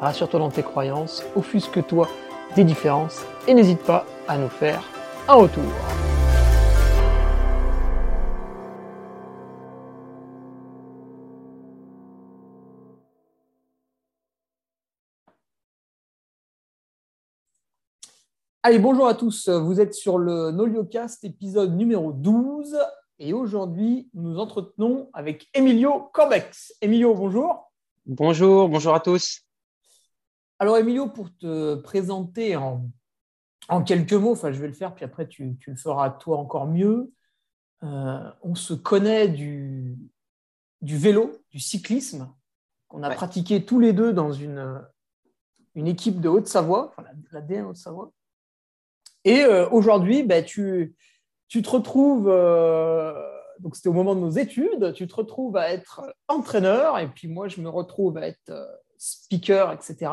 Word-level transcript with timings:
rassure-toi 0.00 0.40
dans 0.40 0.50
tes 0.50 0.62
croyances, 0.62 1.24
offusque-toi 1.34 2.08
des 2.54 2.64
différences 2.64 3.24
et 3.46 3.54
n'hésite 3.54 3.82
pas 3.82 4.06
à 4.28 4.38
nous 4.38 4.48
faire 4.48 4.82
un 5.28 5.34
retour. 5.34 5.64
Allez, 18.62 18.80
bonjour 18.80 19.06
à 19.06 19.14
tous. 19.14 19.48
Vous 19.48 19.80
êtes 19.80 19.94
sur 19.94 20.18
le 20.18 20.50
Noliocast, 20.50 21.24
épisode 21.24 21.76
numéro 21.76 22.10
12. 22.12 22.76
Et 23.20 23.32
aujourd'hui, 23.32 24.10
nous 24.12 24.40
entretenons 24.40 25.08
avec 25.12 25.48
Emilio 25.54 26.10
Corbex. 26.12 26.74
Emilio, 26.80 27.14
bonjour. 27.14 27.70
Bonjour, 28.06 28.68
bonjour 28.68 28.94
à 28.94 28.98
tous. 28.98 29.45
Alors, 30.58 30.78
Emilio, 30.78 31.08
pour 31.08 31.36
te 31.36 31.74
présenter 31.74 32.56
en, 32.56 32.88
quelques 33.84 34.14
mots, 34.14 34.32
enfin, 34.32 34.52
je 34.52 34.60
vais 34.60 34.68
le 34.68 34.72
faire, 34.72 34.94
puis 34.94 35.04
après, 35.04 35.28
tu, 35.28 35.58
le 35.66 35.76
feras 35.76 36.10
toi 36.10 36.38
encore 36.38 36.66
mieux. 36.66 37.12
Euh, 37.82 38.30
on 38.42 38.54
se 38.54 38.72
connaît 38.72 39.28
du, 39.28 39.98
vélo, 40.80 41.32
du 41.50 41.60
cyclisme, 41.60 42.32
qu'on 42.88 43.02
a 43.02 43.10
pratiqué 43.10 43.66
tous 43.66 43.80
les 43.80 43.92
deux 43.92 44.14
dans 44.14 44.32
une, 44.32 44.82
une 45.74 45.86
équipe 45.86 46.22
de 46.22 46.28
Haute-Savoie, 46.30 46.88
enfin, 46.88 47.06
la, 47.32 47.42
DN 47.42 47.66
Haute-Savoie. 47.66 48.12
Et 49.24 49.42
euh, 49.42 49.68
aujourd'hui, 49.68 50.22
ben, 50.22 50.42
tu, 50.42 50.94
tu, 51.48 51.60
te 51.60 51.68
retrouves, 51.68 52.28
euh, 52.30 53.12
donc 53.58 53.76
c'était 53.76 53.90
au 53.90 53.92
moment 53.92 54.14
de 54.14 54.20
nos 54.20 54.30
études, 54.30 54.94
tu 54.94 55.06
te 55.06 55.14
retrouves 55.16 55.58
à 55.58 55.70
être 55.70 56.14
entraîneur, 56.28 56.98
et 56.98 57.08
puis 57.08 57.28
moi, 57.28 57.46
je 57.48 57.60
me 57.60 57.68
retrouve 57.68 58.16
à 58.16 58.26
être 58.26 58.52
speaker, 58.96 59.72
etc. 59.72 60.10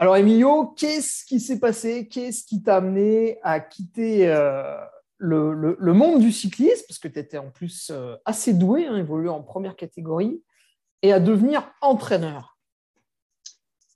Alors, 0.00 0.16
Emilio, 0.16 0.68
qu'est-ce 0.78 1.26
qui 1.26 1.38
s'est 1.40 1.60
passé? 1.60 2.08
Qu'est-ce 2.08 2.46
qui 2.46 2.62
t'a 2.62 2.76
amené 2.76 3.38
à 3.42 3.60
quitter 3.60 4.28
euh, 4.28 4.78
le, 5.18 5.92
monde 5.92 6.22
du 6.22 6.32
cyclisme, 6.32 6.86
parce 6.88 6.98
que 6.98 7.06
tu 7.06 7.18
étais 7.18 7.36
en 7.36 7.50
plus 7.50 7.90
euh, 7.90 8.16
assez 8.24 8.54
doué, 8.54 8.86
hein, 8.86 8.96
évolué 8.96 9.28
en 9.28 9.42
première 9.42 9.76
catégorie, 9.76 10.42
et 11.02 11.12
à 11.12 11.20
devenir 11.20 11.70
entraîneur. 11.82 12.56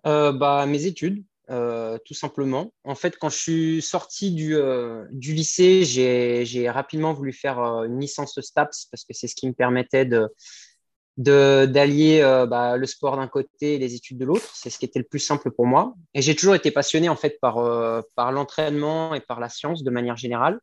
Euh, 0.06 0.30
bah, 0.30 0.66
Mes 0.66 0.84
études, 0.84 1.24
tout 1.48 2.14
simplement. 2.14 2.74
En 2.84 2.94
fait, 2.94 3.16
quand 3.16 3.30
je 3.30 3.39
suis 3.39 3.80
sorti 3.80 4.33
du, 4.33 4.58
du 5.11 5.33
lycée, 5.33 5.84
j'ai 5.86 6.68
rapidement 6.68 7.14
voulu 7.14 7.33
faire 7.33 7.58
une 7.58 7.98
licence 7.98 8.39
STAPS, 8.39 8.89
parce 8.91 9.05
que 9.05 9.14
c'est 9.14 9.27
ce 9.27 9.34
qui 9.34 9.48
me 9.48 9.55
permettait 9.55 10.05
de 10.05 10.28
d'allier 11.16 12.22
euh, 12.22 12.46
bah, 12.46 12.76
le 12.76 12.86
sport 12.86 13.16
d'un 13.16 13.28
côté 13.28 13.74
et 13.74 13.78
les 13.78 13.94
études 13.94 14.18
de 14.18 14.24
l'autre. 14.24 14.50
C'est 14.54 14.70
ce 14.70 14.78
qui 14.78 14.84
était 14.84 14.98
le 14.98 15.04
plus 15.04 15.20
simple 15.20 15.50
pour 15.50 15.66
moi. 15.66 15.94
Et 16.12 16.22
j'ai 16.22 16.34
toujours 16.34 16.54
été 16.54 16.70
passionné 16.70 17.08
en 17.08 17.16
fait 17.16 17.38
par, 17.40 17.58
euh, 17.58 18.02
l'entraînement 18.16 19.14
et 19.14 19.20
par 19.20 19.40
la 19.40 19.48
science 19.48 19.84
de 19.84 19.90
manière 19.90 20.16
générale. 20.16 20.60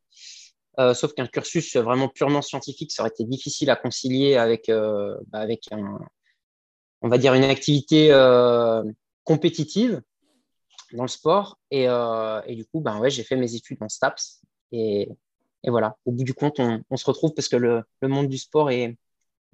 Euh, 0.78 0.94
sauf 0.94 1.12
qu'un 1.12 1.26
cursus 1.26 1.76
vraiment 1.76 2.08
purement 2.08 2.42
scientifique, 2.42 2.92
ça 2.92 3.02
aurait 3.02 3.10
été 3.10 3.24
difficile 3.24 3.70
à 3.70 3.76
concilier 3.76 4.36
avec, 4.36 4.70
bah, 5.28 5.46
un, 5.70 5.98
on 7.02 7.08
va 7.08 7.18
dire 7.18 7.34
une 7.34 7.44
activité 7.44 8.10
compétitive 9.24 10.00
dans 10.92 11.04
le 11.04 11.08
sport. 11.08 11.58
Et, 11.70 11.86
du 12.48 12.64
coup, 12.66 12.80
ben 12.80 12.98
ouais, 13.00 13.10
j'ai 13.10 13.22
fait 13.22 13.36
mes 13.36 13.54
études 13.54 13.78
en 13.82 13.88
STAPS. 13.88 14.42
Et, 14.72 15.08
voilà, 15.66 15.96
au 16.06 16.12
bout 16.12 16.24
du 16.24 16.34
compte, 16.34 16.58
on, 16.58 16.96
se 16.96 17.04
retrouve 17.04 17.34
parce 17.34 17.48
que 17.48 17.56
le, 17.56 17.84
monde 18.02 18.28
du 18.28 18.38
sport 18.38 18.70
est 18.70 18.96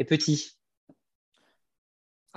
petit. 0.06 0.57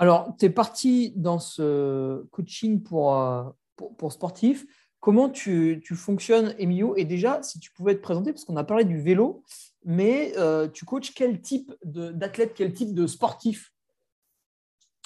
Alors, 0.02 0.34
tu 0.36 0.46
es 0.46 0.50
parti 0.50 1.12
dans 1.14 1.38
ce 1.38 2.24
coaching 2.32 2.82
pour, 2.82 3.16
euh, 3.16 3.44
pour, 3.76 4.12
sportifs. 4.12 4.66
Comment 4.98 5.30
tu, 5.30 5.80
fonctionnes, 5.94 6.56
Emilio? 6.58 6.96
Et 6.96 7.04
déjà, 7.04 7.40
si 7.44 7.60
tu 7.60 7.70
pouvais 7.70 7.94
te 7.94 8.00
présenter, 8.00 8.32
parce 8.32 8.44
qu'on 8.44 8.56
a 8.56 8.64
parlé 8.64 8.84
du 8.84 9.00
vélo, 9.00 9.44
mais 9.84 10.32
euh, 10.38 10.66
tu 10.66 10.84
coaches 10.84 11.14
quel 11.14 11.40
type 11.40 11.72
d'athlète, 11.84 12.52
quel 12.56 12.72
type 12.72 12.94
de 12.94 13.06
sportif? 13.06 13.72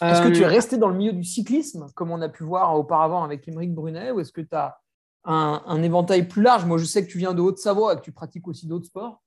Est-ce 0.00 0.22
que 0.22 0.28
tu 0.28 0.40
es 0.40 0.46
euh, 0.46 0.48
resté 0.48 0.78
dans 0.78 0.88
le 0.88 0.96
milieu 0.96 1.12
du 1.12 1.24
cyclisme, 1.24 1.88
comme 1.94 2.10
on 2.10 2.22
a 2.22 2.30
pu 2.30 2.44
voir 2.44 2.74
auparavant 2.74 3.22
avec 3.22 3.46
Émeric 3.46 3.74
Brunet, 3.74 4.12
ou 4.12 4.20
est-ce 4.20 4.32
que 4.32 4.40
tu 4.40 4.56
as 4.56 4.80
un, 5.24 5.62
un, 5.66 5.82
éventail 5.82 6.26
plus 6.26 6.40
large? 6.40 6.64
Moi, 6.64 6.78
je 6.78 6.86
sais 6.86 7.06
que 7.06 7.12
tu 7.12 7.18
viens 7.18 7.34
de 7.34 7.42
Haute-Savoie 7.42 7.92
et 7.92 7.96
que 7.96 8.02
tu 8.02 8.12
pratiques 8.12 8.48
aussi 8.48 8.66
d'autres 8.66 8.86
sports. 8.86 9.22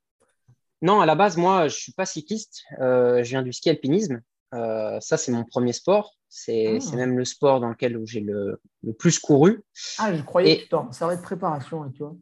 Non, 0.82 1.00
à 1.00 1.06
la 1.06 1.14
base, 1.14 1.38
moi, 1.38 1.68
je 1.68 1.76
ne 1.76 1.80
suis 1.80 1.94
pas 1.94 2.08
cycliste. 2.08 2.64
je 2.80 3.22
viens 3.22 3.44
du 3.44 3.54
ski 3.54 3.70
alpinisme. 3.70 4.24
Euh, 4.54 5.00
ça, 5.00 5.18
c'est 5.18 5.32
mon 5.32 5.44
premier 5.44 5.74
sport. 5.74 6.16
C'est 6.28 6.80
ah. 6.80 6.96
même 6.96 7.18
le 7.18 7.26
sport 7.26 7.60
dans 7.60 7.70
lequel 7.70 8.00
j'ai 8.06 8.20
le, 8.20 8.62
le, 8.84 8.94
plus 8.94 9.20
couru. 9.20 9.64
Ah, 9.98 10.14
je 10.16 10.22
croyais 10.22 10.58
que 10.58 10.64
tu 10.64 10.70
t'en 10.70 10.92
servais 10.92 11.18
de 11.18 11.22
préparation, 11.22 11.84
hein, 11.84 11.92
tu 11.94 12.04
vois. 12.04 12.16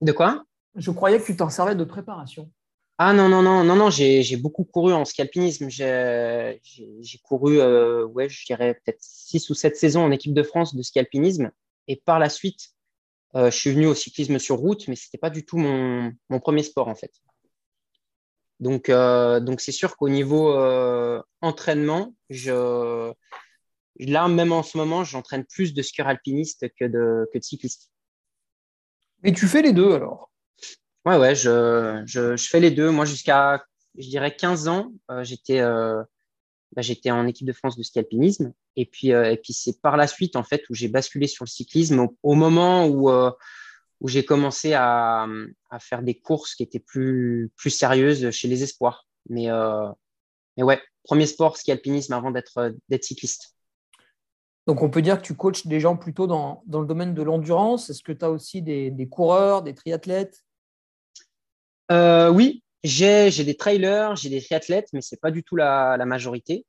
De 0.00 0.12
quoi? 0.12 0.44
Je 0.74 0.90
croyais 0.90 1.18
que 1.18 1.24
tu 1.24 1.36
t'en 1.36 1.48
servais 1.48 1.74
de 1.74 1.84
préparation. 1.84 2.50
Ah 2.98 3.12
non, 3.12 3.28
non, 3.28 3.42
non, 3.42 3.62
non, 3.62 3.76
non, 3.76 3.90
j'ai 3.90 4.36
beaucoup 4.36 4.64
couru 4.64 4.92
en 4.92 5.04
ski 5.04 5.22
alpinisme. 5.22 5.68
J'ai 5.70 6.58
couru, 7.22 7.60
euh, 7.60 8.04
ouais, 8.04 8.28
je 8.28 8.44
dirais 8.44 8.74
peut-être 8.74 9.00
6 9.00 9.50
ou 9.50 9.54
7 9.54 9.76
saisons 9.76 10.02
en 10.02 10.10
équipe 10.10 10.34
de 10.34 10.42
France 10.42 10.74
de 10.74 10.82
ski 10.82 10.98
alpinisme. 10.98 11.50
Et 11.86 11.96
par 11.96 12.18
la 12.18 12.28
suite, 12.28 12.70
euh, 13.36 13.50
je 13.50 13.56
suis 13.56 13.70
venu 13.70 13.86
au 13.86 13.94
cyclisme 13.94 14.38
sur 14.38 14.56
route, 14.56 14.88
mais 14.88 14.96
ce 14.96 15.06
n'était 15.06 15.18
pas 15.18 15.30
du 15.30 15.44
tout 15.44 15.58
mon, 15.58 16.12
mon 16.28 16.40
premier 16.40 16.62
sport 16.62 16.88
en 16.88 16.96
fait. 16.96 17.12
Donc, 18.60 18.88
euh, 18.88 19.40
donc 19.40 19.60
c'est 19.60 19.72
sûr 19.72 19.96
qu'au 19.96 20.08
niveau 20.08 20.52
euh, 20.52 21.22
entraînement, 21.40 22.14
je, 22.28 23.12
là, 24.00 24.28
même 24.28 24.52
en 24.52 24.62
ce 24.62 24.76
moment, 24.76 25.04
j'entraîne 25.04 25.44
plus 25.44 25.74
de 25.74 25.82
skieur 25.82 26.08
alpiniste 26.08 26.66
que 26.78 26.84
de, 26.84 27.28
que 27.32 27.38
de 27.38 27.44
cycliste. 27.44 27.90
Et 29.24 29.32
tu 29.32 29.46
fais 29.46 29.62
les 29.62 29.72
deux 29.72 29.92
alors? 29.92 30.30
Ouais, 31.04 31.16
ouais, 31.16 31.34
je, 31.34 32.02
je, 32.06 32.36
je, 32.36 32.48
fais 32.48 32.60
les 32.60 32.70
deux. 32.70 32.90
Moi, 32.90 33.04
jusqu'à, 33.04 33.64
je 33.96 34.08
dirais, 34.08 34.34
15 34.34 34.68
ans, 34.68 34.92
euh, 35.10 35.24
j'étais, 35.24 35.60
bah, 35.60 36.82
j'étais 36.82 37.10
en 37.10 37.26
équipe 37.26 37.46
de 37.46 37.52
France 37.52 37.76
de 37.76 37.82
ski 37.82 38.00
alpinisme. 38.00 38.52
Et 38.76 38.86
puis, 38.86 39.08
et 39.08 39.36
puis 39.42 39.52
c'est 39.52 39.80
par 39.80 39.96
la 39.96 40.06
suite, 40.06 40.36
en 40.36 40.44
fait, 40.44 40.62
où 40.68 40.74
j'ai 40.74 40.88
basculé 40.88 41.26
sur 41.26 41.44
le 41.44 41.50
cyclisme 41.50 42.08
au 42.22 42.34
moment 42.34 42.86
où 42.86 43.10
où 44.00 44.08
j'ai 44.08 44.24
commencé 44.24 44.74
à, 44.74 45.26
à, 45.70 45.78
faire 45.78 46.02
des 46.02 46.18
courses 46.18 46.54
qui 46.54 46.62
étaient 46.62 46.78
plus, 46.78 47.50
plus 47.56 47.70
sérieuses 47.70 48.30
chez 48.30 48.48
les 48.48 48.62
espoirs. 48.62 49.06
Mais, 49.28 49.50
euh, 49.50 49.88
mais 50.56 50.62
ouais, 50.62 50.80
premier 51.04 51.26
sport, 51.26 51.56
ski 51.56 51.72
alpinisme 51.72 52.12
avant 52.12 52.30
d'être 52.30 52.74
cycliste. 53.02 53.54
Donc, 54.66 54.82
on 54.82 54.90
peut 54.90 55.02
dire 55.02 55.16
que 55.16 55.26
tu 55.26 55.34
coaches 55.34 55.66
des 55.66 55.80
gens 55.80 55.96
plutôt 55.96 56.26
dans, 56.26 56.62
dans 56.66 56.80
le 56.80 56.86
domaine 56.86 57.14
de 57.14 57.22
l'endurance. 57.22 57.88
Est-ce 57.88 58.02
que 58.02 58.12
tu 58.12 58.24
as 58.24 58.30
aussi 58.30 58.60
des, 58.60 58.90
des, 58.90 59.08
coureurs, 59.08 59.62
des 59.62 59.74
triathlètes? 59.74 60.44
Euh, 61.90 62.28
Oui, 62.30 62.62
j'ai 62.84 63.30
des 63.30 63.56
trailers, 63.56 64.14
j'ai 64.16 64.28
des 64.28 64.42
triathlètes, 64.42 64.88
mais 64.92 65.00
ce 65.00 65.14
n'est 65.14 65.18
pas 65.18 65.30
du 65.30 65.42
tout 65.42 65.56
la, 65.56 65.96
la 65.96 66.04
majorité. 66.04 66.66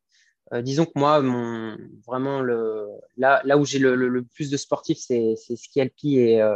Euh, 0.53 0.61
disons 0.61 0.85
que 0.85 0.93
moi, 0.95 1.21
mon, 1.21 1.77
vraiment, 2.07 2.41
le, 2.41 2.87
là, 3.17 3.41
là 3.43 3.57
où 3.57 3.65
j'ai 3.65 3.79
le, 3.79 3.95
le, 3.95 4.23
plus 4.23 4.49
de 4.49 4.57
sportifs, 4.57 4.99
c'est 4.99 5.35
ski 5.35 5.81
alpi 5.81 6.17
et, 6.17 6.41
euh, 6.41 6.55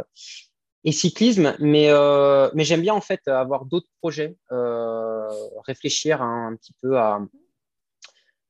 et 0.84 0.92
cyclisme, 0.92 1.56
mais, 1.58 1.86
euh, 1.88 2.50
mais 2.54 2.64
j'aime 2.64 2.82
bien 2.82 2.94
en 2.94 3.00
fait 3.00 3.26
avoir 3.26 3.64
d'autres 3.64 3.88
projets, 4.00 4.36
euh, 4.52 5.28
réfléchir 5.66 6.20
un, 6.20 6.54
petit 6.56 6.74
peu 6.82 6.98
à, 6.98 7.20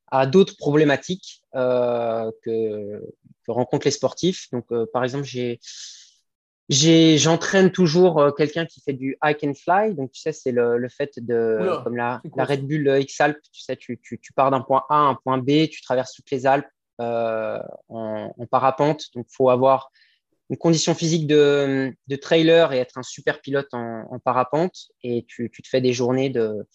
à 0.07 0.25
d'autres 0.27 0.57
problématiques 0.57 1.41
euh, 1.55 2.29
que, 2.43 3.01
que, 3.45 3.51
rencontrent 3.51 3.87
les 3.87 3.91
sportifs. 3.91 4.49
Donc, 4.51 4.67
par 4.91 5.05
exemple, 5.05 5.23
j'ai 5.23 5.59
j'entraîne 7.17 7.71
toujours 7.71 8.33
quelqu'un 8.35 8.65
qui 8.65 8.81
fait 8.81 8.93
du 8.93 9.17
hike 9.23 9.43
and 9.45 9.53
fly. 9.53 9.95
Donc, 9.95 10.11
tu 10.11 10.19
sais, 10.19 10.33
c'est 10.33 10.51
le, 10.51 10.77
le, 10.77 10.89
fait 10.89 11.11
de, 11.17 11.79
comme 11.85 11.95
la, 11.95 12.21
la, 12.35 12.43
Red 12.43 12.67
Bull 12.67 12.97
X-Alpes, 12.99 13.39
tu 13.53 13.61
sais, 13.61 13.77
tu, 13.77 13.97
tu, 14.03 14.19
tu, 14.19 14.33
pars 14.33 14.51
d'un 14.51 14.61
point 14.61 14.83
A 14.89 14.95
à 14.95 15.03
un 15.03 15.15
point 15.15 15.37
B, 15.37 15.69
tu 15.69 15.81
traverses 15.81 16.13
toutes 16.13 16.31
les 16.31 16.45
Alpes 16.45 16.67
en, 16.99 17.61
en, 17.87 18.45
parapente. 18.47 19.05
Donc, 19.15 19.27
faut 19.29 19.49
avoir 19.49 19.89
une 20.49 20.57
condition 20.57 20.93
physique 20.93 21.27
de, 21.27 21.93
de, 22.07 22.15
trailer 22.15 22.71
et 22.73 22.77
être 22.77 22.97
un 22.97 23.03
super 23.03 23.41
pilote 23.41 23.73
en, 23.73 24.07
en 24.11 24.19
parapente. 24.19 24.89
Et 25.03 25.25
tu, 25.27 25.49
tu, 25.51 25.61
te 25.61 25.67
fais 25.67 25.81
des 25.81 25.93
journées 25.93 26.29
de, 26.29 26.67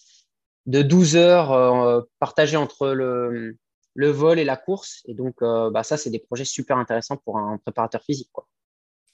de 0.67 0.83
12 0.83 1.17
heures 1.17 1.53
euh, 1.53 2.03
partagées 2.19 2.57
entre 2.57 2.89
le, 2.89 3.57
le 3.95 4.09
vol 4.09 4.39
et 4.39 4.45
la 4.45 4.57
course. 4.57 5.03
Et 5.07 5.15
donc, 5.15 5.37
bah, 5.41 5.83
ça, 5.83 5.97
c'est 5.97 6.11
des 6.11 6.19
projets 6.19 6.45
super 6.45 6.79
intéressants 6.79 7.17
pour 7.19 7.39
un 7.39 7.59
préparateur 7.59 8.03
physique. 8.03 8.31
Quoi. 8.33 8.49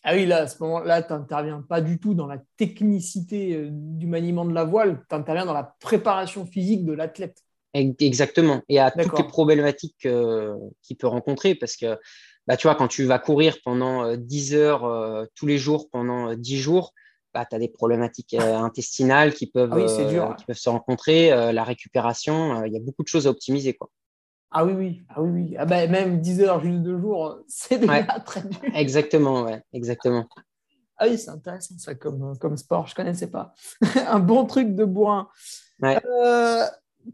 Ah 0.02 0.14
oui, 0.14 0.24
là, 0.24 0.42
à 0.42 0.46
ce 0.46 0.62
moment-là, 0.62 1.02
tu 1.02 1.12
n'interviens 1.12 1.62
pas 1.68 1.80
du 1.80 1.98
tout 1.98 2.14
dans 2.14 2.28
la 2.28 2.38
technicité 2.56 3.68
du 3.70 4.06
maniement 4.06 4.44
de 4.44 4.54
la 4.54 4.64
voile, 4.64 5.04
tu 5.08 5.14
interviens 5.14 5.44
dans 5.44 5.52
la 5.52 5.74
préparation 5.80 6.46
physique 6.46 6.84
de 6.84 6.92
l'athlète. 6.92 7.42
Exactement. 7.74 8.62
Et 8.68 8.78
à 8.78 8.90
toutes 8.90 9.18
les 9.18 9.26
problématiques 9.26 9.96
qu'il 9.98 10.96
peut 10.96 11.06
rencontrer, 11.06 11.54
parce 11.54 11.76
que 11.76 11.98
bah, 12.46 12.56
tu 12.56 12.66
vois, 12.66 12.74
quand 12.74 12.88
tu 12.88 13.04
vas 13.04 13.18
courir 13.18 13.58
pendant 13.64 14.16
10 14.16 14.54
heures 14.54 15.26
tous 15.34 15.46
les 15.46 15.58
jours, 15.58 15.88
pendant 15.90 16.34
10 16.34 16.58
jours, 16.58 16.92
bah, 17.34 17.44
tu 17.48 17.56
as 17.56 17.58
des 17.58 17.68
problématiques 17.68 18.34
intestinales 18.34 19.34
qui 19.34 19.46
peuvent, 19.46 19.72
ah 19.72 20.34
qui 20.34 20.44
peuvent 20.44 20.56
se 20.56 20.68
rencontrer, 20.68 21.30
la 21.52 21.64
récupération, 21.64 22.64
il 22.64 22.72
y 22.72 22.76
a 22.76 22.80
beaucoup 22.80 23.02
de 23.02 23.08
choses 23.08 23.26
à 23.26 23.30
optimiser. 23.30 23.74
Quoi. 23.74 23.90
Ah 24.50 24.64
oui, 24.64 24.72
oui, 24.72 25.02
ah 25.08 25.22
oui, 25.22 25.30
oui. 25.42 25.56
Ah 25.58 25.66
bah, 25.66 25.86
même 25.86 26.20
10 26.20 26.40
heures 26.42 26.60
juste 26.60 26.80
deux 26.82 26.98
jours, 26.98 27.40
c'est 27.48 27.78
déjà 27.78 28.02
très 28.20 28.42
dur. 28.42 28.60
Exactement, 28.74 29.42
ouais, 29.42 29.62
exactement. 29.72 30.26
Ah 30.98 31.06
oui, 31.08 31.18
c'est 31.18 31.30
intéressant 31.30 31.74
ça 31.78 31.94
comme, 31.94 32.38
comme 32.38 32.56
sport, 32.56 32.86
je 32.86 32.92
ne 32.92 32.96
connaissais 32.96 33.30
pas. 33.30 33.52
Un 34.08 34.18
bon 34.18 34.46
truc 34.46 34.74
de 34.74 34.84
bourrin. 34.84 35.28
Euh, 35.84 36.64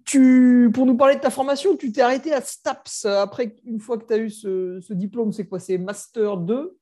tu, 0.04 0.70
pour 0.72 0.86
nous 0.86 0.96
parler 0.96 1.16
de 1.16 1.20
ta 1.20 1.30
formation, 1.30 1.76
tu 1.76 1.92
t'es 1.92 2.00
arrêté 2.00 2.32
à 2.32 2.40
STAPS 2.40 3.04
après, 3.06 3.56
une 3.64 3.80
fois 3.80 3.98
que 3.98 4.06
tu 4.06 4.12
as 4.12 4.18
eu 4.18 4.30
ce, 4.30 4.92
diplôme, 4.92 5.32
c'est 5.32 5.46
quoi 5.46 5.58
C'est 5.58 5.78
Master 5.78 6.36
2 6.36 6.76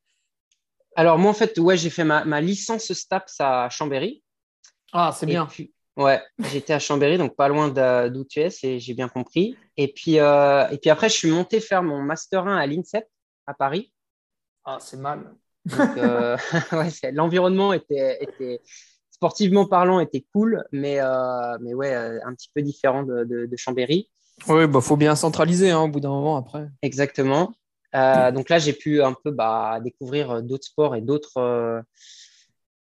Alors, 0.97 1.19
moi, 1.19 1.31
en 1.31 1.35
fait, 1.35 1.59
ouais, 1.59 1.77
j'ai 1.77 1.91
fait 1.91 2.05
ma, 2.05 2.41
licence 2.41 2.93
STAPS 2.93 3.37
à 3.41 3.69
Chambéry. 3.71 4.23
Ah, 4.93 5.13
c'est 5.15 5.27
bien. 5.27 5.49
ouais, 5.97 6.21
j'étais 6.53 6.73
à 6.73 6.79
Chambéry, 6.79 7.19
donc 7.19 7.37
pas 7.37 7.49
loin 7.49 7.69
d'où 8.09 8.25
tu 8.25 8.41
es, 8.41 8.51
j'ai 8.51 8.95
bien 8.95 9.09
compris. 9.09 9.57
Et 9.77 9.93
puis, 9.93 10.19
euh, 10.19 10.69
et 10.69 10.79
puis 10.79 10.91
après, 10.91 11.09
je 11.09 11.15
suis 11.15 11.31
monté 11.31 11.61
faire 11.61 11.83
mon 11.83 12.03
Master 12.03 12.47
1 12.47 12.57
à 12.57 12.67
l'INSEP 12.67 13.07
à 13.47 13.55
Paris. 13.55 13.93
Ah, 14.65 14.79
c'est 14.81 14.99
mal. 14.99 15.35
Euh, 15.73 16.37
l'environnement 17.13 17.73
était, 17.73 18.23
était, 18.23 18.61
sportivement 19.21 19.67
parlant, 19.67 20.01
était 20.01 20.25
cool, 20.33 20.65
mais, 20.73 20.97
euh, 20.99 21.59
mais 21.61 21.75
ouais, 21.75 21.95
euh, 21.95 22.19
un 22.25 22.33
petit 22.33 22.49
peu 22.55 22.63
différent 22.63 23.03
de, 23.03 23.25
de, 23.25 23.57
Chambéry. 23.57 24.09
Oui, 24.49 24.67
bah 24.67 24.81
faut 24.81 24.97
bien 24.97 25.15
centraliser 25.15 25.71
hein, 25.71 25.81
au 25.81 25.89
bout 25.89 26.01
d'un 26.01 26.09
moment 26.09 26.39
après. 26.39 26.69
Exactement. 26.81 27.53
Euh, 27.95 28.33
donc 28.33 28.49
là, 28.49 28.59
j'ai 28.59 28.73
pu 28.73 29.03
un 29.03 29.13
peu 29.13 29.31
bah, 29.31 29.79
découvrir 29.85 30.43
d'autres 30.43 30.65
sports 30.65 30.97
et 30.97 31.03
d'autres 31.03 31.83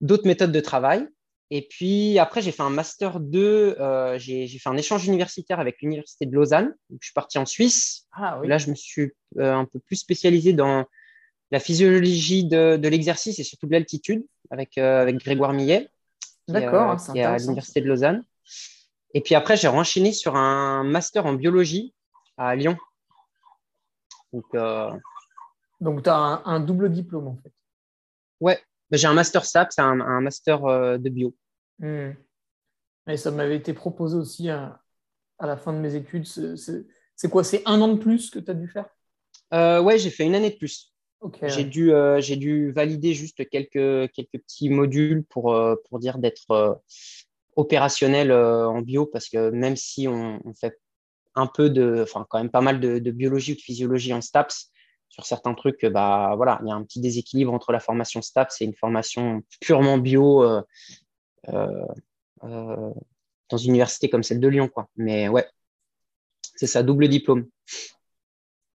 d'autres 0.01 0.25
méthodes 0.25 0.51
de 0.51 0.59
travail. 0.59 1.07
Et 1.51 1.67
puis 1.69 2.17
après, 2.17 2.41
j'ai 2.41 2.51
fait 2.51 2.63
un 2.63 2.71
master 2.71 3.19
2, 3.19 3.77
j'ai 4.17 4.47
fait 4.47 4.69
un 4.69 4.77
échange 4.77 5.05
universitaire 5.05 5.59
avec 5.59 5.83
l'Université 5.83 6.25
de 6.25 6.33
Lausanne. 6.33 6.73
Donc, 6.89 6.97
je 6.99 7.05
suis 7.05 7.13
parti 7.13 7.37
en 7.37 7.45
Suisse. 7.45 8.07
Ah, 8.13 8.39
oui. 8.41 8.47
Là, 8.47 8.57
je 8.57 8.71
me 8.71 8.75
suis 8.75 9.11
un 9.37 9.65
peu 9.65 9.77
plus 9.77 9.97
spécialisé 9.97 10.53
dans 10.53 10.85
la 11.51 11.59
physiologie 11.59 12.45
de, 12.45 12.77
de 12.77 12.87
l'exercice 12.87 13.37
et 13.37 13.43
surtout 13.43 13.67
de 13.67 13.73
l'altitude 13.73 14.25
avec, 14.49 14.79
avec 14.79 15.17
Grégoire 15.17 15.53
Millet. 15.53 15.91
D'accord, 16.47 16.97
qui 16.97 17.19
est 17.19 17.23
à 17.23 17.37
l'Université 17.37 17.81
de 17.81 17.87
Lausanne. 17.87 18.23
Et 19.13 19.21
puis 19.21 19.35
après, 19.35 19.55
j'ai 19.55 19.67
renchaîné 19.67 20.11
sur 20.11 20.35
un 20.35 20.83
master 20.83 21.25
en 21.25 21.33
biologie 21.33 21.93
à 22.37 22.55
Lyon. 22.55 22.77
Donc, 24.31 24.45
euh... 24.55 24.91
Donc 25.79 26.03
tu 26.03 26.09
as 26.09 26.41
un, 26.45 26.59
double 26.59 26.91
diplôme 26.91 27.27
en 27.27 27.35
fait. 27.35 27.51
Ouais, 28.39 28.59
j'ai 28.91 29.07
un 29.07 29.13
master 29.13 29.45
SAP, 29.45 29.71
c'est 29.71 29.81
un, 29.81 30.21
master 30.21 30.65
euh, 30.65 30.97
de 30.97 31.09
bio. 31.09 31.35
Hmm. 31.79 32.11
Et 33.07 33.17
ça 33.17 33.31
m'avait 33.31 33.57
été 33.57 33.73
proposé 33.73 34.17
aussi 34.17 34.49
à, 34.49 34.81
la 35.39 35.57
fin 35.57 35.73
de 35.73 35.79
mes 35.79 35.95
études. 35.95 36.25
C'est 36.25 37.29
quoi 37.29 37.43
C'est 37.43 37.61
un 37.65 37.81
an 37.81 37.89
de 37.89 37.99
plus 37.99 38.29
que 38.29 38.39
tu 38.39 38.49
as 38.49 38.53
dû 38.53 38.67
faire? 38.67 38.87
Euh, 39.53 39.81
Ouais, 39.81 39.97
j'ai 39.97 40.09
fait 40.09 40.25
une 40.25 40.35
année 40.35 40.51
de 40.51 40.57
plus. 40.57 40.92
J'ai 41.43 41.63
dû, 41.63 41.93
euh, 41.93 42.19
j'ai 42.19 42.35
dû 42.35 42.71
valider 42.71 43.13
juste 43.13 43.47
quelques, 43.49 44.11
quelques 44.11 44.39
petits 44.39 44.69
modules 44.69 45.23
pour, 45.25 45.53
euh, 45.53 45.75
pour 45.87 45.99
dire 45.99 46.17
d'être 46.17 46.51
euh, 46.51 46.73
opérationnel 47.55 48.31
en 48.31 48.81
bio, 48.81 49.05
parce 49.05 49.29
que 49.29 49.49
même 49.49 49.75
si 49.75 50.07
on, 50.07 50.41
fait 50.59 50.79
un 51.35 51.47
peu 51.47 51.69
de, 51.69 52.01
enfin 52.03 52.25
quand 52.29 52.39
même 52.39 52.49
pas 52.49 52.61
mal 52.61 52.79
de, 52.79 53.11
biologie 53.11 53.53
ou 53.53 53.55
de 53.55 53.61
physiologie 53.61 54.13
en 54.13 54.21
STAPS, 54.21 54.71
sur 55.09 55.25
certains 55.25 55.53
trucs, 55.53 55.85
bah 55.85 56.33
voilà, 56.35 56.59
il 56.63 56.69
y 56.69 56.71
a 56.71 56.75
un 56.75 56.83
petit 56.83 56.99
déséquilibre 56.99 57.53
entre 57.53 57.71
la 57.71 57.79
formation 57.79 58.23
STAPS 58.23 58.61
et 58.61 58.65
une 58.65 58.73
formation 58.73 59.43
purement 59.61 59.99
bio 59.99 60.43
dans 61.43 63.57
une 63.57 63.69
université 63.69 64.09
comme 64.09 64.23
celle 64.23 64.39
de 64.39 64.47
Lyon, 64.47 64.67
quoi. 64.67 64.89
Mais 64.95 65.29
ouais, 65.29 65.47
c'est 66.55 66.65
ça, 66.65 66.81
double 66.81 67.07
diplôme. 67.07 67.47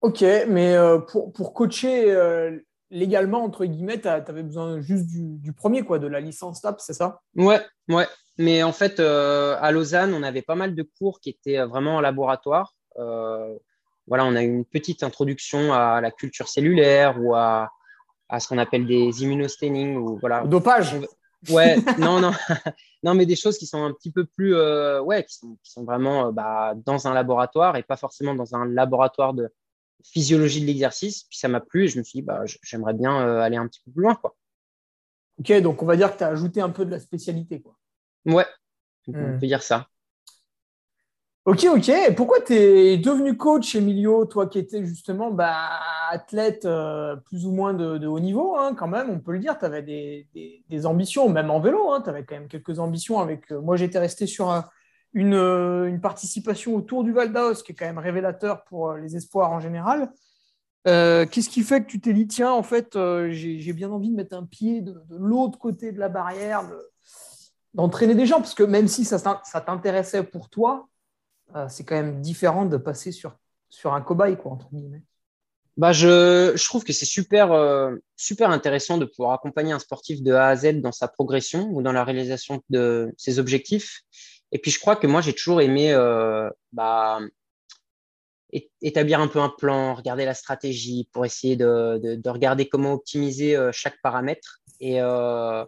Ok, 0.06 0.22
mais 0.46 0.76
euh, 0.76 1.00
pour, 1.00 1.32
pour, 1.32 1.52
coacher 1.52 2.12
euh, 2.12 2.56
légalement, 2.92 3.42
entre 3.42 3.64
guillemets, 3.64 4.00
tu 4.00 4.06
avais 4.06 4.44
besoin 4.44 4.80
juste 4.80 5.06
du, 5.08 5.52
premier, 5.52 5.82
quoi, 5.82 5.98
de 5.98 6.06
la 6.06 6.20
licence 6.20 6.60
TAP, 6.60 6.80
c'est 6.80 6.92
ça? 6.92 7.22
Ouais, 7.34 7.60
ouais. 7.88 8.06
Mais 8.38 8.62
en 8.62 8.70
fait, 8.70 9.00
euh, 9.00 9.56
à 9.60 9.72
Lausanne, 9.72 10.14
on 10.14 10.22
avait 10.22 10.42
pas 10.42 10.54
mal 10.54 10.76
de 10.76 10.88
cours 10.96 11.18
qui 11.18 11.30
étaient 11.30 11.60
vraiment 11.64 11.96
en 11.96 12.00
laboratoire. 12.00 12.76
voilà, 12.94 14.24
on 14.24 14.36
a 14.36 14.44
eu 14.44 14.46
une 14.46 14.64
petite 14.64 15.02
introduction 15.02 15.72
à 15.72 16.00
la 16.00 16.12
culture 16.12 16.46
cellulaire 16.46 17.20
ou 17.20 17.34
à, 17.34 17.72
à 18.28 18.38
ce 18.38 18.46
qu'on 18.46 18.58
appelle 18.58 18.86
des 18.86 19.24
immunostaining 19.24 19.96
ou 19.96 20.18
voilà. 20.20 20.44
Dopage? 20.46 20.94
Ouais, 21.50 21.78
non, 21.98 22.20
non, 22.20 22.30
non, 23.02 23.14
mais 23.14 23.26
des 23.26 23.34
choses 23.34 23.58
qui 23.58 23.66
sont 23.66 23.82
un 23.82 23.92
petit 23.92 24.12
peu 24.12 24.24
plus, 24.24 24.54
ouais, 25.00 25.24
qui 25.24 25.34
sont, 25.34 25.56
qui 25.64 25.72
sont 25.72 25.82
vraiment 25.82 26.32
bah, 26.32 26.74
dans 26.76 27.08
un 27.08 27.12
laboratoire 27.12 27.74
et 27.74 27.82
pas 27.82 27.96
forcément 27.96 28.36
dans 28.36 28.54
un 28.54 28.66
laboratoire 28.66 29.34
de, 29.34 29.50
physiologie 30.12 30.60
de 30.60 30.66
l'exercice. 30.66 31.24
Puis 31.24 31.38
ça 31.38 31.48
m'a 31.48 31.60
plu 31.60 31.84
et 31.84 31.88
je 31.88 31.98
me 31.98 32.04
suis 32.04 32.20
dit, 32.20 32.22
bah, 32.22 32.42
j'aimerais 32.62 32.94
bien 32.94 33.20
euh, 33.20 33.40
aller 33.40 33.56
un 33.56 33.66
petit 33.66 33.80
peu 33.84 33.90
plus 33.90 34.02
loin. 34.02 34.14
Quoi. 34.14 34.34
Ok, 35.38 35.52
donc 35.60 35.82
on 35.82 35.86
va 35.86 35.96
dire 35.96 36.12
que 36.12 36.18
tu 36.18 36.24
as 36.24 36.28
ajouté 36.28 36.60
un 36.60 36.70
peu 36.70 36.84
de 36.84 36.90
la 36.90 37.00
spécialité. 37.00 37.60
Quoi. 37.60 37.76
Ouais, 38.24 38.46
on 39.08 39.12
hmm. 39.12 39.38
peut 39.38 39.46
dire 39.46 39.62
ça. 39.62 39.88
Ok, 41.46 41.64
ok. 41.64 41.92
Pourquoi 42.16 42.40
tu 42.40 42.54
es 42.54 42.98
devenu 42.98 43.36
coach, 43.36 43.76
Emilio, 43.76 44.24
toi 44.24 44.48
qui 44.48 44.58
étais 44.58 44.84
justement 44.84 45.30
bah, 45.30 45.78
athlète 46.10 46.64
euh, 46.64 47.14
plus 47.14 47.46
ou 47.46 47.52
moins 47.52 47.72
de, 47.72 48.04
haut 48.04 48.18
niveau, 48.18 48.56
hein, 48.56 48.74
quand 48.74 48.88
même, 48.88 49.10
on 49.10 49.20
peut 49.20 49.32
le 49.32 49.38
dire, 49.38 49.56
tu 49.56 49.64
avais 49.64 49.82
des, 49.82 50.86
ambitions, 50.86 51.28
même 51.28 51.52
en 51.52 51.60
vélo, 51.60 51.92
hein, 51.92 52.00
tu 52.02 52.10
avais 52.10 52.24
quand 52.24 52.34
même 52.34 52.48
quelques 52.48 52.80
ambitions 52.80 53.20
avec... 53.20 53.52
Euh, 53.52 53.60
moi, 53.60 53.76
j'étais 53.76 54.00
resté 54.00 54.26
sur 54.26 54.50
un, 54.50 54.64
euh, 55.16 55.86
une, 55.86 56.00
participation 56.00 56.74
au 56.74 56.82
Tour 56.82 57.02
du 57.02 57.12
Val 57.12 57.32
d'Aos, 57.32 57.62
qui 57.62 57.72
est 57.72 57.74
quand 57.74 57.86
même 57.86 57.98
révélateur 57.98 58.64
pour 58.64 58.90
euh, 58.90 58.98
les 58.98 59.16
espoirs 59.16 59.50
en 59.50 59.60
général. 59.60 60.10
Euh, 60.86 61.26
qu'est-ce 61.26 61.48
qui 61.48 61.62
fait 61.62 61.82
que 61.82 61.86
tu 61.86 62.00
t'es 62.00 62.12
dit, 62.12 62.26
tiens, 62.26 62.52
en 62.52 62.62
fait, 62.62 62.96
j'ai 63.30 63.72
bien 63.72 63.90
envie 63.90 64.10
de 64.10 64.14
mettre 64.14 64.36
un 64.36 64.44
pied 64.44 64.82
de, 64.82 64.94
l'autre 65.10 65.58
côté 65.58 65.90
de 65.90 65.98
la 65.98 66.08
barrière, 66.08 66.62
d'entraîner 67.74 68.14
des 68.14 68.26
gens, 68.26 68.36
parce 68.36 68.54
que 68.54 68.62
même 68.62 68.86
si 68.86 69.04
ça, 69.04 69.18
ça 69.18 69.60
t'intéressait 69.60 70.22
pour 70.22 70.48
toi, 70.48 70.88
c'est 71.68 71.84
quand 71.84 71.96
même 71.96 72.20
différent 72.20 72.66
de 72.66 72.76
passer 72.76 73.10
sur, 73.10 73.36
sur 73.68 73.94
un 73.94 74.00
cobaye, 74.00 74.36
quoi, 74.36 74.52
entre 74.52 74.68
guillemets. 74.72 75.02
Bah, 75.76 75.92
je, 75.92 76.52
je 76.54 76.64
trouve 76.64 76.84
que 76.84 76.92
c'est 76.92 77.04
super, 77.04 77.50
super 78.16 78.50
intéressant 78.50 78.96
de 78.96 79.06
pouvoir 79.06 79.32
accompagner 79.32 79.72
un 79.72 79.80
sportif 79.80 80.22
de 80.22 80.32
A 80.34 80.46
à 80.46 80.56
Z 80.56 80.80
dans 80.80 80.92
sa 80.92 81.08
progression 81.08 81.68
ou 81.72 81.82
dans 81.82 81.92
la 81.92 82.04
réalisation 82.04 82.62
de 82.70 83.12
ses 83.16 83.40
objectifs. 83.40 84.04
Et 84.52 84.58
puis, 84.58 84.70
je 84.70 84.78
crois 84.78 84.96
que 84.96 85.06
moi, 85.06 85.20
j'ai 85.20 85.32
toujours 85.32 85.60
aimé 85.60 85.92
euh, 85.92 86.48
bah, 86.72 87.20
établir 88.80 89.20
un 89.20 89.28
peu 89.28 89.40
un 89.40 89.48
plan, 89.48 89.94
regarder 89.94 90.24
la 90.24 90.34
stratégie 90.34 91.08
pour 91.12 91.24
essayer 91.24 91.56
de, 91.56 92.16
de, 92.16 92.30
regarder 92.30 92.68
comment 92.68 92.92
optimiser 92.92 93.56
euh, 93.56 93.70
chaque 93.72 94.00
paramètre. 94.02 94.60
Et, 94.80 95.00
euh, 95.00 95.64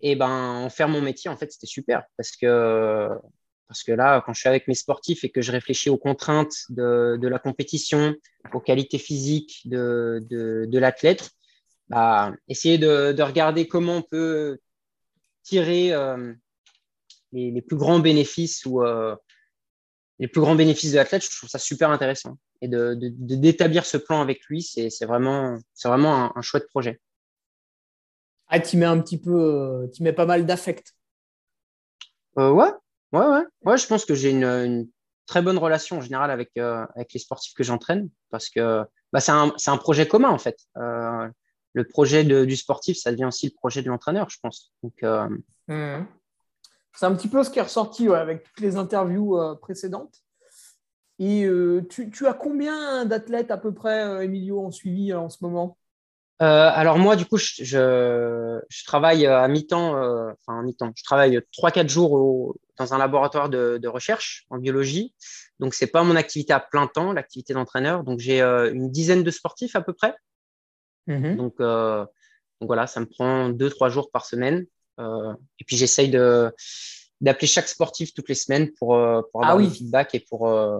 et 0.00 0.16
ben, 0.16 0.28
en 0.64 0.70
faire 0.70 0.88
mon 0.88 1.00
métier, 1.00 1.30
en 1.30 1.36
fait, 1.36 1.50
c'était 1.50 1.66
super 1.66 2.04
parce 2.16 2.32
que, 2.32 3.08
parce 3.66 3.82
que 3.82 3.92
là, 3.92 4.22
quand 4.24 4.32
je 4.32 4.40
suis 4.40 4.48
avec 4.48 4.68
mes 4.68 4.74
sportifs 4.74 5.24
et 5.24 5.30
que 5.30 5.42
je 5.42 5.52
réfléchis 5.52 5.90
aux 5.90 5.98
contraintes 5.98 6.54
de, 6.68 7.18
la 7.20 7.38
compétition, 7.38 8.14
aux 8.52 8.60
qualités 8.60 8.98
physiques 8.98 9.62
de, 9.64 10.24
de 10.30 10.78
l'athlète, 10.78 11.30
bah, 11.88 12.32
essayer 12.48 12.78
de, 12.78 13.20
regarder 13.22 13.66
comment 13.66 13.96
on 13.96 14.02
peut 14.02 14.58
tirer 15.42 15.92
les, 17.32 17.62
plus 17.62 17.76
grands 17.76 17.98
bénéfices 17.98 18.64
ou 18.66 18.82
euh, 18.82 19.14
les 20.18 20.28
plus 20.28 20.40
grands 20.40 20.54
bénéfices 20.54 20.92
de 20.92 20.96
l'athlète, 20.96 21.24
je 21.24 21.36
trouve 21.36 21.48
ça 21.48 21.58
super 21.58 21.90
intéressant. 21.90 22.38
Et 22.60 22.68
de, 22.68 22.96
d'établir 23.00 23.84
ce 23.84 23.96
plan 23.96 24.20
avec 24.20 24.44
lui, 24.46 24.62
c'est, 24.62 25.04
vraiment, 25.04 25.58
c'est 25.74 25.88
vraiment 25.88 26.36
un, 26.36 26.42
chouette 26.42 26.68
projet. 26.68 27.00
Ah, 28.48 28.58
tu 28.60 28.76
mets 28.76 28.86
un 28.86 29.00
petit 29.00 29.20
peu, 29.20 29.32
euh, 29.32 29.86
tu 29.94 30.02
mets 30.02 30.12
pas 30.12 30.26
mal 30.26 30.46
d'affect. 30.46 30.92
Euh, 32.38 32.50
ouais, 32.50 32.72
ouais, 33.12 33.26
ouais, 33.26 33.44
ouais. 33.62 33.78
Je 33.78 33.86
pense 33.86 34.04
que 34.04 34.14
j'ai 34.14 34.30
une, 34.30 34.88
très 35.26 35.42
bonne 35.42 35.58
relation 35.58 35.98
en 35.98 36.00
général 36.00 36.30
avec, 36.30 36.56
avec 36.56 37.12
les 37.12 37.20
sportifs 37.20 37.52
que 37.52 37.62
j'entraîne 37.62 38.08
parce 38.30 38.48
que 38.48 38.82
bah, 39.12 39.20
c'est, 39.20 39.30
un, 39.30 39.52
c'est 39.58 39.70
un 39.70 39.76
projet 39.76 40.08
commun 40.08 40.30
en 40.30 40.38
fait. 40.38 40.56
le 40.74 41.84
projet 41.86 42.24
du 42.24 42.56
sportif, 42.56 42.96
ça 42.96 43.12
devient 43.12 43.26
aussi 43.26 43.46
le 43.46 43.54
projet 43.54 43.82
de 43.82 43.88
l'entraîneur, 43.88 44.30
je 44.30 44.38
pense. 44.40 44.72
Donc, 44.82 45.02
mmh. 45.68 46.06
C'est 46.94 47.06
un 47.06 47.14
petit 47.14 47.28
peu 47.28 47.42
ce 47.44 47.50
qui 47.50 47.58
est 47.58 47.62
ressorti 47.62 48.08
avec 48.08 48.42
toutes 48.42 48.60
les 48.60 48.76
interviews 48.76 49.38
euh, 49.38 49.54
précédentes. 49.54 50.22
Et 51.20 51.48
tu, 51.90 52.10
tu, 52.10 52.28
as 52.28 52.32
combien 52.32 53.04
d'athlètes 53.04 53.50
à 53.50 53.56
peu 53.56 53.74
près, 53.74 54.24
Emilio, 54.24 54.64
en 54.64 54.70
suivi 54.70 55.12
en 55.12 55.28
ce 55.28 55.38
moment? 55.40 55.76
Alors 56.38 56.96
moi, 56.96 57.16
du 57.16 57.26
coup, 57.26 57.38
je, 57.38 57.64
je, 57.64 58.84
travaille 58.84 59.26
à 59.26 59.48
mi-temps, 59.48 59.96
enfin 59.96 60.60
à 60.60 60.62
mi-temps, 60.62 60.92
je 60.94 61.02
travaille 61.02 61.40
3-4 61.60 61.88
jours 61.88 62.12
au, 62.12 62.56
dans 62.76 62.94
un 62.94 62.98
laboratoire 62.98 63.48
de, 63.48 63.78
de, 63.82 63.88
recherche 63.88 64.46
en 64.48 64.58
biologie. 64.58 65.12
Donc, 65.58 65.74
c'est 65.74 65.88
pas 65.88 66.04
mon 66.04 66.14
activité 66.14 66.52
à 66.52 66.60
plein 66.60 66.86
temps, 66.86 67.12
l'activité 67.12 67.52
d'entraîneur. 67.52 68.04
Donc, 68.04 68.20
j'ai 68.20 68.40
une 68.40 68.88
dizaine 68.88 69.24
de 69.24 69.30
sportifs 69.32 69.74
à 69.74 69.80
peu 69.80 69.94
près. 69.94 70.14
Mmh 71.08 71.34
donc, 71.34 71.58
donc 72.60 72.66
voilà, 72.66 72.86
ça 72.86 73.00
me 73.00 73.06
prend 73.06 73.48
deux, 73.48 73.70
trois 73.70 73.88
jours 73.88 74.10
par 74.10 74.26
semaine. 74.26 74.66
Euh, 74.98 75.32
et 75.58 75.64
puis 75.64 75.76
j'essaye 75.76 76.10
de 76.10 76.52
d'appeler 77.20 77.48
chaque 77.48 77.68
sportif 77.68 78.14
toutes 78.14 78.28
les 78.28 78.36
semaines 78.36 78.70
pour, 78.74 78.94
euh, 78.94 79.22
pour 79.32 79.44
avoir 79.44 79.58
ah 79.58 79.62
des 79.66 79.74
feedbacks 79.74 80.14
et 80.14 80.20
pour, 80.20 80.48
euh, 80.48 80.78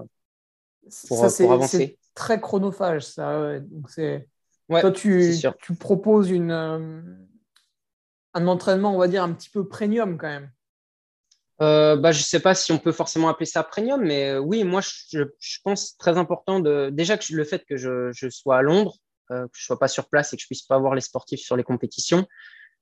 pour, 1.09 1.27
pour 1.37 1.53
avancer. 1.53 1.99
très 2.15 2.41
chronophage, 2.41 3.03
ça. 3.03 3.59
Donc 3.59 3.91
c'est. 3.91 4.29
Toi, 4.69 4.93
tu, 4.93 5.35
tu 5.63 5.75
proposes 5.75 6.31
une, 6.31 6.53
un 6.53 8.47
entraînement, 8.47 8.95
on 8.95 8.99
va 8.99 9.09
dire, 9.09 9.23
un 9.23 9.33
petit 9.33 9.49
peu 9.49 9.67
premium 9.67 10.19
quand 10.19 10.29
même. 10.29 10.51
bah, 11.59 12.13
je 12.13 12.21
ne 12.21 12.25
sais 12.25 12.39
pas 12.39 12.55
si 12.55 12.71
on 12.71 12.79
peut 12.79 12.93
forcément 12.93 13.29
appeler 13.29 13.47
ça 13.47 13.63
premium, 13.65 14.03
mais 14.05 14.37
oui, 14.37 14.63
moi, 14.63 14.81
je, 14.83 15.25
je 15.41 15.59
pense 15.65 15.97
très 15.97 16.19
important 16.19 16.61
de 16.61 16.91
déjà 16.93 17.17
que 17.17 17.25
le 17.33 17.45
fait 17.45 17.65
que 17.65 17.77
je, 17.77 18.13
je 18.13 18.29
sois 18.29 18.59
à 18.59 18.63
Londres, 18.63 18.99
euh, 19.31 19.45
que 19.45 19.59
je 19.59 19.65
sois 19.65 19.79
pas 19.79 19.89
sur 19.89 20.09
place 20.09 20.33
et 20.33 20.37
que 20.37 20.43
je 20.43 20.47
puisse 20.47 20.63
pas 20.63 20.79
voir 20.79 20.95
les 20.95 21.03
sportifs 21.03 21.41
sur 21.41 21.55
les 21.57 21.65
compétitions. 21.65 22.27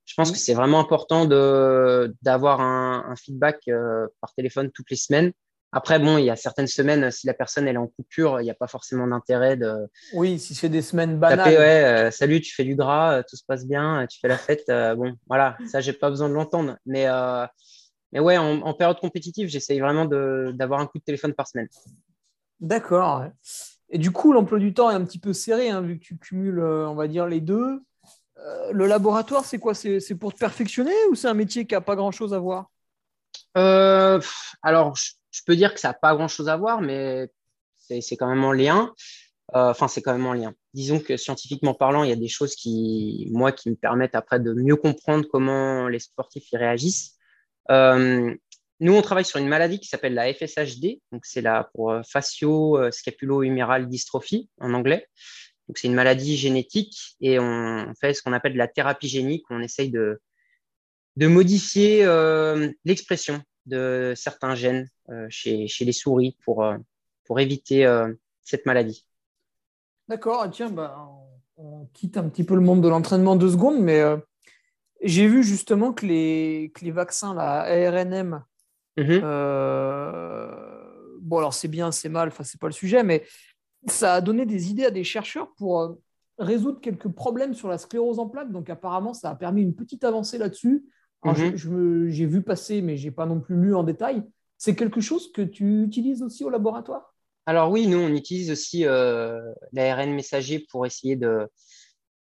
Je 0.07 0.15
pense 0.15 0.33
que 0.33 0.39
c'est 0.39 0.55
vraiment 0.55 0.81
important 0.81 1.27
de 1.27 2.15
d'avoir 2.23 2.61
un, 2.61 3.05
un, 3.09 3.17
feedback 3.17 3.61
euh, 3.69 4.07
par 4.21 4.33
téléphone 4.35 4.71
toutes 4.73 4.91
les 4.91 4.97
semaines. 4.97 5.33
Après, 5.73 5.99
bon, 5.99 6.17
il 6.17 6.25
y 6.25 6.31
a 6.31 6.37
certaines 6.37 6.69
semaines, 6.69 7.11
si 7.11 7.27
la 7.27 7.35
personne 7.35 7.69
elle 7.69 7.75
est 7.75 7.79
en 7.79 7.89
coupure, 7.89 8.41
il 8.41 8.45
n'y 8.45 8.51
a 8.51 8.55
pas 8.55 8.69
forcément 8.69 9.07
d'intérêt 9.07 9.57
de. 9.57 9.75
Oui, 10.15 10.39
si 10.39 10.55
c'est 10.55 10.69
des 10.69 10.81
semaines 10.81 11.19
banales. 11.19 11.39
Taper, 11.39 11.59
ouais, 11.59 11.85
euh, 11.85 12.11
salut, 12.11 12.41
tu 12.41 12.55
fais 12.55 12.65
du 12.65 12.77
gras, 12.77 13.23
tout 13.25 13.37
se 13.37 13.45
passe 13.47 13.67
bien, 13.67 14.07
tu 14.09 14.19
fais 14.21 14.29
la 14.29 14.39
fête. 14.39 14.65
bon, 14.69 15.15
voilà, 15.29 15.59
ça, 15.67 15.81
j'ai 15.81 15.93
pas 15.93 16.09
besoin 16.09 16.29
de 16.29 16.35
l'entendre. 16.35 16.77
Mais, 16.87 17.07
mais 18.13 18.21
ouais, 18.21 18.39
en, 18.39 18.63
en 18.63 18.75
période 18.75 19.01
compétitive, 19.01 19.49
j'essaye 19.49 19.81
vraiment 19.81 20.07
d'avoir 20.07 20.81
un 20.81 20.87
coup 20.87 20.99
de 20.99 21.05
téléphone 21.05 21.35
par 21.35 21.49
semaine. 21.49 21.69
D'accord. 22.61 23.25
Et 23.89 23.99
du 23.99 24.11
coup, 24.11 24.33
l'emploi 24.33 24.59
du 24.59 24.75
temps 24.75 24.91
est 24.91 24.95
un 24.95 25.05
petit 25.05 25.19
peu 25.19 25.33
serré, 25.33 25.71
hein, 25.71 25.81
vu 25.81 25.99
que 25.99 26.05
tu 26.05 26.17
cumules, 26.17 26.59
euh, 26.59 26.89
on 26.89 26.95
va 26.95 27.09
dire, 27.09 27.27
les 27.27 27.41
deux. 27.41 27.83
Euh, 28.39 28.73
le 28.73 28.87
laboratoire, 28.87 29.45
c'est 29.45 29.59
quoi? 29.59 29.75
C'est 29.75 30.15
pour 30.19 30.33
te 30.33 30.39
perfectionner 30.39 30.95
ou 31.11 31.15
c'est 31.15 31.29
un 31.29 31.35
métier 31.35 31.67
qui 31.67 31.75
n'a 31.75 31.81
pas 31.81 31.97
grand-chose 31.97 32.35
à 32.35 32.39
voir? 32.39 32.71
Euh, 33.57 34.21
Alors, 34.63 34.97
je, 34.97 35.41
peux 35.47 35.57
dire 35.57 35.73
que 35.73 35.81
ça 35.81 35.89
n'a 35.89 35.95
pas 35.95 36.15
grand-chose 36.15 36.49
à 36.49 36.57
voir, 36.57 36.81
mais 36.81 37.31
c'est 37.77 38.17
quand 38.17 38.29
même 38.29 38.45
en 38.45 38.53
lien. 38.53 38.93
Enfin, 39.53 39.89
c'est 39.89 40.03
quand 40.03 40.13
même 40.13 40.27
en 40.27 40.35
lien. 40.35 40.55
Disons 40.75 40.99
que 40.99 41.17
scientifiquement 41.17 41.73
parlant, 41.73 42.03
il 42.03 42.11
y 42.11 42.13
a 42.13 42.17
des 42.17 42.29
choses 42.29 42.55
qui, 42.57 43.29
moi, 43.31 43.53
qui 43.53 43.71
me 43.71 43.77
permettent 43.77 44.17
après 44.17 44.41
de 44.41 44.53
mieux 44.53 44.77
comprendre 44.77 45.27
comment 45.31 45.89
les 45.89 46.01
sportifs 46.01 46.51
y 46.53 46.57
réagissent. 46.57 47.17
Nous, 48.79 48.95
on 48.95 49.01
travaille 49.01 49.25
sur 49.25 49.39
une 49.39 49.49
maladie 49.49 49.81
qui 49.81 49.89
s'appelle 49.89 50.13
la 50.13 50.33
FSHD, 50.33 51.01
donc 51.11 51.25
c'est 51.25 51.41
la 51.41 51.71
pour 51.75 51.93
euh, 51.93 52.03
fascio-scapulo-huméral 52.03 53.89
dystrophie 53.89 54.51
en 54.61 54.75
anglais. 54.75 55.09
Donc 55.69 55.79
c'est 55.79 55.89
une 55.89 55.95
maladie 55.95 56.37
génétique 56.37 57.17
et 57.21 57.39
on 57.39 57.93
fait 58.01 58.15
ce 58.15 58.23
qu'on 58.23 58.33
appelle 58.33 58.57
la 58.57 58.69
thérapie 58.69 59.09
génique. 59.09 59.45
On 59.51 59.61
essaye 59.61 59.91
de, 59.91 60.21
de 61.17 61.27
modifier 61.27 62.05
euh, 62.05 62.71
l'expression 62.85 63.43
de 63.67 64.13
certains 64.17 64.55
gènes 64.55 64.89
euh, 65.09 65.27
chez, 65.29 65.67
chez, 65.67 65.85
les 65.85 65.93
souris 65.93 66.37
pour, 66.45 66.65
pour 67.25 67.41
éviter 67.41 67.85
cette 68.43 68.65
maladie. 68.67 69.07
D'accord, 70.09 70.49
tiens, 70.51 70.71
bah, 70.71 71.09
on 71.57 71.87
quitte 71.93 72.17
un 72.17 72.29
petit 72.29 72.45
peu 72.45 72.55
le 72.55 72.61
monde 72.61 72.81
de 72.81 72.89
l'entraînement 72.89 73.35
deux 73.35 73.51
secondes, 73.51 73.81
mais 73.81 74.03
j'ai 75.03 75.27
vu 75.27 75.43
justement 75.43 75.93
que 75.93 76.07
les, 76.07 76.71
que 76.75 76.85
les 76.85 76.93
vaccins, 76.93 77.35
la 77.35 77.63
ARNM, 77.63 78.45
Mmh 78.97 79.21
euh, 79.23 80.49
bon, 81.21 81.39
alors 81.39 81.53
c'est 81.55 81.69
bien, 81.69 81.93
c'est 81.93 82.09
mal, 82.09 82.29
enfin, 82.29 82.45
c'est 82.45 82.61
pas 82.61 82.67
le 82.67 82.73
sujet, 82.73 83.03
mais 83.03 83.27
ça 83.87 84.15
a 84.15 84.21
donné 84.21 84.47
des 84.47 84.71
idées 84.71 84.87
à 84.87 84.91
des 84.91 85.05
chercheurs 85.05 85.53
pour 85.57 85.81
euh, 85.81 85.95
résoudre 86.39 86.81
quelques 86.81 87.09
problèmes 87.09 87.55
sur 87.55 87.69
la 87.69 87.79
sclérose 87.79 88.19
en 88.19 88.29
plaques. 88.29 88.53
Donc, 88.53 88.71
apparemment, 88.71 89.15
ça 89.15 89.31
a 89.31 89.35
permis 89.35 89.63
une 89.63 89.75
petite 89.75 90.05
avancée 90.05 90.39
là-dessus. 90.39 90.85
Mmh 91.25 91.57
j'ai 92.09 92.27
vu 92.27 92.43
passer, 92.43 92.83
mais 92.83 92.97
j'ai 92.97 93.11
pas 93.11 93.27
non 93.27 93.41
plus 93.41 93.57
lu 93.57 93.75
en 93.75 93.83
détail. 93.83 94.23
C'est 94.59 94.77
quelque 94.77 95.01
chose 95.01 95.33
que 95.33 95.43
tu 95.43 95.83
utilises 95.83 96.23
aussi 96.23 96.45
au 96.45 96.51
laboratoire? 96.51 97.15
Alors 97.47 97.71
oui, 97.71 97.87
nous, 97.87 97.99
on 97.99 98.09
utilise 98.09 98.51
aussi 98.51 98.87
euh, 98.87 99.41
l'ARN 99.73 100.13
messager 100.13 100.67
pour 100.71 100.87
essayer 100.87 101.17
de, 101.17 101.49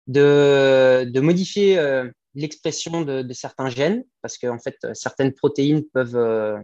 de, 0.06 1.04
de 1.04 1.20
modifier 1.20 1.78
euh, 1.78 2.08
l'expression 2.34 3.02
de, 3.02 3.32
certains 3.32 3.68
gènes, 3.68 4.04
parce 4.20 4.38
que 4.38 4.46
en 4.46 4.58
fait, 4.58 4.76
certaines 4.94 5.32
protéines 5.32 5.84
peuvent, 5.92 6.16
euh, 6.16 6.58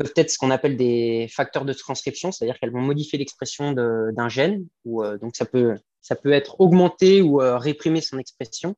peuvent 0.00 0.12
être 0.16 0.30
ce 0.30 0.38
qu'on 0.38 0.50
appelle 0.50 0.78
des 0.78 1.28
facteurs 1.30 1.66
de 1.66 1.74
transcription, 1.74 2.32
c'est-à-dire 2.32 2.58
qu'elles 2.58 2.72
vont 2.72 2.80
modifier 2.80 3.18
l'expression 3.18 3.72
d'un 3.72 4.28
gène, 4.30 4.66
euh, 4.86 5.18
donc 5.18 5.36
ça 5.36 5.44
peut, 5.44 5.76
être 6.24 6.58
augmenté 6.58 7.20
ou 7.20 7.42
euh, 7.42 7.58
réprimer 7.58 8.00
son 8.00 8.18
expression. 8.18 8.76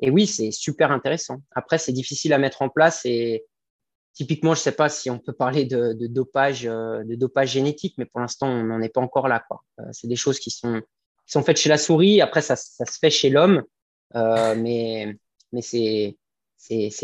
Et 0.00 0.10
oui, 0.10 0.28
c'est 0.28 0.52
super 0.52 0.92
intéressant. 0.92 1.42
Après, 1.50 1.78
c'est 1.78 1.92
difficile 1.92 2.32
à 2.32 2.38
mettre 2.38 2.62
en 2.62 2.68
place 2.68 3.04
et 3.04 3.44
typiquement, 4.14 4.54
je 4.54 4.60
ne 4.60 4.62
sais 4.62 4.72
pas 4.72 4.88
si 4.88 5.10
on 5.10 5.18
peut 5.18 5.32
parler 5.32 5.64
de, 5.64 5.96
dopage, 6.06 6.62
de 6.62 7.14
dopage 7.16 7.50
génétique, 7.50 7.94
mais 7.98 8.04
pour 8.04 8.20
l'instant, 8.20 8.46
on 8.46 8.62
n'en 8.62 8.80
est 8.82 8.88
pas 8.88 9.00
encore 9.00 9.26
là. 9.26 9.44
c'est 9.90 10.06
des 10.06 10.16
choses 10.16 10.38
qui 10.38 10.50
sont, 10.50 10.80
faites 11.26 11.56
chez 11.56 11.70
la 11.70 11.78
souris. 11.78 12.20
Après, 12.20 12.40
ça, 12.40 12.54
se 12.54 12.98
fait 13.00 13.10
chez 13.10 13.30
l'homme. 13.30 13.64
mais 14.14 15.16
c'est 15.60 16.16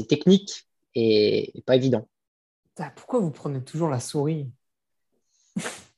technique 0.08 0.68
et, 0.94 1.52
pas 1.66 1.74
évident. 1.74 2.08
Pourquoi 2.96 3.20
vous 3.20 3.30
prenez 3.30 3.62
toujours 3.62 3.88
la 3.88 4.00
souris? 4.00 4.50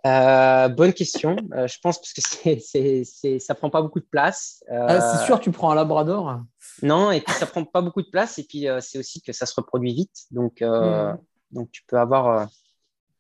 Euh, 0.07 0.69
bonne 0.71 0.95
question. 0.95 1.37
Euh, 1.53 1.67
je 1.67 1.79
pense 1.83 1.99
parce 1.99 2.15
que 2.15 2.23
c'est, 2.23 3.05
c'est, 3.05 3.39
ça 3.39 3.55
prend 3.55 3.69
pas 3.69 3.83
beaucoup 3.83 4.01
de 4.01 4.07
place. 4.11 4.65
Ah, 4.71 4.99
c'est 4.99 5.27
sûr, 5.27 5.41
tu 5.41 5.51
prends 5.51 5.71
un 5.71 5.75
labrador? 5.75 6.41
Non, 6.83 7.11
et 7.11 7.21
puis 7.21 7.35
ça 7.35 7.45
prend 7.45 7.67
pas 7.67 7.83
beaucoup 7.83 8.01
de 8.01 8.09
place. 8.09 8.39
Et 8.39 8.45
puis 8.45 8.67
euh, 8.67 8.81
c'est 8.81 8.99
aussi 8.99 9.21
que 9.21 9.35
ça 9.35 9.45
se 9.45 9.55
reproduit 9.55 9.93
vite. 9.93 10.25
Donc, 10.31 10.63
hmm. 10.63 11.19
donc 11.51 11.71
tu 11.71 11.83
peux 11.87 11.99
avoir, 11.99 12.49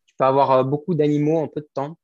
tu 0.06 0.14
peux 0.16 0.24
avoir 0.24 0.64
beaucoup 0.64 0.94
d'animaux 0.94 1.38
en 1.38 1.48
peu 1.48 1.60
de 1.60 1.68
temps. 1.74 1.98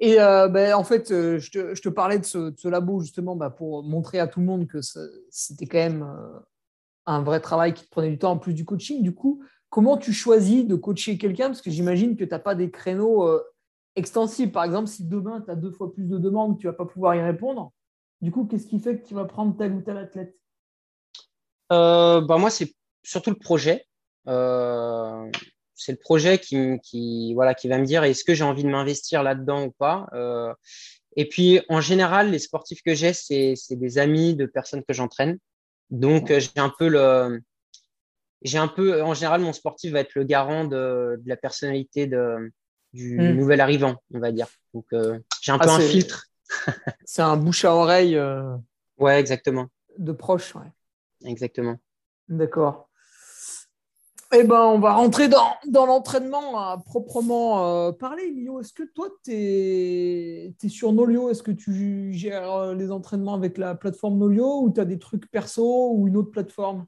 Et 0.00 0.20
euh, 0.20 0.48
ben, 0.48 0.74
en 0.74 0.84
fait, 0.84 1.10
euh, 1.10 1.38
je, 1.38 1.50
te, 1.50 1.88
parlais 1.88 2.18
de 2.18 2.24
ce, 2.24 2.68
labo 2.68 3.00
justement 3.00 3.36
bah, 3.36 3.50
pour 3.50 3.82
montrer 3.82 4.18
à 4.18 4.26
tout 4.26 4.40
le 4.40 4.46
monde 4.46 4.66
que 4.66 4.80
c'était 5.30 5.66
quand 5.66 5.78
même 5.78 6.02
euh, 6.02 6.40
un 7.06 7.22
vrai 7.22 7.40
travail 7.40 7.74
qui 7.74 7.84
te 7.84 7.90
prenait 7.90 8.10
du 8.10 8.18
temps 8.18 8.32
en 8.32 8.38
plus 8.38 8.54
du 8.54 8.64
coaching. 8.64 9.02
Du 9.02 9.14
coup, 9.14 9.42
comment 9.70 9.96
tu 9.96 10.12
choisis 10.12 10.66
de 10.66 10.74
coacher 10.74 11.18
quelqu'un? 11.18 11.46
Parce 11.46 11.62
que 11.62 11.70
j'imagine 11.70 12.16
que 12.16 12.24
tu 12.24 12.30
n'as 12.30 12.38
pas 12.38 12.54
des 12.54 12.70
créneaux 12.70 13.28
extensibles. 13.96 14.52
Par 14.52 14.64
exemple, 14.64 14.88
si 14.88 15.04
demain, 15.06 15.40
tu 15.40 15.50
as 15.50 15.56
deux 15.56 15.70
fois 15.70 15.92
plus 15.92 16.08
de 16.08 16.18
demandes, 16.18 16.58
tu 16.58 16.66
ne 16.66 16.72
vas 16.72 16.76
pas 16.76 16.86
pouvoir 16.86 17.14
y 17.14 17.22
répondre. 17.22 17.72
Du 18.20 18.30
coup, 18.30 18.46
qu'est-ce 18.46 18.66
qui 18.66 18.80
fait 18.80 18.98
que 18.98 19.06
tu 19.06 19.14
vas 19.14 19.24
prendre 19.24 19.56
tel 19.56 19.72
ou 19.72 19.82
tel 19.82 19.98
athlète? 19.98 20.34
Bah, 21.70 22.38
Moi, 22.38 22.50
c'est 22.50 22.74
surtout 23.02 23.30
le 23.30 23.38
projet 23.38 23.86
c'est 25.74 25.92
le 25.92 25.98
projet 25.98 26.38
qui, 26.38 27.34
voilà, 27.34 27.54
qui 27.54 27.68
va 27.68 27.78
me 27.78 27.84
dire 27.84 28.04
est-ce 28.04 28.24
que 28.24 28.34
j'ai 28.34 28.44
envie 28.44 28.64
de 28.64 28.68
m'investir 28.68 29.22
là-dedans 29.22 29.64
ou 29.64 29.70
pas? 29.72 30.06
Euh, 30.14 30.52
et 31.16 31.28
puis, 31.28 31.60
en 31.68 31.80
général, 31.80 32.30
les 32.30 32.38
sportifs 32.38 32.82
que 32.82 32.94
j'ai, 32.94 33.12
c'est, 33.12 33.54
des 33.70 33.98
amis 33.98 34.34
de 34.34 34.46
personnes 34.46 34.82
que 34.86 34.94
j'entraîne. 34.94 35.38
Donc, 35.94 36.28
j'ai 36.28 36.50
un 36.56 36.72
peu 36.76 36.88
le. 36.88 37.40
J'ai 38.42 38.58
un 38.58 38.68
peu, 38.68 39.02
en 39.02 39.14
général, 39.14 39.40
mon 39.40 39.54
sportif 39.54 39.92
va 39.92 40.00
être 40.00 40.14
le 40.14 40.24
garant 40.24 40.64
de, 40.64 41.18
la 41.24 41.36
personnalité 41.36 42.06
de, 42.06 42.52
du 42.92 43.18
hmm. 43.18 43.36
nouvel 43.36 43.60
arrivant, 43.60 43.96
on 44.12 44.18
va 44.18 44.32
dire. 44.32 44.48
Donc, 44.74 44.86
euh, 44.92 45.18
j'ai 45.40 45.52
un 45.52 45.58
ah, 45.60 45.64
peu 45.64 45.70
un 45.70 45.80
filtre. 45.80 46.26
c'est 47.04 47.22
un 47.22 47.36
bouche 47.36 47.64
à 47.64 47.74
oreille. 47.74 48.16
Euh, 48.16 48.54
ouais, 48.98 49.18
exactement. 49.18 49.68
De 49.96 50.12
proche, 50.12 50.54
ouais. 50.56 50.70
Exactement. 51.24 51.78
D'accord. 52.28 52.90
Eh 54.36 54.44
ben, 54.44 54.60
on 54.60 54.78
va 54.78 54.94
rentrer 54.94 55.28
dans, 55.28 55.86
l'entraînement 55.86 56.58
à 56.58 56.78
proprement 56.78 57.66
euh, 57.66 57.92
parler. 57.92 58.24
Emilio, 58.24 58.60
est-ce 58.60 58.72
que 58.72 58.82
toi, 58.82 59.08
tu 59.24 59.32
es, 59.32 60.54
sur 60.68 60.92
Nolio? 60.92 61.30
Est-ce 61.30 61.42
que 61.42 61.52
tu 61.52 62.12
gères 62.12 62.52
euh, 62.52 62.74
les 62.74 62.90
entraînements 62.90 63.34
avec 63.34 63.58
la 63.58 63.74
plateforme 63.74 64.18
Nolio 64.18 64.62
ou 64.62 64.72
tu 64.72 64.80
as 64.80 64.84
des 64.84 64.98
trucs 64.98 65.30
perso 65.30 65.92
ou 65.92 66.08
une 66.08 66.16
autre 66.16 66.30
plateforme? 66.30 66.86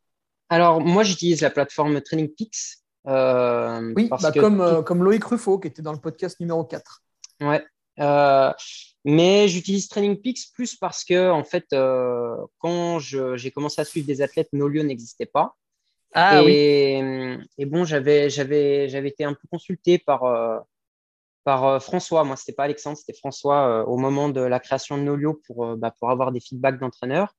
Alors, 0.48 0.80
moi, 0.80 1.04
j'utilise 1.04 1.40
la 1.40 1.50
plateforme 1.50 2.00
Training 2.00 2.28
Peaks. 2.28 2.78
Euh, 3.06 3.92
oui, 3.94 4.08
bah, 4.08 4.32
comme, 4.32 4.82
comme 4.84 5.04
Loïc 5.04 5.24
Ruffo 5.24 5.58
qui 5.58 5.68
était 5.68 5.82
dans 5.82 5.92
le 5.92 6.00
podcast 6.00 6.40
numéro 6.40 6.64
4. 6.64 7.02
Ouais. 7.42 7.64
mais 9.04 9.46
j'utilise 9.46 9.88
Training 9.88 10.20
Peaks 10.20 10.52
plus 10.52 10.74
parce 10.74 11.04
que, 11.04 11.30
en 11.30 11.44
fait, 11.44 11.66
quand 12.58 12.98
j'ai 12.98 13.50
commencé 13.52 13.80
à 13.80 13.84
suivre 13.84 14.06
des 14.06 14.22
athlètes, 14.22 14.48
Nolio 14.52 14.82
n'existait 14.82 15.26
pas. 15.26 15.54
Ah, 16.18 16.40
et, 16.42 17.02
oui. 17.02 17.44
et 17.58 17.66
bon, 17.66 17.84
j'avais, 17.84 18.26
été 18.28 19.24
un 19.24 19.34
peu 19.34 19.46
consulté 19.50 19.98
par, 19.98 20.24
euh, 20.24 20.58
par 21.44 21.82
François. 21.82 22.24
Moi, 22.24 22.36
c'était 22.36 22.54
pas 22.54 22.64
Alexandre, 22.64 22.96
c'était 22.96 23.18
François 23.18 23.86
au 23.86 23.98
moment 23.98 24.28
de 24.30 24.40
la 24.40 24.58
création 24.58 24.96
de 24.96 25.02
Nolio 25.02 25.40
pour, 25.46 25.76
bah, 25.76 25.92
pour 25.98 26.10
avoir 26.10 26.32
des 26.32 26.40
feedbacks 26.40 26.78
d'entraîneurs. 26.78 27.34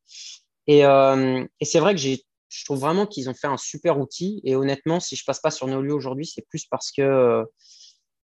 Et, 0.67 0.81
et 0.81 1.65
c'est 1.65 1.79
vrai 1.79 1.96
que 1.96 2.00
j'ai 2.01 2.24
je 2.50 2.63
trouve 2.65 2.79
vraiment 2.79 3.05
qu'ils 3.05 3.29
ont 3.29 3.34
fait 3.34 3.48
un 3.48 3.57
super 3.57 4.00
outil. 4.00 4.41
Et 4.43 4.55
honnêtement, 4.55 5.00
si 5.00 5.15
je 5.15 5.24
passe 5.25 5.39
pas 5.39 5.51
sur 5.51 5.67
Nolio 5.67 5.96
aujourd'hui, 5.96 6.25
c'est 6.25 6.46
plus 6.48 6.65
parce 6.65 6.91
que 6.91 7.46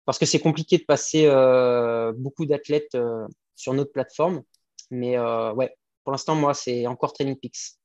parce 0.05 0.19
que 0.19 0.25
c'est 0.25 0.39
compliqué 0.39 0.77
de 0.77 0.83
passer 0.83 1.25
euh, 1.25 2.12
beaucoup 2.15 2.45
d'athlètes 2.45 2.95
euh, 2.95 3.25
sur 3.55 3.74
notre 3.74 3.91
plateforme. 3.91 4.43
Mais 4.91 5.17
euh, 5.17 5.53
ouais, 5.53 5.75
pour 6.03 6.12
l'instant, 6.12 6.36
moi, 6.36 6.53
c'est 6.53 6.88
encore 6.88 7.13
Training 7.13 7.38
Peaks. 7.38 7.77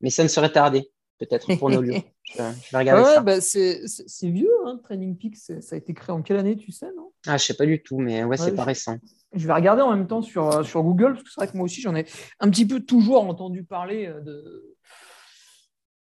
Mais 0.00 0.10
ça 0.10 0.22
ne 0.22 0.28
serait 0.28 0.52
tardé, 0.52 0.90
peut-être, 1.18 1.54
pour 1.58 1.70
Nolio. 1.70 1.94
je, 2.24 2.32
je, 2.36 2.72
vais 2.72 2.78
regarder 2.78 3.04
ça. 3.04 3.20
Bah 3.20 3.40
c'est 3.40 3.82
vieux, 4.22 4.50
hein, 4.66 4.80
Training 4.82 5.16
Peaks. 5.16 5.36
Ça 5.36 5.74
a 5.74 5.76
été 5.76 5.94
créé 5.94 6.14
en 6.14 6.22
quelle 6.22 6.38
année, 6.38 6.56
tu 6.56 6.72
sais, 6.72 6.90
non? 6.96 7.12
Ah, 7.26 7.36
je 7.36 7.44
sais 7.44 7.54
pas 7.54 7.66
du 7.66 7.82
tout, 7.82 7.98
mais 7.98 8.24
ouais, 8.24 8.36
c'est 8.36 8.54
pas 8.54 8.64
récent. 8.64 8.96
Je 9.34 9.46
vais 9.46 9.52
regarder 9.52 9.82
en 9.82 9.94
même 9.94 10.06
temps 10.06 10.22
sur, 10.22 10.64
sur 10.64 10.82
Google, 10.82 11.12
parce 11.12 11.22
que 11.22 11.30
c'est 11.30 11.40
vrai 11.40 11.48
que 11.48 11.56
moi 11.56 11.64
aussi, 11.64 11.80
j'en 11.80 11.94
ai 11.94 12.06
un 12.40 12.48
petit 12.48 12.66
peu 12.66 12.80
toujours 12.80 13.24
entendu 13.24 13.62
parler 13.62 14.10
de, 14.24 14.76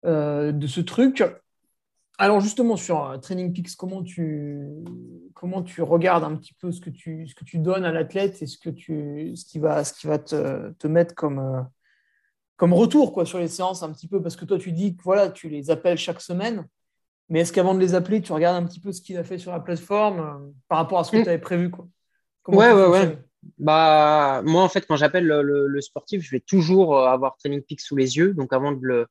euh, 0.05 0.51
de 0.51 0.67
ce 0.67 0.81
truc. 0.81 1.23
Alors 2.17 2.41
justement, 2.41 2.75
sur 2.75 3.09
euh, 3.09 3.17
Training 3.17 3.53
Peaks, 3.53 3.75
comment 3.75 4.03
tu, 4.03 4.67
comment 5.33 5.63
tu 5.63 5.81
regardes 5.81 6.23
un 6.23 6.35
petit 6.35 6.53
peu 6.53 6.71
ce 6.71 6.81
que 6.81 6.89
tu, 6.89 7.25
ce 7.27 7.35
que 7.35 7.45
tu 7.45 7.57
donnes 7.57 7.85
à 7.85 7.91
l'athlète 7.91 8.41
et 8.41 8.45
ce, 8.45 8.57
que 8.57 8.69
tu, 8.69 9.31
ce 9.35 9.45
qui 9.45 9.59
va, 9.59 9.83
ce 9.83 9.93
qui 9.93 10.07
va 10.07 10.19
te, 10.19 10.71
te 10.73 10.87
mettre 10.87 11.15
comme, 11.15 11.39
euh, 11.39 11.61
comme 12.55 12.73
retour 12.73 13.13
quoi, 13.13 13.25
sur 13.25 13.39
les 13.39 13.47
séances 13.47 13.83
un 13.83 13.91
petit 13.91 14.07
peu 14.07 14.21
Parce 14.21 14.35
que 14.35 14.45
toi, 14.45 14.57
tu 14.57 14.71
dis 14.71 14.95
que 14.95 15.03
voilà, 15.03 15.29
tu 15.29 15.49
les 15.49 15.69
appelles 15.69 15.97
chaque 15.97 16.21
semaine, 16.21 16.67
mais 17.29 17.41
est-ce 17.41 17.53
qu'avant 17.53 17.73
de 17.73 17.79
les 17.79 17.95
appeler, 17.95 18.21
tu 18.21 18.31
regardes 18.31 18.61
un 18.61 18.67
petit 18.67 18.79
peu 18.79 18.91
ce 18.91 19.01
qu'il 19.01 19.17
a 19.17 19.23
fait 19.23 19.37
sur 19.37 19.51
la 19.51 19.59
plateforme 19.59 20.53
par 20.67 20.77
rapport 20.77 20.99
à 20.99 21.03
ce 21.03 21.11
que 21.11 21.17
mm. 21.17 21.23
tu 21.23 21.29
avais 21.29 21.39
prévu 21.39 21.69
quoi? 21.69 21.87
Ouais, 22.47 22.71
ouais, 22.71 22.87
ouais. 22.87 23.17
Bah, 23.57 24.41
moi, 24.45 24.63
en 24.63 24.69
fait, 24.69 24.85
quand 24.85 24.95
j'appelle 24.95 25.25
le, 25.25 25.67
le, 25.67 25.81
sportif, 25.81 26.21
je 26.21 26.31
vais 26.31 26.39
toujours 26.39 26.97
avoir 26.97 27.37
Training 27.37 27.61
Peaks 27.61 27.81
sous 27.81 27.95
les 27.95 28.17
yeux. 28.17 28.33
Donc, 28.33 28.53
avant 28.53 28.71
de 28.71 28.79
le, 28.81 29.07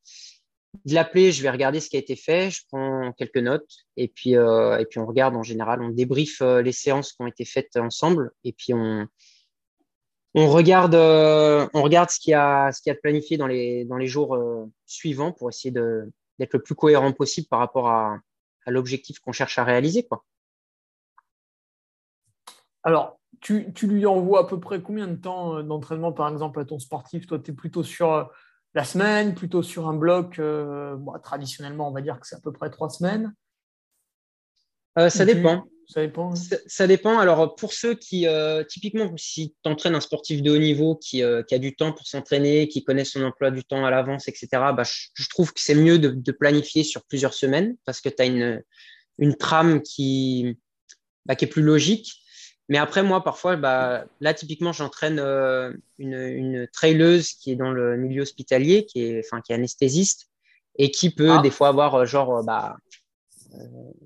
de 0.85 0.95
l'appeler, 0.95 1.33
je 1.33 1.43
vais 1.43 1.51
regarder 1.51 1.81
ce 1.81 1.89
qui 1.89 1.97
a 1.97 2.01
été 2.01 2.17
fait, 2.17 2.51
je 2.51 2.63
prends 2.69 3.13
quelques 3.13 3.39
notes 3.39 3.71
et 3.97 4.09
puis, 4.09 4.37
euh, 4.37 4.79
et 4.79 4.87
puis 4.87 4.99
on 4.99 5.07
regarde 5.07 5.37
en 5.37 5.43
général, 5.43 5.83
on 5.83 5.91
débriefe 5.91 6.41
euh, 6.41 6.63
les 6.63 6.73
séances 6.73 7.13
qui 7.13 7.23
ont 7.23 7.27
été 7.27 7.45
faites 7.45 7.77
ensemble 7.77 8.33
et 8.45 8.53
puis 8.53 8.73
on, 8.75 9.07
on, 10.35 10.49
regarde, 10.51 10.95
euh, 10.95 11.69
on 11.75 11.83
regarde 11.83 12.11
ce 12.11 12.19
qu'il 12.19 12.33
y 12.33 12.35
a, 12.35 12.73
ce 12.73 12.81
qu'il 12.83 12.91
y 12.91 12.93
a 12.93 12.95
de 12.95 13.01
planifié 13.01 13.37
dans 13.37 13.47
les, 13.47 13.85
dans 13.85 13.97
les 13.97 14.07
jours 14.07 14.39
suivants 14.87 15.33
pour 15.33 15.49
essayer 15.49 15.71
d'être 15.71 16.53
le 16.53 16.63
plus 16.63 16.75
cohérent 16.75 17.13
possible 17.13 17.49
par 17.49 17.59
rapport 17.59 17.89
à, 17.89 18.19
à 18.67 18.71
l'objectif 18.71 19.19
qu'on 19.19 19.33
cherche 19.33 19.59
à 19.59 19.65
réaliser. 19.65 20.05
Quoi. 20.05 20.25
Alors, 22.83 23.19
tu, 23.41 23.73
tu, 23.73 23.87
lui 23.87 24.07
envoies 24.07 24.41
à 24.41 24.45
peu 24.45 24.61
près 24.61 24.81
combien 24.81 25.09
de 25.09 25.17
temps 25.17 25.63
d'entraînement, 25.63 26.13
par 26.13 26.29
exemple, 26.29 26.61
à 26.61 26.65
ton 26.65 26.79
sportif? 26.79 27.27
Toi, 27.27 27.39
tu 27.39 27.51
es 27.51 27.55
plutôt 27.55 27.83
sur 27.83 28.31
la 28.75 28.85
semaine, 28.85 29.35
plutôt 29.35 29.63
sur 29.63 29.89
un 29.89 29.95
bloc, 29.95 30.39
euh, 30.39 30.97
traditionnellement, 31.23 31.89
on 31.89 31.93
va 31.93 32.01
dire 32.01 32.19
que 32.19 32.27
c'est 32.27 32.37
à 32.37 32.41
peu 32.41 32.53
près 32.53 32.71
trois 32.71 32.89
semaines? 32.89 33.35
Euh, 34.99 35.11
Ça 35.11 35.25
dépend. 35.25 35.65
Ça 35.89 36.01
dépend. 36.01 36.35
Ça, 36.35 36.87
dépend. 36.87 37.19
Alors, 37.19 37.55
pour 37.55 37.73
ceux 37.73 37.95
qui, 37.95 38.27
euh, 38.27 38.65
typiquement, 38.65 39.13
si 39.17 39.55
tu 39.63 39.71
entraînes 39.71 39.95
un 39.95 40.01
sportif 40.01 40.43
de 40.43 40.51
haut 40.51 40.59
niveau 40.59 40.97
qui, 40.97 41.23
qui 41.49 41.55
a 41.55 41.59
du 41.59 41.75
temps 41.75 41.93
pour 41.93 42.07
s'entraîner, 42.07 42.69
qui 42.69 42.85
connaît 42.85 43.05
son 43.05 43.23
emploi 43.23 43.51
du 43.51 43.65
temps 43.65 43.85
à 43.85 43.91
l'avance, 43.91 44.29
etc., 44.29 44.49
bah, 44.53 44.85
je, 44.85 45.29
trouve 45.29 45.53
que 45.53 45.61
c'est 45.61 45.75
mieux 45.75 45.99
de, 45.99 46.33
planifier 46.33 46.85
sur 46.85 47.03
plusieurs 47.05 47.35
semaines 47.35 47.77
parce 47.85 48.01
que 48.01 48.09
tu 48.09 48.23
as 48.23 48.27
une, 48.27 48.63
une 49.19 49.37
trame 49.37 49.83
qui, 49.83 50.57
bah, 51.27 51.37
qui 51.37 51.45
est 51.45 51.49
plus 51.49 51.63
logique. 51.63 52.23
Mais 52.69 52.79
après, 52.79 53.03
moi, 53.03 53.23
parfois, 53.23 53.57
bah, 53.57 54.07
là, 54.21 54.35
typiquement, 54.35 54.73
j'entraîne 54.73 55.19
euh, 55.19 55.73
une, 55.99 56.15
une 56.15 56.69
traileuse 56.73 57.33
qui 57.33 57.53
est 57.53 57.57
dans 57.57 57.71
le 57.71 57.97
milieu 57.97 58.23
hospitalier, 58.23 58.87
qui 58.87 59.03
est, 59.05 59.23
enfin, 59.27 59.43
qui 59.43 59.53
est 59.53 59.57
anesthésiste 59.57 60.31
et 60.77 60.91
qui 60.91 61.11
peut 61.11 61.33
ah. 61.33 61.43
des 61.43 61.51
fois 61.51 61.69
avoir 61.69 61.95
euh, 61.95 62.05
genre 62.07 62.39
euh, 62.39 62.43
bah, 62.43 62.77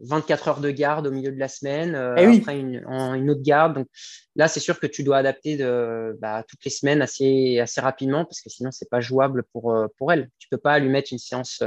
24 0.02 0.48
heures 0.48 0.60
de 0.60 0.70
garde 0.70 1.06
au 1.06 1.10
milieu 1.10 1.32
de 1.32 1.38
la 1.38 1.48
semaine, 1.48 1.94
eh 2.16 2.38
après 2.38 2.58
une, 2.58 2.84
une, 2.86 3.30
autre 3.30 3.42
garde. 3.42 3.74
Donc 3.76 3.88
là, 4.34 4.48
c'est 4.48 4.60
sûr 4.60 4.80
que 4.80 4.86
tu 4.86 5.02
dois 5.02 5.18
adapter 5.18 5.56
de, 5.56 6.16
bah, 6.20 6.44
toutes 6.48 6.64
les 6.64 6.70
semaines 6.70 7.02
assez, 7.02 7.58
assez 7.58 7.80
rapidement 7.80 8.24
parce 8.24 8.40
que 8.40 8.50
sinon, 8.50 8.70
c'est 8.70 8.90
pas 8.90 9.00
jouable 9.00 9.44
pour, 9.52 9.74
pour 9.98 10.12
elle. 10.12 10.30
Tu 10.38 10.48
peux 10.48 10.58
pas 10.58 10.78
lui 10.78 10.88
mettre 10.88 11.12
une 11.12 11.18
séance 11.18 11.62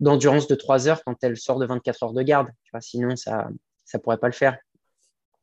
d'endurance 0.00 0.46
de 0.46 0.54
3 0.54 0.88
heures 0.88 1.02
quand 1.04 1.16
elle 1.22 1.36
sort 1.36 1.58
de 1.58 1.66
24 1.66 2.02
heures 2.02 2.12
de 2.12 2.22
garde. 2.22 2.48
Tu 2.64 2.70
vois, 2.72 2.80
sinon, 2.80 3.16
ça 3.16 3.48
ne 3.94 3.98
pourrait 3.98 4.18
pas 4.18 4.28
le 4.28 4.32
faire. 4.32 4.58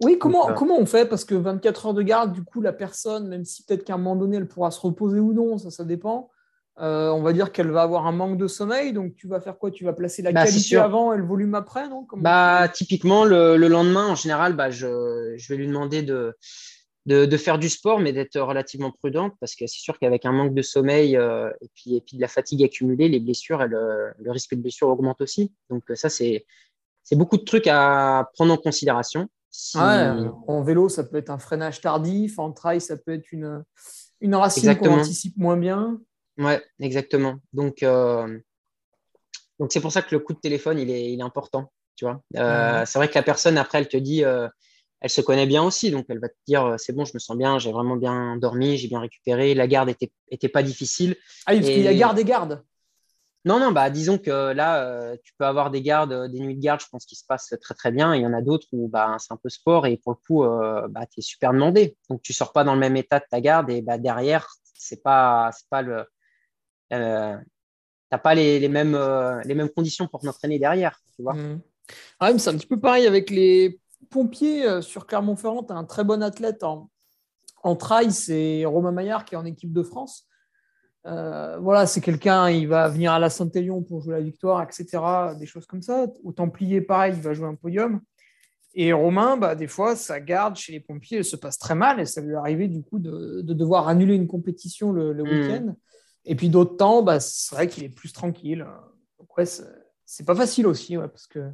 Oui, 0.04 0.17
comment, 0.17 0.50
euh, 0.50 0.54
comment 0.54 0.78
on 0.78 0.86
fait? 0.86 1.08
Parce 1.08 1.26
que 1.26 1.36
24 1.36 1.88
heures 1.88 1.93
de 1.93 2.02
garde, 2.02 2.34
du 2.34 2.43
coup, 2.43 2.62
la 2.62 2.74
personne, 2.74 3.28
même 3.28 3.46
si 3.46 3.63
peut-être 3.63 3.84
qu'à 3.84 3.93
un 3.93 3.98
moment 3.98 4.15
donné, 4.15 4.38
elle 4.38 4.48
pourra 4.48 4.72
se 4.72 4.80
reposer 4.80 5.19
ou 5.19 5.34
non, 5.34 5.58
ça, 5.58 5.69
ça 5.69 5.86
dépend. 5.86 6.30
Euh, 6.79 7.09
on 7.09 7.21
va 7.21 7.33
dire 7.33 7.51
qu'elle 7.51 7.69
va 7.69 7.83
avoir 7.83 8.07
un 8.07 8.12
manque 8.12 8.38
de 8.38 8.47
sommeil, 8.47 8.93
donc 8.93 9.15
tu 9.15 9.27
vas 9.27 9.39
faire 9.39 9.57
quoi? 9.57 9.69
Tu 9.69 9.83
vas 9.83 9.93
placer 9.93 10.21
la 10.21 10.31
bah, 10.31 10.45
qualité 10.45 10.77
avant 10.77 11.13
et 11.13 11.17
le 11.17 11.25
volume 11.25 11.53
après, 11.53 11.88
non? 11.88 12.07
Bah, 12.17 12.67
Typiquement, 12.67 13.25
le, 13.25 13.55
lendemain, 13.57 14.07
en 14.07 14.15
général, 14.15 14.55
bah, 14.55 14.71
je, 14.71 15.33
je, 15.38 15.47
vais 15.49 15.57
lui 15.57 15.67
demander 15.67 16.01
de, 16.01 16.36
de, 17.05 17.38
faire 17.38 17.59
du 17.59 17.69
sport, 17.69 17.99
mais 17.99 18.12
d'être 18.12 18.39
relativement 18.39 18.91
prudente, 18.91 19.33
parce 19.39 19.55
que 19.55 19.67
c'est 19.67 19.79
sûr 19.79 19.99
qu'avec 19.99 20.25
un 20.25 20.31
manque 20.31 20.55
de 20.55 20.62
sommeil 20.63 21.15
euh, 21.15 21.51
et, 21.62 21.69
puis, 21.75 21.95
et 21.95 22.01
puis 22.01 22.17
de 22.17 22.21
la 22.21 22.27
fatigue 22.27 22.63
accumulée, 22.63 23.07
les 23.07 23.19
blessures, 23.19 23.65
le 23.67 24.31
risque 24.31 24.55
de 24.55 24.62
blessure 24.62 24.88
augmente 24.88 25.21
aussi. 25.21 25.53
Donc 25.69 25.83
ça, 25.93 26.09
c'est 26.09 26.45
beaucoup 27.12 27.38
de 27.38 27.43
trucs 27.43 27.67
à 27.67 28.29
prendre 28.33 28.51
en 28.51 28.57
considération 28.57 29.29
en 30.47 30.63
vélo, 30.63 30.89
ça 30.89 31.03
peut 31.03 31.17
être 31.17 31.29
un 31.29 31.38
freinage 31.38 31.81
tardif. 31.81 32.39
En 32.39 32.51
trail, 32.51 32.81
ça 32.81 32.97
peut 32.97 33.13
être 33.13 33.31
une, 33.31 33.63
une 34.21 34.36
racine 34.36 34.75
qu'on 34.75 34.99
anticipe 34.99 35.38
moins 35.38 35.57
bien. 35.57 35.99
Ouais, 36.38 36.63
exactement. 36.80 37.36
Donc, 37.52 37.84
euh, 37.84 38.39
donc 39.60 39.72
c'est 39.72 39.82
pour 39.82 39.91
ça 39.91 40.02
que 40.02 40.13
le 40.15 40.19
coup 40.19 40.34
de 40.34 40.39
téléphone, 40.39 40.80
il 40.80 40.89
est, 40.89 41.12
il 41.12 41.19
est 41.19 41.24
important. 41.24 41.72
Tu 41.96 42.06
vois 42.06 42.22
euh, 42.38 42.86
C'est 42.86 42.98
vrai 42.98 43.08
que 43.08 43.15
la 43.15 43.24
personne, 43.24 43.58
après, 43.58 43.78
elle 43.78 43.88
te 43.88 43.98
dit, 43.98 44.26
euh, 44.26 44.48
elle 45.00 45.12
se 45.12 45.22
connaît 45.22 45.46
bien 45.46 45.63
aussi. 45.63 45.91
Donc, 45.91 46.06
elle 46.10 46.19
va 46.19 46.30
te 46.30 46.36
dire, 46.48 46.76
c'est 46.78 46.93
bon, 46.93 47.06
je 47.06 47.12
me 47.13 47.19
sens 47.19 47.38
bien, 47.38 47.60
j'ai 47.60 47.72
vraiment 47.72 47.96
bien 47.96 48.36
dormi, 48.38 48.78
j'ai 48.78 48.88
bien 48.88 49.00
récupéré. 49.00 49.54
La 49.54 49.67
garde 49.67 49.89
était, 49.89 50.12
était 50.30 50.50
pas 50.50 50.63
difficile. 50.63 51.15
Ah 51.46 51.54
oui, 51.54 51.60
parce 51.60 51.72
qu'il 51.72 51.84
y 51.84 51.88
a 51.88 51.93
garde 51.93 52.17
et 52.17 52.24
garde. 52.24 52.63
Non, 53.46 53.60
non, 53.60 53.74
bah, 53.74 53.89
disons 53.89 54.17
que 54.17 54.54
là, 54.54 55.15
tu 55.17 55.34
peux 55.38 55.46
avoir 55.46 55.69
des 55.69 55.82
gardes, 55.82 56.32
des 56.32 56.39
nuits 56.39 56.56
de 56.56 56.62
garde, 56.62 56.80
je 56.80 56.88
pense, 56.89 57.06
qui 57.06 57.15
se 57.15 57.26
passent 57.28 57.54
très, 57.62 57.76
très 57.76 57.91
bien. 57.91 58.15
Il 58.15 58.22
y 58.22 58.26
en 58.26 58.34
a 58.34 58.41
d'autres 58.41 58.67
où 58.72 58.88
bah, 58.88 59.17
c'est 59.19 59.34
un 59.34 59.38
peu 59.38 59.50
sport 59.50 59.86
et 59.86 59.98
pour 59.98 60.13
le 60.13 60.17
coup, 60.26 60.43
bah, 60.89 61.06
tu 61.12 61.19
es 61.19 61.22
super 61.22 61.52
demandé. 61.52 61.96
Donc, 62.10 62.22
tu 62.24 62.34
sors 62.34 62.54
pas 62.54 62.63
dans 62.63 62.74
le 62.74 62.80
même 62.80 62.96
état 62.96 63.19
de 63.19 63.26
ta 63.30 63.41
garde 63.41 63.69
et 63.69 63.82
bah, 63.82 63.98
derrière, 63.98 64.48
c'est 64.84 65.04
pas, 65.04 65.52
pas 65.69 65.82
le. 65.82 66.06
Euh, 66.93 67.38
t'as 68.10 68.17
pas 68.17 68.36
les, 68.36 68.60
les 68.60 68.69
mêmes, 68.69 68.97
les 69.45 69.56
mêmes 69.56 69.69
conditions 69.69 70.08
pour 70.08 70.21
t'entraîner 70.21 70.60
derrière, 70.60 70.99
tu 71.15 71.23
vois. 71.23 71.34
Mmh. 71.34 71.62
Ah, 72.19 72.38
c'est 72.38 72.49
un 72.49 72.58
petit 72.58 72.67
peu 72.67 72.79
pareil 72.79 73.08
avec 73.08 73.29
les 73.29 73.79
pompiers 74.10 74.82
sur 74.82 75.08
Clermont-Ferrand. 75.08 75.63
Tu 75.63 75.73
as 75.73 75.75
un 75.75 75.84
très 75.84 76.03
bon 76.03 76.21
athlète 76.21 76.63
en, 76.63 76.89
en 77.63 77.75
trail, 77.75 78.12
c'est 78.12 78.65
Romain 78.65 78.91
Maillard 78.91 79.25
qui 79.25 79.36
est 79.36 79.38
en 79.38 79.45
équipe 79.45 79.73
de 79.73 79.84
France. 79.84 80.27
Euh, 81.06 81.58
voilà, 81.60 81.86
c'est 81.86 82.01
quelqu'un, 82.01 82.49
il 82.49 82.67
va 82.67 82.88
venir 82.88 83.12
à 83.12 83.19
la 83.19 83.29
Saint-Élion 83.29 83.82
pour 83.82 84.01
jouer 84.01 84.13
la 84.13 84.21
victoire, 84.21 84.62
etc. 84.63 85.36
Des 85.38 85.45
choses 85.45 85.65
comme 85.65 85.82
ça. 85.82 86.08
Au 86.23 86.32
Templier, 86.32 86.82
pareil, 86.82 87.13
il 87.15 87.21
va 87.21 87.34
jouer 87.34 87.47
un 87.47 87.56
podium. 87.56 88.01
Et 88.75 88.91
Romain, 88.91 89.38
bah, 89.38 89.56
des 89.56 89.67
fois, 89.67 89.95
sa 89.95 90.19
garde 90.19 90.56
chez 90.56 90.71
les 90.71 90.79
pompiers 90.79 91.19
elle 91.19 91.25
se 91.25 91.36
passe 91.36 91.60
très 91.60 91.75
mal 91.75 91.99
et 91.99 92.06
ça 92.06 92.21
lui 92.21 92.32
est 92.32 92.36
arrivé 92.36 92.67
du 92.67 92.82
coup 92.82 92.97
de, 92.97 93.41
devoir 93.41 93.88
annuler 93.88 94.15
une 94.15 94.27
compétition 94.27 94.91
le, 94.91 95.13
hmm. 95.13 95.27
week-end. 95.27 95.75
Et 96.25 96.36
puis 96.36 96.49
d'autres 96.49 96.77
temps, 96.77 97.03
bah, 97.03 97.19
c'est 97.19 97.55
vrai 97.55 97.67
qu'il 97.67 97.83
est 97.83 97.89
plus 97.89 98.13
tranquille. 98.13 98.65
Donc 99.19 99.38
ouais, 99.38 99.45
c'est 99.45 100.25
pas 100.25 100.36
facile 100.36 100.67
aussi, 100.67 100.95
parce 100.97 101.27
que 101.27 101.51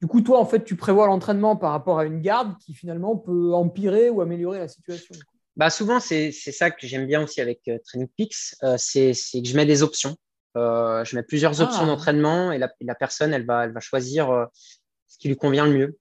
du 0.00 0.06
coup, 0.06 0.22
toi, 0.22 0.40
en 0.40 0.46
fait, 0.46 0.64
tu 0.64 0.76
prévois 0.76 1.06
l'entraînement 1.06 1.56
par 1.56 1.72
rapport 1.72 1.98
à 1.98 2.06
une 2.06 2.22
garde 2.22 2.56
qui 2.58 2.72
finalement 2.72 3.16
peut 3.16 3.52
empirer 3.52 4.08
ou 4.08 4.22
améliorer 4.22 4.58
la 4.58 4.68
situation. 4.68 5.14
Bah, 5.56 5.68
souvent, 5.68 6.00
c'est 6.00 6.32
ça 6.32 6.70
que 6.70 6.86
j'aime 6.86 7.06
bien 7.06 7.22
aussi 7.22 7.40
avec 7.40 7.60
euh, 7.68 7.78
Training 7.84 8.08
Peaks, 8.16 8.54
euh, 8.62 8.76
c'est 8.78 9.12
que 9.12 9.46
je 9.46 9.56
mets 9.56 9.66
des 9.66 9.82
options. 9.82 10.16
Euh, 10.56 11.04
je 11.04 11.14
mets 11.14 11.22
plusieurs 11.22 11.60
options 11.60 11.82
ah. 11.82 11.86
d'entraînement 11.86 12.50
et 12.50 12.58
la, 12.58 12.72
la, 12.80 12.94
personne, 12.94 13.34
elle 13.34 13.44
va, 13.44 13.64
elle 13.64 13.72
va 13.72 13.80
choisir 13.80 14.48
ce 15.06 15.18
qui 15.18 15.28
lui 15.28 15.36
convient 15.36 15.66
le 15.66 15.72
mieux. 15.72 15.98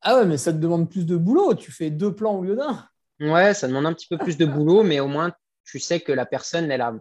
Ah 0.00 0.16
ouais, 0.16 0.26
mais 0.26 0.38
ça 0.38 0.52
te 0.52 0.58
demande 0.58 0.90
plus 0.90 1.04
de 1.04 1.16
boulot. 1.16 1.54
Tu 1.54 1.70
fais 1.70 1.90
deux 1.90 2.14
plans 2.14 2.38
au 2.38 2.42
lieu 2.42 2.56
d'un. 2.56 2.88
Ouais, 3.20 3.54
ça 3.54 3.68
demande 3.68 3.86
un 3.86 3.92
petit 3.92 4.08
peu 4.08 4.18
plus 4.18 4.36
de 4.36 4.46
boulot, 4.46 4.82
mais 4.82 4.98
au 4.98 5.06
moins, 5.06 5.32
tu 5.64 5.78
sais 5.78 6.00
que 6.00 6.10
la 6.10 6.26
personne, 6.26 6.70
elle 6.70 6.80
a, 6.80 6.94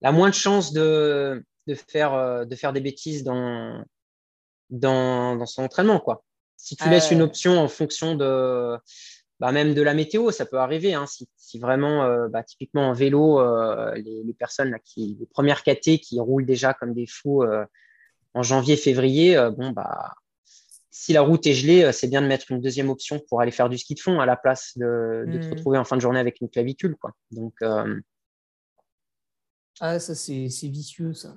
la 0.00 0.12
moins 0.12 0.28
de 0.28 0.34
chances 0.34 0.72
de, 0.72 1.44
de, 1.66 1.74
faire, 1.74 2.46
de 2.46 2.56
faire 2.56 2.72
des 2.72 2.80
bêtises 2.80 3.24
dans, 3.24 3.84
dans, 4.70 5.36
dans 5.36 5.46
son 5.46 5.62
entraînement. 5.62 6.00
Quoi. 6.00 6.24
Si 6.56 6.76
tu 6.76 6.88
laisses 6.88 7.10
une 7.10 7.22
option 7.22 7.58
en 7.58 7.68
fonction 7.68 8.14
de, 8.14 8.78
bah, 9.40 9.52
même 9.52 9.74
de 9.74 9.82
la 9.82 9.94
météo, 9.94 10.30
ça 10.30 10.46
peut 10.46 10.58
arriver. 10.58 10.94
Hein, 10.94 11.06
si, 11.06 11.28
si, 11.36 11.58
vraiment, 11.58 12.04
euh, 12.04 12.28
bah, 12.28 12.42
typiquement 12.42 12.88
en 12.88 12.92
vélo, 12.92 13.40
euh, 13.40 13.94
les, 13.96 14.22
les, 14.24 14.34
personnes 14.34 14.70
là, 14.70 14.78
qui, 14.82 15.16
les 15.18 15.26
premières 15.26 15.62
KT 15.62 15.98
qui 16.00 16.20
roulent 16.20 16.46
déjà 16.46 16.72
comme 16.72 16.94
des 16.94 17.06
fous 17.06 17.42
euh, 17.42 17.64
en 18.32 18.42
janvier, 18.42 18.76
février, 18.76 19.36
bon, 19.56 19.70
bah, 19.70 20.14
si 20.90 21.12
la 21.12 21.20
route 21.20 21.46
est 21.46 21.52
gelée, 21.52 21.92
c'est 21.92 22.08
bien 22.08 22.22
de 22.22 22.26
mettre 22.26 22.50
une 22.50 22.60
deuxième 22.60 22.88
option 22.88 23.20
pour 23.28 23.40
aller 23.40 23.50
faire 23.50 23.68
du 23.68 23.78
ski 23.78 23.94
de 23.94 24.00
fond 24.00 24.20
à 24.20 24.26
la 24.26 24.36
place 24.36 24.72
de, 24.76 25.24
te 25.26 25.46
hmm. 25.46 25.50
retrouver 25.50 25.78
en 25.78 25.84
fin 25.84 25.96
de 25.96 26.00
journée 26.00 26.18
avec 26.18 26.40
une 26.40 26.48
clavicule. 26.48 26.96
Quoi. 26.96 27.12
Donc, 27.30 27.54
ah, 29.80 29.98
ça, 29.98 30.14
c'est 30.14 30.48
vicieux, 30.68 31.14
ça. 31.14 31.36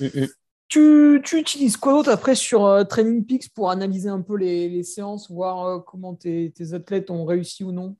Mm, 0.00 0.06
mm. 0.06 0.28
Tu, 0.68 1.20
tu, 1.24 1.38
utilises 1.38 1.76
quoi 1.76 1.92
d'autre 1.92 2.10
après 2.10 2.34
sur 2.34 2.64
euh, 2.64 2.84
Training 2.84 3.26
Peaks 3.26 3.50
pour 3.54 3.70
analyser 3.70 4.08
un 4.08 4.22
peu 4.22 4.36
les, 4.36 4.68
les 4.68 4.82
séances, 4.82 5.30
voir 5.30 5.66
euh, 5.66 5.78
comment 5.80 6.14
tes, 6.14 6.50
tes, 6.52 6.72
athlètes 6.72 7.10
ont 7.10 7.26
réussi 7.26 7.62
ou 7.62 7.72
non? 7.72 7.96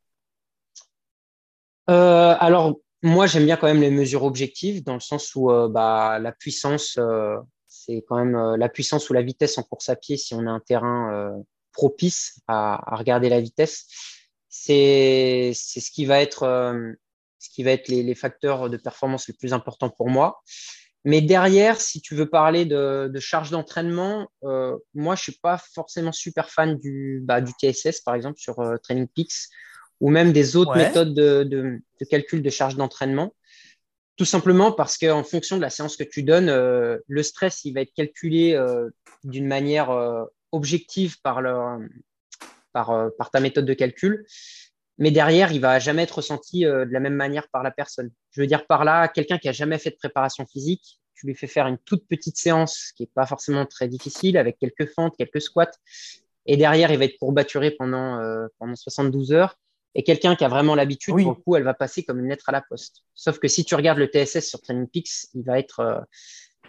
Euh, 1.90 2.35
Alors, 2.38 2.81
moi, 3.03 3.27
j'aime 3.27 3.45
bien 3.45 3.57
quand 3.57 3.66
même 3.66 3.81
les 3.81 3.90
mesures 3.90 4.23
objectives, 4.23 4.85
dans 4.85 4.95
le 4.95 5.01
sens 5.01 5.35
où 5.35 5.51
bah, 5.68 6.18
la 6.21 6.33
puissance, 6.33 6.99
c'est 7.66 8.05
quand 8.09 8.16
même 8.16 8.55
la 8.55 8.68
puissance 8.68 9.11
ou 9.11 9.12
la 9.12 9.23
vitesse 9.23 9.59
en 9.59 9.64
course 9.64 9.88
à 9.88 9.97
pied, 9.97 10.16
si 10.16 10.35
on 10.35 10.47
a 10.47 10.51
un 10.51 10.61
terrain 10.61 11.35
propice 11.73 12.40
à, 12.47 12.95
à, 12.95 12.97
regarder 12.97 13.29
la 13.29 13.40
vitesse. 13.40 13.87
C'est 14.49 15.53
ce 15.53 15.90
qui 15.90 16.05
va 16.05 16.23
être 16.23 16.95
ce 17.43 17.51
qui 17.51 17.65
va 17.65 17.73
être 17.73 17.89
les, 17.89 18.15
facteurs 18.15 18.71
de 18.71 18.77
performance 18.77 19.27
les 19.27 19.35
plus 19.35 19.53
importants 19.53 19.91
pour 19.91 20.09
moi. 20.09 20.43
Mais 21.05 21.21
derrière, 21.21 21.81
si 21.81 22.01
tu 22.01 22.15
veux 22.15 22.31
parler 22.31 22.65
de, 22.65 23.11
charge 23.19 23.51
d'entraînement, 23.51 24.29
euh, 24.45 24.79
moi, 24.95 25.17
je 25.17 25.23
suis 25.23 25.39
pas 25.43 25.59
forcément 25.59 26.13
super 26.13 26.51
fan 26.51 26.79
du, 26.79 27.21
bah, 27.25 27.41
du 27.41 27.51
TSS, 27.53 28.01
par 28.03 28.15
exemple, 28.15 28.39
sur 28.39 28.61
euh, 28.61 28.77
Training 28.77 29.09
Peaks, 29.09 29.49
ou 30.01 30.11
même 30.11 30.33
des 30.33 30.55
autres 30.55 30.77
méthodes 30.77 31.15
de, 31.15 31.81
calcul 32.09 32.43
de 32.43 32.51
charge 32.51 32.77
d'entraînement. 32.77 33.35
Tout 34.17 34.25
simplement 34.25 34.71
parce 34.71 34.97
qu'en 34.97 35.25
fonction 35.25 35.57
de 35.57 35.63
la 35.63 35.71
séance 35.71 35.97
que 35.97 36.05
tu 36.05 36.23
donnes, 36.23 36.49
euh, 36.49 36.99
le 37.09 37.23
stress, 37.25 37.65
il 37.65 37.73
va 37.73 37.81
être 37.81 37.95
calculé 37.95 38.57
d'une 39.25 39.49
manière 39.49 39.91
objective 40.53 41.21
par, 41.23 41.43
le, 41.43 41.89
par, 42.73 43.11
par 43.19 43.33
ta 43.33 43.41
méthode 43.41 43.67
de 43.67 43.75
calcul 43.75 44.25
mais 44.99 45.11
derrière, 45.11 45.53
il 45.53 45.61
va 45.61 45.79
jamais 45.79 46.03
être 46.03 46.17
ressenti 46.17 46.67
euh, 46.67 46.85
de 46.85 46.93
la 46.93 47.01
même 47.01 47.15
manière 47.15 47.49
par 47.49 47.63
la 47.63 47.71
personne. 47.71 48.11
Je 48.31 48.41
veux 48.41 48.47
dire 48.47 48.67
par 48.67 48.85
là, 48.85 49.09
quelqu'un 49.09 49.39
qui 49.39 49.49
a 49.49 49.53
jamais 49.53 49.79
fait 49.79 49.91
de 49.91 49.97
préparation 49.97 50.47
physique, 50.47 51.01
tu 51.15 51.27
lui 51.27 51.35
fais 51.35 51.47
faire 51.47 51.67
une 51.67 51.79
toute 51.79 52.07
petite 52.09 52.37
séance 52.37 52.93
qui 52.97 53.05
est 53.05 53.13
pas 53.15 53.27
forcément 53.27 53.67
très 53.67 53.89
difficile, 53.89 54.37
avec 54.37 54.59
quelques 54.59 54.93
fentes, 54.93 55.15
quelques 55.17 55.41
squats, 55.41 55.71
et 56.47 56.57
derrière, 56.57 56.91
il 56.91 56.99
va 56.99 57.05
être 57.05 57.19
courbaturé 57.19 57.71
pendant, 57.71 58.19
euh, 58.19 58.47
pendant 58.59 58.75
72 58.75 59.33
heures. 59.33 59.59
Et 59.95 60.03
quelqu'un 60.03 60.37
qui 60.37 60.45
a 60.45 60.49
vraiment 60.49 60.75
l'habitude, 60.75 61.15
pour 61.15 61.35
le 61.37 61.43
coup, 61.43 61.57
elle 61.57 61.65
va 61.65 61.75
passer 61.75 62.03
comme 62.03 62.19
une 62.19 62.29
lettre 62.29 62.49
à 62.49 62.53
la 62.53 62.63
poste. 62.63 63.03
Sauf 63.15 63.39
que 63.39 63.47
si 63.47 63.65
tu 63.65 63.75
regardes 63.75 63.99
le 63.99 64.07
TSS 64.07 64.49
sur 64.49 64.61
Training 64.61 64.89
Peaks, 64.89 65.29
il 65.35 65.45
va 65.45 65.59
être, 65.59 65.81
euh, 65.81 66.01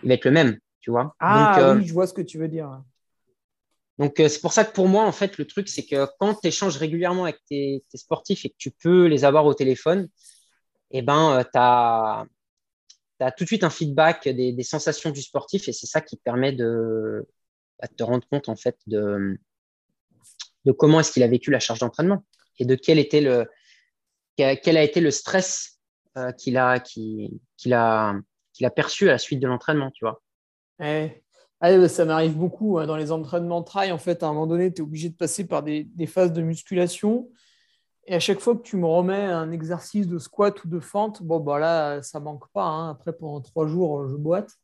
il 0.03 0.09
va 0.09 0.15
être 0.15 0.25
le 0.25 0.31
même, 0.31 0.57
tu 0.81 0.91
vois. 0.91 1.15
Ah 1.19 1.75
oui, 1.75 1.87
je 1.87 1.93
vois 1.93 2.05
ce 2.05 2.13
que 2.13 2.21
tu 2.21 2.37
veux 2.37 2.49
dire. 2.49 2.83
Donc, 3.99 4.19
euh, 4.19 4.27
c'est 4.27 4.41
pour 4.41 4.53
ça 4.53 4.65
que 4.65 4.73
pour 4.73 4.87
moi, 4.87 5.05
en 5.05 5.11
fait, 5.11 5.37
le 5.37 5.45
truc, 5.45 5.69
c'est 5.69 5.85
que 5.85 6.07
quand 6.19 6.35
tu 6.35 6.47
échanges 6.47 6.77
régulièrement 6.77 7.23
avec 7.25 7.39
tes, 7.47 7.83
sportifs 7.93 8.45
et 8.45 8.49
que 8.49 8.55
tu 8.57 8.71
peux 8.71 9.05
les 9.05 9.25
avoir 9.25 9.45
au 9.45 9.53
téléphone, 9.53 10.09
eh 10.91 11.01
ben, 11.01 11.39
euh, 11.39 11.43
tu 11.43 11.49
as, 11.55 12.25
tout 13.37 13.43
de 13.43 13.47
suite 13.47 13.63
un 13.63 13.69
feedback 13.69 14.27
des, 14.27 14.63
sensations 14.63 15.11
du 15.11 15.21
sportif 15.21 15.67
et 15.67 15.73
c'est 15.73 15.87
ça 15.87 16.01
qui 16.01 16.17
permet 16.17 16.51
de, 16.51 17.25
bah, 17.79 17.87
te 17.87 18.03
rendre 18.03 18.27
compte, 18.27 18.49
en 18.49 18.55
fait, 18.55 18.77
de, 18.87 19.37
de 20.65 20.71
comment 20.71 20.99
est-ce 20.99 21.11
qu'il 21.11 21.23
a 21.23 21.27
vécu 21.27 21.51
la 21.51 21.59
charge 21.59 21.79
d'entraînement 21.79 22.25
et 22.59 22.65
de 22.65 22.75
quel, 22.75 22.99
était 22.99 23.21
le, 23.21 23.47
quel 24.35 24.77
a 24.77 24.83
été 24.83 25.01
le 25.01 25.11
stress 25.11 25.79
euh, 26.17 26.31
qu'il 26.31 26.57
a, 26.57 26.79
perçu 28.75 29.09
à 29.09 29.13
la 29.13 29.17
suite 29.17 29.39
de 29.39 29.47
l'entraînement, 29.47 29.91
tu 29.91 30.05
vois. 30.05 30.21
Ah, 31.65 31.87
ça 31.87 32.03
m'arrive 32.03 32.35
beaucoup 32.35 32.77
hein. 32.77 32.85
dans 32.85 32.97
les 32.97 33.13
entraînements 33.13 33.63
trail. 33.63 33.93
En 33.93 33.97
fait, 33.97 34.21
à 34.21 34.27
un 34.27 34.33
moment 34.33 34.47
donné, 34.47 34.73
tu 34.73 34.81
es 34.81 34.83
obligé 34.83 35.07
de 35.07 35.15
passer 35.15 35.47
par 35.47 35.63
des, 35.63 35.87
phases 36.07 36.33
de 36.33 36.41
musculation. 36.41 37.29
Et 38.05 38.13
à 38.13 38.19
chaque 38.19 38.41
fois 38.41 38.57
que 38.57 38.63
tu 38.63 38.75
me 38.75 38.85
remets 38.85 39.23
un 39.23 39.49
exercice 39.49 40.05
de 40.05 40.19
squat 40.19 40.61
ou 40.65 40.67
de 40.67 40.81
fente, 40.81 41.23
bon, 41.23 41.39
bah 41.39 41.59
là, 41.59 42.01
ça 42.01 42.19
manque 42.19 42.51
pas. 42.51 42.65
Hein. 42.65 42.89
Après, 42.89 43.13
pendant 43.13 43.39
trois 43.39 43.65
jours, 43.65 44.09
je 44.09 44.17
boite. 44.17 44.57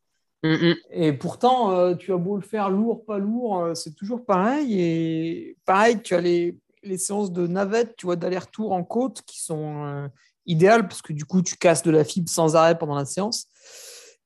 Et 0.90 1.14
pourtant, 1.14 1.72
euh, 1.72 1.94
tu 1.94 2.12
as 2.12 2.18
beau 2.18 2.36
le 2.36 2.42
faire 2.42 2.68
lourd, 2.68 3.06
pas 3.06 3.16
lourd, 3.16 3.60
euh, 3.60 3.74
c'est 3.74 3.94
toujours 3.94 4.26
pareil. 4.26 4.78
Et 4.78 5.56
pareil, 5.64 6.02
tu 6.02 6.14
as 6.14 6.20
les, 6.20 6.58
séances 6.98 7.32
de 7.32 7.46
navette, 7.46 7.96
tu 7.96 8.04
vois, 8.04 8.16
d'aller-retour 8.16 8.72
en 8.72 8.84
côte 8.84 9.22
qui 9.22 9.40
sont 9.40 9.86
euh, 9.86 10.08
idéales 10.44 10.86
parce 10.86 11.00
que 11.00 11.14
du 11.14 11.24
coup, 11.24 11.40
tu 11.40 11.56
casses 11.56 11.82
de 11.82 11.90
la 11.90 12.04
fibre 12.04 12.28
sans 12.28 12.56
arrêt 12.56 12.76
pendant 12.76 12.94
la 12.94 13.06
séance. 13.06 13.46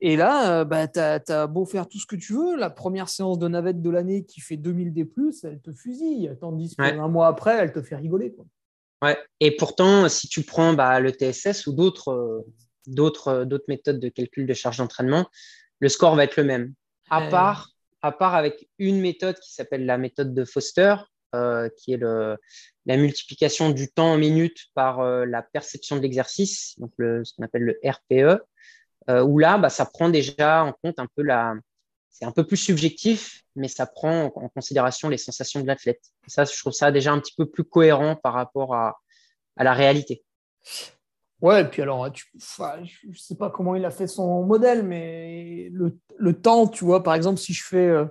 Et 0.06 0.16
là, 0.16 0.60
euh, 0.60 0.64
bah, 0.66 0.86
tu 0.86 1.00
as, 1.00 1.46
beau 1.46 1.64
faire 1.64 1.88
tout 1.88 1.98
ce 1.98 2.04
que 2.04 2.14
tu 2.14 2.34
veux, 2.34 2.56
la 2.56 2.68
première 2.68 3.08
séance 3.08 3.38
de 3.38 3.48
navette 3.48 3.80
de 3.80 3.88
l'année 3.88 4.26
qui 4.26 4.42
fait 4.42 4.58
2000 4.58 4.92
D, 4.92 5.08
elle 5.44 5.62
te 5.62 5.72
fusille, 5.72 6.30
tandis 6.42 6.76
qu'un 6.76 7.08
mois 7.08 7.26
après, 7.26 7.56
elle 7.56 7.72
te 7.72 7.80
fait 7.80 7.96
rigoler. 7.96 8.36
Ouais. 9.00 9.16
Et 9.40 9.56
pourtant, 9.56 10.06
si 10.10 10.28
tu 10.28 10.42
prends 10.42 10.74
bah, 10.74 11.00
le 11.00 11.10
TSS 11.10 11.66
ou 11.66 11.72
d'autres 11.72 12.08
euh, 12.10 12.42
euh, 13.28 13.44
d'autres 13.46 13.64
méthodes 13.66 13.98
de 13.98 14.10
calcul 14.10 14.46
de 14.46 14.52
charge 14.52 14.76
d'entraînement, 14.76 15.26
le 15.80 15.88
score 15.88 16.14
va 16.16 16.24
être 16.24 16.36
le 16.36 16.44
même. 16.44 16.74
À, 17.08 17.22
part, 17.30 17.70
à 18.02 18.12
part 18.12 18.34
avec 18.34 18.68
une 18.78 19.00
méthode 19.00 19.38
qui 19.38 19.54
s'appelle 19.54 19.86
la 19.86 19.96
méthode 19.96 20.34
de 20.34 20.44
Foster, 20.44 20.96
qui 21.78 21.94
est 21.94 21.96
le, 21.96 22.36
la 22.84 22.96
multiplication 22.98 23.70
du 23.70 23.88
temps 23.88 24.12
en 24.12 24.18
minutes 24.18 24.66
par 24.74 25.02
la 25.02 25.42
perception 25.42 25.96
de 25.96 26.02
l'exercice, 26.02 26.78
donc 26.78 26.92
le, 26.98 27.24
ce 27.24 27.32
qu'on 27.34 27.42
appelle 27.42 27.62
le 27.62 27.80
RPE. 27.82 28.42
Euh, 29.10 29.22
où 29.22 29.38
là, 29.38 29.58
bah, 29.58 29.68
ça 29.68 29.84
prend 29.84 30.08
déjà 30.08 30.64
en 30.64 30.72
compte 30.72 30.98
un 30.98 31.06
peu 31.14 31.22
la. 31.22 31.54
C'est 32.10 32.24
un 32.24 32.30
peu 32.30 32.46
plus 32.46 32.56
subjectif, 32.56 33.42
mais 33.56 33.66
ça 33.66 33.86
prend 33.86 34.26
en 34.26 34.48
considération 34.48 35.08
les 35.08 35.18
sensations 35.18 35.60
de 35.60 35.66
l'athlète. 35.66 36.00
Ça, 36.28 36.44
je 36.44 36.56
trouve 36.58 36.72
ça 36.72 36.92
déjà 36.92 37.12
un 37.12 37.18
petit 37.18 37.34
peu 37.36 37.44
plus 37.44 37.64
cohérent 37.64 38.14
par 38.14 38.34
rapport 38.34 38.74
à, 38.74 39.00
à 39.56 39.64
la 39.64 39.74
réalité. 39.74 40.22
Ouais, 41.40 41.62
et 41.62 41.64
puis 41.64 41.82
alors, 41.82 42.10
tu, 42.12 42.26
je 42.34 43.08
ne 43.08 43.14
sais 43.14 43.34
pas 43.34 43.50
comment 43.50 43.74
il 43.74 43.84
a 43.84 43.90
fait 43.90 44.06
son 44.06 44.44
modèle, 44.44 44.84
mais 44.84 45.68
le, 45.72 45.98
le, 46.16 46.40
temps, 46.40 46.68
tu 46.68 46.84
vois, 46.84 47.02
par 47.02 47.14
exemple, 47.14 47.38
si 47.38 47.52
je 47.52 47.64
fais 47.64 47.88
euh, 47.88 48.06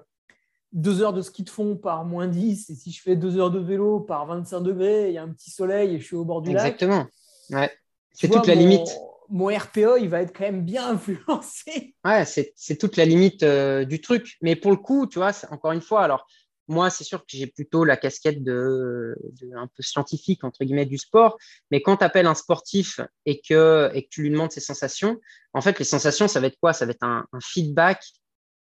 deux 0.73 1.01
heures 1.01 1.13
de 1.13 1.21
ski 1.21 1.43
de 1.43 1.49
fond 1.49 1.77
par 1.77 2.03
moins 2.03 2.27
10, 2.27 2.69
et 2.69 2.75
si 2.75 2.91
je 2.91 3.01
fais 3.01 3.15
deux 3.15 3.38
heures 3.38 3.51
de 3.51 3.60
vélo 3.60 4.01
par 4.01 4.25
25 4.25 4.60
degrés, 4.60 5.08
il 5.08 5.13
y 5.13 5.17
a 5.17 5.23
un 5.23 5.29
petit 5.29 5.49
soleil 5.49 5.95
et 5.95 5.99
je 5.99 6.06
suis 6.06 6.15
au 6.15 6.25
bord 6.25 6.41
du 6.41 6.51
lac. 6.51 6.65
Exactement. 6.65 7.08
Ouais. 7.51 7.71
C'est 8.12 8.27
toute 8.27 8.47
la 8.47 8.56
limite 8.56 8.89
mon 9.34 9.48
RPE, 9.48 10.00
il 10.00 10.10
va 10.10 10.22
être 10.22 10.32
quand 10.32 10.43
même 10.43 10.63
bien 10.63 10.88
influencé. 10.91 11.96
Ouais, 12.06 12.24
c'est 12.26 12.78
toute 12.78 12.96
la 12.96 13.06
limite 13.06 13.43
euh, 13.43 13.84
du 13.84 14.00
truc. 14.00 14.38
Mais 14.41 14.56
pour 14.56 14.72
le 14.72 14.78
coup, 14.78 15.08
tu 15.08 15.19
vois, 15.19 15.32
encore 15.50 15.72
une 15.72 15.82
fois, 15.82 16.04
alors 16.04 16.26
moi, 16.69 16.89
c'est 16.89 17.04
sûr 17.04 17.19
que 17.19 17.26
j'ai 17.30 17.48
plutôt 17.48 17.84
la 17.84 17.98
casquette 17.98 18.41
de, 18.41 19.17
un 19.58 19.67
peu 19.67 19.84
scientifique, 19.84 20.43
entre 20.46 20.63
guillemets, 20.63 20.86
du 20.86 20.98
sport. 20.98 21.38
Mais 21.72 21.82
quand 21.82 21.98
tu 21.98 22.06
appelles 22.06 22.28
un 22.28 22.36
sportif 22.36 23.02
et 23.26 23.41
que, 23.41 23.91
et 23.93 24.04
que 24.04 24.08
tu 24.10 24.22
lui 24.22 24.30
demandes 24.30 24.52
ses 24.52 24.62
sensations, 24.62 25.19
en 25.54 25.62
fait, 25.62 25.78
les 25.80 25.86
sensations, 25.86 26.28
ça 26.28 26.39
va 26.39 26.48
être 26.48 26.60
quoi? 26.62 26.72
Ça 26.72 26.86
va 26.86 26.91
être 26.91 27.04
un, 27.04 27.26
feedback 27.41 28.02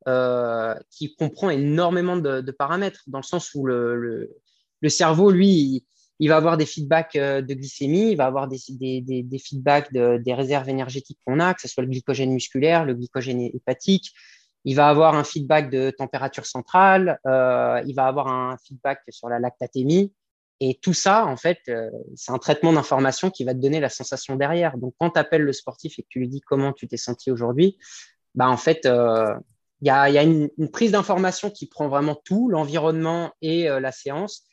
euh, 0.08 0.74
qui 0.90 1.16
comprend 1.16 1.52
énormément 1.52 2.16
de, 2.16 2.52
paramètres, 2.52 3.04
dans 3.08 3.20
le 3.20 3.24
sens 3.24 3.54
où 3.54 3.66
le, 3.68 3.96
le, 3.96 4.32
le 4.82 4.90
cerveau, 4.90 5.30
lui, 5.30 5.48
il 5.48 5.86
va 6.30 6.38
avoir 6.38 6.56
des 6.56 6.68
feedbacks 6.68 7.16
euh, 7.16 7.42
de 7.42 7.54
glycémie, 7.56 8.12
il 8.12 8.16
va 8.16 8.28
avoir 8.28 8.48
des, 8.48 8.60
des, 8.70 9.40
feedbacks 9.40 9.92
des 9.92 10.34
réserves 10.34 10.70
énergétiques 10.70 11.18
qu'on 11.26 11.40
a, 11.40 11.56
que 11.56 11.62
ce 11.62 11.68
soit 11.68 11.82
le 11.82 11.90
glycogène 11.90 12.32
musculaire, 12.32 12.86
le 12.86 12.94
glycogène 12.94 13.42
hépatique. 13.42 14.14
Il 14.64 14.76
va 14.76 14.88
avoir 14.88 15.16
un 15.16 15.24
feedback 15.24 15.72
de 15.72 15.90
température 15.90 16.46
centrale, 16.46 17.20
euh, 17.26 17.82
il 17.88 17.96
va 17.96 18.06
avoir 18.06 18.28
un 18.28 18.56
feedback 18.64 19.02
sur 19.10 19.30
la 19.30 19.40
lactatémie. 19.40 20.14
Et 20.60 20.78
tout 20.80 20.94
ça, 20.94 21.26
en 21.26 21.38
fait, 21.38 21.58
euh, 21.70 21.90
c'est 22.16 22.32
un 22.32 22.38
traitement 22.38 22.72
d'information 22.72 23.32
qui 23.32 23.44
va 23.44 23.56
te 23.56 23.60
donner 23.60 23.80
la 23.80 23.90
sensation 23.90 24.36
derrière. 24.36 24.78
Donc, 24.78 24.94
quand 25.00 25.10
tu 25.10 25.20
appelles 25.20 25.42
le 25.42 25.54
sportif 25.54 25.98
et 25.98 26.04
que 26.04 26.08
tu 26.08 26.20
lui 26.20 26.28
dis 26.28 26.42
comment 26.42 26.72
tu 26.72 26.88
t'es 26.88 26.98
senti 26.98 27.32
aujourd'hui, 27.32 27.80
bah, 28.36 28.48
en 28.48 28.58
fait, 28.58 28.82
il 28.86 29.88
y 29.88 29.90
a, 29.90 30.22
une, 30.22 30.52
prise 30.72 30.92
d'information 30.92 31.50
qui 31.50 31.66
prend 31.66 31.88
vraiment 31.88 32.14
tout, 32.14 32.48
l'environnement 32.48 33.32
et 33.42 33.64
la 33.64 33.92
séance, 33.92 34.46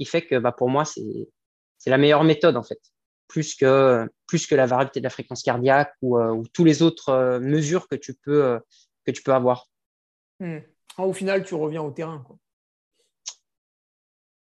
qui 0.00 0.06
fait 0.06 0.26
que 0.26 0.38
bah, 0.38 0.50
pour 0.50 0.70
moi, 0.70 0.86
c'est 0.86 1.28
la 1.84 1.98
meilleure 1.98 2.24
méthode 2.24 2.56
en 2.56 2.62
fait, 2.62 2.80
plus 3.28 3.54
que, 3.54 4.08
plus 4.26 4.46
que 4.46 4.54
la 4.54 4.64
variabilité 4.64 5.00
de 5.00 5.04
la 5.04 5.10
fréquence 5.10 5.42
cardiaque 5.42 5.92
ou, 6.00 6.18
euh, 6.18 6.30
ou 6.30 6.46
toutes 6.48 6.64
les 6.64 6.80
autres 6.80 7.10
euh, 7.10 7.38
mesures 7.38 7.86
que 7.86 7.96
tu 7.96 8.14
peux, 8.14 8.42
euh, 8.44 8.58
que 9.04 9.10
tu 9.10 9.22
peux 9.22 9.34
avoir. 9.34 9.68
Hmm. 10.38 10.60
Ah, 10.96 11.04
au 11.04 11.12
final, 11.12 11.44
tu 11.44 11.54
reviens 11.54 11.82
au 11.82 11.90
terrain. 11.90 12.24
Quoi. 12.26 12.38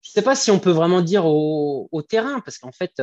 Je 0.01 0.09
ne 0.09 0.13
sais 0.13 0.21
pas 0.23 0.35
si 0.35 0.49
on 0.49 0.59
peut 0.59 0.71
vraiment 0.71 1.01
dire 1.01 1.27
au, 1.27 1.87
au 1.91 2.01
terrain, 2.01 2.39
parce 2.39 2.57
qu'en 2.57 2.71
fait, 2.71 2.99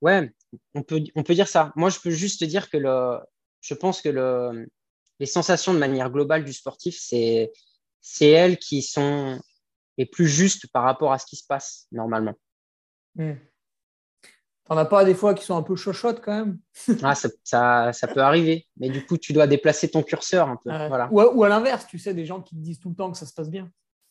ouais, 0.00 0.32
on 0.74 0.82
peut, 0.82 1.02
on 1.14 1.22
peut 1.22 1.34
dire 1.34 1.48
ça. 1.48 1.70
Moi, 1.76 1.90
je 1.90 2.00
peux 2.00 2.10
juste 2.10 2.44
dire 2.44 2.70
que 2.70 2.78
le, 2.78 3.18
je 3.60 3.74
pense 3.74 4.00
que 4.00 4.08
le, 4.08 4.66
les 5.18 5.26
sensations 5.26 5.74
de 5.74 5.78
manière 5.78 6.10
globale 6.10 6.44
du 6.44 6.54
sportif, 6.54 6.98
c'est 6.98 7.52
elles 8.20 8.58
qui 8.58 8.80
sont 8.80 9.38
est 10.00 10.06
plus 10.06 10.28
juste 10.28 10.66
par 10.72 10.84
rapport 10.84 11.12
à 11.12 11.18
ce 11.18 11.26
qui 11.26 11.36
se 11.36 11.46
passe 11.46 11.86
normalement. 11.92 12.34
Hmm. 13.16 13.34
T'en 14.64 14.76
as 14.76 14.84
pas 14.84 15.04
des 15.04 15.14
fois 15.14 15.34
qui 15.34 15.44
sont 15.44 15.56
un 15.56 15.62
peu 15.62 15.74
chochottes 15.74 16.20
quand 16.20 16.32
même? 16.32 16.58
Ah, 17.02 17.16
ça, 17.16 17.92
ça, 17.92 18.06
peut 18.06 18.20
arriver, 18.20 18.68
mais 18.76 18.88
du 18.88 19.04
coup, 19.04 19.18
tu 19.18 19.32
dois 19.32 19.48
déplacer 19.48 19.90
ton 19.90 20.04
curseur 20.04 20.48
un 20.48 20.56
peu. 20.56 20.70
Voilà. 20.70 21.08
Ou, 21.10 21.42
à, 21.42 21.48
l'inverse, 21.48 21.86
tu 21.88 21.98
sais, 21.98 22.14
des 22.14 22.24
gens 22.24 22.40
qui 22.40 22.54
te 22.54 22.60
disent 22.60 22.78
tout 22.78 22.90
le 22.90 22.94
temps 22.94 23.10
que 23.10 23.18
ça 23.18 23.26
se 23.26 23.34
passe 23.34 23.50
bien. 23.50 23.68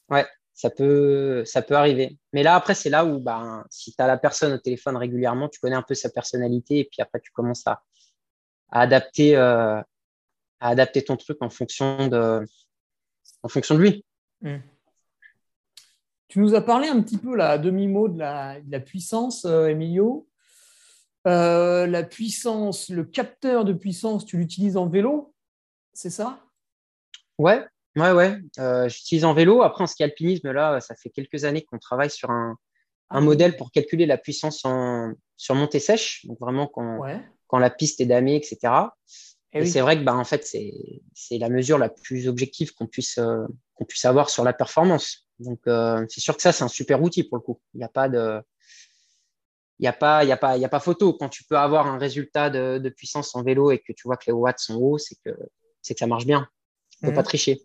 Ouais, 0.09 0.27
ça 0.53 0.69
peut, 0.69 1.45
ça 1.45 1.61
peut 1.61 1.75
arriver. 1.75 2.17
Mais 2.33 2.43
là, 2.43 2.55
après, 2.55 2.75
c'est 2.75 2.89
là 2.89 3.05
où 3.05 3.19
ben, 3.19 3.63
si 3.69 3.95
tu 3.95 4.01
as 4.01 4.07
la 4.07 4.17
personne 4.17 4.51
au 4.51 4.57
téléphone 4.57 4.97
régulièrement, 4.97 5.47
tu 5.47 5.61
connais 5.61 5.77
un 5.77 5.81
peu 5.81 5.95
sa 5.95 6.09
personnalité 6.09 6.79
et 6.79 6.83
puis 6.83 7.01
après, 7.01 7.21
tu 7.21 7.31
commences 7.31 7.65
à, 7.65 7.81
adapter, 8.69 9.37
euh, 9.37 9.79
à 10.59 10.67
adapter 10.67 11.05
ton 11.05 11.15
truc 11.15 11.37
en 11.39 11.49
fonction 11.49 12.09
de, 12.09 12.43
en 13.43 13.47
fonction 13.47 13.75
de 13.75 13.79
lui. 13.79 14.05
Hmm. 14.41 14.57
Tu 16.29 16.39
nous 16.39 16.53
as 16.53 16.61
parlé 16.61 16.87
un 16.87 17.01
petit 17.01 17.17
peu 17.17 17.35
là, 17.35 17.49
à 17.49 17.57
demi-mot 17.57 18.07
de 18.07 18.19
la, 18.19 18.79
puissance, 18.79 19.45
euh, 19.45 19.65
Emilio. 19.65 20.27
Euh, 21.27 21.87
la 21.87 22.03
puissance, 22.03 22.89
le 22.89 23.03
capteur 23.03 23.65
de 23.65 23.73
puissance, 23.73 24.25
tu 24.25 24.37
l'utilises 24.37 24.77
en 24.77 24.87
vélo, 24.87 25.33
c'est 25.91 26.11
ça? 26.11 26.39
Ouais, 27.39 27.65
ouais, 27.95 28.11
ouais. 28.11 28.37
Euh, 28.59 28.87
j'utilise 28.87 29.25
en 29.25 29.33
vélo. 29.33 29.63
Après, 29.63 29.83
en 29.83 29.87
ski 29.87 30.03
alpinisme, 30.03 30.51
là, 30.51 30.79
ça 30.79 30.95
fait 30.95 31.09
quelques 31.09 31.45
années 31.45 31.63
qu'on 31.63 31.79
travaille 31.79 32.11
sur 32.11 32.29
un, 32.29 32.57
modèle 33.11 33.57
pour 33.57 33.71
calculer 33.71 34.05
la 34.05 34.19
puissance 34.19 34.63
en, 34.65 35.13
sur 35.35 35.55
montée 35.55 35.79
sèche, 35.79 36.27
donc 36.27 36.39
vraiment 36.39 36.67
quand, 36.67 36.99
quand 37.47 37.57
la 37.57 37.71
piste 37.71 38.01
est 38.01 38.05
damée, 38.05 38.35
etc. 38.35 38.71
Eh 39.51 39.61
Et, 39.61 39.65
c'est 39.65 39.81
vrai 39.81 39.97
que 39.97 40.03
bah, 40.03 40.15
en 40.15 40.25
fait, 40.25 40.45
c'est 40.45 41.37
la 41.39 41.49
mesure 41.49 41.79
la 41.79 41.89
plus 41.89 42.27
objective 42.27 42.75
qu'on 42.75 42.85
puisse, 42.85 43.19
qu'on 43.73 43.85
puisse 43.85 44.05
avoir 44.05 44.29
sur 44.29 44.43
la 44.43 44.53
performance. 44.53 45.28
Donc, 45.39 45.59
euh, 45.67 46.05
c'est 46.09 46.19
sûr 46.19 46.35
que 46.35 46.41
ça, 46.41 46.51
c'est 46.51 46.63
un 46.63 46.69
super 46.69 47.01
outil 47.01 47.23
pour 47.23 47.37
le 47.37 47.41
coup. 47.41 47.59
Il 47.73 47.77
n'y 47.77 47.83
a 47.83 47.89
pas 47.89 48.09
de. 48.09 48.41
Il 49.79 49.83
n'y 49.83 49.87
a, 49.87 49.93
pas, 49.93 50.25
y 50.25 50.31
a, 50.33 50.37
pas, 50.37 50.57
y 50.57 50.65
a 50.65 50.69
pas 50.69 50.81
photo. 50.81 51.13
Quand 51.13 51.29
tu 51.29 51.45
peux 51.45 51.57
avoir 51.57 51.87
un 51.87 51.97
résultat 51.97 52.49
de, 52.49 52.89
puissance 52.89 53.33
en 53.33 53.43
vélo 53.43 53.71
et 53.71 53.79
que 53.79 53.93
tu 53.93 54.07
vois 54.07 54.17
que 54.17 54.25
les 54.27 54.33
watts 54.33 54.59
sont 54.59 54.75
hauts, 54.75 54.97
c'est 54.97 55.15
que, 55.23 55.29
que 55.29 55.97
ça 55.97 56.05
marche 56.05 56.25
bien. 56.25 56.49
Tu 56.91 57.05
ne 57.05 57.09
peux 57.09 57.15
pas 57.15 57.21
mhm. 57.21 57.27
tricher. 57.27 57.61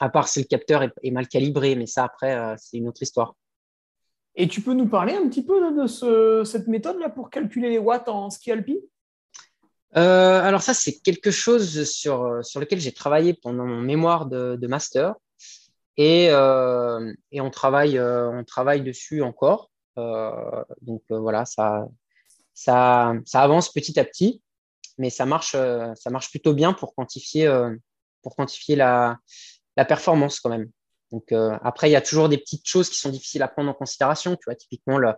À 0.00 0.08
part 0.08 0.26
si 0.26 0.40
le 0.40 0.46
capteur 0.46 0.82
est, 0.82 1.10
mal 1.12 1.28
calibré, 1.28 1.76
mais 1.76 1.86
ça, 1.86 2.02
après, 2.02 2.34
euh, 2.34 2.54
c'est 2.58 2.78
une 2.78 2.88
autre 2.88 3.00
histoire. 3.00 3.36
Et 4.34 4.48
tu 4.48 4.60
peux 4.60 4.74
nous 4.74 4.88
parler 4.88 5.14
un 5.14 5.28
petit 5.28 5.44
peu 5.44 5.72
de 5.72 5.86
ce, 5.86 6.42
cette 6.44 6.66
méthode-là 6.66 7.10
pour 7.10 7.30
calculer 7.30 7.70
les 7.70 7.78
watts 7.78 8.08
en 8.08 8.30
ski 8.30 8.50
alpi? 8.50 8.80
Euh, 9.96 10.42
Alors 10.42 10.62
ça, 10.62 10.74
c'est 10.74 10.98
quelque 10.98 11.30
chose 11.30 11.88
sur, 11.88 12.44
sur 12.44 12.58
lequel 12.58 12.80
j'ai 12.80 12.92
travaillé 12.92 13.34
pendant 13.34 13.64
mon 13.64 13.80
mémoire 13.80 14.26
de, 14.26 14.56
de 14.56 14.66
master. 14.66 15.14
Et, 15.98 16.28
euh, 16.30 17.12
et 17.32 17.40
on, 17.40 17.50
travaille, 17.50 17.98
euh, 17.98 18.30
on 18.30 18.44
travaille 18.44 18.82
dessus 18.82 19.20
encore. 19.20 19.70
Euh, 19.98 20.64
donc 20.80 21.02
voilà, 21.10 21.44
ça, 21.44 21.88
ça, 22.54 23.14
ça, 23.26 23.42
avance 23.42 23.72
petit 23.72 23.98
à 23.98 24.04
petit, 24.04 24.40
mais 24.96 25.10
ça 25.10 25.26
marche, 25.26 25.52
ça 25.52 26.10
marche 26.10 26.30
plutôt 26.30 26.54
bien 26.54 26.72
pour 26.72 26.94
quantifier, 26.94 27.52
pour 28.22 28.36
quantifier 28.36 28.76
la, 28.76 29.18
la 29.76 29.84
performance 29.84 30.38
quand 30.38 30.50
même. 30.50 30.70
Donc 31.10 31.32
après, 31.32 31.88
il 31.88 31.92
y 31.92 31.96
a 31.96 32.00
toujours 32.00 32.28
des 32.28 32.38
petites 32.38 32.66
choses 32.66 32.88
qui 32.88 32.96
sont 32.96 33.10
difficiles 33.10 33.42
à 33.42 33.48
prendre 33.48 33.70
en 33.70 33.74
considération. 33.74 34.36
Tu 34.36 34.44
vois, 34.46 34.54
typiquement 34.54 34.98
le, 34.98 35.14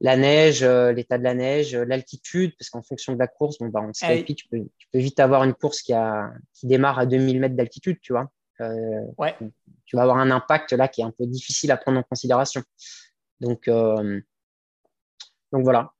la 0.00 0.16
neige, 0.16 0.62
l'état 0.62 1.18
de 1.18 1.24
la 1.24 1.34
neige, 1.34 1.74
l'altitude, 1.74 2.54
parce 2.56 2.70
qu'en 2.70 2.84
fonction 2.84 3.14
de 3.14 3.18
la 3.18 3.26
course, 3.26 3.58
bon, 3.58 3.66
bah, 3.66 3.80
on 3.82 3.90
ah 4.02 4.22
tu, 4.22 4.46
peux, 4.48 4.60
tu 4.78 4.86
peux 4.92 4.98
vite 5.00 5.18
avoir 5.18 5.42
une 5.42 5.54
course 5.54 5.82
qui, 5.82 5.92
a, 5.92 6.30
qui 6.52 6.68
démarre 6.68 7.00
à 7.00 7.06
2000 7.06 7.40
mètres 7.40 7.56
d'altitude, 7.56 7.98
tu 8.00 8.12
vois. 8.12 8.30
ouais 9.18 9.34
tu 9.94 9.96
vas 9.96 10.02
avoir 10.02 10.18
un 10.18 10.32
impact 10.32 10.72
là 10.72 10.88
qui 10.88 11.02
est 11.02 11.04
un 11.04 11.12
peu 11.12 11.24
difficile 11.24 11.70
à 11.70 11.76
prendre 11.76 12.00
en 12.00 12.02
considération. 12.02 12.62
Donc, 13.40 13.68
euh, 13.68 14.20
donc 15.52 15.62
voilà. 15.62 15.92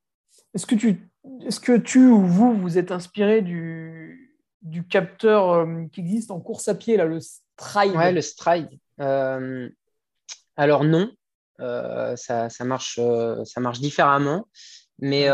Est-ce 0.53 0.65
que 0.65 0.75
tu, 0.75 1.09
est-ce 1.45 1.61
que 1.61 1.77
tu 1.77 2.05
ou 2.07 2.25
vous 2.25 2.53
vous 2.53 2.77
êtes 2.77 2.91
inspiré 2.91 3.41
du, 3.41 4.37
du 4.61 4.85
capteur 4.85 5.49
euh, 5.49 5.85
qui 5.93 6.01
existe 6.01 6.29
en 6.29 6.41
course 6.41 6.67
à 6.67 6.75
pied 6.75 6.97
là, 6.97 7.05
le 7.05 7.21
Stride? 7.21 7.95
Ouais, 7.95 8.11
le 8.11 8.21
Stride. 8.21 8.69
Euh, 8.99 9.69
alors 10.57 10.83
non, 10.83 11.09
ça, 11.57 12.49
ça, 12.49 12.65
marche, 12.65 12.99
ça 13.45 13.61
marche 13.61 13.79
différemment, 13.79 14.45
mais 14.99 15.29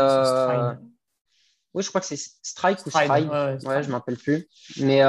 oui, 1.74 1.82
je 1.82 1.88
crois 1.88 2.00
que 2.00 2.06
c'est 2.06 2.20
Strike 2.42 2.86
ou 2.86 2.90
Stride. 2.90 3.28
Ouais, 3.28 3.82
je 3.82 3.88
ne 3.88 3.92
m'appelle 3.92 4.18
plus. 4.18 4.46
Mais 4.78 5.02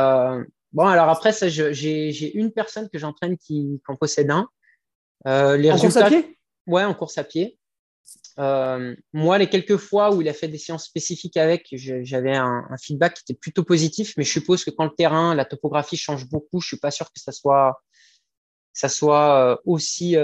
Bon, 0.73 0.88
alors 0.88 1.09
après, 1.09 1.31
ça, 1.31 1.49
j'ai 1.49 2.36
une 2.36 2.51
personne 2.51 2.89
que 2.89 2.97
j'entraîne 2.97 3.38
qui, 3.38 3.81
en 3.88 3.95
possède 3.95 4.31
un. 4.31 4.49
Euh, 5.27 5.55
les 5.55 5.71
en 5.71 5.77
course 5.77 5.97
à 5.97 6.09
pied? 6.09 6.38
Ouais, 6.65 6.83
en 6.83 6.93
course 6.93 7.17
à 7.17 7.23
pied. 7.23 7.59
Euh, 8.39 8.95
moi, 9.13 9.38
les 9.38 9.47
quelques 9.47 9.77
fois 9.77 10.13
où 10.13 10.21
il 10.21 10.27
a 10.27 10.33
fait 10.33 10.47
des 10.47 10.57
séances 10.57 10.86
spécifiques 10.86 11.38
avec, 11.38 11.67
j'avais 11.71 12.36
un, 12.36 12.65
feedback 12.81 13.13
qui 13.13 13.21
était 13.21 13.39
plutôt 13.39 13.63
positif, 13.63 14.13
mais 14.17 14.23
je 14.23 14.31
suppose 14.31 14.65
que 14.65 14.71
quand 14.71 14.86
le 14.86 14.95
terrain, 14.95 15.36
la 15.36 15.45
topographie 15.45 15.97
change 15.97 16.27
beaucoup, 16.27 16.59
je 16.59 16.67
suis 16.67 16.79
pas 16.79 16.91
sûr 16.91 17.05
que 17.07 17.19
ça 17.19 17.31
soit, 17.31 17.83
ça 18.73 18.89
soit 18.89 19.51
euh, 19.51 19.57
aussi 19.65 20.15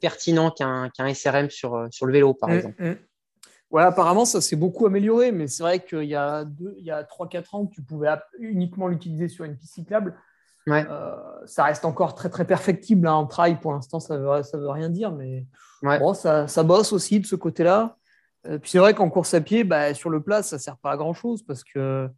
pertinent 0.00 0.50
qu'un 0.50 1.14
SRM 1.14 1.50
sur, 1.50 1.88
sur 1.90 2.06
le 2.06 2.12
vélo, 2.12 2.32
par 2.32 2.48
mmh, 2.48 2.54
exemple. 2.54 2.82
Mmh. 2.82 2.96
Voilà, 3.74 3.88
apparemment, 3.88 4.24
ça 4.24 4.40
s'est 4.40 4.54
beaucoup 4.54 4.86
amélioré, 4.86 5.32
mais 5.32 5.48
c'est 5.48 5.64
vrai 5.64 5.84
qu'il 5.84 6.04
y 6.04 6.14
a, 6.14 6.44
il 6.78 6.84
y 6.84 6.92
a 6.92 7.02
3-4 7.02 7.56
ans, 7.56 7.66
tu 7.66 7.82
pouvais 7.82 8.06
uniquement 8.38 8.86
l'utiliser 8.86 9.26
sur 9.26 9.44
une 9.44 9.56
piste 9.56 9.74
cyclable. 9.74 10.14
Euh, 10.68 11.16
ça 11.46 11.64
reste 11.64 11.84
encore 11.84 12.14
très, 12.14 12.30
très 12.30 12.44
perfectible 12.44 13.08
hein, 13.08 13.14
en 13.14 13.26
trail. 13.26 13.58
Pour 13.58 13.72
l'instant, 13.72 13.98
ça 13.98 14.16
ne 14.16 14.22
veut, 14.22 14.44
ça 14.44 14.58
veut 14.58 14.70
rien 14.70 14.90
dire, 14.90 15.10
mais 15.10 15.44
bon, 15.82 16.14
ça, 16.14 16.46
ça, 16.46 16.62
bosse 16.62 16.92
aussi 16.92 17.18
de 17.18 17.26
ce 17.26 17.34
côté-là. 17.34 17.96
Euh, 18.46 18.60
puis 18.60 18.70
c'est 18.70 18.78
vrai 18.78 18.94
qu'en 18.94 19.10
course 19.10 19.34
à 19.34 19.40
pied, 19.40 19.64
bah, 19.64 19.92
sur 19.92 20.08
le 20.08 20.22
plat, 20.22 20.44
ça 20.44 20.54
ne 20.54 20.60
sert 20.60 20.76
pas 20.76 20.92
à 20.92 20.96
grand-chose 20.96 21.42
parce 21.42 21.64
que 21.64 22.08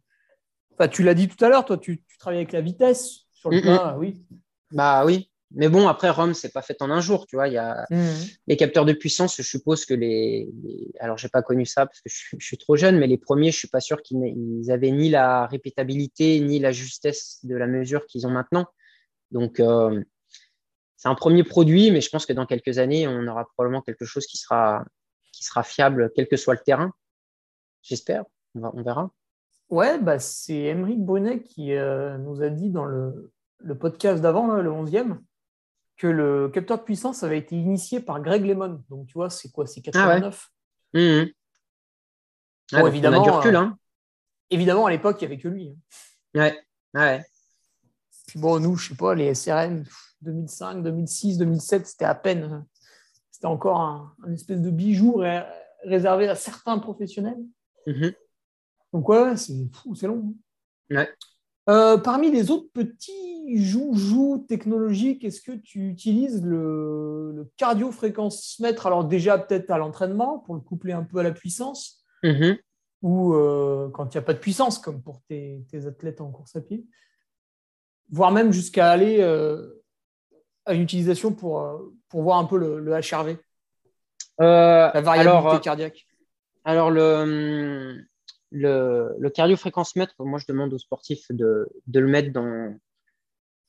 tu 0.91 1.01
l'as 1.01 1.15
dit 1.15 1.27
tout 1.27 1.43
à 1.43 1.49
l'heure, 1.49 1.65
toi, 1.65 1.79
tu, 1.79 2.03
tu, 2.07 2.19
travailles 2.19 2.41
avec 2.41 2.51
la 2.51 2.61
vitesse 2.61 3.21
sur 3.33 3.49
le 3.49 3.61
plat, 3.61 3.95
oui. 3.97 4.23
Bah 4.73 5.05
oui, 5.05 5.31
mais 5.51 5.69
bon, 5.69 5.87
après, 5.87 6.09
Rome, 6.09 6.33
c'est 6.33 6.51
pas 6.51 6.61
fait 6.61 6.81
en 6.81 6.91
un 6.91 6.99
jour, 6.99 7.25
tu 7.25 7.37
vois. 7.37 7.47
Il 7.47 7.53
y 7.53 7.57
a 7.57 7.85
mmh. 7.89 7.95
les 8.47 8.57
capteurs 8.57 8.83
de 8.83 8.91
puissance, 8.91 9.37
je 9.37 9.43
suppose 9.43 9.85
que 9.85 9.93
les. 9.93 10.49
les... 10.63 10.91
Alors, 10.99 11.17
j'ai 11.17 11.29
pas 11.29 11.41
connu 11.41 11.65
ça 11.65 11.85
parce 11.85 12.01
que 12.01 12.09
je, 12.09 12.45
suis 12.45 12.57
trop 12.57 12.75
jeune, 12.75 12.97
mais 12.97 13.07
les 13.07 13.17
premiers, 13.17 13.51
je 13.51 13.57
suis 13.57 13.69
pas 13.69 13.79
sûr 13.79 14.01
qu'ils 14.01 14.69
avaient 14.69 14.91
ni 14.91 15.09
la 15.09 15.47
répétabilité, 15.47 16.41
ni 16.41 16.59
la 16.59 16.71
justesse 16.71 17.39
de 17.43 17.55
la 17.55 17.65
mesure 17.65 18.05
qu'ils 18.07 18.27
ont 18.27 18.29
maintenant. 18.29 18.65
Donc, 19.31 19.61
euh, 19.61 20.01
c'est 20.97 21.07
un 21.07 21.15
premier 21.15 21.45
produit, 21.45 21.91
mais 21.91 22.01
je 22.01 22.09
pense 22.09 22.25
que 22.25 22.33
dans 22.33 22.45
quelques 22.45 22.77
années, 22.77 23.07
on 23.07 23.25
aura 23.27 23.45
probablement 23.45 23.81
quelque 23.81 24.03
chose 24.03 24.25
qui 24.25 24.37
sera, 24.37 24.83
qui 25.31 25.45
sera 25.45 25.63
fiable, 25.63 26.11
quel 26.13 26.27
que 26.27 26.35
soit 26.35 26.55
le 26.55 26.61
terrain. 26.65 26.91
J'espère. 27.83 28.25
On, 28.55 28.81
verra. 28.81 29.11
Ouais, 29.69 29.97
bah, 29.97 30.19
c'est 30.19 30.55
Émeric 30.55 30.99
Brunet 31.05 31.41
qui 31.41 31.73
euh, 31.73 32.17
nous 32.17 32.41
a 32.41 32.49
dit 32.49 32.69
dans 32.69 32.85
le, 32.85 33.31
le 33.59 33.77
podcast 33.77 34.21
d'avant, 34.21 34.47
le 34.47 34.69
11e, 34.69 35.19
que 35.97 36.07
le 36.07 36.49
capteur 36.49 36.77
de 36.77 36.83
puissance 36.83 37.23
avait 37.23 37.39
été 37.39 37.55
initié 37.55 37.99
par 37.99 38.21
Greg 38.21 38.45
Lemon. 38.45 38.83
Donc, 38.89 39.07
tu 39.07 39.13
vois, 39.13 39.29
c'est 39.29 39.49
quoi 39.51 39.65
C'est 39.65 39.81
89 39.81 40.49
ah 40.93 40.97
mmh, 40.97 41.01
mmh. 41.01 41.31
ah, 42.73 42.87
évidemment, 42.87 43.17
on 43.17 43.21
a 43.21 43.23
du 43.23 43.29
recul, 43.29 43.55
hein. 43.55 43.77
évidemment, 44.49 44.85
à 44.85 44.91
l'époque, 44.91 45.17
il 45.19 45.27
n'y 45.27 45.33
avait 45.33 45.41
que 45.41 45.47
lui. 45.47 45.69
Hein. 45.69 46.39
Ouais, 46.39 46.59
ouais. 46.93 47.25
bon, 48.35 48.59
nous, 48.59 48.77
je 48.77 48.89
sais 48.89 48.95
pas, 48.95 49.15
les 49.15 49.33
SRM 49.33 49.83
2005, 50.21 50.83
2006, 50.83 51.37
2007, 51.39 51.87
c'était 51.87 52.05
à 52.05 52.15
peine. 52.15 52.43
Hein. 52.43 52.65
C'était 53.31 53.47
encore 53.47 53.81
un, 53.81 54.33
espèce 54.33 54.61
de 54.61 54.69
bijou 54.69 55.21
réservé 55.83 56.29
à 56.29 56.35
certains 56.35 56.77
professionnels. 56.79 57.43
Mmh. 57.85 58.09
Donc, 58.93 59.09
ouais, 59.09 59.35
c'est 59.35 60.07
long. 60.07 60.33
Ouais. 60.89 61.09
Euh, 61.69 61.97
parmi 61.97 62.31
les 62.31 62.49
autres 62.49 62.69
petits 62.73 63.57
joujoux 63.57 64.45
technologiques, 64.47 65.25
est-ce 65.25 65.41
que 65.41 65.51
tu 65.51 65.89
utilises 65.89 66.41
le, 66.43 67.33
le 67.35 67.51
cardio-fréquence-mètre 67.57 68.87
Alors 68.87 69.03
déjà 69.03 69.37
peut-être 69.37 69.69
à 69.71 69.77
l'entraînement 69.77 70.39
pour 70.39 70.55
le 70.55 70.61
coupler 70.61 70.93
un 70.93 71.03
peu 71.03 71.19
à 71.19 71.23
la 71.23 71.31
puissance, 71.31 72.05
mm-hmm. 72.23 72.57
ou 73.01 73.33
euh, 73.33 73.89
quand 73.89 74.13
il 74.13 74.17
n'y 74.17 74.23
a 74.23 74.25
pas 74.25 74.33
de 74.33 74.39
puissance, 74.39 74.79
comme 74.79 75.01
pour 75.01 75.21
tes, 75.27 75.65
athlètes 75.85 76.21
en 76.21 76.31
course 76.31 76.55
à 76.55 76.61
pied, 76.61 76.85
voire 78.11 78.31
même 78.31 78.53
jusqu'à 78.53 78.89
aller 78.89 79.17
euh, 79.19 79.83
à 80.65 80.73
une 80.73 80.83
utilisation 80.83 81.33
pour, 81.33 81.61
pour 82.07 82.21
voir 82.21 82.37
un 82.37 82.45
peu 82.45 82.57
le, 82.57 82.79
le 82.79 82.93
HRV, 82.93 83.37
la 84.39 85.01
variabilité 85.01 85.59
cardiaque. 85.61 86.07
Alors 86.63 86.91
le 86.91 88.06
le, 88.51 89.15
le 89.19 89.29
cardio-fréquence-mètre, 89.29 90.15
moi, 90.19 90.39
je 90.39 90.45
demande 90.47 90.73
aux 90.73 90.79
sportifs 90.79 91.25
de, 91.29 91.67
de, 91.87 91.99
le 91.99 92.07
mettre 92.07 92.31
dans 92.31 92.73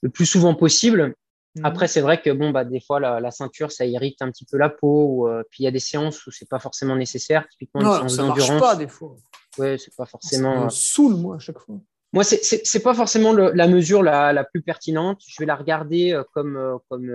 le 0.02 0.10
plus 0.10 0.26
souvent 0.26 0.54
possible. 0.54 1.14
Mhm. 1.56 1.64
Après, 1.64 1.88
c'est 1.88 2.00
vrai 2.00 2.20
que 2.20 2.30
bon, 2.30 2.50
bah, 2.50 2.64
des 2.64 2.80
fois, 2.80 3.00
la, 3.00 3.20
la, 3.20 3.30
ceinture, 3.30 3.72
ça 3.72 3.84
irrite 3.86 4.22
un 4.22 4.30
petit 4.30 4.44
peu 4.44 4.56
la 4.56 4.68
peau. 4.68 5.06
Ou, 5.06 5.28
euh, 5.28 5.42
puis 5.50 5.62
il 5.62 5.64
y 5.64 5.68
a 5.68 5.72
des 5.72 5.80
séances 5.80 6.26
où 6.26 6.30
c'est 6.30 6.48
pas 6.48 6.60
forcément 6.60 6.96
nécessaire. 6.96 7.46
Typiquement, 7.48 7.82
non, 7.82 8.02
une 8.02 8.08
séance 8.08 8.28
d'endurance. 8.28 8.60
pas 8.60 8.76
des 8.76 8.88
fois. 8.88 9.16
Ouais, 9.58 9.76
c'est 9.78 9.94
pas 9.96 10.06
forcément. 10.06 10.58
Ça 10.58 10.64
me 10.64 10.70
saoule, 10.70 11.14
moi, 11.16 11.36
à 11.36 11.38
chaque 11.38 11.58
fois. 11.58 11.76
Moi, 12.14 12.24
c'est 12.24 12.40
n'est 12.74 12.80
pas 12.80 12.94
forcément 12.94 13.34
le, 13.34 13.50
la 13.52 13.68
mesure 13.68 14.02
la, 14.02 14.32
la, 14.32 14.42
plus 14.42 14.62
pertinente. 14.62 15.20
Je 15.26 15.34
vais 15.40 15.46
la 15.46 15.56
regarder 15.56 16.12
euh, 16.12 16.22
comme, 16.32 16.56
euh, 16.56 16.78
comme 16.88 17.12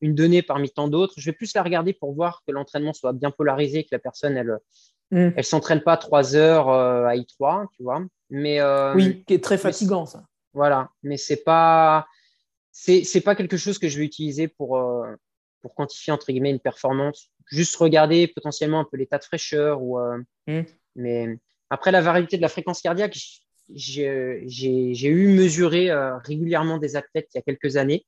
une 0.00 0.14
donnée 0.14 0.40
parmi 0.40 0.70
tant 0.70 0.88
d'autres. 0.88 1.14
Je 1.18 1.26
vais 1.26 1.36
plus 1.36 1.52
la 1.54 1.62
regarder 1.62 1.92
pour 1.92 2.14
voir 2.14 2.42
que 2.46 2.52
l'entraînement 2.52 2.94
soit 2.94 3.12
bien 3.12 3.30
polarisé, 3.30 3.82
que 3.84 3.90
la 3.92 3.98
personne, 3.98 4.36
elle, 4.38 4.56
Mm. 5.10 5.30
Elle 5.36 5.44
s'entraîne 5.44 5.80
pas 5.80 5.96
trois 5.96 6.36
heures 6.36 6.68
euh, 6.68 7.04
à 7.04 7.16
I3, 7.16 7.66
tu 7.76 7.82
vois. 7.82 8.04
Mais, 8.30 8.60
euh, 8.60 8.94
oui, 8.94 9.24
qui 9.26 9.34
est 9.34 9.42
très 9.42 9.58
fatigant, 9.58 10.06
ça. 10.06 10.24
Voilà, 10.52 10.90
mais 11.02 11.16
c'est 11.16 11.44
pas 11.44 12.06
c'est 12.72 13.20
pas 13.20 13.34
quelque 13.34 13.56
chose 13.56 13.78
que 13.78 13.88
je 13.88 13.98
vais 13.98 14.04
utiliser 14.04 14.48
pour, 14.48 14.78
euh, 14.78 15.14
pour 15.62 15.74
quantifier 15.74 16.12
entre 16.12 16.30
guillemets 16.32 16.50
une 16.50 16.60
performance. 16.60 17.30
Juste 17.50 17.76
regarder 17.76 18.28
potentiellement 18.28 18.80
un 18.80 18.86
peu 18.90 18.96
l'état 18.96 19.18
de 19.18 19.24
fraîcheur. 19.24 19.82
Ou, 19.82 19.98
euh, 19.98 20.18
hmm. 20.46 20.62
Mais 20.96 21.38
après, 21.68 21.90
la 21.90 22.00
variabilité 22.00 22.36
de 22.36 22.42
la 22.42 22.48
fréquence 22.48 22.80
cardiaque, 22.80 23.16
j'ai 23.74 24.06
eu 25.08 25.28
mesuré 25.28 25.90
euh, 25.90 26.16
régulièrement 26.18 26.78
des 26.78 26.96
athlètes 26.96 27.28
il 27.34 27.38
y 27.38 27.40
a 27.40 27.42
quelques 27.42 27.76
années. 27.76 28.06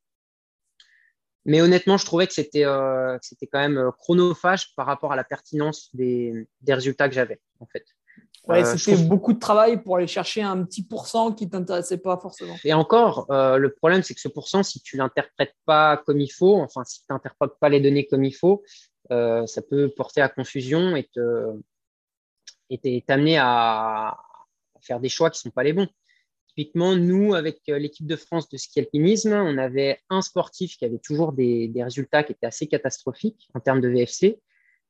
Mais 1.44 1.60
honnêtement, 1.60 1.96
je 1.96 2.06
trouvais 2.06 2.26
que 2.26 2.32
c'était 2.32 2.64
c'était 3.20 3.46
quand 3.46 3.58
même 3.58 3.90
chronophage 3.98 4.74
par 4.76 4.86
rapport 4.86 5.12
à 5.12 5.16
la 5.16 5.24
pertinence 5.24 5.94
des, 5.94 6.46
des 6.60 6.74
résultats 6.74 7.08
que 7.08 7.14
j'avais, 7.14 7.40
en 7.60 7.66
fait. 7.66 7.84
Ouais, 8.48 8.64
euh, 8.64 8.76
c'était 8.76 9.00
beaucoup 9.04 9.32
de 9.32 9.38
travail 9.38 9.82
pour 9.82 9.96
aller 9.96 10.08
chercher 10.08 10.42
un 10.42 10.64
petit 10.64 10.82
pourcent 10.82 11.32
qui 11.32 11.46
ne 11.46 11.50
t'intéressait 11.50 11.98
pas 11.98 12.16
forcément. 12.16 12.56
Et 12.64 12.74
encore, 12.74 13.30
euh, 13.30 13.56
le 13.56 13.72
problème, 13.72 14.02
c'est 14.02 14.14
que 14.14 14.20
ce 14.20 14.28
pourcent, 14.28 14.64
si 14.64 14.80
tu 14.80 14.96
l'interprètes 14.96 15.54
pas 15.64 15.96
comme 15.96 16.20
il 16.20 16.30
faut, 16.30 16.56
enfin, 16.56 16.82
si 16.84 17.00
tu 17.00 17.06
n'interprètes 17.10 17.52
pas 17.60 17.68
les 17.68 17.80
données 17.80 18.06
comme 18.06 18.24
il 18.24 18.32
faut, 18.32 18.64
euh, 19.12 19.46
ça 19.46 19.62
peut 19.62 19.92
porter 19.96 20.22
à 20.22 20.28
confusion 20.28 20.96
et 20.96 21.08
t'amener 23.06 23.38
à 23.38 24.16
faire 24.80 24.98
des 24.98 25.08
choix 25.08 25.30
qui 25.30 25.38
ne 25.38 25.50
sont 25.50 25.54
pas 25.54 25.62
les 25.62 25.72
bons. 25.72 25.88
Typiquement, 26.54 26.96
nous, 26.96 27.34
avec 27.34 27.60
l'équipe 27.66 28.06
de 28.06 28.16
France 28.16 28.48
de 28.48 28.56
ski 28.56 28.80
alpinisme, 28.80 29.32
on 29.32 29.56
avait 29.56 29.98
un 30.10 30.20
sportif 30.20 30.76
qui 30.76 30.84
avait 30.84 30.98
toujours 30.98 31.32
des, 31.32 31.72
résultats 31.76 32.22
qui 32.22 32.32
étaient 32.32 32.46
assez 32.46 32.66
catastrophiques 32.66 33.48
en 33.54 33.60
termes 33.60 33.80
de 33.80 33.88
VFC 33.88 34.38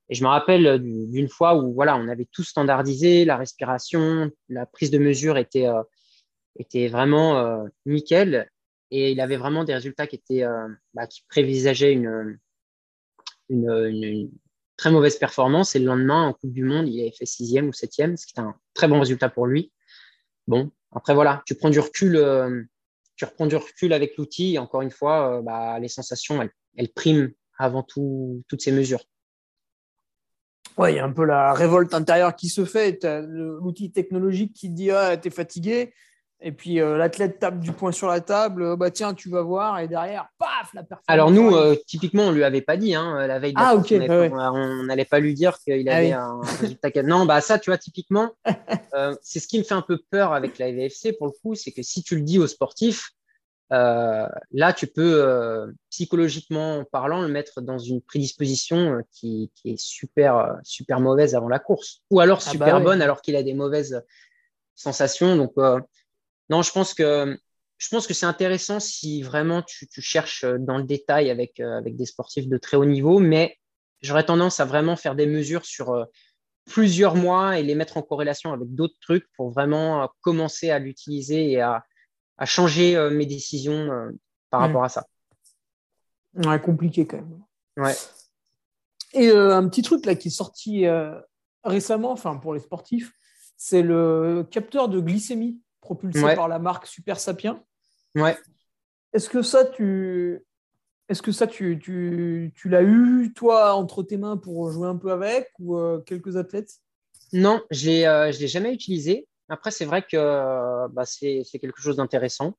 et 0.09 0.15
je 0.15 0.25
me 0.25 0.29
rappelle 0.29 0.67
euh, 0.67 0.79
d'une 0.79 1.29
fois 1.29 1.57
où 1.57 1.73
voilà, 1.73 1.97
on 1.97 2.07
avait 2.07 2.29
tout 2.31 2.45
standardisé, 2.45 3.25
la 3.25 3.39
respiration, 3.39 4.31
la 4.51 4.67
prise 4.67 4.91
de 4.91 4.99
mesure 4.99 5.39
était, 5.39 5.67
euh, 5.67 5.83
était 6.59 6.89
vraiment 6.89 7.39
euh, 7.39 7.65
nickel. 7.87 8.47
Et 8.91 9.13
il 9.13 9.21
avait 9.23 9.39
vraiment 9.39 9.65
des 9.65 9.73
résultats 9.73 10.07
qui, 10.07 10.17
étaient, 10.17 10.45
bah, 10.93 11.07
qui 11.07 11.25
prévisageaient 11.27 11.95
une, 11.95 12.39
une, 13.49 14.31
très 14.77 14.91
mauvaise 14.91 15.17
performance. 15.17 15.75
Et 15.75 15.79
le 15.79 15.87
lendemain, 15.87 16.25
en 16.25 16.35
Coupe 16.35 16.53
du 16.53 16.63
Monde, 16.63 16.89
il 16.89 17.01
avait 17.01 17.11
fait 17.11 17.25
sixième 17.25 17.69
ou 17.69 17.73
septième, 17.73 18.19
ce 18.19 18.27
qui 18.27 18.33
était 18.33 18.43
un 18.43 18.55
très 18.75 18.89
bon 18.89 19.01
résultat 19.01 19.31
pour 19.31 19.47
lui. 19.47 19.73
Bon, 20.47 20.71
après 20.95 21.15
voilà, 21.15 21.43
tu 21.47 21.55
prends 21.55 21.71
du 21.71 21.81
recul, 21.81 22.69
tu 23.17 23.25
reprends 23.25 23.47
du 23.47 23.57
recul 23.57 23.93
avec 23.93 24.17
l'outil. 24.17 24.55
Et 24.55 24.59
encore 24.59 24.83
une 24.83 24.91
fois, 24.91 25.41
bah, 25.43 25.79
les 25.79 25.89
sensations, 25.89 26.43
elles, 26.43 26.51
elles 26.77 26.93
priment 26.93 27.31
avant 27.59 27.83
tout, 27.83 28.43
toutes 28.49 28.63
ces 28.63 28.73
mesures. 28.73 29.05
Ouais, 30.79 30.95
il 30.95 30.97
y 30.97 30.99
a 30.99 31.05
un 31.05 31.13
peu 31.13 31.25
la 31.25 31.53
révolte 31.53 31.93
intérieure 31.95 32.35
qui 32.35 32.49
se 32.49 32.65
fait. 32.65 33.05
L'outil 33.05 33.93
technologique 33.93 34.55
qui 34.55 34.71
dit 34.71 34.91
Ah, 34.91 35.17
t'es 35.17 35.31
fatigué. 35.31 35.93
Et 36.43 36.53
puis 36.53 36.81
euh, 36.81 36.99
l'athlète 36.99 37.39
tape 37.39 37.61
du 37.61 37.73
poing 37.73 37.93
sur 37.93 38.09
la 38.09 38.21
table, 38.21 38.77
bah 38.77 38.91
tiens, 38.91 39.15
tu 39.15 39.29
vas 39.29 39.43
voir, 39.43 39.79
et 39.79 39.89
derrière, 39.89 40.29
paf, 40.39 40.75
la 40.75 40.83
performance. 40.83 41.05
Alors 41.07 41.31
nous, 41.31 41.55
euh, 41.55 41.77
typiquement, 41.87 42.25
on 42.25 42.33
lui 42.33 42.45
avait 42.45 42.63
pas 42.63 42.77
dit 42.77 42.95
hein, 42.95 43.27
la 43.27 43.39
veille 43.39 43.53
de 43.53 43.59
ah, 43.61 43.75
on 44.53 44.83
n'allait 44.85 45.05
pas 45.05 45.21
lui 45.21 45.35
dire 45.35 45.59
qu'il 45.59 45.89
ah 45.89 45.97
avait 45.97 46.13
un 46.13 46.41
résultat. 46.61 46.91
non, 47.03 47.27
bah 47.27 47.41
ça, 47.41 47.59
tu 47.59 47.71
vois, 47.71 47.79
typiquement, 47.79 48.31
euh, 48.95 49.15
c'est 49.23 49.41
ce 49.41 49.47
qui 49.47 49.59
me 49.59 49.65
fait 49.65 49.75
un 49.75 49.83
peu 49.83 50.01
peur 50.11 50.33
avec 50.33 50.59
la 50.59 50.73
VFC 50.73 51.13
pour 51.13 51.27
le 51.27 51.33
coup, 51.33 51.55
c'est 51.55 51.73
que 51.73 51.83
si 51.83 52.03
tu 52.03 52.17
le 52.17 52.23
dis 52.23 52.39
aux 52.39 52.49
sportifs, 52.49 53.13
euh, 53.73 54.29
là, 54.51 54.73
tu 54.73 54.87
peux, 54.87 55.23
euh, 55.25 55.73
psychologiquement 55.89 56.85
parlant, 56.85 57.23
le 57.23 57.29
mettre 57.29 57.63
dans 57.63 57.79
une 57.79 58.03
prédisposition 58.03 58.99
euh, 58.99 59.01
qui, 59.11 59.51
est 59.65 59.79
super, 59.79 60.59
super 60.63 61.01
mauvaise 61.01 61.35
avant 61.35 61.49
la 61.49 61.59
course, 61.59 62.03
ou 62.11 62.21
alors 62.21 62.43
ah 62.47 62.51
super 62.51 62.79
bah 62.79 62.85
bonne 62.85 63.03
alors 63.03 63.23
qu'il 63.23 63.35
a 63.35 63.43
des 63.43 63.55
mauvaises 63.55 64.03
sensations. 64.75 65.37
Donc, 65.37 65.55
non, 66.53 66.63
je 66.63 66.71
pense 66.71 66.93
que 66.95 67.39
je 67.79 67.89
pense 67.89 68.07
que 68.07 68.15
c'est 68.15 68.27
intéressant 68.27 68.79
si 68.79 69.23
vraiment 69.23 69.63
tu, 69.63 69.89
cherches 70.01 70.45
dans 70.45 70.79
le 70.79 70.85
détail 70.85 71.31
avec, 71.31 71.59
avec 71.59 71.97
des 71.97 72.07
sportifs 72.07 72.47
de 72.47 72.57
très 72.57 72.77
haut 72.77 72.85
niveau, 72.85 73.19
mais 73.19 73.59
j'aurais 74.03 74.25
tendance 74.25 74.61
à 74.61 74.65
vraiment 74.65 74.95
faire 74.95 75.17
des 75.17 75.27
mesures 75.27 75.65
sur 75.65 76.07
plusieurs 76.67 77.17
mois 77.17 77.59
et 77.59 77.65
les 77.65 77.75
mettre 77.75 77.97
en 77.97 78.03
corrélation 78.03 78.53
avec 78.53 78.73
d'autres 78.73 78.99
trucs 79.01 79.27
pour 79.37 79.51
vraiment 79.51 80.09
commencer 80.21 80.71
à 80.71 80.79
l'utiliser 80.79 81.51
et 81.51 81.61
à, 81.61 81.85
à 82.39 82.45
changer 82.45 82.97
euh, 82.97 83.11
mes 83.11 83.27
décisions 83.27 83.91
euh, 83.93 84.11
par 84.51 84.61
hmm. 84.61 84.65
rapport 84.65 84.85
à 84.85 84.89
ça. 84.89 85.07
Ouais, 86.35 86.61
compliqué 86.61 87.07
quand 87.07 87.19
même. 87.19 87.43
Ouais. 87.77 87.95
Et 89.13 89.29
euh, 89.29 89.57
un 89.57 89.69
petit 89.69 89.83
truc 89.83 90.05
là 90.07 90.15
qui 90.15 90.29
est 90.29 90.33
sorti 90.33 90.85
récemment, 91.65 92.11
enfin 92.11 92.37
pour 92.37 92.55
les 92.55 92.61
sportifs, 92.61 93.13
c'est 93.57 93.83
le 93.83 94.47
capteur 94.51 94.89
de 94.89 95.01
glycémie 95.01 95.61
propulsé 95.83 96.35
par 96.35 96.49
la 96.49 96.59
marque 96.59 96.87
Super 96.87 97.21
Sapien. 97.21 97.63
Ouais. 98.15 98.39
Est-ce 99.13 99.29
que 99.29 99.43
ça, 99.43 99.67
tu, 99.67 100.43
est-ce 101.11 101.21
que 101.21 101.33
ça, 101.33 101.47
tu, 101.47 101.79
tu, 101.79 102.51
tu 102.57 102.69
l'as 102.71 102.83
eu, 102.83 103.35
toi, 103.35 103.75
entre 103.75 104.03
tes 104.03 104.17
mains 104.17 104.39
pour 104.39 104.71
jouer 104.73 104.89
un 104.89 104.97
peu 104.97 105.13
avec 105.13 105.51
ou 105.59 105.79
quelques 106.07 106.39
athlètes? 106.39 106.79
Non, 107.35 107.63
je 107.71 107.91
ne 107.91 108.39
l'ai 108.39 108.49
jamais 108.49 108.73
utilisé. 108.73 109.29
Après, 109.51 109.71
c'est 109.71 109.85
vrai 109.85 110.03
que 110.03 110.89
bah, 110.89 111.05
c'est 111.05 111.45
quelque 111.61 111.83
chose 111.83 111.97
d'intéressant. 111.97 112.57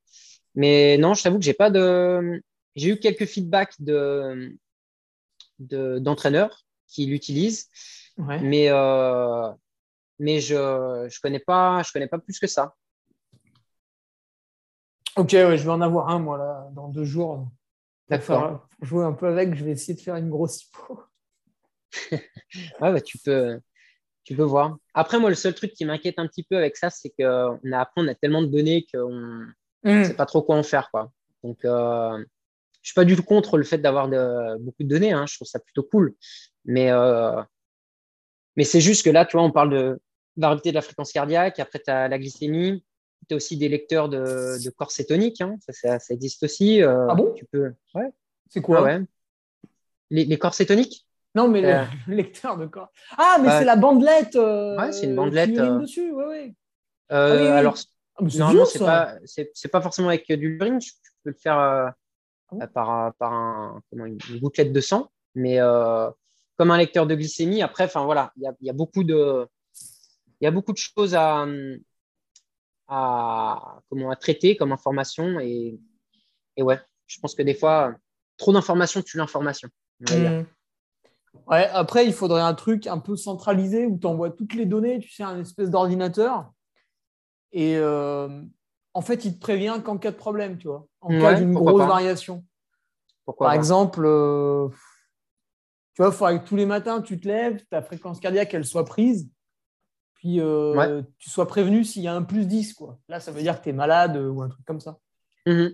Mais 0.54 0.96
non, 0.98 1.14
je 1.14 1.24
t'avoue 1.24 1.38
que 1.38 1.44
j'ai 1.44 1.54
pas 1.54 1.70
de. 1.70 2.40
J'ai 2.76 2.90
eu 2.90 2.98
quelques 2.98 3.26
feedbacks 3.26 3.74
de 3.80 4.56
d'entraîneurs 5.58 6.64
qui 6.86 7.06
l'utilisent, 7.06 7.68
mais 8.18 8.68
euh, 8.68 9.50
mais 10.18 10.40
je 10.40 11.08
je 11.10 11.20
connais 11.20 11.40
pas 11.40 11.82
je 11.84 11.92
connais 11.92 12.08
pas 12.08 12.18
plus 12.18 12.38
que 12.38 12.46
ça. 12.46 12.74
Ok, 15.16 15.30
je 15.30 15.62
vais 15.62 15.70
en 15.70 15.80
avoir 15.80 16.08
un 16.10 16.18
moi 16.18 16.38
là 16.38 16.68
dans 16.72 16.88
deux 16.88 17.04
jours. 17.04 17.48
D'accord. 18.08 18.66
Jouer 18.82 19.04
un 19.04 19.12
peu 19.12 19.28
avec, 19.28 19.54
je 19.54 19.64
vais 19.64 19.72
essayer 19.72 19.94
de 19.94 20.00
faire 20.00 20.16
une 20.16 20.28
grosse 20.28 20.64
hypo. 20.64 21.02
ouais, 22.12 22.20
bah, 22.80 23.00
tu 23.00 23.18
peux 23.18 23.60
tu 24.24 24.34
peux 24.34 24.42
voir. 24.42 24.78
Après, 24.94 25.18
moi, 25.18 25.28
le 25.28 25.36
seul 25.36 25.54
truc 25.54 25.72
qui 25.74 25.84
m'inquiète 25.84 26.18
un 26.18 26.26
petit 26.26 26.42
peu 26.42 26.56
avec 26.56 26.76
ça, 26.76 26.90
c'est 26.90 27.10
qu'on 27.10 27.58
a, 27.72 27.80
après, 27.80 28.00
on 28.00 28.08
a 28.08 28.14
tellement 28.14 28.42
de 28.42 28.46
données 28.46 28.86
qu'on 28.92 29.10
ne 29.84 30.00
mm. 30.00 30.04
sait 30.04 30.14
pas 30.14 30.26
trop 30.26 30.42
quoi 30.42 30.56
en 30.56 30.62
faire. 30.62 30.90
Quoi. 30.90 31.12
Donc, 31.42 31.64
euh, 31.64 32.16
je 32.16 32.20
ne 32.20 32.24
suis 32.82 32.94
pas 32.94 33.04
du 33.04 33.16
tout 33.16 33.22
contre 33.22 33.58
le 33.58 33.64
fait 33.64 33.78
d'avoir 33.78 34.08
beaucoup 34.58 34.82
de 34.82 34.88
données. 34.88 35.12
Hein. 35.12 35.26
Je 35.28 35.36
trouve 35.36 35.46
ça 35.46 35.60
plutôt 35.60 35.82
cool. 35.82 36.14
Mais, 36.64 36.90
euh, 36.90 37.40
mais 38.56 38.64
c'est 38.64 38.80
juste 38.80 39.04
que 39.04 39.10
là, 39.10 39.26
tu 39.26 39.36
vois, 39.36 39.44
on 39.44 39.52
parle 39.52 39.70
de 39.70 40.00
variabilité 40.36 40.70
de 40.70 40.76
la 40.76 40.82
fréquence 40.82 41.12
cardiaque. 41.12 41.60
Après, 41.60 41.78
tu 41.78 41.90
as 41.90 42.08
la 42.08 42.18
glycémie. 42.18 42.82
Tu 43.28 43.34
as 43.34 43.36
aussi 43.36 43.56
des 43.56 43.68
lecteurs 43.68 44.08
de, 44.08 44.62
de 44.62 44.70
corps 44.70 44.90
cétoniques. 44.90 45.40
Hein. 45.40 45.56
Ça, 45.68 45.98
ça, 45.98 46.14
existe 46.14 46.42
aussi. 46.42 46.82
Euh, 46.82 47.06
ah 47.08 47.14
bon? 47.14 47.32
tu 47.34 47.44
peux... 47.44 47.72
ouais. 47.94 48.12
C'est 48.48 48.60
quoi? 48.60 48.82
Ouais. 48.82 49.00
les, 50.10 50.24
les 50.24 50.38
corps 50.38 50.54
cétoniques? 50.54 51.06
Non, 51.34 51.48
mais 51.48 51.60
le, 51.60 51.68
euh. 51.68 51.84
lecteur 52.08 52.56
de 52.56 52.66
corps. 52.66 52.90
Ah, 53.16 53.38
mais 53.40 53.50
c'est 53.50 53.64
la 53.64 53.76
bandelette. 53.76 54.36
Euh, 54.36 54.76
ouais, 54.78 54.92
c'est 54.92 55.06
une 55.06 55.16
bandelette. 55.16 55.58
Euh... 55.58 55.78
dessus, 55.78 56.12
ouais, 56.12 56.24
ouais. 56.24 56.54
Ah 57.10 57.56
alors, 57.56 57.76
ah, 58.16 58.24
normalement, 58.36 58.64
c'est 58.64 58.78
pas, 58.78 59.14
c'est, 59.24 59.68
pas 59.70 59.80
forcément 59.80 60.08
avec 60.08 60.30
du 60.32 60.56
urine. 60.58 60.78
Tu 60.78 60.92
peux 61.22 61.30
le 61.30 61.36
faire 61.36 61.58
ah 61.58 62.66
par, 62.72 63.14
par 63.14 63.32
un, 63.32 63.82
comment, 63.90 64.06
une 64.06 64.18
gouttelette 64.40 64.72
de 64.72 64.80
sang, 64.80 65.10
mais 65.34 65.58
comme 66.56 66.70
un 66.70 66.78
lecteur 66.78 67.06
de 67.06 67.14
glycémie. 67.14 67.62
Après, 67.62 67.84
enfin 67.84 68.04
voilà, 68.04 68.32
il 68.36 68.44
y 68.44 68.46
a, 68.46 68.54
y 68.60 68.70
a, 68.70 68.72
beaucoup 68.72 69.04
de, 69.04 69.46
il 70.40 70.44
y 70.44 70.46
a 70.46 70.50
beaucoup 70.50 70.72
de 70.72 70.78
choses 70.78 71.14
à, 71.14 71.46
à, 72.88 73.80
comment, 73.88 74.10
à 74.10 74.16
traiter 74.16 74.56
comme 74.56 74.72
information 74.72 75.40
et, 75.40 75.80
et 76.56 76.62
ouais, 76.62 76.78
je 77.06 77.20
pense 77.20 77.34
que 77.34 77.42
des 77.42 77.54
fois, 77.54 77.94
trop 78.36 78.52
d'informations 78.52 79.02
tue 79.02 79.16
l'information. 79.16 79.68
Ouais, 81.46 81.66
après, 81.72 82.06
il 82.06 82.12
faudrait 82.12 82.40
un 82.42 82.54
truc 82.54 82.86
un 82.86 82.98
peu 82.98 83.16
centralisé 83.16 83.86
où 83.86 83.98
tu 83.98 84.06
envoies 84.06 84.30
toutes 84.30 84.54
les 84.54 84.66
données, 84.66 84.98
tu 85.00 85.10
sais, 85.10 85.24
un 85.24 85.40
espèce 85.40 85.70
d'ordinateur. 85.70 86.50
Et 87.52 87.76
euh, 87.76 88.42
en 88.94 89.00
fait, 89.02 89.24
il 89.24 89.34
te 89.34 89.40
prévient 89.40 89.80
qu'en 89.84 89.98
cas 89.98 90.10
de 90.10 90.16
problème, 90.16 90.58
tu 90.58 90.68
vois, 90.68 90.86
en 91.00 91.08
cas 91.08 91.34
d'une 91.34 91.52
grosse 91.52 91.82
variation. 91.82 92.44
Pourquoi 93.24 93.48
Par 93.48 93.54
exemple, 93.54 94.02
euh, 94.04 94.68
tu 95.94 96.02
vois, 96.02 96.08
il 96.08 96.12
faudrait 96.12 96.42
que 96.42 96.48
tous 96.48 96.56
les 96.56 96.66
matins, 96.66 97.00
tu 97.00 97.18
te 97.20 97.28
lèves, 97.28 97.64
ta 97.70 97.82
fréquence 97.82 98.20
cardiaque, 98.20 98.54
elle 98.54 98.64
soit 98.64 98.84
prise, 98.84 99.28
puis 100.24 100.40
euh, 100.40 101.02
tu 101.18 101.28
sois 101.28 101.46
prévenu 101.46 101.84
s'il 101.84 102.00
y 102.00 102.08
a 102.08 102.14
un 102.14 102.22
plus 102.22 102.46
10. 102.46 102.72
Quoi. 102.72 102.98
Là, 103.10 103.20
ça 103.20 103.30
veut 103.30 103.42
dire 103.42 103.58
que 103.58 103.64
tu 103.64 103.68
es 103.68 103.72
malade 103.74 104.16
ou 104.16 104.40
un 104.40 104.48
truc 104.48 104.64
comme 104.64 104.80
ça. 104.80 104.98
Mmh 105.44 105.66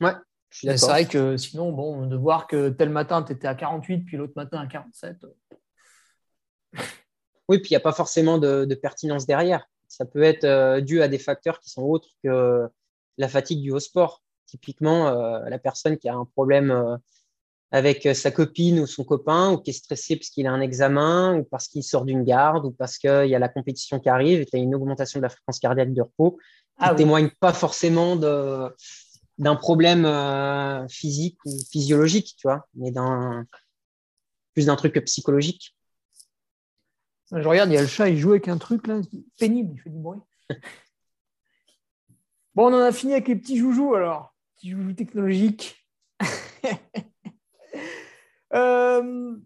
ouais. 0.00 0.12
C'est 0.48 0.80
vrai 0.82 1.06
que 1.06 1.36
sinon, 1.36 1.72
bon, 1.72 2.06
de 2.06 2.16
voir 2.16 2.46
que 2.46 2.68
tel 2.68 2.90
matin, 2.90 3.24
tu 3.24 3.32
étais 3.32 3.48
à 3.48 3.56
48, 3.56 4.04
puis 4.04 4.16
l'autre 4.16 4.34
matin 4.36 4.58
à 4.60 4.68
47. 4.68 5.16
Euh. 5.24 6.80
Oui, 7.48 7.58
puis 7.58 7.70
il 7.70 7.72
n'y 7.72 7.78
a 7.78 7.80
pas 7.80 7.90
forcément 7.90 8.38
de, 8.38 8.64
pertinence 8.80 9.26
derrière. 9.26 9.66
Ça 9.88 10.04
peut 10.04 10.22
être 10.22 10.44
euh, 10.44 10.80
dû 10.80 11.02
à 11.02 11.08
des 11.08 11.18
facteurs 11.18 11.58
qui 11.58 11.68
sont 11.68 11.82
autres 11.82 12.10
que 12.22 12.68
la 13.18 13.28
fatigue 13.28 13.60
du 13.60 13.72
haut 13.72 13.80
sport. 13.80 14.22
Typiquement, 14.46 15.08
euh, 15.08 15.48
la 15.48 15.58
personne 15.58 15.98
qui 15.98 16.08
a 16.08 16.14
un 16.14 16.26
problème 16.26 17.00
avec 17.72 18.08
sa 18.14 18.30
copine 18.30 18.80
ou 18.80 18.86
son 18.86 19.04
copain, 19.04 19.52
ou 19.52 19.58
qui 19.58 19.70
est 19.70 19.74
stressé 19.74 20.16
parce 20.16 20.30
qu'il 20.30 20.46
a 20.46 20.52
un 20.52 20.60
examen, 20.60 21.38
ou 21.38 21.44
parce 21.44 21.68
qu'il 21.68 21.84
sort 21.84 22.04
d'une 22.04 22.24
garde, 22.24 22.66
ou 22.66 22.72
parce 22.72 22.98
qu'il 22.98 23.26
y 23.26 23.34
a 23.34 23.38
la 23.38 23.48
compétition 23.48 24.00
qui 24.00 24.08
arrive 24.08 24.40
et 24.40 24.46
tu 24.46 24.56
as 24.56 24.58
une 24.58 24.74
augmentation 24.74 25.20
de 25.20 25.22
la 25.22 25.28
fréquence 25.28 25.60
cardiaque 25.60 25.92
de 25.92 26.02
repos, 26.02 26.38
qui 26.78 26.84
ne 26.84 26.90
ah 26.90 26.94
témoigne 26.94 27.30
pas 27.38 27.52
forcément 27.52 28.16
de, 28.16 28.74
d'un 29.38 29.56
problème 29.56 30.88
physique 30.88 31.38
ou 31.44 31.56
physiologique, 31.70 32.34
tu 32.36 32.48
vois, 32.48 32.66
mais 32.74 32.90
d'un 32.90 33.46
plus 34.52 34.66
d'un 34.66 34.76
truc 34.76 35.02
psychologique. 35.04 35.76
Je 37.32 37.46
regarde, 37.46 37.70
il 37.70 37.74
y 37.74 37.78
a 37.78 37.82
le 37.82 37.86
chat, 37.86 38.08
il 38.08 38.18
joue 38.18 38.30
avec 38.30 38.48
un 38.48 38.58
truc 38.58 38.86
là, 38.86 39.00
pénible, 39.38 39.74
il 39.74 39.80
fait 39.80 39.90
du 39.90 39.98
bruit. 39.98 40.18
bon, 42.54 42.72
on 42.72 42.74
en 42.74 42.80
a 42.80 42.92
fini 42.92 43.12
avec 43.12 43.28
les 43.28 43.36
petits 43.36 43.56
joujoux 43.56 43.94
alors, 43.94 44.34
petits 44.56 44.70
joujoux 44.70 44.92
technologiques. 44.92 45.86
Euh, 48.54 49.36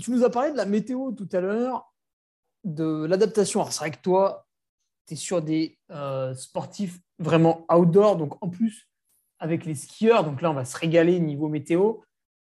tu 0.00 0.10
nous 0.10 0.24
as 0.24 0.30
parlé 0.30 0.52
de 0.52 0.56
la 0.56 0.64
météo 0.64 1.12
tout 1.12 1.28
à 1.32 1.40
l'heure, 1.40 1.92
de 2.64 3.04
l'adaptation. 3.04 3.60
Alors, 3.60 3.72
c'est 3.72 3.80
vrai 3.80 3.90
que 3.90 4.02
toi, 4.02 4.46
tu 5.06 5.14
es 5.14 5.16
sur 5.16 5.42
des 5.42 5.78
euh, 5.90 6.34
sportifs 6.34 7.00
vraiment 7.18 7.66
outdoor, 7.72 8.16
donc 8.16 8.42
en 8.42 8.48
plus, 8.48 8.88
avec 9.38 9.64
les 9.64 9.74
skieurs, 9.74 10.24
donc 10.24 10.42
là, 10.42 10.50
on 10.50 10.54
va 10.54 10.64
se 10.64 10.76
régaler 10.76 11.18
niveau 11.20 11.48
météo. 11.48 11.96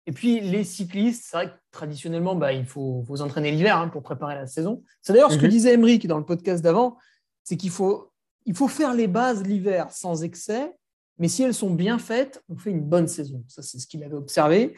Et 0.07 0.13
puis, 0.13 0.41
les 0.41 0.65
cyclistes, 0.65 1.25
c'est 1.27 1.37
vrai 1.37 1.51
que 1.51 1.57
traditionnellement, 1.71 2.35
bah, 2.35 2.53
il 2.53 2.67
faut, 2.67 3.03
faut 3.07 3.17
s'entraîner 3.17 3.51
l'hiver 3.51 3.79
hein, 3.79 3.89
pour 3.89 4.03
préparer 4.03 4.35
la 4.35 4.47
saison. 4.47 4.83
C'est 5.01 5.13
d'ailleurs 5.13 5.33
ce 5.33 5.39
que 5.39 5.47
mhm. 5.47 5.51
disait 5.51 5.73
Emeric 5.75 6.07
dans 6.07 6.19
le 6.19 6.25
podcast 6.25 6.63
d'avant, 6.63 6.99
c'est 7.43 7.57
qu'il 7.57 7.71
faut, 7.71 8.13
il 8.45 8.55
faut 8.55 8.69
faire 8.69 8.93
les 8.93 9.07
bases 9.07 9.43
l'hiver 9.43 9.91
sans 9.91 10.23
excès, 10.23 10.77
mais 11.19 11.29
si 11.29 11.43
elles 11.43 11.55
sont 11.55 11.71
bien 11.71 11.99
faites, 11.99 12.43
on 12.49 12.57
fait 12.57 12.71
une 12.71 12.83
bonne 12.83 13.09
saison. 13.09 13.45
Ça, 13.49 13.63
c'est 13.63 13.79
ce 13.79 13.87
qu'il 13.87 14.03
avait 14.03 14.15
observé. 14.15 14.75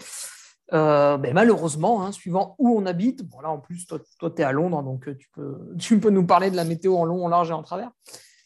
Euh, 0.73 1.17
ben, 1.17 1.33
malheureusement, 1.33 2.05
hein, 2.05 2.13
suivant 2.13 2.57
où 2.59 2.77
on 2.77 2.87
habite, 2.87 3.23
bon 3.23 3.41
là 3.41 3.51
en 3.51 3.59
plus, 3.59 3.87
toi, 3.87 4.01
tu 4.21 4.43
es 4.43 4.45
à 4.45 4.53
Londres, 4.53 4.83
donc 4.83 5.09
euh, 5.09 5.17
tu 5.17 5.29
peux, 5.31 5.59
tu 5.79 6.01
peux 6.01 6.11
nous 6.11 6.27
parler 6.27 6.51
de 6.51 6.57
la 6.57 6.65
météo 6.65 6.97
en 6.97 7.05
long, 7.05 7.25
en 7.25 7.29
large 7.29 7.51
et 7.51 7.55
en 7.55 7.63
travers. 7.63 7.91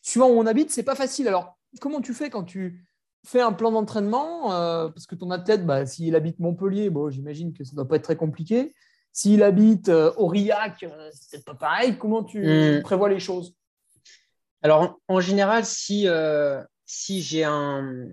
Suivant 0.02 0.28
où 0.28 0.38
on 0.38 0.46
habite, 0.46 0.70
c'est 0.70 0.82
pas 0.82 0.94
facile. 0.94 1.28
Alors, 1.28 1.58
comment 1.80 2.00
tu 2.00 2.14
fais 2.14 2.30
quand 2.30 2.44
tu 2.44 2.84
fais 3.26 3.40
un 3.40 3.52
plan 3.52 3.70
d'entraînement, 3.70 4.52
euh, 4.52 4.88
parce 4.88 5.06
que 5.06 5.14
ton 5.14 5.30
athlète, 5.30 5.66
bah, 5.66 5.84
s'il 5.86 6.16
habite 6.16 6.38
Montpellier, 6.38 6.90
bon, 6.90 7.10
j'imagine 7.10 7.52
que 7.52 7.64
ça 7.64 7.72
ne 7.72 7.76
doit 7.76 7.88
pas 7.88 7.96
être 7.96 8.04
très 8.04 8.16
compliqué. 8.16 8.74
S'il 9.12 9.42
habite 9.42 9.88
euh, 9.88 10.12
Aurillac, 10.16 10.84
c'est 11.12 11.44
pas 11.44 11.54
pareil. 11.54 11.98
Comment 11.98 12.22
tu, 12.22 12.40
hmm. 12.40 12.82
prévois 12.82 13.08
les 13.08 13.18
choses? 13.18 13.54
Alors, 14.62 15.00
en, 15.08 15.20
général, 15.20 15.64
si, 15.64 16.06
si 16.84 17.22
j'ai 17.22 17.44
un. 17.44 18.08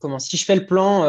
Comment 0.00 0.18
Si 0.18 0.36
je 0.36 0.44
fais 0.44 0.56
le 0.56 0.66
plan, 0.66 1.04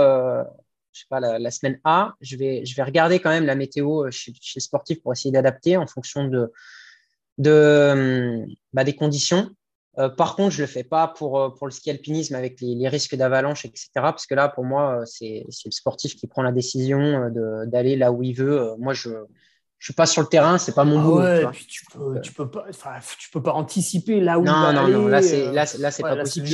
je 0.94 1.02
sais 1.02 1.08
pas, 1.10 1.20
la, 1.20 1.52
semaine 1.52 1.80
A, 1.84 2.14
je 2.22 2.36
vais, 2.36 2.66
je 2.66 2.76
vais 2.76 2.84
regarder 2.84 3.20
quand 3.20 3.30
même 3.30 3.46
la 3.46 3.56
météo 3.56 4.10
chez, 4.12 4.34
chez 4.42 4.60
le 4.60 4.62
sportif 4.62 5.02
pour 5.02 5.14
essayer 5.14 5.32
d'adapter 5.32 5.78
en 5.78 5.88
fonction 5.88 6.28
de, 6.28 6.52
de, 7.38 8.46
bah, 8.74 8.84
des 8.84 8.96
conditions. 8.96 9.50
Euh, 9.98 10.08
par 10.08 10.36
contre, 10.36 10.52
je 10.52 10.62
ne 10.62 10.68
le 10.68 10.72
fais 10.72 10.84
pas 10.84 11.08
pour, 11.08 11.40
euh, 11.40 11.50
pour 11.50 11.68
le 11.68 11.72
ski 11.72 11.90
alpinisme 11.90 12.36
avec 12.36 12.62
les, 12.62 12.88
risques 12.88 13.16
d'avalanche, 13.16 13.66
etc. 13.66 13.90
Parce 13.96 14.26
que 14.26 14.36
là, 14.36 14.48
pour 14.48 14.64
moi, 14.64 15.02
euh, 15.02 15.06
c'est 15.06 15.44
le 15.66 15.72
sportif 15.72 16.16
qui 16.16 16.28
prend 16.28 16.44
la 16.44 16.52
décision 16.52 17.30
d'aller 17.66 17.98
là 17.98 18.12
où 18.12 18.24
il 18.24 18.34
veut. 18.34 18.74
Moi, 18.78 18.94
je 18.94 19.10
ne 19.10 19.26
suis 19.80 19.94
pas 19.94 20.06
sur 20.06 20.22
le 20.22 20.30
terrain, 20.30 20.58
c'est 20.58 20.74
pas 20.74 20.86
mon 20.86 21.00
ah 21.00 21.04
boulot. 21.04 21.52
tu, 21.68 21.86
peux, 21.86 22.22
tu, 22.22 22.32
peux 22.32 22.50
pas, 22.50 22.66
tu 23.18 23.30
peux 23.32 23.44
pas 23.44 23.52
anticiper 23.52 24.22
là 24.22 24.40
où 24.40 24.44
non, 24.44 24.54
il 24.54 24.62
va 24.62 24.74
non, 24.74 24.88
Non, 24.88 25.08
là, 25.08 25.22
c'est 25.22 25.52
là, 25.52 25.66
là, 25.80 25.92
pas 26.00 26.16
possible. 26.16 26.48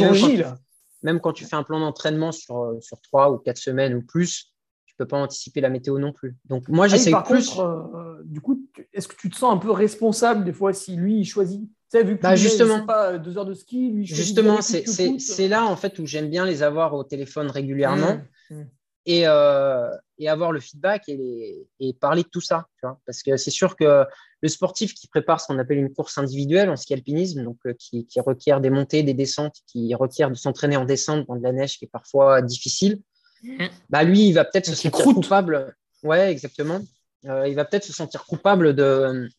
Même 1.03 1.19
quand, 1.19 1.33
tu, 1.33 1.45
fais 1.45 1.55
un 1.55 1.63
plan 1.63 1.79
d'entraînement 1.79 2.31
sur, 2.31 2.75
sur 2.81 2.99
trois 3.01 3.31
ou 3.31 3.37
quatre 3.37 3.57
semaines 3.57 3.93
ou 3.93 4.01
plus, 4.01 4.53
tu 4.85 4.95
peux 4.95 5.05
pas 5.05 5.17
anticiper 5.17 5.61
la 5.61 5.69
météo 5.69 5.99
non 5.99 6.11
plus. 6.11 6.35
Donc, 6.45 6.67
moi, 6.69 6.85
ah 6.85 6.87
j'essaie 6.87 7.11
plus. 7.25 7.49
Contre, 7.49 8.21
du 8.25 8.41
coup, 8.41 8.67
est-ce 8.93 9.07
que 9.07 9.15
tu 9.15 9.29
te 9.29 9.35
sens 9.35 9.53
un 9.53 9.57
peu 9.57 9.71
responsable 9.71 10.43
des 10.43 10.53
fois 10.53 10.73
si 10.73 10.95
lui, 10.95 11.19
il 11.19 11.25
choisit? 11.25 11.69
Vu 11.93 12.17
que 12.17 12.21
bah, 12.21 12.35
justement, 12.35 12.85
pas 12.85 13.13
euh, 13.13 13.17
deux 13.17 13.37
heures 13.37 13.45
de 13.45 13.53
ski, 13.53 13.91
lui, 13.91 14.05
justement, 14.05 14.59
c'est 14.61 15.47
là 15.47 15.65
en 15.65 15.75
fait 15.75 15.99
où 15.99 16.05
j'aime 16.05 16.29
bien 16.29 16.45
les 16.45 16.61
avoir 16.61 16.93
au 16.93 17.03
téléphone 17.03 17.49
régulièrement 17.49 18.19
mmh, 18.49 18.55
mmh. 18.55 18.65
Et, 19.05 19.23
euh, 19.25 19.89
et, 20.17 20.29
avoir 20.29 20.51
le 20.51 20.59
feedback 20.59 21.03
et, 21.07 21.67
et, 21.79 21.93
parler 21.93 22.23
de 22.23 22.27
tout 22.27 22.41
ça. 22.41 22.67
Tu 22.79 22.85
vois 22.85 22.99
Parce 23.05 23.23
que 23.23 23.37
c'est 23.37 23.51
sûr 23.51 23.75
que 23.75 24.05
le 24.41 24.49
sportif 24.49 24.93
qui 24.93 25.07
prépare 25.07 25.41
ce 25.41 25.47
qu'on 25.47 25.59
appelle 25.59 25.77
une 25.77 25.93
course 25.93 26.17
individuelle 26.17 26.69
en 26.69 26.75
ski 26.75 26.93
alpinisme, 26.93 27.43
donc 27.43 27.57
euh, 27.65 27.73
qui, 27.73 28.05
qui, 28.05 28.19
requiert 28.19 28.61
des 28.61 28.69
montées, 28.69 29.03
des 29.03 29.13
descentes, 29.13 29.57
qui 29.67 29.93
requiert 29.95 30.29
de 30.29 30.35
s'entraîner 30.35 30.77
en 30.77 30.85
descente 30.85 31.27
dans 31.27 31.35
de 31.35 31.43
la 31.43 31.51
neige 31.51 31.77
qui 31.77 31.85
est 31.85 31.91
parfois 31.91 32.41
difficile, 32.41 33.01
mmh. 33.43 33.65
bah 33.89 34.03
lui, 34.03 34.27
il 34.27 34.33
va 34.33 34.45
peut-être 34.45 34.65
se 34.65 34.75
sentir 34.75 34.91
coupable. 34.91 35.75
Ouais, 36.03 36.31
exactement. 36.31 36.79
il 37.23 37.55
va 37.55 37.65
peut-être 37.65 37.83
se 37.83 37.93
sentir 37.93 38.25
coupable 38.25 38.75
de 38.75 39.29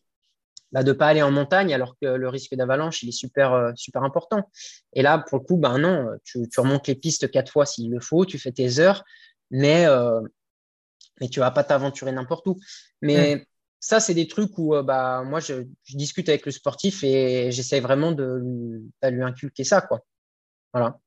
bah, 0.71 0.83
de 0.83 0.91
ne 0.91 0.93
pas 0.93 1.07
aller 1.07 1.21
en 1.21 1.31
montagne 1.31 1.73
alors 1.73 1.95
que 1.99 2.05
le 2.05 2.29
risque 2.29 2.53
d'avalanche 2.53 3.01
il 3.01 3.09
est 3.09 3.13
super, 3.13 3.53
euh, 3.53 3.71
super 3.75 4.03
important. 4.03 4.49
Et 4.93 5.01
là, 5.01 5.17
pour 5.17 5.39
le 5.39 5.43
coup, 5.43 5.57
ben 5.57 5.77
non, 5.79 6.07
tu, 6.23 6.47
remontes 6.57 6.87
les 6.87 6.95
pistes 6.95 7.31
quatre 7.31 7.51
fois 7.51 7.65
s'il 7.65 7.89
le 7.89 7.99
faut, 7.99 8.25
tu 8.25 8.37
fais 8.37 8.51
tes 8.51 8.79
heures, 8.79 9.03
mais, 9.49 9.85
euh, 9.85 10.21
mais 11.19 11.29
tu 11.29 11.39
ne 11.39 11.45
vas 11.45 11.51
pas 11.51 11.63
t'aventurer 11.63 12.11
n'importe 12.11 12.47
où. 12.47 12.59
Mais 13.01 13.45
ça, 13.79 13.99
c'est 13.99 14.13
des 14.13 14.27
trucs 14.27 14.57
où 14.57 14.75
euh, 14.75 14.83
bah, 14.83 15.23
moi, 15.23 15.39
je, 15.39 15.63
discute 15.93 16.29
avec 16.29 16.45
le 16.45 16.51
sportif 16.51 17.03
et 17.03 17.51
j'essaie 17.51 17.79
vraiment 17.79 18.11
de, 18.11 18.81
lui 19.03 19.23
inculquer 19.23 19.63
ça. 19.63 19.81
Quoi. 19.81 20.01
Voilà. 20.73 20.99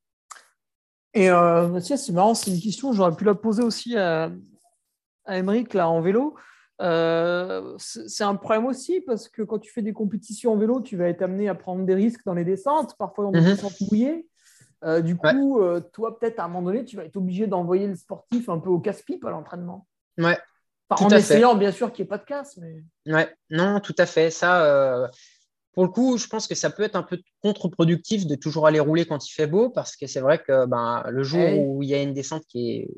Et 1.14 1.30
euh, 1.30 1.78
c'est 1.80 2.12
marrant, 2.12 2.34
c'est 2.34 2.50
une 2.50 2.60
question, 2.60 2.92
j'aurais 2.92 3.14
pu 3.14 3.24
la 3.24 3.34
poser 3.34 3.62
aussi 3.62 3.96
à, 3.96 4.32
à 5.26 5.42
là, 5.42 5.88
en 5.88 6.00
vélo. 6.00 6.36
Euh, 6.80 7.74
c'est 7.78 8.24
un 8.24 8.34
problème 8.34 8.66
aussi 8.66 9.00
parce 9.02 9.28
que 9.28 9.42
quand 9.42 9.58
tu 9.58 9.70
fais 9.70 9.82
des 9.82 9.92
compétitions 9.92 10.52
en 10.52 10.56
vélo, 10.56 10.80
tu 10.80 10.96
vas 10.96 11.08
être 11.08 11.22
amené 11.22 11.48
à 11.48 11.54
prendre 11.54 11.84
des 11.84 11.94
risques 11.94 12.24
dans 12.24 12.34
les 12.34 12.44
descentes, 12.44 12.96
parfois 12.98 13.24
dans 13.24 13.30
des 13.30 13.40
mhm. 13.40 13.46
descentes 13.46 13.80
mouillées. 13.82 14.26
Euh, 14.84 15.00
du 15.00 15.16
coup, 15.16 15.60
euh, 15.60 15.80
toi, 15.92 16.18
peut-être 16.18 16.40
à 16.40 16.44
un 16.44 16.48
moment 16.48 16.62
donné, 16.62 16.84
tu 16.84 16.96
vas 16.96 17.04
être 17.04 17.16
obligé 17.16 17.46
d'envoyer 17.46 17.86
le 17.86 17.94
sportif 17.94 18.48
un 18.48 18.58
peu 18.58 18.70
au 18.70 18.80
casse-pipe 18.80 19.24
à 19.24 19.30
l'entraînement. 19.30 19.86
Ouais. 20.18 20.38
en 20.90 21.08
essayant, 21.10 21.54
bien 21.54 21.72
sûr, 21.72 21.92
qu'il 21.92 22.04
n'y 22.04 22.06
ait 22.06 22.10
pas 22.10 22.18
de 22.18 22.24
casse. 22.24 22.58
Mais... 22.58 22.82
Ouais, 23.12 23.34
non, 23.50 23.80
tout 23.80 23.94
à 23.98 24.06
fait. 24.06 24.30
Ça, 24.30 25.10
pour 25.72 25.84
le 25.84 25.90
coup, 25.90 26.18
je 26.18 26.26
pense 26.26 26.46
que 26.46 26.54
ça 26.54 26.70
peut 26.70 26.82
être 26.82 26.96
un 26.96 27.02
peu 27.02 27.18
contre-productif 27.42 28.26
de 28.26 28.34
toujours 28.34 28.66
aller 28.66 28.80
rouler 28.80 29.06
quand 29.06 29.26
il 29.26 29.32
fait 29.32 29.46
beau 29.46 29.70
parce 29.70 29.96
que 29.96 30.06
c'est 30.06 30.20
vrai 30.20 30.42
que 30.42 30.66
ben, 30.66 31.02
le 31.08 31.22
jour 31.22 31.40
où 31.58 31.82
il 31.82 31.88
y 31.88 31.94
a 31.94 32.02
une 32.02 32.12
descente 32.12 32.44
qui 32.46 32.70
est 32.70 32.88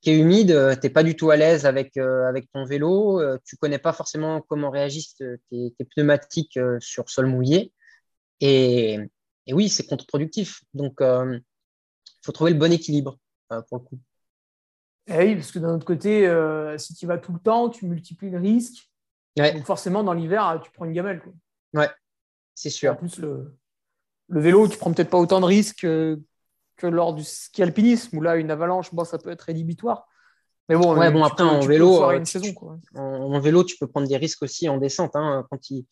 qui 0.00 0.10
est 0.10 0.18
humide, 0.18 0.50
euh, 0.50 0.74
tu 0.74 0.80
n'es 0.86 0.90
pas 0.90 1.02
du 1.02 1.14
tout 1.14 1.30
à 1.30 1.36
l'aise 1.36 1.66
avec, 1.66 1.96
euh, 1.96 2.26
avec 2.26 2.50
ton 2.52 2.64
vélo, 2.64 3.20
euh, 3.20 3.38
tu 3.44 3.56
connais 3.56 3.78
pas 3.78 3.92
forcément 3.92 4.40
comment 4.40 4.70
réagissent 4.70 5.22
tes, 5.50 5.74
pneumatiques 5.94 6.58
sur 6.78 7.10
sol 7.10 7.26
mouillé. 7.26 7.72
Et, 8.40 8.98
et 9.46 9.52
oui, 9.52 9.68
c'est 9.68 9.86
contre-productif. 9.86 10.62
Donc, 10.74 11.00
il 11.00 11.42
faut 12.22 12.32
trouver 12.32 12.52
le 12.52 12.58
bon 12.58 12.72
équilibre 12.72 13.18
pour 13.48 13.78
le 13.78 13.84
coup. 13.84 13.98
Eh 15.06 15.18
oui, 15.18 15.34
parce 15.34 15.50
que 15.50 15.58
d'un 15.58 15.74
autre 15.74 15.86
côté, 15.86 16.28
si 16.78 16.94
tu 16.94 17.06
vas 17.06 17.18
tout 17.18 17.32
le 17.32 17.40
temps, 17.40 17.68
tu 17.68 17.86
multiplies 17.86 18.30
le 18.30 18.38
risque. 18.38 18.90
Donc 19.36 19.64
forcément, 19.64 20.02
dans 20.02 20.12
l'hiver, 20.12 20.60
tu 20.62 20.70
prends 20.70 20.84
une 20.84 20.92
gamelle. 20.92 21.20
Quoi. 21.20 21.32
Ouais, 21.74 21.90
c'est 22.54 22.70
sûr. 22.70 22.92
En 22.92 22.96
plus, 22.96 23.18
le, 23.18 23.56
le 24.28 24.40
vélo, 24.40 24.68
tu 24.68 24.78
prends 24.78 24.92
peut-être 24.92 25.10
pas 25.10 25.18
autant 25.18 25.40
de 25.40 25.46
risques 25.46 25.86
que 26.80 26.86
lors 26.86 27.14
du 27.14 27.22
ski 27.22 27.62
alpinisme, 27.62 28.16
où 28.16 28.22
là, 28.22 28.36
une 28.36 28.50
avalanche, 28.50 28.92
bon, 28.94 29.04
ça 29.04 29.18
peut 29.18 29.30
être 29.30 29.42
rédhibitoire. 29.42 30.06
Mais 30.68 30.76
bon, 30.76 30.96
ouais, 30.96 31.10
bon 31.10 31.24
après, 31.24 31.42
en 31.42 31.60
vélo, 31.60 32.02
euh, 32.04 32.22
En, 32.94 33.40
vélo, 33.40 33.64
tu 33.64 33.76
peux 33.76 33.88
prendre 33.88 34.06
des 34.06 34.16
risques 34.16 34.42
aussi 34.42 34.68
en 34.68 34.78
descente. 34.78 35.16
Hein, 35.16 35.44
quand, 35.50 35.70
il, 35.70 35.84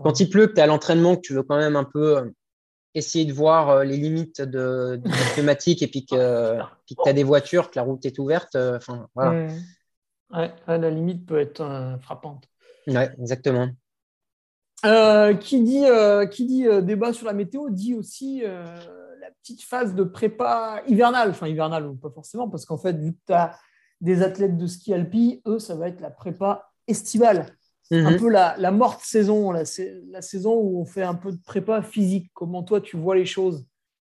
quand 0.00 0.20
il 0.20 0.30
pleut, 0.30 0.46
que 0.46 0.52
tu 0.52 0.58
es 0.58 0.62
à 0.62 0.66
l'entraînement, 0.66 1.16
que 1.16 1.22
tu 1.22 1.34
veux 1.34 1.42
quand 1.42 1.56
même 1.58 1.74
un 1.76 1.84
peu 1.84 2.18
euh, 2.18 2.30
essayer 2.94 3.24
de 3.24 3.32
voir 3.32 3.70
euh, 3.70 3.84
les 3.84 3.96
limites 3.96 4.40
de, 4.42 4.96
de 4.96 5.08
la 5.08 5.34
thématique 5.34 5.82
et 5.82 5.86
puis 5.86 6.04
que 6.06 6.58
tu 6.86 6.94
as 7.06 7.12
des 7.12 7.24
voitures, 7.24 7.70
que 7.70 7.78
la 7.78 7.82
route 7.82 8.04
est 8.04 8.18
ouverte. 8.18 8.56
Enfin, 8.56 9.08
voilà. 9.14 9.48
Ouais, 10.30 10.52
la 10.66 10.90
limite 10.90 11.26
peut 11.26 11.38
être 11.38 11.98
frappante. 12.00 12.48
Ouais, 12.86 13.10
exactement. 13.18 13.68
qui 15.40 15.62
dit, 15.62 15.84
qui 16.30 16.46
dit 16.46 16.66
débat 16.82 17.12
sur 17.12 17.26
la 17.26 17.32
météo 17.32 17.70
dit 17.70 17.94
aussi 17.94 18.42
petite 19.42 19.62
phase 19.62 19.94
de 19.94 20.04
prépa 20.04 20.82
hivernale, 20.86 21.30
enfin 21.30 21.48
hivernale 21.48 21.86
ou 21.86 21.94
pas 21.94 22.10
forcément, 22.10 22.48
parce 22.48 22.64
qu'en 22.64 22.78
fait, 22.78 22.96
vu 22.96 23.12
que 23.12 23.18
tu 23.26 23.32
as 23.32 23.58
des 24.00 24.22
athlètes 24.22 24.56
de 24.56 24.66
ski 24.66 24.94
alpi, 24.94 25.42
eux, 25.46 25.58
ça 25.58 25.74
va 25.74 25.88
être 25.88 26.00
la 26.00 26.10
prépa 26.10 26.70
estivale. 26.86 27.46
Un 27.92 28.12
mhm. 28.12 28.18
peu 28.18 28.30
la, 28.30 28.56
la, 28.56 28.70
morte 28.70 29.02
saison, 29.04 29.50
la, 29.50 29.64
la, 30.10 30.22
saison 30.22 30.54
où 30.54 30.80
on 30.80 30.86
fait 30.86 31.02
un 31.02 31.14
peu 31.14 31.30
de 31.30 31.40
prépa 31.44 31.82
physique. 31.82 32.30
Comment 32.32 32.62
toi, 32.62 32.80
tu 32.80 32.96
vois 32.96 33.14
les 33.14 33.26
choses, 33.26 33.66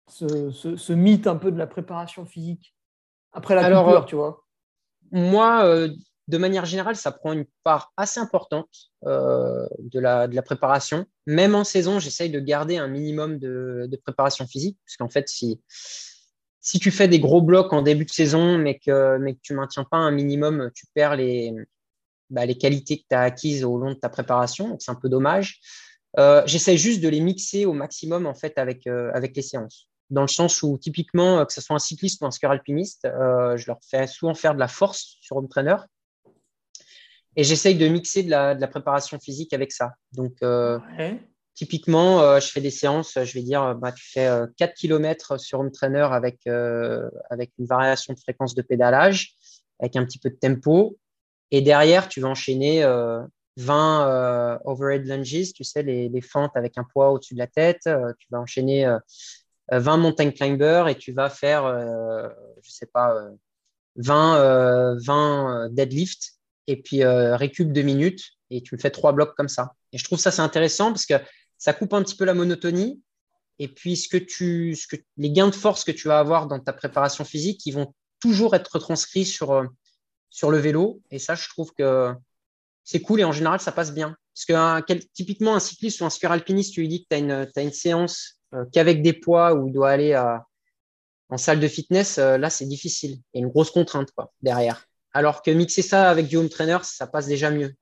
ce, 0.08 0.52
ce, 0.52 0.94
mythe 0.94 1.26
un 1.26 1.36
peu 1.36 1.52
de 1.52 1.58
la 1.58 1.66
préparation 1.66 2.26
physique 2.26 2.76
après 3.32 3.56
la 3.56 3.66
Alors, 3.66 3.86
coupure, 3.86 4.06
tu 4.06 4.16
vois? 4.16 4.46
Moi, 5.12 5.66
euh, 5.66 5.90
de 6.28 6.38
manière 6.38 6.66
générale, 6.66 6.96
ça 6.96 7.12
prend 7.12 7.34
une 7.34 7.46
part 7.64 7.92
assez 7.98 8.20
importante 8.20 8.70
euh, 9.08 9.68
de, 9.80 10.00
la, 10.00 10.28
de, 10.28 10.36
la, 10.36 10.44
préparation. 10.44 11.06
Même 11.26 11.56
en 11.56 11.64
saison, 11.64 11.98
j'essaye 11.98 12.30
de 12.30 12.40
garder 12.40 12.78
un 12.78 12.88
minimum 12.88 13.40
de, 13.40 14.00
préparation 14.04 14.46
physique, 14.46 14.78
parce 14.86 14.98
qu'en 14.98 15.10
fait, 15.10 15.28
si, 15.28 15.60
si 16.60 16.78
tu 16.78 16.92
fais 16.92 17.08
des 17.08 17.20
gros 17.20 17.42
blocs 17.42 17.74
en 17.74 17.82
début 17.82 18.06
de 18.06 18.12
saison, 18.12 18.60
mais 18.60 18.78
que, 18.78 19.18
mais 19.18 19.34
que 19.34 19.40
tu 19.42 19.54
ne 19.54 19.58
maintiens 19.58 19.86
pas 19.90 19.98
un 19.98 20.12
minimum, 20.12 20.70
tu 20.76 20.86
perds 20.94 21.16
les, 21.16 21.52
bah, 22.32 22.46
les 22.46 22.58
qualités 22.58 22.98
que 22.98 23.06
tu 23.10 23.16
as 23.16 23.22
acquises 23.22 23.64
au 23.64 23.78
long 23.78 23.92
de 23.92 24.00
ta 24.00 24.10
préparation. 24.10 24.70
Donc, 24.70 24.82
c'est 24.82 24.92
un 24.92 24.96
peu 24.96 25.10
dommage. 25.10 25.60
Euh, 26.18 26.42
j'essaie 26.46 26.78
juste 26.78 27.02
de 27.02 27.08
les 27.08 27.22
mixer 27.22 27.66
au 27.66 27.74
maximum 27.74 28.26
en 28.26 28.34
fait 28.34 28.58
avec, 28.58 28.86
euh, 28.88 29.12
avec 29.14 29.36
les 29.36 29.42
séances. 29.42 29.88
dans 30.10 30.24
le 30.24 30.28
sens 30.28 30.62
où 30.62 30.78
typiquement, 30.78 31.46
que 31.46 31.54
ce 31.54 31.62
soit 31.62 31.76
un 31.76 31.80
cycliste 31.80 32.22
ou 32.22 32.26
un 32.26 32.32
skieur 32.32 32.52
alpiniste, 32.52 33.04
je 33.04 33.66
leur 33.66 33.80
fais 33.90 34.08
souvent 34.08 34.34
faire 34.34 34.56
de 34.56 34.60
la 34.60 34.68
force 34.68 35.16
sur 35.22 35.38
home 35.38 35.48
trainer. 35.48 35.78
Et 37.38 37.46
j'essaye 37.46 37.76
de 37.76 37.88
mixer 37.88 38.24
de 38.24 38.30
la, 38.30 38.54
de 38.54 38.60
la, 38.60 38.68
préparation 38.68 39.18
physique 39.20 39.54
avec 39.54 39.72
ça. 39.72 39.94
Donc, 40.12 40.42
typiquement, 41.54 42.22
euh, 42.22 42.40
je 42.40 42.48
fais 42.48 42.62
des 42.62 42.72
séances, 42.72 43.18
je 43.24 43.34
vais 43.34 43.44
dire, 43.44 43.76
bah, 43.76 43.92
tu 43.92 44.04
fais 44.04 44.28
4 44.58 44.70
euh, 44.70 44.74
km 44.76 45.40
sur 45.40 45.60
home 45.60 45.72
trainer 45.72 46.08
avec, 46.12 46.40
euh, 46.48 47.10
avec 47.30 47.52
une 47.60 47.66
variation 47.66 48.14
de 48.14 48.20
fréquence 48.20 48.56
de 48.56 48.62
pédalage, 48.62 49.36
avec 49.80 49.96
un 49.96 50.06
petit 50.06 50.20
peu 50.20 50.30
de 50.30 50.36
tempo. 50.36 50.98
Et 51.52 51.62
derrière, 51.62 52.08
tu 52.08 52.22
vas 52.22 52.30
enchaîner 52.30 52.84
20 53.58 54.60
overhead 54.66 55.06
lunges, 55.06 55.54
tu 55.54 55.64
sais, 55.64 55.84
les, 55.84 56.22
fentes 56.22 56.56
avec 56.56 56.78
un 56.78 56.84
poids 56.84 57.12
au-dessus 57.12 57.34
de 57.34 57.40
la 57.40 57.48
tête. 57.48 57.82
tu 57.84 58.28
vas 58.32 58.40
enchaîner 58.40 58.90
20 59.72 59.98
mountain 59.98 60.32
climbers 60.32 60.88
et 60.88 60.96
tu 60.96 61.12
vas 61.12 61.30
faire, 61.30 61.64
je 62.62 62.72
sais 62.72 62.88
pas, 62.88 63.16
20, 63.98 64.98
20 65.06 65.70
deadlift 65.72 66.34
et 66.68 66.82
puis 66.82 67.04
récup 67.04 67.74
deux 67.74 67.82
minutes 67.82 68.24
et 68.50 68.62
tu 68.62 68.78
fais 68.78 68.92
trois 68.92 69.12
blocs 69.12 69.36
comme 69.36 69.50
ça. 69.50 69.74
Et 69.92 69.98
je 69.98 70.04
trouve 70.06 70.20
ça 70.20 70.32
c'est 70.32 70.42
intéressant 70.42 70.92
parce 70.92 71.06
que 71.06 71.16
ça 71.62 71.74
coupe 71.74 71.94
un 71.94 72.02
petit 72.02 72.16
peu 72.16 72.26
la 72.26 72.34
monotonie. 72.34 73.02
Et 73.60 73.68
puis, 73.68 73.96
ce 73.96 74.10
que 74.10 74.18
tu, 74.18 74.76
ce 74.76 74.88
que, 74.88 74.96
les 75.18 75.30
gains 75.30 75.50
de 75.50 75.56
force 75.56 75.84
que 75.84 75.92
tu 75.92 76.08
vas 76.08 76.18
avoir 76.18 76.48
dans 76.48 76.60
ta 76.60 76.74
préparation 76.74 77.24
physique, 77.24 77.64
ils 77.68 77.76
vont 77.76 77.94
toujours 78.20 78.56
être 78.56 78.68
retranscrits 78.74 79.26
sur, 79.26 79.52
euh, 79.52 79.68
sur 80.32 80.50
le 80.50 80.58
vélo. 80.58 81.02
Et 81.12 81.20
ça, 81.20 81.36
je 81.36 81.48
trouve 81.50 81.72
que 81.78 82.12
c'est 82.84 83.02
cool 83.02 83.20
et 83.20 83.24
en 83.24 83.32
général, 83.32 83.60
ça 83.60 83.72
passe 83.72 83.94
bien. 83.94 84.16
Parce 84.34 84.46
que 84.46 84.94
typiquement, 85.14 85.56
un 85.56 85.60
cycliste 85.60 86.02
ou 86.02 86.06
un 86.06 86.10
skieur 86.10 86.32
alpiniste, 86.32 86.74
tu 86.74 86.82
lui 86.82 86.88
dis 86.88 87.04
que 87.04 87.10
tu 87.10 87.60
as 87.60 87.62
une, 87.62 87.72
séance 87.72 88.40
euh, 88.56 88.66
qu'avec 88.72 89.04
des 89.04 89.14
poids 89.14 89.54
où 89.54 89.68
il 89.68 89.74
doit 89.74 89.92
aller 89.92 90.14
à, 90.14 90.46
en 91.30 91.38
salle 91.38 91.60
de 91.60 91.68
fitness, 91.68 92.18
euh, 92.18 92.38
là, 92.38 92.50
c'est 92.50 92.66
difficile. 92.66 93.20
Il 93.34 93.40
y 93.40 93.44
a 93.44 93.46
une 93.46 93.52
grosse 93.52 93.70
contrainte 93.70 94.10
derrière. 94.42 94.88
Alors 95.14 95.42
que 95.42 95.52
mixer 95.52 95.82
ça 95.82 96.10
avec 96.10 96.28
du 96.28 96.38
home 96.38 96.50
trainer, 96.50 96.78
ça 96.84 97.06
passe 97.06 97.28
déjà 97.28 97.52
mieux. 97.52 97.74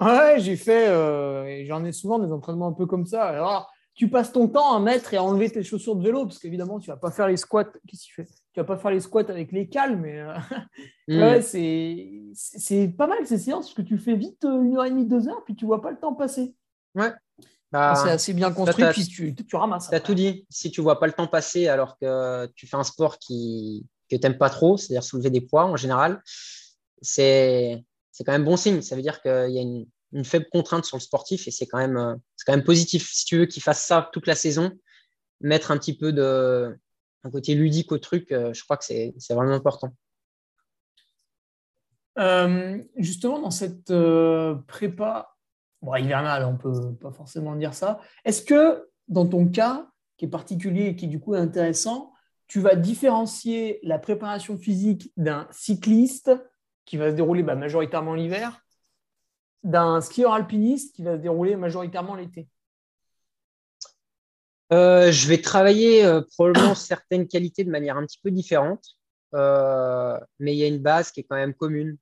Ouais, 0.00 0.36
j'ai 0.38 0.56
fait, 0.56 0.88
euh, 0.88 1.64
j'en 1.66 1.84
ai 1.84 1.92
souvent 1.92 2.18
des 2.18 2.32
entraînements 2.32 2.68
un 2.68 2.72
peu 2.72 2.86
comme 2.86 3.06
ça. 3.06 3.24
Alors, 3.24 3.70
tu 3.94 4.08
passes 4.08 4.32
ton 4.32 4.48
temps 4.48 4.74
à 4.74 4.80
mettre 4.80 5.12
et 5.12 5.18
à 5.18 5.22
enlever 5.22 5.50
tes 5.50 5.62
chaussures 5.62 5.96
de 5.96 6.02
vélo, 6.02 6.24
parce 6.24 6.38
qu'évidemment, 6.38 6.80
tu 6.80 6.88
vas 6.88 6.96
pas 6.96 7.10
faire 7.10 7.28
les 7.28 7.36
squats. 7.36 7.64
Qu'est-ce 7.86 8.02
que 8.02 8.06
tu 8.06 8.14
fais? 8.14 8.28
Tu 8.52 8.60
vas 8.60 8.64
pas 8.64 8.76
faire 8.76 8.90
les 8.90 9.00
squats 9.00 9.28
avec 9.28 9.50
les 9.52 9.68
cales, 9.68 9.96
mais 9.96 10.20
euh, 10.20 10.34
mm. 11.08 11.20
ouais, 11.20 11.42
c'est 11.42 12.88
pas 12.96 13.06
mal 13.06 13.26
ces 13.26 13.38
séances, 13.38 13.66
parce 13.66 13.74
que 13.74 13.82
tu 13.82 13.98
fais 13.98 14.14
vite 14.14 14.44
euh, 14.44 14.62
une 14.62 14.76
heure 14.76 14.84
et 14.84 14.90
demie, 14.90 15.06
deux 15.06 15.28
heures, 15.28 15.42
puis 15.44 15.54
tu 15.54 15.64
vois 15.64 15.80
pas 15.80 15.90
le 15.90 15.98
temps 15.98 16.14
passer. 16.14 16.54
Ouais. 16.94 17.12
Bah, 17.70 17.94
c'est 17.94 18.10
assez 18.10 18.34
bien 18.34 18.52
construit, 18.52 18.84
puis 18.92 19.06
tu, 19.06 19.34
tu 19.34 19.56
ramasses. 19.56 19.88
Tu 19.88 19.94
as 19.94 20.00
tout 20.00 20.14
dit. 20.14 20.46
Si 20.50 20.70
tu 20.70 20.82
vois 20.82 21.00
pas 21.00 21.06
le 21.06 21.14
temps 21.14 21.26
passer 21.26 21.68
alors 21.68 21.96
que 21.98 22.46
tu 22.54 22.66
fais 22.66 22.76
un 22.76 22.84
sport 22.84 23.18
qui, 23.18 23.86
que 24.10 24.16
tu 24.16 24.22
n'aimes 24.22 24.36
pas 24.36 24.50
trop, 24.50 24.76
c'est-à-dire 24.76 25.02
soulever 25.02 25.30
des 25.30 25.40
poids 25.40 25.64
en 25.64 25.76
général, 25.76 26.22
c'est 27.00 27.84
quand 28.24 28.32
même 28.32 28.44
bon 28.44 28.56
signe. 28.56 28.82
Ça 28.82 28.94
veut 28.94 29.02
dire 29.02 29.20
qu'il 29.22 29.50
y 29.50 29.58
a 29.58 29.62
une, 29.62 29.86
faible 30.24 30.46
contrainte 30.52 30.84
sur 30.84 30.98
le 30.98 31.02
sportif 31.02 31.48
et 31.48 31.50
c'est 31.50 31.66
quand, 31.66 31.78
même, 31.78 31.96
euh, 31.96 32.14
quand 32.46 32.52
même 32.52 32.64
positif. 32.64 33.10
Si 33.10 33.24
tu 33.24 33.38
veux 33.38 33.46
qu'il 33.46 33.62
fasse 33.62 33.82
ça 33.82 34.10
toute 34.12 34.26
la 34.26 34.34
saison, 34.34 34.70
mettre 35.40 35.70
un 35.70 35.78
petit 35.78 35.96
peu 35.96 36.12
de 36.12 36.76
un 37.24 37.30
côté 37.30 37.54
ludique 37.54 37.92
au 37.92 37.98
truc, 37.98 38.32
euh, 38.32 38.52
je 38.52 38.62
crois 38.64 38.76
que 38.76 38.84
c'est 38.84 39.14
vraiment 39.30 39.54
important. 39.54 39.94
Euh, 42.18 42.82
justement, 42.96 43.40
dans 43.40 43.50
cette 43.50 43.92
prépa 44.66 45.34
bon, 45.80 45.94
hivernale, 45.96 46.44
on 46.44 46.52
ne 46.52 46.58
peut 46.58 46.94
pas 46.94 47.12
forcément 47.12 47.56
dire 47.56 47.74
ça. 47.74 48.00
Est-ce 48.24 48.42
que 48.42 48.88
dans 49.08 49.26
ton 49.26 49.48
cas, 49.48 49.88
qui 50.16 50.26
est 50.26 50.28
particulier 50.28 50.86
et 50.86 50.96
qui 50.96 51.08
du 51.08 51.20
coup 51.20 51.34
est 51.34 51.40
intéressant, 51.40 52.12
tu 52.48 52.60
vas 52.60 52.76
différencier 52.76 53.80
la 53.82 53.98
préparation 53.98 54.58
physique 54.58 55.12
d'un 55.16 55.48
cycliste 55.50 56.30
qui 56.84 56.96
va 56.96 57.10
se 57.10 57.16
dérouler 57.16 57.42
bah, 57.42 57.54
majoritairement 57.54 58.14
l'hiver, 58.14 58.60
d'un 59.62 60.00
skieur 60.00 60.32
alpiniste 60.32 60.94
qui 60.94 61.02
va 61.02 61.16
se 61.16 61.22
dérouler 61.22 61.56
majoritairement 61.56 62.14
l'été? 62.14 62.48
Euh, 64.72 65.12
Je 65.12 65.28
vais 65.28 65.40
travailler 65.40 66.04
euh, 66.04 66.22
probablement 66.36 66.74
certaines 66.74 67.28
qualités 67.28 67.64
de 67.64 67.70
manière 67.70 67.96
un 67.96 68.06
petit 68.06 68.18
peu 68.22 68.30
différente, 68.30 68.84
euh, 69.34 70.18
mais 70.38 70.54
il 70.54 70.58
y 70.58 70.64
a 70.64 70.66
une 70.66 70.80
base 70.80 71.10
qui 71.10 71.20
est 71.20 71.24
quand 71.24 71.36
même 71.36 71.54
commune, 71.54 71.96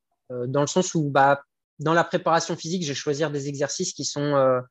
dans 0.47 0.61
le 0.61 0.69
sens 0.69 0.95
où 0.95 1.11
bah, 1.11 1.43
dans 1.81 1.93
la 1.93 2.05
préparation 2.05 2.57
physique, 2.57 2.85
je 2.85 2.89
vais 2.89 2.95
choisir 2.95 3.33
des 3.33 3.49
exercices 3.49 3.93
qui 3.93 4.05
sont, 4.05 4.63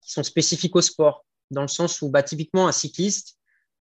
qui 0.00 0.10
sont 0.10 0.24
spécifiques 0.24 0.74
au 0.74 0.80
sport, 0.80 1.24
dans 1.52 1.62
le 1.62 1.68
sens 1.68 2.02
où 2.02 2.10
bah, 2.10 2.24
typiquement 2.24 2.66
un 2.66 2.72
cycliste 2.72 3.38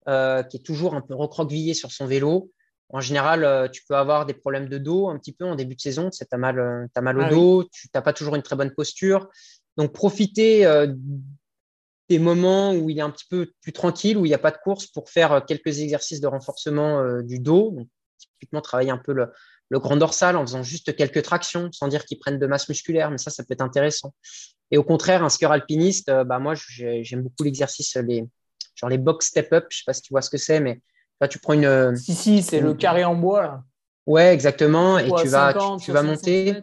qui 0.05 0.11
est 0.57 0.63
toujours 0.63 0.93
un 0.93 1.01
peu 1.01 1.16
recroquevillé 1.16 1.74
sur 1.74 1.91
son 1.91 2.05
vélo, 2.05 2.51
en 2.89 3.01
général, 3.01 3.72
tu 3.72 3.82
peux 3.89 3.95
avoir 3.95 4.28
des 4.28 4.36
problèmes 4.36 4.70
de 4.70 4.78
dos 4.78 5.09
un 5.09 5.18
petit 5.18 5.34
peu 5.34 5.45
en 5.45 5.55
début 5.55 5.74
de 5.74 5.82
saison. 5.82 6.11
Tu 6.11 6.24
as 6.30 6.38
mal, 6.38 6.88
as 6.93 7.01
mal 7.01 7.18
au 7.18 7.24
ah 7.24 7.30
dos, 7.32 7.63
tu 7.72 7.88
n'as 7.91 8.03
pas 8.03 8.13
toujours 8.13 8.36
une 8.36 8.43
très 8.43 8.55
bonne 8.55 8.72
posture. 8.76 9.28
Donc, 9.78 9.93
profiter 9.93 10.63
des 12.10 12.20
moments 12.20 12.74
où 12.74 12.89
il 12.89 12.97
est 12.99 13.01
un 13.01 13.10
petit 13.10 13.26
peu 13.30 13.51
plus 13.62 13.74
tranquille, 13.74 14.18
où 14.18 14.26
il 14.26 14.30
n'y 14.30 14.36
a 14.36 14.39
pas 14.39 14.51
de 14.51 14.58
course 14.58 14.88
pour 14.88 15.10
faire 15.10 15.43
quelques 15.45 15.80
exercices 15.80 16.22
de 16.22 16.28
renforcement 16.28 17.22
du 17.22 17.39
dos. 17.39 17.72
Donc, 17.72 17.88
typiquement, 18.20 18.62
travailler 18.62 18.91
un 18.91 18.97
peu 18.97 19.14
le, 19.14 19.32
grand 19.80 19.97
dorsal 19.97 20.38
en 20.38 20.45
faisant 20.45 20.62
juste 20.62 20.95
quelques 20.95 21.24
tractions, 21.24 21.72
sans 21.72 21.88
dire 21.88 22.06
qu'ils 22.06 22.20
prennent 22.20 22.38
de 22.38 22.47
masse 22.47 22.70
musculaire, 22.70 23.10
mais 23.10 23.18
ça, 23.18 23.32
ça 23.32 23.43
peut 23.43 23.53
être 23.53 23.62
intéressant. 23.62 24.14
Et 24.72 24.78
au 24.78 24.84
contraire, 24.84 25.24
un 25.24 25.30
skieur 25.30 25.51
alpiniste, 25.51 26.12
bah, 26.26 26.39
moi, 26.39 26.53
j'aime 26.56 27.24
beaucoup 27.24 27.43
l'exercice, 27.43 27.95
les, 27.95 28.24
genre 28.76 28.89
les 28.89 28.97
box 28.97 29.28
step-up. 29.28 29.66
Je 29.70 29.78
ne 29.78 29.80
sais 29.80 29.84
pas 29.86 29.93
si 29.93 30.01
tu 30.01 30.14
vois 30.14 30.22
ce 30.22 30.30
que 30.30 30.38
c'est, 30.38 30.60
mais 30.60 30.82
tu 31.30 31.39
prends 31.39 31.53
une. 31.53 31.66
Euh, 31.66 31.95
si, 31.95 32.14
si, 32.14 32.43
c'est 32.43 32.60
le 32.60 32.74
carré 32.74 33.03
en 33.03 33.16
bois. 33.16 33.41
Là. 33.41 33.64
Ouais, 34.06 34.34
exactement. 34.34 34.99
Et 34.99 35.10
tu 35.22 35.28
vas, 35.28 35.53
tu, 35.84 35.91
vas 35.91 36.03
monter. 36.03 36.62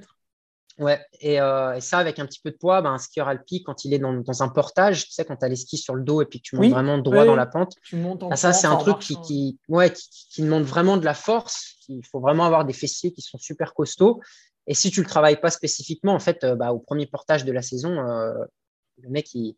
Ouais, 0.79 1.01
euh, 1.25 1.75
et, 1.75 1.81
ça, 1.81 1.99
avec 1.99 2.19
un 2.19 2.27
petit 2.27 2.41
peu 2.41 2.51
de 2.51 2.57
poids, 2.57 2.81
ben, 2.83 2.93
un 2.93 2.99
skieur 2.99 3.29
alpi, 3.29 3.63
quand 3.63 3.85
il 3.85 3.93
est 3.93 3.99
dans, 3.99 4.15
dans, 4.15 4.43
un 4.43 4.49
portage, 4.49 5.07
tu 5.07 5.13
sais, 5.13 5.25
quand 5.25 5.37
tu 5.37 5.45
as 5.45 5.49
les 5.49 5.57
skis 5.57 5.79
sur 5.79 5.95
le 5.95 6.03
dos 6.03 6.23
et 6.23 6.27
puis 6.27 6.41
que 6.41 6.45
tu 6.45 6.57
montes 6.57 6.71
vraiment 6.71 6.99
droit 6.99 7.25
dans 7.25 7.37
la 7.37 7.47
pente, 7.47 7.75
tu 7.83 7.97
montes 7.97 8.23
en 8.23 8.31
ah, 8.31 8.37
ça, 8.37 8.53
c'est 8.53 8.67
un 8.67 8.77
truc 8.77 8.99
qui, 8.99 9.21
qui, 9.21 9.59
ouais, 9.69 9.93
qui, 9.93 10.09
qui, 10.31 10.43
demande 10.43 10.65
vraiment 10.65 10.97
de 10.97 11.05
la 11.05 11.15
force. 11.15 11.77
Il 11.89 12.05
faut 12.11 12.21
vraiment 12.21 12.45
avoir 12.45 12.65
des 12.65 12.73
fessiers 12.73 13.13
qui 13.13 13.21
sont 13.21 13.39
super 13.39 13.75
costauds. 13.75 14.21
Et 14.67 14.75
si 14.75 14.91
tu 14.91 15.01
ne 15.01 15.05
le 15.05 15.11
travailles 15.11 15.41
pas 15.41 15.51
spécifiquement, 15.51 16.15
en 16.15 16.21
fait, 16.21 16.43
euh, 16.45 16.55
bah, 16.55 16.73
au 16.73 16.79
premier 16.79 17.07
portage 17.07 17.45
de 17.45 17.53
la 17.53 17.63
saison, 17.63 17.91
le 17.91 19.09
mec, 19.09 19.35
il, 19.35 19.57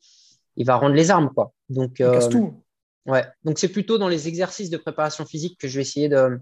il, 0.56 0.66
va 0.66 0.76
rendre 0.76 0.94
les 0.94 1.10
armes. 1.10 1.30
Quoi. 1.32 1.52
Donc, 1.68 2.00
il 2.00 2.10
casse 2.10 2.28
tout. 2.28 2.64
Ouais, 3.06 3.26
donc 3.44 3.58
c'est 3.58 3.68
plutôt 3.68 3.98
dans 3.98 4.08
les 4.08 4.28
exercices 4.28 4.70
de 4.70 4.78
préparation 4.78 5.26
physique 5.26 5.60
que 5.60 5.68
je 5.68 5.76
vais 5.76 5.82
essayer 5.82 6.08
de, 6.08 6.40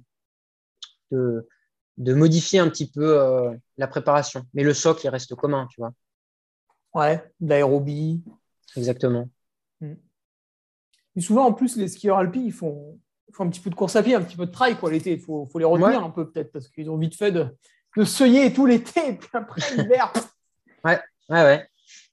de, 1.11 1.49
modifier 1.99 2.59
un 2.59 2.69
petit 2.69 2.91
peu 2.91 3.21
euh, 3.21 3.55
la 3.77 3.87
préparation. 3.87 4.45
Mais 4.55 4.63
le 4.63 4.75
socle, 4.75 5.05
il 5.05 5.09
reste 5.09 5.35
commun, 5.35 5.67
tu 5.71 5.81
vois. 5.81 5.93
Ouais, 6.95 7.23
l'aérobie. 7.41 8.23
Exactement. 8.77 9.29
Mm. 9.81 9.95
Et 11.17 11.21
souvent, 11.21 11.47
en 11.47 11.53
plus, 11.53 11.77
les 11.77 11.89
skieurs 11.89 12.19
alpins, 12.19 12.41
ils 12.41 12.53
font, 12.53 12.99
font, 13.33 13.45
un 13.45 13.49
petit 13.49 13.61
peu 13.61 13.71
de 13.71 13.75
course 13.75 13.97
à 13.97 14.03
pied, 14.03 14.15
un 14.15 14.23
petit 14.23 14.37
peu 14.37 14.47
de 14.47 14.51
trail 14.51 14.77
l'été. 14.91 15.13
Il 15.13 15.21
faut, 15.21 15.47
faut, 15.47 15.59
les 15.59 15.65
retenir 15.65 16.03
un 16.03 16.11
peu 16.11 16.31
peut-être 16.31 16.53
parce 16.53 16.69
qu'ils 16.69 16.91
ont 16.91 16.97
vite 16.97 17.17
fait 17.17 17.33
de, 17.33 17.47
de 17.97 18.05
seuiller 18.05 18.53
tout 18.53 18.67
l'été 18.67 19.09
et 19.09 19.13
puis 19.19 19.29
après 19.33 19.61
l'hiver. 19.77 20.13
ouais, 20.85 21.01
ouais, 21.29 21.43
ouais. 21.43 21.69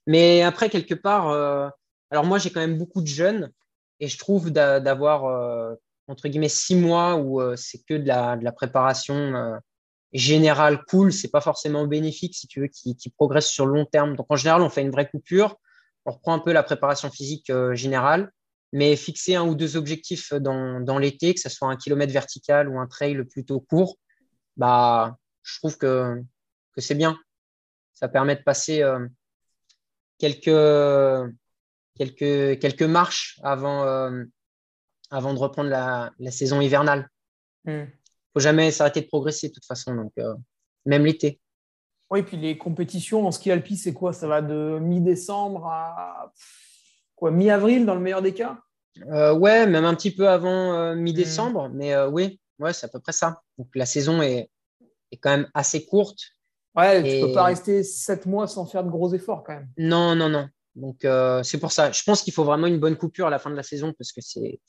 Mais 0.06 0.42
après, 0.42 0.68
quelque 0.68 0.94
part, 0.94 1.28
euh, 1.28 1.68
alors 2.10 2.24
moi, 2.24 2.38
j'ai 2.38 2.50
quand 2.50 2.60
même 2.60 2.78
beaucoup 2.78 3.02
de 3.02 3.06
jeunes 3.06 3.52
et 4.00 4.08
je 4.08 4.18
trouve 4.18 4.50
d'avoir, 4.50 5.26
euh, 5.26 5.74
entre 6.08 6.28
guillemets, 6.28 6.48
six 6.48 6.74
mois 6.74 7.16
où 7.16 7.40
euh, 7.40 7.54
c'est 7.56 7.84
que 7.84 7.94
de 7.94 8.06
la, 8.06 8.36
de 8.36 8.44
la 8.44 8.52
préparation 8.52 9.60
générale 10.12 10.82
cool, 10.88 11.12
c'est 11.12 11.30
pas 11.30 11.40
forcément 11.40 11.86
bénéfique, 11.86 12.34
si 12.34 12.46
tu 12.46 12.60
veux, 12.60 12.68
qui, 12.68 12.96
progresse 13.16 13.46
sur 13.46 13.66
le 13.66 13.74
long 13.74 13.86
terme. 13.86 14.16
Donc, 14.16 14.26
en 14.28 14.36
général, 14.36 14.62
on 14.62 14.70
fait 14.70 14.82
une 14.82 14.90
vraie 14.90 15.08
coupure, 15.08 15.56
on 16.04 16.12
reprend 16.12 16.34
un 16.34 16.38
peu 16.38 16.52
la 16.52 16.62
préparation 16.62 17.10
physique 17.10 17.52
générale, 17.72 18.32
mais 18.72 18.96
fixer 18.96 19.36
un 19.36 19.44
ou 19.44 19.54
deux 19.54 19.76
objectifs 19.76 20.32
dans, 20.32 20.98
l'été, 20.98 21.34
que 21.34 21.40
ce 21.40 21.48
soit 21.48 21.68
un 21.68 21.76
kilomètre 21.76 22.12
vertical 22.12 22.68
ou 22.68 22.78
un 22.80 22.86
trail 22.86 23.22
plutôt 23.24 23.60
court, 23.60 23.98
bah, 24.56 25.16
je 25.42 25.58
trouve 25.58 25.76
que, 25.76 26.20
que 26.74 26.80
c'est 26.80 26.94
bien. 26.94 27.18
Ça 27.92 28.08
permet 28.08 28.36
de 28.36 28.42
passer 28.42 28.82
quelques 30.18 30.48
quelques, 32.00 32.58
quelques 32.60 32.82
marches 32.82 33.38
avant, 33.42 33.84
euh, 33.84 34.24
avant 35.10 35.34
de 35.34 35.38
reprendre 35.38 35.68
la, 35.68 36.30
saison 36.30 36.60
hivernale. 36.60 37.08
Hmm. 37.64 37.84
Faut 38.32 38.40
jamais 38.40 38.70
s'arrêter 38.70 39.00
de 39.00 39.06
progresser 39.06 39.48
de 39.48 39.54
toute 39.54 39.64
façon, 39.64 39.94
donc, 39.94 40.12
euh, 40.18 40.34
même 40.86 41.04
l'été. 41.04 41.40
Oui, 42.10 42.22
puis 42.22 42.36
les 42.36 42.58
compétitions 42.58 43.26
en 43.26 43.30
ski 43.30 43.50
alpi, 43.50 43.76
c'est 43.76 43.92
quoi? 43.92 44.12
Ça 44.12 44.26
va 44.26 44.42
de 44.42 44.78
mi-décembre 44.80 45.66
à 45.66 46.32
quoi 47.14 47.30
mi-avril 47.30 47.86
dans 47.86 47.94
le 47.94 48.00
meilleur 48.00 48.22
des 48.22 48.34
cas? 48.34 48.58
Euh, 49.12 49.32
Ouais, 49.34 49.66
même 49.66 49.84
un 49.84 49.94
petit 49.94 50.14
peu 50.14 50.28
avant 50.28 50.72
euh, 50.74 50.94
mi-décembre, 50.96 51.68
hmm. 51.68 51.76
mais 51.76 51.96
oui, 52.04 52.40
ouais, 52.58 52.72
c'est 52.72 52.86
à 52.86 52.88
peu 52.88 53.00
près 53.00 53.12
ça. 53.12 53.40
Donc 53.58 53.68
la 53.74 53.86
saison 53.86 54.22
est, 54.22 54.50
est 55.12 55.16
quand 55.16 55.30
même 55.30 55.48
assez 55.54 55.86
courte. 55.86 56.18
Ouais, 56.76 57.02
tu 57.02 57.20
ne 57.20 57.26
peux 57.26 57.32
pas 57.32 57.44
rester 57.44 57.82
sept 57.82 58.26
mois 58.26 58.46
sans 58.46 58.64
faire 58.64 58.84
de 58.84 58.90
gros 58.90 59.12
efforts 59.12 59.42
quand 59.44 59.54
même. 59.54 59.68
Non, 59.76 60.14
non, 60.14 60.28
non. 60.28 60.48
Donc, 60.76 61.04
euh, 61.04 61.42
c'est 61.42 61.58
pour 61.58 61.72
ça. 61.72 61.90
Je 61.90 62.02
pense 62.04 62.22
qu'il 62.22 62.32
faut 62.32 62.44
vraiment 62.44 62.66
une 62.66 62.78
bonne 62.78 62.96
coupure 62.96 63.26
à 63.26 63.30
la 63.30 63.38
fin 63.38 63.50
de 63.50 63.56
la 63.56 63.62
saison 63.62 63.92
parce 63.92 64.12
que 64.12 64.20
c'est 64.20 64.60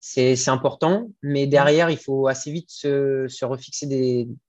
c'est 0.00 0.48
important, 0.48 1.10
mais 1.22 1.46
derrière, 1.46 1.90
il 1.90 1.98
faut 1.98 2.26
assez 2.26 2.50
vite 2.50 2.70
se, 2.70 3.44
refixer 3.44 3.86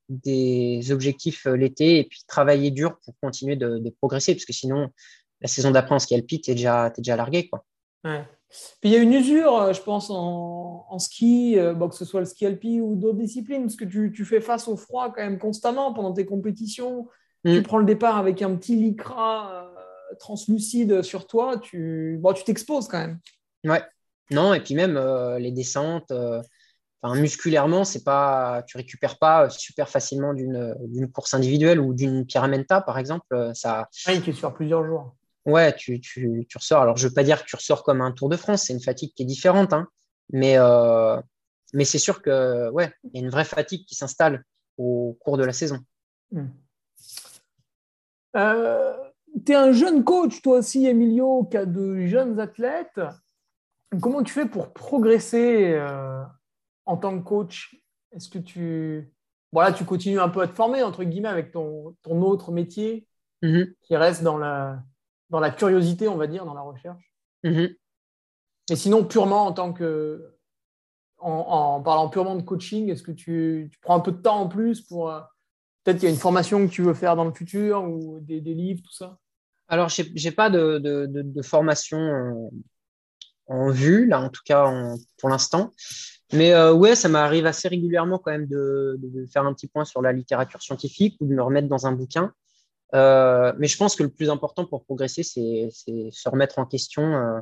des, 0.07 0.91
objectifs 0.91 1.45
euh, 1.45 1.55
l'été 1.55 1.99
et 1.99 2.03
puis 2.05 2.21
travailler 2.25 2.71
dur 2.71 2.97
pour 3.03 3.13
continuer 3.21 3.57
de, 3.57 3.93
progresser, 3.99 4.33
parce 4.33 4.45
que 4.45 4.53
sinon, 4.53 4.89
la 5.41 5.49
saison 5.49 5.71
d'après 5.71 5.93
en 5.93 5.99
ski 5.99 6.15
alpi, 6.15 6.39
tu 6.39 6.51
es 6.51 6.55
déjà, 6.55 6.89
déjà 6.91 7.17
largué. 7.17 7.49
Quoi. 7.49 7.65
Puis 8.03 8.21
il 8.83 8.91
y 8.91 8.95
a 8.95 8.99
une 8.99 9.13
usure, 9.13 9.57
euh, 9.57 9.73
je 9.73 9.81
pense, 9.81 10.09
en, 10.09 10.99
ski, 10.99 11.59
euh, 11.59 11.75
que 11.75 11.95
ce 11.95 12.05
soit 12.05 12.21
le 12.21 12.25
ski 12.25 12.45
alpi 12.45 12.79
ou 12.79 12.95
d'autres 12.95 13.19
disciplines, 13.19 13.63
parce 13.63 13.75
que 13.75 13.85
tu, 13.85 14.23
fais 14.23 14.39
face 14.39 14.69
au 14.69 14.77
froid 14.77 15.11
quand 15.13 15.21
même 15.21 15.37
constamment 15.37 15.93
pendant 15.93 16.13
tes 16.13 16.25
compétitions. 16.25 17.09
Tu 17.43 17.59
mm. 17.59 17.63
prends 17.63 17.79
le 17.79 17.85
départ 17.85 18.17
avec 18.17 18.41
un 18.41 18.55
petit 18.55 18.75
lycra 18.75 19.67
translucide 20.19 21.01
sur 21.01 21.25
toi, 21.27 21.57
tu 21.57 22.17
bon, 22.21 22.33
tu 22.33 22.43
t'exposes 22.43 22.87
quand 22.87 22.99
même. 22.99 23.19
Ouais, 23.63 23.81
non, 24.31 24.53
et 24.53 24.61
puis 24.61 24.75
même 24.75 24.97
euh, 24.97 25.39
les 25.39 25.51
descentes, 25.51 26.11
euh, 26.11 26.41
musculairement, 27.03 27.83
c'est 27.83 28.03
pas, 28.03 28.63
tu 28.67 28.77
récupères 28.77 29.19
pas 29.19 29.49
super 29.49 29.89
facilement 29.89 30.33
d'une 30.33 31.11
course 31.11 31.33
individuelle 31.33 31.79
ou 31.79 31.93
d'une 31.93 32.25
pyramenta, 32.25 32.81
par 32.81 32.97
exemple. 32.97 33.25
Euh, 33.33 33.53
ça... 33.53 33.89
Oui, 34.07 34.21
tu 34.21 34.33
sur 34.33 34.53
plusieurs 34.53 34.85
jours. 34.85 35.15
Ouais, 35.45 35.75
tu, 35.75 35.99
tu, 35.99 36.45
tu, 36.47 36.57
ressors. 36.57 36.81
Alors, 36.81 36.97
je 36.97 37.07
veux 37.07 37.13
pas 37.13 37.23
dire 37.23 37.43
que 37.43 37.49
tu 37.49 37.55
ressors 37.55 37.83
comme 37.83 38.01
un 38.01 38.11
Tour 38.11 38.29
de 38.29 38.37
France, 38.37 38.63
c'est 38.63 38.73
une 38.73 38.81
fatigue 38.81 39.13
qui 39.15 39.23
est 39.23 39.25
différente, 39.25 39.73
hein, 39.73 39.87
mais, 40.31 40.57
mais 41.73 41.83
c'est 41.83 41.97
sûr 41.97 42.21
que 42.21 42.69
ouais, 42.69 42.93
il 43.03 43.19
y 43.19 43.23
a 43.23 43.25
une 43.25 43.31
vraie 43.31 43.45
fatigue 43.45 43.85
qui 43.85 43.95
s'installe 43.95 44.43
au 44.77 45.17
cours 45.19 45.37
de 45.37 45.43
la 45.43 45.53
saison. 45.53 45.79
Hmm. 46.31 46.47
tu 48.33 49.51
es 49.51 49.55
un 49.55 49.71
jeune 49.71 50.03
coach, 50.03 50.43
toi 50.43 50.59
aussi, 50.59 50.85
Emilio, 50.85 51.45
qui 51.45 51.57
a 51.57 51.65
de 51.65 52.05
jeunes 52.05 52.39
athlètes 52.39 53.01
comment 53.99 54.23
tu 54.23 54.33
fais 54.33 54.45
pour 54.45 54.73
progresser 54.73 55.73
euh, 55.73 56.23
en 56.85 56.97
tant 56.97 57.17
que 57.17 57.23
coach? 57.23 57.75
Est-ce 58.11 58.29
que 58.29 58.39
tu. 58.39 59.11
Voilà, 59.51 59.73
tu 59.73 59.83
continues 59.83 60.19
un 60.19 60.29
peu 60.29 60.41
à 60.41 60.47
te 60.47 60.55
former, 60.55 60.81
entre 60.83 61.03
guillemets, 61.03 61.27
avec 61.27 61.51
ton, 61.51 61.95
ton 62.03 62.21
autre 62.21 62.51
métier 62.51 63.05
mm-hmm. 63.43 63.73
qui 63.81 63.97
reste 63.97 64.23
dans 64.23 64.37
la, 64.37 64.81
dans 65.29 65.41
la 65.41 65.49
curiosité, 65.49 66.07
on 66.07 66.15
va 66.15 66.27
dire, 66.27 66.45
dans 66.45 66.53
la 66.53 66.61
recherche? 66.61 67.13
Mm-hmm. 67.43 67.75
Et 68.71 68.75
sinon, 68.75 69.03
purement 69.03 69.45
en 69.47 69.51
tant 69.51 69.73
que. 69.73 70.35
En, 71.23 71.81
parlant 71.83 72.09
purement 72.09 72.35
de 72.35 72.41
coaching, 72.41 72.89
est-ce 72.89 73.03
que 73.03 73.11
tu, 73.11 73.69
prends 73.81 73.95
un 73.95 73.99
peu 73.99 74.11
de 74.11 74.21
temps 74.21 74.39
en 74.39 74.47
plus 74.47 74.81
pour. 74.81 75.11
Euh, 75.11 75.19
peut-être 75.83 75.97
qu'il 75.97 76.07
y 76.07 76.11
a 76.11 76.13
une 76.13 76.19
formation 76.19 76.65
que 76.65 76.71
tu 76.71 76.81
veux 76.81 76.95
faire 76.95 77.15
dans 77.15 77.25
le 77.25 77.33
futur 77.33 77.83
ou 77.83 78.19
des, 78.21 78.39
livres, 78.39 78.81
tout 78.83 78.93
ça? 78.93 79.19
Alors, 79.67 79.89
je 79.89 80.03
n'ai 80.03 80.31
pas 80.31 80.49
de, 80.49 80.79
de, 80.79 81.41
formation 81.43 81.99
euh, 81.99 82.49
en 83.47 83.69
vue, 83.69 84.07
là, 84.07 84.21
en 84.21 84.29
tout 84.29 84.41
cas 84.45 84.71
pour 85.17 85.29
l'instant. 85.29 85.71
Mais 86.33 86.53
euh, 86.53 86.73
ouais, 86.73 86.95
ça 86.95 87.09
m'arrive 87.09 87.45
assez 87.45 87.67
régulièrement 87.67 88.17
quand 88.17 88.31
même 88.31 88.47
de, 88.47 88.97
faire 89.31 89.45
un 89.45 89.53
petit 89.53 89.67
point 89.67 89.85
sur 89.85 90.01
la 90.01 90.13
littérature 90.13 90.61
scientifique 90.61 91.17
ou 91.19 91.27
de 91.27 91.33
me 91.33 91.41
remettre 91.41 91.67
dans 91.67 91.87
un 91.87 91.91
bouquin. 91.91 92.33
Euh, 92.93 93.53
mais 93.57 93.67
je 93.67 93.77
pense 93.77 93.95
que 93.95 94.03
le 94.03 94.09
plus 94.09 94.29
important 94.29 94.65
pour 94.65 94.83
progresser, 94.83 95.23
c'est 95.23 95.69
se 95.71 96.29
remettre 96.29 96.59
en 96.59 96.65
question. 96.65 97.03
Euh, 97.03 97.39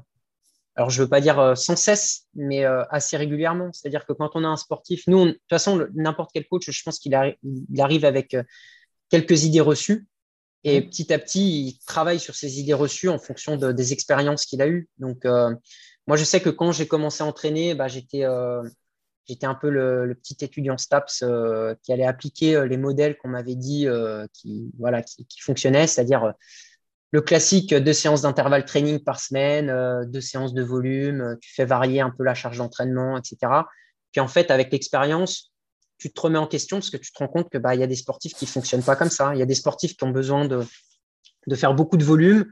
alors, 0.76 0.89
je 0.89 1.00
ne 1.00 1.06
veux 1.06 1.10
pas 1.10 1.22
dire 1.22 1.58
sans 1.58 1.76
cesse, 1.76 2.28
mais 2.36 2.64
assez 2.64 3.18
régulièrement. 3.18 3.70
C'est-à-dire 3.74 4.06
que 4.06 4.14
quand 4.14 4.32
on 4.36 4.45
a 4.45 4.47
un 4.47 4.56
sportif, 4.56 5.04
nous, 5.08 5.26
de 5.26 5.32
toute 5.32 5.41
façon, 5.50 5.86
n'importe 5.93 6.32
quel 6.34 6.47
coach, 6.47 6.70
je 6.70 6.84
pense 6.84 7.00
qu'il 7.00 7.14
arrive 7.14 8.06
avec 8.06 8.38
quelques 9.10 9.43
idées 9.43 9.60
reçues. 9.60 10.08
Et 10.64 10.82
mmh. 10.82 10.89
petit 10.89 11.14
à 11.14 11.20
petit, 11.20 11.68
il 11.68 11.80
travaille 11.86 12.20
sur 12.20 12.36
ces 12.36 12.60
idées 12.60 12.74
reçues 12.74 13.10
en 13.10 13.20
fonction 13.20 13.55
des 13.55 13.93
expériences 13.93 14.45
qu'il 14.45 14.62
a 14.62 14.68
eues. 14.68 14.89
Donc, 14.97 15.26
moi, 16.10 16.18
je 16.18 16.24
sais 16.24 16.41
que 16.41 16.49
quand 16.49 16.72
j'ai 16.72 16.88
commencé 16.88 17.22
à 17.22 17.28
entraîner, 17.28 17.76
bah, 17.76 17.88
j'étais 17.88 18.24
euh, 18.24 18.64
j'étais 19.28 19.45
un 19.45 19.53
peu 19.53 19.70
le, 19.70 20.16
petit 20.16 20.43
étudiant 20.43 20.76
STAPS 20.76 21.22
euh, 21.22 21.76
qui 21.84 21.93
allait 21.93 22.03
appliquer 22.03 22.55
euh, 22.55 22.66
les 22.66 22.78
modèles 22.78 23.16
qu'on 23.16 23.28
m'avait 23.28 23.53
dit 23.53 23.88
qui, 24.34 24.72
voilà, 24.80 25.03
qui, 25.03 25.39
fonctionnaient, 25.39 25.86
c'est-à-dire 25.86 26.34
le 27.12 27.22
classique 27.22 27.76
deux 27.76 27.93
séances 27.93 28.24
d'intervalle 28.24 28.66
training 28.66 29.03
par 29.03 29.20
semaine, 29.20 29.72
deux 30.10 30.20
séances 30.20 30.55
de 30.55 30.64
volume, 30.64 31.38
tu 31.41 31.53
fais 31.53 31.66
varier 31.66 32.01
un 32.01 32.10
peu 32.10 32.24
la 32.24 32.34
charge 32.34 32.57
d'entraînement, 32.57 33.16
etc. 33.16 33.38
Puis 34.12 34.20
en 34.20 34.28
fait, 34.28 34.49
avec 34.49 34.72
l'expérience, 34.72 35.49
tu 36.00 36.12
te 36.12 36.20
remets 36.20 36.39
en 36.39 36.47
question 36.47 36.78
parce 36.78 36.89
que 36.89 36.97
tu 36.97 37.12
te 37.12 37.18
rends 37.20 37.28
compte 37.28 37.50
que 37.50 37.58
bah, 37.58 37.76
y 37.76 37.84
a 37.84 37.88
des 37.88 37.95
sportifs 37.95 38.34
qui 38.34 38.45
ne 38.45 38.50
fonctionnent 38.50 38.84
pas 38.84 38.95
comme 38.95 39.10
ça. 39.10 39.36
Il 39.36 39.39
y 39.39 39.41
a 39.41 39.45
des 39.45 39.56
sportifs 39.56 39.97
qui 39.97 40.04
ont 40.06 40.12
besoin 40.12 40.45
de, 40.45 40.66
faire 41.56 41.74
beaucoup 41.74 41.97
de 41.97 42.06
volume 42.06 42.50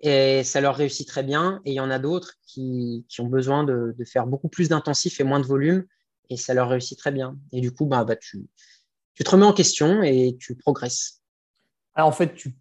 et 0.00 0.42
ça 0.42 0.60
leur 0.60 0.74
réussit 0.74 1.06
très 1.06 1.22
bien. 1.22 1.60
Et 1.64 1.70
il 1.70 1.74
y 1.74 1.80
en 1.80 1.90
a 1.90 2.00
d'autres 2.00 2.34
qui, 2.44 3.06
ont 3.20 3.26
besoin 3.26 3.62
de, 3.62 3.94
faire 4.04 4.26
beaucoup 4.26 4.48
plus 4.48 4.68
d'intensif 4.68 5.20
et 5.20 5.24
moins 5.24 5.38
de 5.38 5.46
volume, 5.46 5.86
et 6.28 6.36
ça 6.36 6.54
leur 6.54 6.68
réussit 6.68 6.98
très 6.98 7.12
bien. 7.12 7.38
Et 7.52 7.60
du 7.60 7.72
coup, 7.72 7.86
bah, 7.86 8.04
bah, 8.04 8.16
tu, 8.16 8.44
tu 9.14 9.22
te 9.22 9.30
remets 9.30 9.46
en 9.46 9.52
question 9.52 10.02
et 10.02 10.36
tu 10.40 10.56
progresses. 10.56 11.22
Alors 11.94 12.08
en 12.08 12.12
fait, 12.12 12.34
tu, 12.34 12.56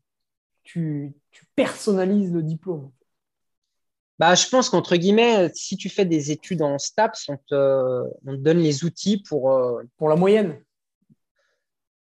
tu, 0.63 1.13
personnalises 1.55 2.32
le 2.32 2.43
diplôme. 2.43 2.91
Bah, 4.22 4.36
je 4.36 4.47
pense 4.47 4.69
qu'entre 4.69 4.97
guillemets, 4.97 5.49
si 5.55 5.78
tu 5.78 5.89
fais 5.89 6.05
des 6.05 6.30
études 6.30 6.61
en 6.61 6.78
STAPS, 6.78 7.28
on 7.28 7.38
te, 7.38 8.03
on 8.24 8.34
te 8.34 8.41
donne 8.41 8.59
les 8.59 8.84
outils 8.84 9.17
pour. 9.17 9.51
Euh, 9.51 9.82
pour 9.97 10.09
la 10.09 10.15
moyenne 10.15 10.61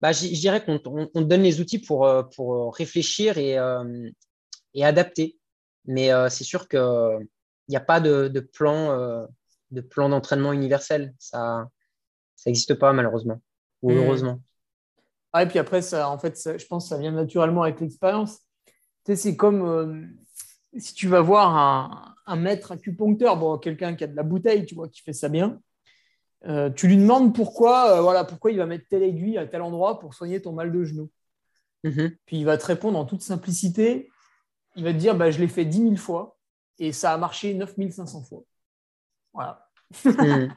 bah, 0.01 0.13
je, 0.13 0.29
dirais 0.29 0.63
qu'on 0.63 0.79
te 0.79 1.19
donne 1.19 1.43
les 1.43 1.61
outils 1.61 1.81
pour, 1.81 2.07
euh, 2.07 2.23
pour 2.23 2.77
réfléchir 2.77 3.37
et, 3.39 3.59
euh, 3.59 4.09
et 4.75 4.85
adapté. 4.85 5.39
Mais 5.87 6.13
euh, 6.13 6.29
c'est 6.29 6.45
sûr 6.45 6.69
qu'il 6.69 6.79
n'y 7.69 7.77
a 7.77 7.81
pas 7.81 7.99
de, 8.01 8.29
plan 8.53 8.93
euh, 8.93 9.27
de 9.73 9.81
plan 9.81 10.09
d'entraînement 10.09 10.53
universel. 10.53 11.15
Ça 11.19 11.67
ça 12.37 12.51
n'existe 12.51 12.75
pas 12.75 12.93
malheureusement 12.93 13.41
ou 13.83 13.91
hmm. 13.91 13.97
heureusement. 13.97 14.41
Ah, 15.33 15.43
et 15.43 15.49
puis 15.49 15.59
après, 15.59 15.83
ça, 15.83 16.09
en 16.09 16.19
fait, 16.19 16.39
je 16.59 16.67
pense 16.67 16.85
que 16.85 16.89
ça 16.91 16.99
vient 16.99 17.11
naturellement 17.11 17.65
avec 17.65 17.81
l'expérience. 17.81 18.39
Tu 18.67 18.73
sais, 19.07 19.17
c'est 19.17 19.37
comme 19.37 19.63
euh, 19.63 20.07
si 20.79 20.95
tu 20.95 21.09
vas 21.09 21.21
voir 21.21 21.57
un, 21.57 22.15
un 22.27 22.37
maître 22.37 22.73
acupuncteur, 22.73 23.37
bon, 23.37 23.59
quelqu'un 23.59 23.95
qui 23.95 24.05
a 24.05 24.07
de 24.07 24.17
la 24.17 24.23
bouteille, 24.23 24.67
tu 24.67 24.75
vois, 24.75 24.89
qui 24.89 25.03
fait 25.03 25.13
ça 25.13 25.29
bien. 25.29 25.61
tu 26.77 26.87
lui 26.87 26.97
demandes 26.97 27.35
pourquoi, 27.35 28.01
voilà, 28.01 28.25
pourquoi 28.25 28.51
il 28.51 28.59
va 28.59 28.67
mettre 28.67 28.87
telle 28.89 29.03
aiguille 29.03 29.39
à 29.39 29.47
tel 29.47 29.63
endroit 29.63 29.99
pour 29.99 30.15
soigner 30.15 30.41
ton 30.43 30.53
mal 30.53 30.73
de 30.73 30.85
genou. 30.85 31.11
Mm-hmm. 31.85 32.17
Puis 32.27 32.39
il 32.39 32.45
va 32.45 32.57
te 32.59 32.67
répondre 32.67 32.99
en 32.99 33.05
toute 33.05 33.23
simplicité 33.23 34.11
il 34.77 34.85
va 34.85 34.93
te 34.93 34.99
dire 34.99 35.15
bah, 35.17 35.31
je 35.31 35.39
l'ai 35.39 35.49
fait 35.49 35.65
10 35.65 35.83
000 35.83 35.97
fois 35.97 36.37
et 36.79 36.93
ça 36.93 37.13
a 37.13 37.19
marché 37.19 37.55
9500 37.55 38.23
fois. 38.23 38.43
Voilà. 39.33 39.61
Hmm. 40.05 40.49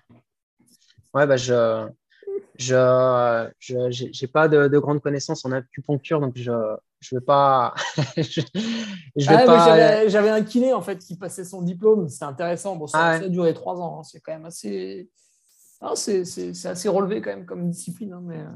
Ouais, 1.14 1.28
bah, 1.28 1.38
je 1.38 1.88
je 2.58 3.50
j'ai 3.90 4.28
pas 4.28 4.48
de, 4.48 4.68
de 4.68 4.80
grandes 4.80 5.02
connaissances 5.02 5.46
en 5.46 5.52
acupuncture, 5.52 6.20
donc 6.20 6.34
je 6.36 6.52
je 7.00 7.16
veux 7.16 7.22
pas. 7.22 7.74
je, 8.18 8.42
vais 9.30 9.46
pas... 9.46 10.08
J'avais 10.08 10.30
un 10.30 10.44
kiné 10.44 10.74
en 10.74 10.82
fait 10.82 10.98
qui 10.98 11.16
passait 11.16 11.44
son 11.44 11.62
diplôme, 11.62 12.08
c'était 12.08 12.26
intéressant. 12.26 12.76
Bon, 12.76 12.88
ça, 12.88 12.98
ah 13.00 13.12
a 13.12 13.30
duré 13.30 13.54
trois 13.54 13.80
ans, 13.80 14.00
hein. 14.00 14.04
c'est 14.04 14.20
quand 14.20 14.34
même 14.34 14.46
assez. 14.46 15.10
C'est 15.96 16.66
assez 16.66 16.90
relevé 16.90 17.22
quand 17.22 17.30
même 17.30 17.46
comme 17.46 17.70
discipline, 17.70 18.14
hein, 18.14 18.22
mais 18.24 18.40
euh, 18.40 18.50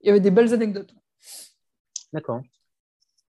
il 0.00 0.06
y 0.06 0.10
avait 0.10 0.20
des 0.20 0.30
belles 0.30 0.54
anecdotes. 0.54 0.94
D'accord. 2.12 2.42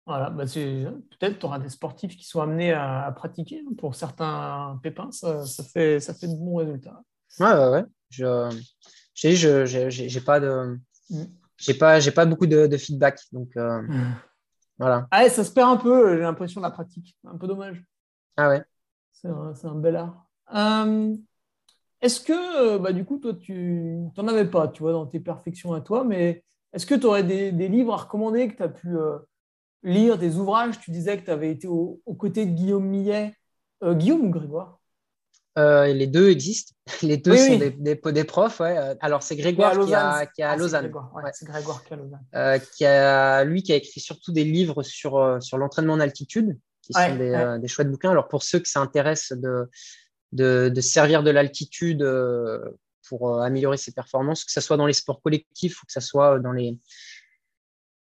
Voilà, 0.06 0.30
bah, 0.30 0.44
peut-être 0.46 1.38
tu 1.38 1.44
auras 1.44 1.58
des 1.58 1.68
sportifs 1.68 2.16
qui 2.16 2.24
sont 2.24 2.40
amenés 2.40 2.72
à, 2.72 3.12
pratiquer. 3.14 3.62
Hein. 3.66 3.74
Pour 3.76 3.94
certains 3.94 4.80
pépins, 4.82 5.10
ça, 5.12 5.44
fait, 5.62 6.00
ça 6.00 6.14
fait 6.14 6.28
de 6.28 6.34
bons 6.34 6.56
résultats. 6.56 7.02
Ouais, 7.38 7.52
ouais, 7.52 7.68
ouais. 7.68 7.84
Je 8.08 8.48
j'ai 9.18 10.20
pas 10.20 10.40
de. 10.40 10.78
J'ai 11.56 11.74
pas, 11.74 11.98
pas 12.14 12.26
beaucoup 12.26 12.46
de, 12.46 12.76
feedback. 12.76 13.20
Donc, 13.32 13.56
euh, 13.56 13.82
mm. 13.82 14.14
voilà. 14.78 15.08
Ah, 15.10 15.28
ça 15.28 15.44
se 15.44 15.50
perd 15.50 15.70
un 15.70 15.76
peu, 15.76 16.16
j'ai 16.16 16.22
l'impression, 16.22 16.60
la 16.60 16.70
pratique. 16.70 17.16
Un 17.24 17.36
peu 17.36 17.46
dommage. 17.46 17.82
Ah 18.36 18.48
ouais. 18.48 18.62
C'est 19.12 19.28
un, 19.28 19.52
un, 19.64 19.74
bel 19.74 19.96
art. 19.96 20.26
Euh, 20.54 21.16
est-ce 22.00 22.20
que, 22.20 22.78
bah, 22.78 22.92
du 22.92 23.04
coup, 23.04 23.18
toi, 23.18 23.34
tu 23.34 23.98
n'en 24.16 24.28
avais 24.28 24.48
pas, 24.48 24.68
tu 24.68 24.82
vois, 24.82 24.92
dans 24.92 25.06
tes 25.06 25.18
perfections 25.18 25.72
à 25.72 25.80
toi, 25.80 26.04
mais 26.04 26.44
est-ce 26.72 26.86
que 26.86 26.94
tu 26.94 27.06
aurais 27.06 27.24
des, 27.24 27.50
des, 27.50 27.66
livres 27.66 27.92
à 27.92 27.96
recommander 27.96 28.48
que 28.48 28.56
tu 28.56 28.62
as 28.62 28.68
pu. 28.68 28.96
Euh, 28.96 29.18
lire 29.82 30.18
des 30.18 30.36
ouvrages? 30.36 30.78
Tu 30.80 30.90
disais 30.90 31.18
que 31.18 31.24
tu 31.24 31.30
avais 31.30 31.50
été 31.50 31.66
aux 31.66 32.00
côtés 32.18 32.46
de 32.46 32.52
Guillaume 32.52 32.86
Millet. 32.86 33.34
Euh, 33.82 33.94
Guillaume 33.94 34.26
ou 34.26 34.30
Grégoire? 34.30 34.77
Euh, 35.58 35.92
Les 35.92 36.06
deux 36.06 36.30
existent. 36.30 36.74
Les 37.02 37.16
deux 37.16 37.36
sont 37.36 37.58
Des, 37.58 37.70
des, 37.94 38.24
profs. 38.24 38.60
Ouais. 38.60 38.76
Euh, 38.78 38.94
alors, 39.00 39.22
c'est 39.22 39.36
Grégoire 39.36 39.78
qui, 39.78 39.94
a, 39.94 40.26
qui 40.26 40.42
à 40.42 40.56
Lausanne. 40.56 40.90
C'est 41.32 41.46
Grégoire, 41.46 41.84
qui 41.84 41.92
a 41.92 41.96
Lausanne. 41.96 42.60
qui 42.74 42.84
a, 42.86 43.44
lui, 43.44 43.62
qui 43.62 43.72
a 43.72 43.76
écrit 43.76 44.00
surtout 44.00 44.32
des 44.32 44.44
livres 44.44 44.82
sur, 44.82 45.42
sur 45.42 45.58
l'entraînement 45.58 45.94
en 45.94 46.00
altitude, 46.00 46.58
qui 46.82 46.92
sont 46.92 47.16
des, 47.16 47.58
des, 47.60 47.68
chouettes 47.68 47.90
bouquins. 47.90 48.10
Alors, 48.10 48.28
pour 48.28 48.42
ceux 48.42 48.60
qui 48.60 48.70
s'intéressent 48.70 49.38
de, 49.38 49.68
de, 50.32 50.70
de, 50.74 50.80
servir 50.80 51.22
de 51.22 51.30
l'altitude 51.30 52.06
pour 53.08 53.40
améliorer 53.40 53.76
ses 53.76 53.92
performances, 53.92 54.44
que 54.44 54.52
ce 54.52 54.60
soit 54.60 54.76
dans 54.76 54.86
les 54.86 54.92
sports 54.92 55.20
collectifs 55.20 55.82
ou 55.82 55.86
que 55.86 55.92
ce 55.92 56.00
soit 56.00 56.38
dans 56.38 56.52
les, 56.52 56.78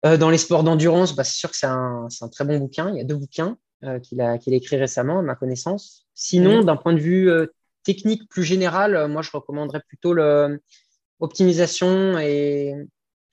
euh, 0.06 0.18
dans 0.18 0.32
les 0.32 0.38
sports 0.40 0.64
d'endurance, 0.64 1.16
bah, 1.16 1.24
c'est 1.24 1.38
sûr 1.38 1.52
que 1.52 1.58
c'est 1.58 1.68
un, 1.68 2.08
un, 2.22 2.28
très 2.28 2.44
bon 2.44 2.58
bouquin. 2.58 2.90
Il 2.90 2.98
y 2.98 3.02
a 3.02 3.04
deux 3.04 3.16
bouquins 3.16 3.50
euh, 3.50 3.56
qu'il 4.00 4.22
a, 4.22 4.38
qu'il 4.38 4.54
a 4.54 4.58
écrit 4.58 4.78
récemment, 4.78 5.20
à 5.20 5.22
ma 5.22 5.36
connaissance. 5.36 6.08
Sinon, 6.14 6.64
d'un 6.64 6.76
point 6.76 6.94
de 6.94 7.00
vue 7.00 7.30
euh, 7.30 7.48
technique 7.84 8.28
plus 8.30 8.44
générale, 8.44 9.08
moi, 9.08 9.22
je 9.22 9.32
recommanderais 9.32 9.82
plutôt 9.88 10.14
l'optimisation 10.14 12.20
et, 12.20 12.76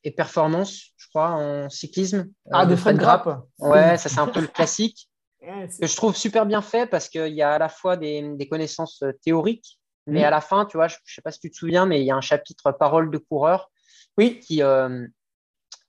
et 0.04 0.10
performance, 0.10 0.92
je 0.96 1.08
crois, 1.08 1.30
en 1.30 1.70
cyclisme. 1.70 2.28
Ah, 2.50 2.66
de 2.66 2.76
Fred 2.76 2.96
Grapp. 2.96 3.44
Ouais, 3.58 3.96
ça, 3.96 4.08
c'est 4.08 4.20
un 4.20 4.28
peu 4.28 4.40
le 4.40 4.46
classique. 4.46 5.08
que 5.80 5.86
je 5.86 5.96
trouve 5.96 6.16
super 6.16 6.46
bien 6.46 6.62
fait 6.62 6.86
parce 6.86 7.08
qu'il 7.08 7.32
y 7.32 7.42
a 7.42 7.52
à 7.52 7.58
la 7.58 7.68
fois 7.68 7.96
des, 7.96 8.36
des 8.36 8.48
connaissances 8.48 9.04
théoriques, 9.22 9.78
mais 10.06 10.24
à 10.24 10.30
la 10.30 10.40
fin, 10.40 10.64
tu 10.64 10.76
vois, 10.76 10.88
je 10.88 10.96
ne 10.96 11.00
sais 11.04 11.22
pas 11.22 11.30
si 11.30 11.40
tu 11.40 11.50
te 11.50 11.56
souviens, 11.56 11.86
mais 11.86 12.00
il 12.00 12.06
y 12.06 12.10
a 12.10 12.16
un 12.16 12.20
chapitre 12.20 12.72
parole 12.72 13.10
de 13.10 13.18
coureur 13.18 13.70
oui. 14.16 14.40
qui, 14.40 14.62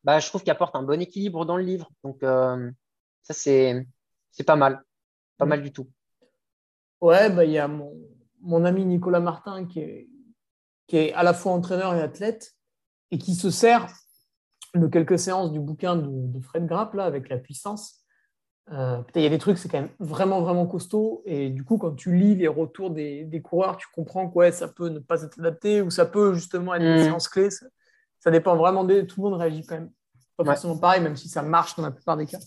bah, 0.04 0.20
je 0.20 0.28
trouve 0.28 0.42
qu'il 0.42 0.52
apporte 0.52 0.76
un 0.76 0.84
bon 0.84 1.02
équilibre 1.02 1.46
dans 1.46 1.58
le 1.58 1.64
livre. 1.64 1.90
Donc, 2.04 2.24
euh, 2.24 2.72
ça, 3.24 3.34
c'est, 3.34 3.86
c'est 4.40 4.46
pas 4.46 4.56
mal. 4.56 4.82
Pas 5.38 5.46
mal 5.46 5.62
du 5.62 5.74
tout. 5.74 5.90
Ouais, 7.02 7.30
bah, 7.30 7.44
il 7.44 7.52
y 7.52 7.58
a 7.58 7.68
mon, 7.68 7.94
mon, 8.40 8.64
ami 8.64 8.86
Nicolas 8.86 9.20
Martin 9.20 9.66
qui 9.66 9.82
est, 9.82 10.10
qui 10.88 10.96
est 10.96 11.14
à 11.14 11.24
la 11.24 11.34
fois 11.34 11.52
entraîneur 11.52 11.94
et 11.94 12.02
athlète 12.02 12.56
et 13.12 13.18
qui 13.18 13.36
se 13.36 13.50
sert 13.50 13.92
de 14.76 14.88
quelques 14.88 15.20
séances 15.20 15.52
du 15.52 15.60
bouquin 15.60 15.98
de, 15.98 16.40
Fred 16.40 16.66
Grapp, 16.66 16.94
là, 16.94 17.04
avec 17.04 17.28
la 17.28 17.38
puissance. 17.38 18.06
Euh, 18.72 19.02
il 19.16 19.24
y 19.24 19.26
a 19.26 19.30
des 19.30 19.40
trucs, 19.40 19.58
c'est 19.58 19.68
quand 19.68 19.82
même 19.82 19.92
vraiment, 20.00 20.42
vraiment 20.42 20.68
costaud. 20.68 21.22
Et 21.26 21.50
du 21.50 21.66
coup, 21.66 21.78
quand 21.78 21.96
tu 21.96 22.16
lis 22.16 22.36
les 22.36 22.48
retours 22.48 22.92
des, 22.92 23.26
des 23.26 23.42
coureurs, 23.42 23.76
tu 23.76 23.88
comprends 23.94 24.30
que 24.30 24.36
ouais, 24.36 24.54
ça 24.54 24.70
peut 24.70 24.88
ne 24.88 25.00
pas 25.00 25.22
être 25.24 25.38
adapté 25.38 25.82
ou 25.82 25.90
ça 25.90 26.06
peut 26.06 26.34
justement 26.34 26.76
être 26.76 26.84
une 26.84 27.02
mm. 27.02 27.04
séance 27.04 27.28
clé 27.28 27.50
ça 28.20 28.32
dépend 28.32 28.58
vraiment 28.58 28.84
de 28.84 29.02
tout 29.02 29.22
le 29.22 29.30
monde 29.30 29.40
réagit 29.40 29.66
quand 29.66 29.76
même 29.76 29.92
pas 30.36 30.46
forcément 30.46 30.78
pareil, 30.78 31.02
même 31.02 31.16
si 31.16 31.28
ça 31.28 31.42
marche 31.42 31.76
dans 31.76 31.84
la 31.84 31.92
plupart 31.92 32.16
des 32.16 32.26
cas. 32.26 32.40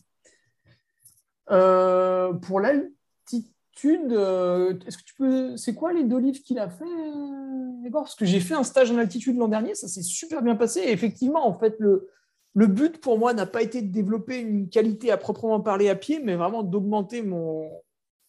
Euh, 1.53 2.33
pour 2.33 2.61
l'altitude, 2.61 4.13
euh, 4.13 4.75
est-ce 4.87 4.99
que 4.99 5.05
tu 5.05 5.15
peux. 5.15 5.57
C'est 5.57 5.75
quoi 5.75 5.93
les 5.93 6.05
deux 6.05 6.19
livres 6.19 6.41
qu'il 6.45 6.59
a 6.59 6.69
fait, 6.69 6.85
euh, 6.85 7.91
Parce 7.93 8.15
que 8.15 8.25
j'ai 8.25 8.41
fait 8.41 8.55
un 8.55 8.65
stage 8.65 8.91
en 8.91 8.99
altitude 8.99 9.37
l'an 9.37 9.49
dernier, 9.49 9.75
ça 9.75 9.89
s'est 9.89 10.03
super 10.03 10.43
bien 10.43 10.57
passé. 10.57 10.81
Et 10.81 10.93
effectivement, 10.93 11.47
en 11.47 11.59
fait, 11.59 11.77
le, 11.79 12.09
le 12.55 12.67
but 12.67 13.01
pour 13.01 13.19
moi 13.19 13.35
n'a 13.35 13.47
pas 13.47 13.63
été 13.63 13.83
de 13.83 13.93
développer 13.93 14.39
une 14.39 14.69
qualité 14.69 15.11
à 15.11 15.17
proprement 15.17 15.61
parler 15.61 15.89
à 15.89 15.95
pied, 15.95 16.21
mais 16.21 16.37
vraiment 16.37 16.63
d'augmenter 16.63 17.23
mon, 17.23 17.71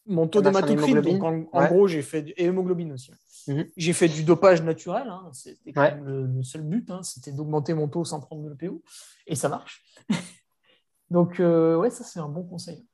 mon 0.06 0.28
taux 0.28 0.42
d'hématocrite. 0.42 0.98
Donc, 0.98 1.24
en, 1.52 1.66
gros, 1.68 1.88
j'ai 1.88 2.02
fait 2.02 2.22
du 2.22 2.34
hémoglobine 2.38 2.94
aussi. 2.94 3.12
Mhm. 3.48 3.66
J'ai 3.76 3.94
fait 3.94 4.08
du 4.08 4.24
dopage 4.24 4.62
naturel. 4.62 5.08
Hein. 5.10 5.30
C'était 5.34 5.74
le, 6.02 6.44
seul 6.44 6.62
but. 6.62 6.90
Hein. 6.92 7.04
C'était 7.04 7.32
d'augmenter 7.32 7.74
mon 7.74 7.88
taux 7.88 8.06
sans 8.06 8.20
prendre 8.20 8.50
de 8.50 8.54
PO. 8.54 8.82
Et 9.28 9.36
ça 9.36 9.50
marche. 9.50 9.84
donc, 11.10 11.40
euh, 11.40 11.78
ouais, 11.78 11.90
ça, 11.90 12.04
c'est 12.04 12.20
un 12.20 12.30
bon 12.30 12.44
conseil. 12.44 12.86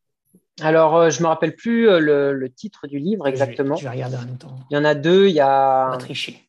Alors, 0.62 0.96
euh, 0.96 1.10
je 1.10 1.20
ne 1.20 1.24
me 1.24 1.28
rappelle 1.28 1.56
plus 1.56 1.90
euh, 1.90 2.00
le, 2.00 2.50
titre 2.50 2.88
du 2.88 3.00
livre 3.00 3.28
exactement. 3.28 3.76
Je 3.76 3.84
vais, 3.84 3.92
regarder 3.92 4.18
en 4.18 4.26
même 4.26 4.38
temps. 4.38 4.56
Il 4.70 4.76
y 4.76 4.78
en 4.78 4.86
a 4.86 4.96
deux. 4.96 5.28
Il 5.28 5.36
y 5.36 5.42
a. 5.42 5.96
tricher. 6.00 6.46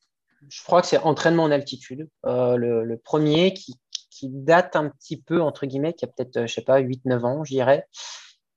Je 0.49 0.63
crois 0.65 0.81
que 0.81 0.89
c'est 0.89 0.99
Entraînement 0.99 1.45
en 1.45 1.51
altitude. 1.51 2.09
Le, 2.25 2.97
premier 2.97 3.55
qui, 3.55 3.79
qui, 4.11 4.29
date 4.29 4.77
un 4.77 4.89
petit 4.89 5.21
peu, 5.21 5.41
entre 5.41 5.67
guillemets, 5.67 5.93
qui 5.93 6.05
a 6.05 6.09
peut-être, 6.09 6.47
je 6.47 6.53
sais 6.53 6.63
pas, 6.63 6.81
8-9 6.81 7.25
ans, 7.25 7.45
je 7.45 7.53
dirais. 7.53 7.87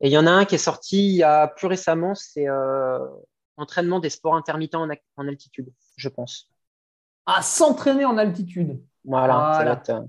Et 0.04 0.08
il 0.08 0.12
y 0.12 0.18
en 0.18 0.28
a 0.28 0.32
un 0.32 0.44
qui 0.44 0.56
est 0.56 0.60
sorti 0.60 0.98
il 0.98 1.16
y 1.16 1.24
a 1.24 1.48
plus 1.48 1.68
récemment, 1.68 2.14
c'est 2.14 2.50
euh, 2.50 3.00
entraînement 3.56 4.02
des 4.02 4.10
sports 4.10 4.36
intermittents 4.36 4.86
en, 5.16 5.28
altitude, 5.28 5.72
je 5.96 6.10
pense. 6.10 6.50
Ah, 7.26 7.42
s'entraîner 7.42 8.04
en 8.04 8.18
altitude. 8.18 8.84
Voilà. 9.06 9.80
Euh, 9.90 10.02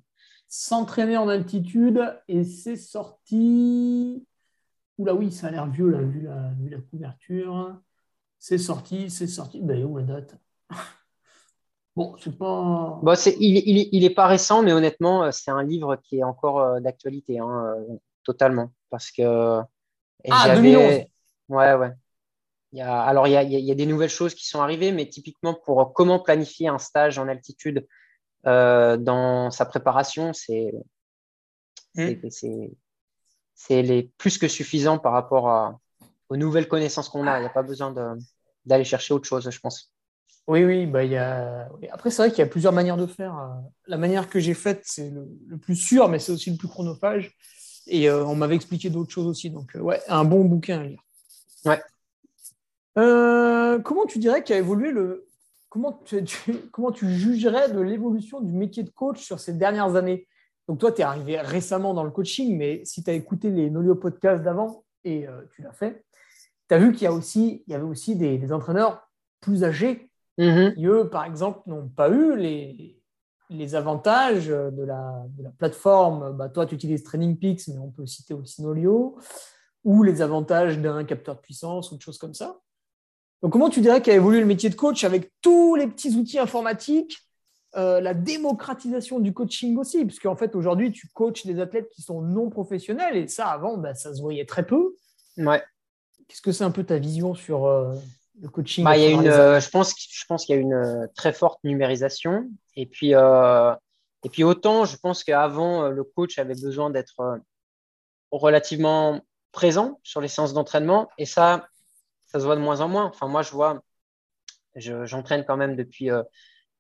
s'entraîner 0.49 1.17
en 1.17 1.29
altitude 1.29 2.21
et 2.27 2.43
c'est 2.43 2.77
sorti. 2.77 4.27
Oula, 4.99 5.15
oui, 5.15 5.33
ça 5.33 5.49
a 5.49 5.51
l'air 5.51 5.67
vieux, 5.67 5.89
là, 5.91 5.99
vu, 5.99 6.23
la, 6.23 6.53
vu 6.59 6.69
la 6.69 6.79
couverture. 6.79 7.81
C'est 8.39 8.59
sorti, 8.59 9.11
c'est 9.11 9.27
sorti. 9.27 9.61
Ben, 9.61 9.85
où 9.85 9.99
la 9.99 10.05
date? 10.05 10.37
Bon, 11.97 12.17
c'est 12.19 12.37
pas. 12.37 12.99
Bon, 13.05 13.15
il, 13.39 13.57
il, 13.57 13.89
il, 13.93 14.05
est 14.05 14.15
pas 14.15 14.27
récent, 14.27 14.65
mais 14.65 14.73
honnêtement, 14.73 15.23
euh, 15.23 15.31
c'est 15.31 15.53
un 15.53 15.63
livre 15.63 15.95
qui 16.03 16.19
est 16.19 16.25
encore 16.25 16.81
d'actualité, 16.81 17.39
hein, 17.39 17.77
totalement. 18.25 18.73
Parce 18.91 19.13
que 19.13 19.61
ah, 20.29 20.55
2011 20.57 21.05
Ouais, 21.49 21.75
ouais. 21.75 21.93
Il 22.73 22.79
y 22.79 22.83
a, 22.83 23.03
alors, 23.03 23.29
il 23.29 23.33
y, 23.33 23.37
a, 23.37 23.43
il 23.43 23.53
y, 23.53 23.71
a, 23.71 23.75
des 23.75 23.87
nouvelles 23.87 24.11
choses 24.11 24.35
qui 24.35 24.47
sont 24.47 24.61
arrivées, 24.61 24.91
mais 24.91 25.09
typiquement 25.09 25.55
pour 25.55 25.93
comment 25.93 26.19
planifier 26.19 26.67
un 26.67 26.79
stage 26.79 27.19
en 27.19 27.29
altitude 27.29 27.87
euh, 28.47 28.97
dans 28.97 29.51
sa 29.51 29.65
préparation, 29.65 30.33
c'est 30.33 30.73
hmm. 31.95 32.15
C'est 33.55 34.11
plus 34.19 34.39
que 34.39 34.49
suffisant 34.49 34.99
par 34.99 35.13
rapport 35.13 35.49
à, 35.49 35.81
aux 36.29 36.37
nouvelles 36.37 36.69
connaissances 36.69 37.09
qu'on 37.09 37.27
a. 37.27 37.39
Il 37.39 37.41
n'y 37.41 37.47
a 37.47 37.51
pas 37.51 37.63
besoin 37.63 37.95
d'aller 38.65 38.85
chercher 38.85 39.15
autre 39.15 39.27
chose, 39.27 39.49
je 39.49 39.61
pense. 39.61 39.93
Oui, 40.47 40.65
oui. 40.65 40.87
Bah, 40.87 41.05
il 41.05 41.13
y 41.13 41.17
a... 41.17 41.69
Après, 41.91 42.11
c'est 42.11 42.23
vrai 42.23 42.31
qu'il 42.31 42.41
y 42.41 42.43
a 42.43 42.47
plusieurs 42.47 42.73
manières 42.73 42.97
de 42.97 43.07
faire. 43.07 43.35
La 43.87 43.97
manière 43.97 44.29
que 44.29 44.41
j'ai 44.41 44.55
faite, 44.55 44.83
c'est 44.85 45.11
le, 45.11 45.27
le, 45.47 45.57
plus 45.57 45.77
sûr, 45.77 46.09
mais 46.09 46.19
c'est 46.19 46.33
aussi 46.33 46.51
le 46.51 46.57
plus 46.57 46.69
chronophage. 46.69 47.33
Et 47.87 48.09
euh, 48.09 48.25
on 48.25 48.35
m'avait 48.35 48.57
expliqué 48.57 48.91
d'autres 48.91 49.13
choses 49.13 49.27
aussi. 49.27 49.51
Donc, 49.51 49.77
euh, 49.77 49.81
ouais, 49.81 50.01
un 50.09 50.25
bon 50.25 50.45
bouquin 50.45 50.81
à 50.81 50.85
lire. 50.85 51.03
Ouais. 51.65 51.81
Euh, 52.99 53.79
comment 53.81 54.07
tu 54.07 54.19
dirais 54.19 54.43
qu'a 54.43 54.57
évolué 54.57 54.91
le. 54.91 55.27
Comment 55.69 55.93
tu, 56.05 56.25
comment 56.73 56.93
tu 56.93 57.13
jugerais 57.13 57.73
de 57.73 57.81
l'évolution 57.81 58.41
du 58.41 58.53
métier 58.53 58.85
de 58.85 58.91
coach 58.91 59.23
sur 59.23 59.41
ces 59.41 59.53
dernières 59.53 59.97
années? 59.97 60.27
Donc, 60.69 60.79
toi, 60.79 60.93
tu 60.93 61.01
es 61.01 61.05
arrivé 61.05 61.41
récemment 61.41 61.95
dans 61.95 62.05
le 62.05 62.11
coaching, 62.11 62.57
mais 62.57 62.83
si 62.85 63.03
tu 63.03 63.11
as 63.11 63.15
écouté 63.15 63.51
les 63.51 63.71
Nolio 63.71 63.95
podcasts 63.95 64.43
d'avant, 64.43 64.85
et 65.05 65.27
tu 65.55 65.63
l'as 65.63 65.73
fait, 65.73 66.05
tu 66.69 66.75
as 66.75 66.79
vu 66.79 66.93
qu'il 66.93 67.03
y, 67.03 67.07
a 67.07 67.13
aussi, 67.13 67.63
il 67.67 67.73
y 67.73 67.75
avait 67.75 67.85
aussi 67.85 68.17
des, 68.17 68.53
entraîneurs 68.53 69.07
plus 69.41 69.65
âgés 69.65 70.11
mm-hmm. 70.39 70.75
qui, 70.75 70.87
eux, 70.87 71.11
par 71.11 71.27
exemple, 71.27 71.61
n'ont 71.67 71.89
pas 71.89 72.09
eu 72.09 72.37
les, 72.37 72.99
les 73.51 73.75
avantages 73.75 74.49
de 74.49 74.83
la, 74.83 75.25
plateforme, 75.59 76.37
bah, 76.37 76.49
toi 76.49 76.67
tu 76.67 76.75
utilises 76.75 77.03
TrainingPix, 77.03 77.69
mais 77.69 77.79
on 77.79 77.91
peut 77.91 78.07
citer 78.07 78.35
aussi 78.35 78.63
Nolio, 78.63 79.19
ou 79.85 80.03
les 80.03 80.23
avantages 80.23 80.79
d'un 80.79 81.05
capteur 81.05 81.37
de 81.37 81.41
puissance 81.41 81.93
ou 81.93 81.97
de 81.97 82.03
choses 82.03 82.19
comme 82.19 82.35
ça. 82.35 82.59
Donc 83.43 83.53
comment 83.53 83.69
tu 83.69 83.81
dirais 83.81 84.01
qu'a 84.01 84.15
évolué 84.15 84.41
le 84.41 84.47
métier 84.47 84.71
de 84.71 84.75
coach 84.75 85.05
avec 85.05 85.31
tous 85.43 85.75
les 85.75 85.87
petits 85.87 86.17
outils 86.17 86.39
informatiques, 86.39 87.19
euh, 87.77 88.01
la 88.01 88.15
démocratisation 88.15 89.19
du 89.19 89.33
coaching 89.33 89.77
aussi, 89.79 90.05
parce 90.05 90.21
qu'en 90.21 90.37
fait 90.37 90.55
aujourd'hui 90.55 90.93
tu 90.93 91.09
coaches 91.09 91.45
des 91.45 91.59
athlètes 91.59 91.91
qui 91.91 92.03
sont 92.03 92.21
non 92.21 92.49
professionnels, 92.49 93.17
et 93.17 93.27
ça 93.27 93.49
avant 93.49 93.77
bah, 93.77 93.95
ça 93.95 94.15
se 94.15 94.21
voyait 94.21 94.45
très 94.45 94.65
peu. 94.65 94.95
Ouais. 95.37 95.61
Qu'est-ce 96.29 96.41
que 96.41 96.53
c'est 96.53 96.63
un 96.63 96.71
peu 96.71 96.85
ta 96.85 96.99
vision 96.99 97.35
sur, 97.35 97.67
euh, 97.67 97.93
le 98.41 98.49
coaching 98.49 98.85
bah, 98.85 98.97
y 98.97 99.05
a 99.05 99.11
une, 99.11 99.27
euh, 99.27 99.59
Je 99.59 99.69
pense, 99.71 99.93
je 99.99 100.25
pense 100.27 100.45
qu'il 100.45 100.55
y 100.55 100.59
a 100.59 100.61
une 100.61 101.09
très 101.17 101.33
forte 101.33 101.59
numérisation. 101.65 102.49
Et 102.77 102.87
puis, 102.87 103.11
et 103.11 104.29
puis 104.31 104.45
autant, 104.45 104.85
je 104.85 104.97
pense 104.97 105.25
qu'avant, 105.25 105.89
le 105.89 106.05
coach 106.05 106.39
avait 106.39 106.55
besoin 106.55 106.91
d'être 106.91 107.41
relativement 108.31 109.21
présent 109.53 110.01
sur 110.03 110.21
les 110.21 110.29
séances 110.29 110.55
d'entraînement. 110.55 111.11
Et 111.19 111.27
ça, 111.27 111.69
ça 112.27 112.39
se 112.39 112.45
voit 112.45 112.57
de 112.57 112.61
moins 112.61 112.81
en 112.81 112.89
moins. 112.89 113.05
Enfin, 113.05 113.27
moi, 113.29 113.43
je 113.43 113.51
vois, 113.51 113.83
j'entraîne 114.77 115.45
quand 115.45 115.57
même 115.57 115.77
depuis, 115.77 116.11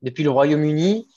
depuis 0.04 0.22
le 0.22 0.30
Royaume-Uni. 0.30 1.08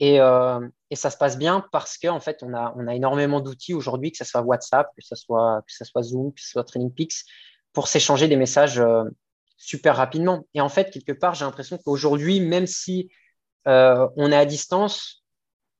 Et, 0.00 0.16
et, 0.16 0.96
ça 0.96 1.10
se 1.10 1.16
passe 1.16 1.38
bien 1.38 1.64
parce 1.72 1.98
qu'en 1.98 2.16
en 2.16 2.20
fait, 2.20 2.42
on 2.42 2.52
a, 2.52 2.74
on 2.76 2.86
a 2.86 2.94
énormément 2.94 3.40
d'outils 3.40 3.74
aujourd'hui, 3.74 4.12
que 4.12 4.18
ce 4.18 4.24
soit 4.24 4.42
WhatsApp, 4.42 4.88
que 4.96 5.02
ce 5.02 5.14
soit, 5.14 5.62
que 5.66 5.72
ce 5.72 5.84
soit 5.84 6.02
Zoom, 6.02 6.32
que 6.32 6.40
ce 6.40 6.50
soit 6.50 6.64
TrainingPix, 6.64 7.24
pour 7.72 7.88
s'échanger 7.88 8.28
des 8.28 8.36
messages 8.36 8.82
super 9.56 9.96
rapidement. 9.96 10.46
Et 10.54 10.60
en 10.60 10.68
fait, 10.68 10.90
quelque 10.90 11.12
part, 11.12 11.34
j'ai 11.34 11.44
l'impression 11.44 11.78
qu'aujourd'hui, 11.78 12.40
même 12.40 12.66
si 12.66 13.10
euh, 13.66 14.08
on 14.16 14.30
est 14.30 14.36
à 14.36 14.44
distance, 14.44 15.24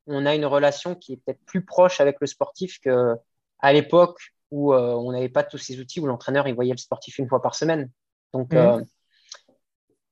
on 0.07 0.27
a 0.27 0.35
une 0.35 0.47
relation 0.47 0.95
qui 0.95 1.15
est 1.15 1.17
peut-être 1.17 1.45
plus 1.45 1.65
proche 1.65 2.01
avec 2.01 2.17
le 2.21 2.27
sportif 2.27 2.79
qu'à 2.81 3.73
l'époque 3.73 4.19
où 4.51 4.73
euh, 4.73 4.95
on 4.95 5.12
n'avait 5.12 5.29
pas 5.29 5.43
tous 5.43 5.59
ces 5.59 5.81
outils, 5.81 6.01
où 6.01 6.07
l'entraîneur 6.07 6.47
il 6.47 6.55
voyait 6.55 6.73
le 6.73 6.79
sportif 6.79 7.19
une 7.19 7.29
fois 7.29 7.43
par 7.43 7.55
semaine. 7.55 7.91
Donc, 8.33 8.53
mmh. 8.53 8.57
euh, 8.57 8.81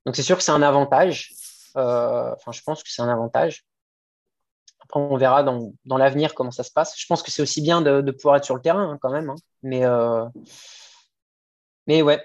donc 0.07 0.17
c'est 0.17 0.23
sûr 0.23 0.37
que 0.37 0.43
c'est 0.43 0.53
un 0.53 0.63
avantage. 0.63 1.33
Enfin, 1.75 2.53
je 2.53 2.63
pense 2.63 2.83
que 2.83 2.91
c'est 2.91 3.03
un 3.03 3.09
avantage. 3.09 3.65
Après, 4.81 5.01
on 5.01 5.17
verra 5.17 5.43
dans, 5.43 5.73
dans 5.85 5.97
l'avenir 5.97 6.35
comment 6.35 6.51
ça 6.51 6.65
se 6.65 6.73
passe. 6.73 6.95
Je 6.99 7.07
pense 7.07 7.23
que 7.23 7.31
c'est 7.31 7.43
aussi 7.43 7.63
bien 7.63 7.83
de, 7.83 8.11
pouvoir 8.11 8.37
être 8.37 8.45
sur 8.45 8.57
le 8.57 8.63
terrain 8.63 8.91
hein, 8.91 8.99
quand 9.01 9.11
même. 9.11 9.31
Hein. 9.31 9.37
Mais, 9.63 9.83
mais 11.87 12.03
ouais, 12.03 12.23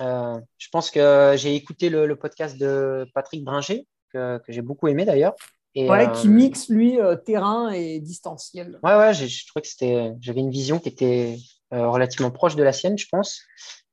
euh, 0.00 0.40
je 0.58 0.68
pense 0.70 0.90
que 0.90 1.34
j'ai 1.36 1.54
écouté 1.54 1.90
le, 1.90 2.16
podcast 2.16 2.58
de 2.58 3.06
Patrick 3.14 3.44
Bringer, 3.44 3.86
que, 4.12 4.40
j'ai 4.48 4.62
beaucoup 4.62 4.88
aimé 4.88 5.04
d'ailleurs. 5.04 5.34
Et, 5.74 5.88
ouais, 5.88 6.10
qui 6.12 6.28
euh, 6.28 6.30
mixe, 6.30 6.68
lui, 6.68 7.00
euh, 7.00 7.16
terrain 7.16 7.70
et 7.70 7.98
distanciel. 7.98 8.78
Ouais, 8.82 8.96
ouais, 8.96 9.14
je 9.14 9.46
trouvais 9.46 9.62
que 9.62 9.68
c'était, 9.68 10.12
j'avais 10.20 10.40
une 10.40 10.50
vision 10.50 10.78
qui 10.78 10.88
était 10.88 11.36
relativement 11.70 12.30
proche 12.30 12.54
de 12.54 12.62
la 12.62 12.72
sienne, 12.72 12.98
je 12.98 13.06
pense. 13.10 13.40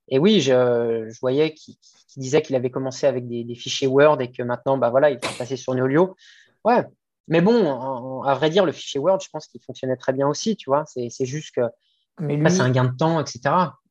Et 0.10 0.20
oui, 0.20 0.42
je, 0.42 1.08
je 1.10 1.20
voyais 1.20 1.54
qu'il 1.54 1.76
disait 2.18 2.42
qu'il 2.42 2.56
avait 2.56 2.72
commencé 2.72 3.08
avec 3.08 3.28
des, 3.28 3.56
fichiers 3.56 3.88
Word 3.88 4.22
et 4.22 4.32
que 4.32 4.44
maintenant, 4.44 4.78
bah 4.78 4.90
voilà, 4.90 5.12
il 5.12 5.16
est 5.16 5.38
passé 5.38 5.56
sur 5.56 5.74
Nolio. 5.76 6.16
Ouais, 6.66 6.84
mais 7.28 7.42
bon, 7.42 8.22
à 8.24 8.34
vrai 8.36 8.50
dire, 8.50 8.66
le 8.66 8.72
fichier 8.72 9.00
Word, 9.00 9.20
je 9.22 9.30
pense 9.30 9.48
qu'il 9.48 9.62
fonctionnait 9.62 9.96
très 9.96 10.14
bien 10.14 10.28
aussi, 10.28 10.56
tu 10.56 10.70
vois. 10.70 10.84
C'est 10.86 11.26
juste 11.26 11.56
que 11.56 11.62
c'est 12.20 12.62
un 12.62 12.72
gain 12.72 12.86
de 12.86 12.98
temps, 12.98 13.20
etc. 13.20 13.40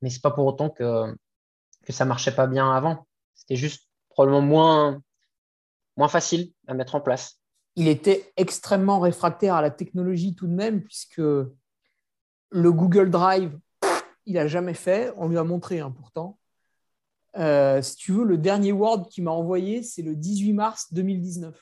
Mais 0.03 0.11
c'est 0.11 0.21
pas 0.21 0.31
pour 0.31 0.47
autant 0.47 0.69
que 0.69 1.15
que 1.89 1.93
ça 1.95 2.05
marchait 2.05 2.35
pas 2.35 2.47
bien 2.47 2.71
avant. 2.71 3.07
C'était 3.35 3.57
juste 3.57 3.89
probablement 4.11 4.43
moins, 4.43 5.03
moins 5.97 6.09
facile 6.09 6.53
à 6.67 6.75
mettre 6.75 6.95
en 6.95 7.01
place. 7.01 7.41
Il 7.77 7.89
était 7.89 8.31
extrêmement 8.37 9.01
réfractaire 9.01 9.55
à 9.55 9.63
la 9.63 9.71
technologie 9.71 10.35
tout 10.35 10.47
de 10.47 10.53
même, 10.53 10.83
puisque 10.83 11.17
le 11.17 11.53
Google 12.53 13.09
Drive, 13.09 13.59
il 14.29 14.35
n'a 14.35 14.47
jamais 14.47 14.75
fait. 14.75 15.13
On 15.17 15.27
lui 15.29 15.39
a 15.39 15.43
montré 15.43 15.81
hein, 15.81 15.91
pourtant. 15.91 16.39
Euh, 17.39 17.81
si 17.81 17.97
tu 17.97 18.13
veux, 18.13 18.25
le 18.25 18.37
dernier 18.37 18.73
Word 18.73 19.09
qu'il 19.09 19.25
m'a 19.25 19.31
envoyé, 19.31 19.83
c'est 19.83 20.03
le 20.03 20.15
18 20.15 20.53
mars 20.53 20.93
2019. 20.93 21.59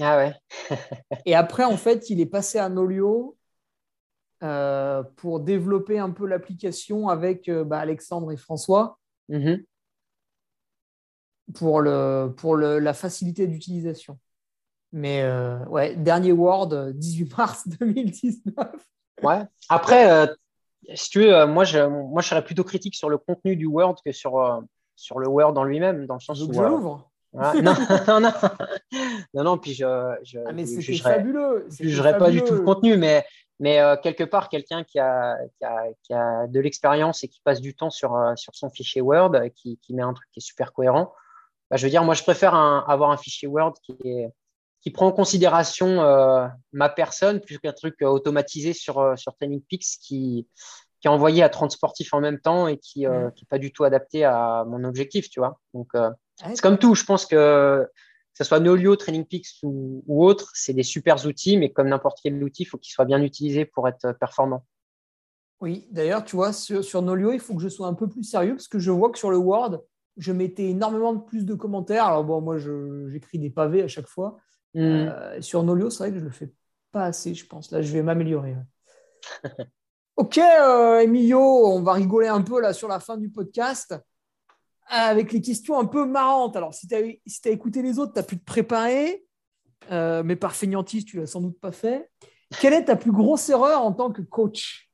Ah 0.00 0.18
ouais. 0.18 0.34
et 1.26 1.34
après, 1.34 1.64
en 1.64 1.76
fait, 1.76 2.10
il 2.10 2.20
est 2.20 2.26
passé 2.26 2.58
à 2.58 2.68
Nolio 2.68 3.36
euh, 4.42 5.02
pour 5.16 5.40
développer 5.40 5.98
un 5.98 6.10
peu 6.10 6.26
l'application 6.26 7.08
avec 7.08 7.48
euh, 7.48 7.64
bah, 7.64 7.78
Alexandre 7.78 8.30
et 8.30 8.36
François 8.36 8.98
mm-hmm. 9.30 9.64
pour, 11.54 11.80
le, 11.80 12.34
pour 12.36 12.56
le, 12.56 12.78
la 12.78 12.92
facilité 12.92 13.46
d'utilisation. 13.46 14.18
Mais 14.94 15.26
ouais, 15.68 15.96
dernier 15.96 16.32
Word, 16.32 16.92
18 16.92 17.38
mars 17.38 17.66
2019. 17.80 18.52
Ouais. 19.22 19.40
Après, 19.70 20.28
si 20.94 21.10
tu 21.10 21.20
veux, 21.20 21.46
moi 21.46 21.64
je, 21.64 21.78
moi, 21.86 22.22
je 22.22 22.28
serais 22.28 22.44
plutôt 22.44 22.64
critique 22.64 22.94
sur 22.94 23.08
le 23.08 23.18
contenu 23.18 23.56
du 23.56 23.66
Word 23.66 23.96
que 24.04 24.12
sur 24.12 24.62
sur 24.96 25.18
le 25.18 25.28
Word 25.28 25.56
en 25.56 25.64
lui-même, 25.64 26.06
dans 26.06 26.14
le 26.14 26.20
sens 26.20 26.40
où. 26.42 26.52
je 26.52 26.60
l'ouvre. 26.60 27.08
non, 27.34 27.74
non, 28.08 28.20
non, 28.20 28.32
non, 29.32 29.44
non, 29.44 29.58
puis 29.58 29.72
je, 29.72 29.86
je, 30.22 30.38
ah, 30.46 30.52
mais 30.52 30.66
je 30.66 31.02
fabuleux. 31.02 31.66
Je 31.70 31.84
jugerais 31.84 32.18
pas 32.18 32.30
du 32.30 32.42
tout 32.42 32.52
le 32.52 32.60
contenu, 32.60 32.98
mais, 32.98 33.24
mais 33.58 33.80
euh, 33.80 33.96
quelque 33.96 34.24
part, 34.24 34.50
quelqu'un 34.50 34.84
qui 34.84 34.98
a, 34.98 35.38
qui, 35.56 35.64
a, 35.64 35.84
qui 36.02 36.12
a, 36.12 36.46
de 36.46 36.60
l'expérience 36.60 37.24
et 37.24 37.28
qui 37.28 37.40
passe 37.42 37.62
du 37.62 37.74
temps 37.74 37.88
sur, 37.88 38.14
euh, 38.14 38.36
sur 38.36 38.54
son 38.54 38.68
fichier 38.68 39.00
Word, 39.00 39.32
qui, 39.54 39.78
qui, 39.78 39.94
met 39.94 40.02
un 40.02 40.12
truc 40.12 40.28
qui 40.30 40.40
est 40.40 40.46
super 40.46 40.74
cohérent, 40.74 41.14
bah, 41.70 41.78
je 41.78 41.86
veux 41.86 41.90
dire, 41.90 42.04
moi, 42.04 42.12
je 42.12 42.22
préfère 42.22 42.54
avoir 42.54 43.10
un 43.10 43.16
fichier 43.16 43.48
Word 43.48 43.72
qui, 43.82 43.96
est, 44.04 44.28
qui 44.82 44.90
prend 44.90 45.06
en 45.06 45.12
considération 45.12 46.02
euh, 46.02 46.46
ma 46.72 46.88
personne 46.88 47.40
plus 47.40 47.58
qu'un 47.58 47.72
truc 47.72 48.02
automatisé 48.02 48.72
sur, 48.72 49.16
sur 49.16 49.34
TrainingPix 49.36 49.98
qui, 50.00 50.46
qui 51.02 51.08
est 51.08 51.10
envoyé 51.10 51.42
à 51.42 51.48
30 51.48 51.72
sportifs 51.72 52.14
en 52.14 52.20
même 52.20 52.38
temps 52.38 52.68
et 52.68 52.78
qui 52.78 53.00
n'est 53.00 53.06
euh, 53.06 53.28
mm. 53.28 53.46
pas 53.48 53.58
du 53.58 53.72
tout 53.72 53.84
adapté 53.84 54.24
à 54.24 54.64
mon 54.66 54.84
objectif, 54.84 55.28
tu 55.28 55.40
vois. 55.40 55.60
Donc, 55.74 55.88
euh, 55.94 56.10
c'est 56.38 56.60
comme 56.60 56.78
tout. 56.78 56.94
Je 56.94 57.04
pense 57.04 57.26
que 57.26 57.86
que 58.32 58.38
ce 58.38 58.44
soit 58.44 58.60
Nolio, 58.60 58.96
TrainingPix 58.96 59.58
ou, 59.62 60.02
ou 60.06 60.24
autre, 60.24 60.52
c'est 60.54 60.72
des 60.72 60.82
super 60.82 61.26
outils, 61.26 61.58
mais 61.58 61.70
comme 61.70 61.90
n'importe 61.90 62.18
quel 62.22 62.42
outil, 62.42 62.62
il 62.62 62.66
faut 62.66 62.78
qu'il 62.78 62.90
soit 62.90 63.04
bien 63.04 63.20
utilisé 63.20 63.66
pour 63.66 63.86
être 63.88 64.12
performant. 64.18 64.64
Oui, 65.60 65.86
d'ailleurs, 65.90 66.24
tu 66.24 66.36
vois, 66.36 66.54
sur, 66.54 67.02
Nolio, 67.02 67.32
il 67.32 67.40
faut 67.40 67.54
que 67.54 67.60
je 67.60 67.68
sois 67.68 67.88
un 67.88 67.92
peu 67.92 68.08
plus 68.08 68.24
sérieux 68.24 68.54
parce 68.54 68.68
que 68.68 68.78
je 68.78 68.90
vois 68.90 69.10
que 69.10 69.18
sur 69.18 69.30
le 69.30 69.36
Word, 69.36 69.82
je 70.16 70.32
mettais 70.32 70.70
énormément 70.70 71.12
de 71.12 71.20
plus 71.20 71.44
de 71.44 71.54
commentaires. 71.54 72.06
Alors, 72.06 72.24
bon, 72.24 72.40
moi, 72.40 72.56
j'écris 72.56 73.38
des 73.38 73.50
pavés 73.50 73.82
à 73.82 73.88
chaque 73.88 74.08
fois. 74.08 74.38
Mm. 74.74 74.80
Euh, 74.80 75.40
sur 75.40 75.62
Nolio, 75.62 75.90
c'est 75.90 75.98
vrai 75.98 76.10
que 76.10 76.16
je 76.16 76.20
ne 76.20 76.26
le 76.26 76.30
fais 76.30 76.52
pas 76.90 77.04
assez, 77.04 77.34
je 77.34 77.46
pense. 77.46 77.70
Là, 77.70 77.82
je 77.82 77.92
vais 77.92 78.02
m'améliorer. 78.02 78.56
Ok, 80.16 80.36
euh, 80.36 81.00
Emilio, 81.00 81.40
on 81.40 81.80
va 81.80 81.94
rigoler 81.94 82.28
un 82.28 82.42
peu 82.42 82.60
là 82.60 82.74
sur 82.74 82.86
la 82.86 83.00
fin 83.00 83.16
du 83.16 83.30
podcast 83.30 83.94
avec 84.86 85.32
les 85.32 85.40
questions 85.40 85.80
un 85.80 85.86
peu 85.86 86.04
marrantes. 86.04 86.54
Alors, 86.54 86.74
si 86.74 86.86
tu 86.86 86.94
as, 86.94 87.00
si 87.26 87.40
écouté 87.48 87.80
les 87.80 87.98
autres, 87.98 88.12
tu 88.12 88.18
as 88.18 88.22
pu 88.22 88.38
te 88.38 88.44
préparer, 88.44 89.24
euh, 89.90 90.22
mais 90.22 90.36
par 90.36 90.54
feignantise, 90.54 91.06
tu 91.06 91.16
l'as 91.18 91.26
sans 91.26 91.40
doute 91.40 91.58
pas 91.58 91.72
fait. 91.72 92.10
Quelle 92.60 92.74
est 92.74 92.84
ta 92.84 92.96
plus 92.96 93.10
grosse 93.10 93.48
erreur 93.48 93.80
en 93.80 93.92
tant 93.92 94.12
que 94.12 94.20
coach? 94.20 94.90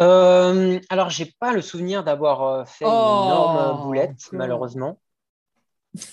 Euh, 0.00 0.78
Alors, 0.88 1.10
j'ai 1.10 1.34
pas 1.40 1.52
le 1.52 1.62
souvenir 1.62 2.04
d'avoir 2.04 2.68
fait 2.68 2.84
une 2.84 2.90
oh, 2.92 3.24
énorme 3.26 3.82
boulette, 3.82 4.30
malheureusement. 4.30 5.00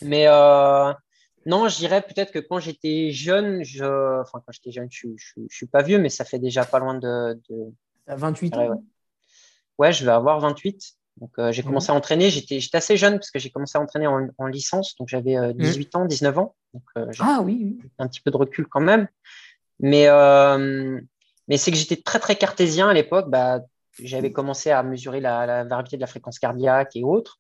Mais 0.02 0.28
non, 1.46 1.68
je 1.68 1.78
dirais 1.78 2.02
peut-être 2.02 2.32
que 2.32 2.40
quand 2.40 2.60
j'étais 2.60 3.12
jeune, 3.12 3.64
je... 3.64 4.22
enfin 4.22 4.42
quand 4.46 4.52
j'étais 4.52 4.72
jeune, 4.72 4.88
je, 4.90 5.08
ne 5.08 5.48
suis 5.50 5.66
pas 5.68 5.82
vieux, 5.82 6.00
mais 6.00 6.10
ça 6.10 6.26
fait 6.26 6.40
déjà 6.40 6.66
pas 6.66 6.80
loin 6.80 6.96
de. 6.96 7.40
de... 7.50 7.74
28 8.08 8.58
ans 8.58 8.84
ouais. 9.78 9.94
je 9.94 10.06
vais 10.06 10.12
avoir 10.12 10.40
28. 10.40 10.96
Donc 11.18 11.32
euh, 11.38 11.52
j'ai 11.52 11.62
commencé 11.62 11.92
à 11.92 11.96
entraîner, 11.96 12.30
j'étais 12.30 12.60
assez 12.74 12.98
jeune 12.98 13.16
parce 13.16 13.30
que 13.30 13.40
j'ai 13.40 13.52
commencé 13.52 13.78
à 13.78 13.82
entraîner 13.82 14.08
en, 14.08 14.48
licence, 14.48 14.96
donc 14.98 15.10
j'avais 15.10 15.54
18 15.54 15.96
euh, 15.96 16.00
ans, 16.00 16.06
19 16.06 16.38
ans. 16.40 16.56
Donc, 16.74 16.84
euh, 16.98 17.12
ah 17.20 17.42
oui, 17.44 17.78
Un 18.00 18.08
petit 18.08 18.22
peu 18.22 18.32
de 18.32 18.38
recul 18.38 18.68
quand 18.68 18.82
même. 18.82 19.08
Mais, 19.80 20.08
mais 21.48 21.58
c'est 21.58 21.72
que 21.72 21.78
j'étais 21.78 21.98
très 21.98 22.20
très 22.20 22.36
cartésien 22.36 22.90
à 22.90 22.94
l'époque. 22.94 23.30
Bah, 23.30 23.62
j'avais 24.00 24.32
commencé 24.32 24.72
à 24.72 24.82
mesurer 24.82 25.20
la, 25.20 25.46
la, 25.46 25.64
variabilité 25.64 25.98
de 25.98 26.02
la 26.02 26.08
fréquence 26.08 26.40
cardiaque 26.40 26.96
et 26.96 27.04
autres. 27.04 27.38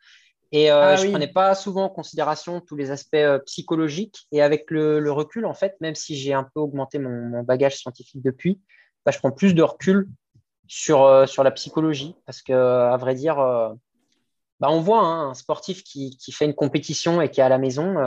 Et 0.54 0.70
euh, 0.70 0.94
ah 0.94 0.96
je 0.96 1.08
ne 1.08 1.10
prenais 1.10 1.28
pas 1.28 1.56
souvent 1.56 1.86
en 1.86 1.90
considération 1.90 2.62
tous 2.62 2.76
les 2.76 2.92
aspects 2.92 3.16
euh, 3.16 3.40
psychologiques. 3.40 4.28
Et 4.32 4.44
avec 4.44 4.70
le, 4.70 5.12
recul, 5.12 5.48
en 5.48 5.56
fait, 5.56 5.76
même 5.82 5.96
si 5.96 6.16
j'ai 6.16 6.32
un 6.32 6.44
peu 6.44 6.60
augmenté 6.60 7.00
mon, 7.00 7.42
bagage 7.42 7.78
scientifique 7.78 8.22
depuis, 8.22 8.62
bah, 9.04 9.12
je 9.12 9.18
prends 9.18 9.32
plus 9.32 9.56
de 9.56 9.64
recul 9.64 10.08
sur, 10.68 11.02
euh, 11.06 11.26
sur 11.26 11.44
la 11.44 11.50
psychologie. 11.50 12.16
Parce 12.28 12.44
que, 12.44 12.54
à 12.54 12.96
vrai 12.98 13.16
dire, 13.16 13.38
bah, 14.60 14.70
on 14.70 14.80
voit 14.80 15.02
hein, 15.02 15.30
un 15.32 15.34
sportif 15.34 15.84
qui, 15.84 16.16
qui, 16.18 16.32
fait 16.32 16.46
une 16.46 16.54
compétition 16.54 17.20
et 17.20 17.32
qui 17.32 17.42
est 17.42 17.44
à 17.44 17.50
la 17.50 17.58
maison. 17.58 17.98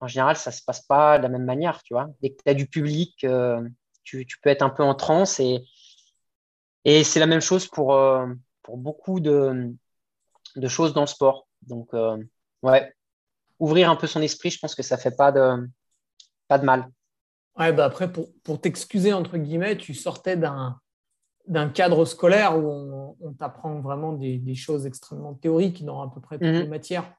en 0.00 0.06
général, 0.08 0.36
ça 0.36 0.50
ne 0.50 0.54
se 0.54 0.62
passe 0.62 0.82
pas 0.82 1.16
de 1.16 1.22
la 1.22 1.30
même 1.30 1.46
manière. 1.46 1.82
Tu 1.84 1.94
vois 1.94 2.08
Dès 2.20 2.30
que 2.32 2.42
tu 2.44 2.50
as 2.50 2.54
du 2.54 2.66
public, 2.66 3.26
tu, 4.02 4.26
tu, 4.26 4.40
peux 4.42 4.50
être 4.50 4.62
un 4.62 4.68
peu 4.68 4.82
en 4.82 4.94
transe. 4.94 5.40
Et, 5.40 5.64
et 6.84 7.02
c'est 7.02 7.18
la 7.18 7.26
même 7.26 7.40
chose 7.40 7.66
pour, 7.66 7.98
pour 8.62 8.76
beaucoup 8.76 9.20
de 9.20 9.74
de 10.56 10.68
choses 10.68 10.92
dans 10.92 11.02
le 11.02 11.06
sport. 11.06 11.46
Donc, 11.62 11.88
euh, 11.94 12.16
ouais, 12.62 12.92
ouvrir 13.58 13.90
un 13.90 13.96
peu 13.96 14.06
son 14.06 14.22
esprit, 14.22 14.50
je 14.50 14.58
pense 14.58 14.74
que 14.74 14.82
ça 14.82 14.96
fait 14.96 15.16
pas 15.16 15.32
de, 15.32 15.68
pas 16.48 16.58
de 16.58 16.64
mal. 16.64 16.88
Ouais, 17.58 17.72
bah 17.72 17.84
après, 17.84 18.10
pour, 18.10 18.28
pour 18.42 18.60
t'excuser, 18.60 19.12
entre 19.12 19.36
guillemets, 19.36 19.76
tu 19.76 19.92
sortais 19.94 20.36
d'un, 20.36 20.80
d'un 21.46 21.68
cadre 21.68 22.04
scolaire 22.04 22.56
où 22.56 23.16
on, 23.20 23.32
t'apprend 23.34 23.80
vraiment 23.80 24.12
des, 24.12 24.38
des, 24.38 24.54
choses 24.54 24.86
extrêmement 24.86 25.34
théoriques 25.34 25.84
dans 25.84 26.02
à 26.02 26.12
peu 26.12 26.20
près 26.20 26.36
toutes 26.36 26.46
mhm. 26.46 26.60
les 26.60 26.68
matières. 26.68 27.12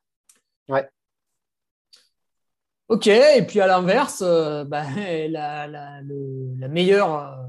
Ouais. 0.67 0.89
Ok, 2.87 3.07
et 3.07 3.41
puis 3.47 3.61
à 3.61 3.67
l'inverse, 3.67 4.21
euh, 4.21 4.65
bah, 4.65 4.83
la, 5.29 5.67
la, 5.67 6.01
la, 6.01 6.67
meilleure, 6.67 7.15
euh, 7.15 7.47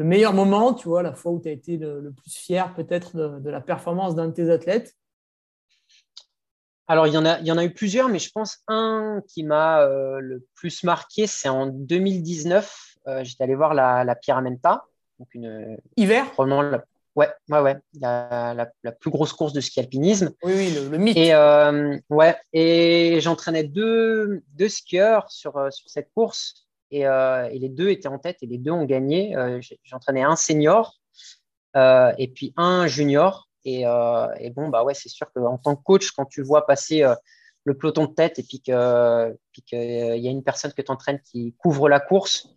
le 0.00 0.06
meilleur 0.06 0.32
moment, 0.32 0.72
tu 0.72 0.88
vois, 0.88 1.02
la 1.02 1.12
fois 1.12 1.30
où 1.30 1.40
tu 1.42 1.48
as 1.48 1.52
été 1.52 1.76
le, 1.76 2.10
plus 2.10 2.34
fier 2.34 2.72
peut-être 2.72 3.18
de, 3.38 3.50
la 3.50 3.60
performance 3.60 4.14
d'un 4.14 4.28
de 4.28 4.32
tes 4.32 4.50
athlètes? 4.50 4.96
Alors, 6.88 7.06
il 7.06 7.12
y, 7.12 7.18
en 7.18 7.26
a, 7.26 7.38
il 7.40 7.46
y 7.46 7.52
en 7.52 7.58
a 7.58 7.64
eu 7.66 7.74
plusieurs, 7.74 8.08
mais 8.08 8.18
je 8.18 8.30
pense 8.30 8.60
un 8.66 9.20
qui 9.28 9.44
m'a 9.44 9.82
euh, 9.82 10.18
le 10.20 10.42
plus 10.54 10.84
marqué, 10.84 11.26
c'est 11.26 11.50
en 11.50 11.66
2019. 11.66 12.96
Euh, 13.08 13.24
j'étais 13.24 13.44
allé 13.44 13.54
voir 13.54 13.74
la, 13.74 14.02
la 14.04 14.14
Pyramenta. 14.14 14.86
Donc 15.18 15.28
une, 15.34 15.76
Hiver? 15.98 16.30
Probablement 16.32 16.62
la, 16.62 16.82
ouais, 17.16 17.28
ouais, 17.50 17.60
ouais, 17.60 17.76
la, 18.00 18.54
la, 18.82 18.92
plus 18.92 19.10
grosse 19.10 19.34
course 19.34 19.52
de 19.52 19.60
ski 19.60 19.80
alpinisme. 19.80 20.30
Oui, 20.42 20.54
oui, 20.56 20.74
le, 20.90 20.96
mythe. 20.96 21.18
Et, 21.18 21.34
euh, 21.34 21.98
ouais, 22.08 22.38
et 22.54 23.18
j'entraînais 23.20 23.64
deux, 23.64 24.42
deux 24.54 24.70
skieurs 24.70 25.30
sur, 25.30 25.70
sur 25.70 25.90
cette 25.90 26.10
course. 26.14 26.69
Euh, 26.92 27.48
et, 27.50 27.58
les 27.58 27.68
deux 27.68 27.90
étaient 27.90 28.08
en 28.08 28.18
tête 28.18 28.38
et 28.42 28.46
les 28.46 28.58
deux 28.58 28.70
ont 28.70 28.84
gagné. 28.84 29.36
Euh, 29.36 29.60
j'entraînais 29.84 30.22
un 30.22 30.36
senior 30.36 30.98
euh, 31.76 32.12
et 32.18 32.28
puis 32.28 32.52
un 32.56 32.86
junior. 32.86 33.48
Et, 33.64 33.84
bon, 34.54 34.68
bah 34.68 34.84
ouais, 34.84 34.94
c'est 34.94 35.10
sûr 35.10 35.30
qu'en 35.32 35.58
tant 35.58 35.76
que 35.76 35.82
coach, 35.82 36.12
quand 36.12 36.24
tu 36.24 36.42
vois 36.42 36.66
passer 36.66 37.04
le 37.64 37.76
peloton 37.76 38.06
de 38.06 38.14
tête 38.14 38.38
et 38.38 38.42
puis 38.42 38.60
qu'il 38.60 38.72
y 38.72 40.26
a 40.26 40.30
une 40.30 40.42
personne 40.42 40.72
que 40.72 40.80
tu 40.80 40.90
entraînes 40.90 41.20
qui 41.20 41.54
couvre 41.58 41.88
la 41.88 42.00
course, 42.00 42.48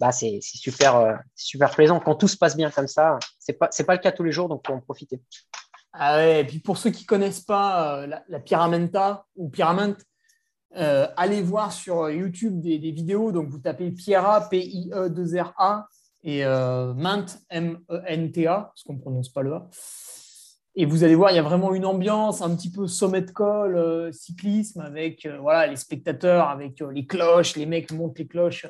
bah 0.00 0.10
c'est 0.10 0.40
super, 0.40 1.20
super 1.36 1.70
plaisant. 1.70 2.00
Quand 2.00 2.16
tout 2.16 2.26
se 2.26 2.36
passe 2.36 2.56
bien 2.56 2.70
comme 2.70 2.88
ça, 2.88 3.18
ce 3.38 3.52
n'est 3.52 3.58
pas, 3.58 3.68
pas 3.68 3.94
le 3.94 4.00
cas 4.00 4.10
tous 4.10 4.24
les 4.24 4.32
jours, 4.32 4.48
donc 4.48 4.66
faut 4.66 4.72
en 4.72 4.80
profiter. 4.80 5.22
Ah 5.92 6.24
et 6.26 6.44
puis 6.44 6.58
pour 6.58 6.78
ceux 6.78 6.90
qui 6.90 7.04
ne 7.04 7.08
connaissent 7.08 7.42
pas 7.42 8.06
la, 8.06 8.24
la, 8.28 8.40
Pyramenta 8.40 9.26
ou 9.36 9.50
Pyramente, 9.50 10.00
euh, 10.76 11.08
allez 11.16 11.42
voir 11.42 11.72
sur 11.72 12.08
YouTube 12.10 12.60
des, 12.60 12.78
vidéos. 12.78 13.32
Donc, 13.32 13.48
vous 13.48 13.58
tapez 13.58 13.90
Pierra, 13.90 14.48
P-I-E-2-R-A, 14.48 15.88
et 16.22 16.44
euh, 16.44 16.94
Mint, 16.94 17.40
M-E-N-T-A, 17.48 18.60
parce 18.60 18.82
qu'on 18.84 18.94
ne 18.94 19.00
prononce 19.00 19.30
pas 19.30 19.42
le 19.42 19.54
A. 19.54 19.68
Et 20.76 20.86
vous 20.86 21.02
allez 21.02 21.16
voir, 21.16 21.32
il 21.32 21.36
y 21.36 21.38
a 21.38 21.42
vraiment 21.42 21.74
une 21.74 21.84
ambiance 21.84 22.42
un 22.42 22.54
petit 22.54 22.70
peu 22.70 22.86
sommet 22.86 23.22
de 23.22 23.30
col, 23.30 23.76
euh, 23.76 24.12
cyclisme, 24.12 24.80
avec 24.80 25.26
voilà, 25.40 25.66
les 25.66 25.76
spectateurs, 25.76 26.48
avec 26.48 26.80
les 26.92 27.06
cloches, 27.06 27.56
les 27.56 27.66
mecs 27.66 27.90
montent 27.92 28.18
les 28.18 28.28
cloches 28.28 28.66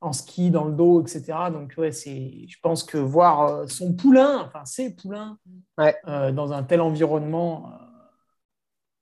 en 0.00 0.12
ski 0.12 0.50
dans 0.50 0.64
le 0.64 0.74
dos, 0.74 1.00
etc. 1.00 1.50
Donc, 1.50 1.74
ouais, 1.78 1.90
je 1.90 2.56
pense 2.62 2.84
que 2.84 2.98
voir 2.98 3.68
son 3.68 3.94
poulain, 3.94 4.44
enfin 4.46 4.64
ses 4.64 4.94
poulains, 4.94 5.38
dans 5.78 6.52
un 6.52 6.62
tel 6.62 6.82
environnement 6.82 7.72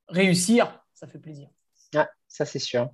réussir, 0.07 0.81
ça 0.93 1.05
fait 1.05 1.19
plaisir. 1.19 1.49
Ça 2.37 2.45
c'est 2.45 2.59
sûr. 2.59 2.91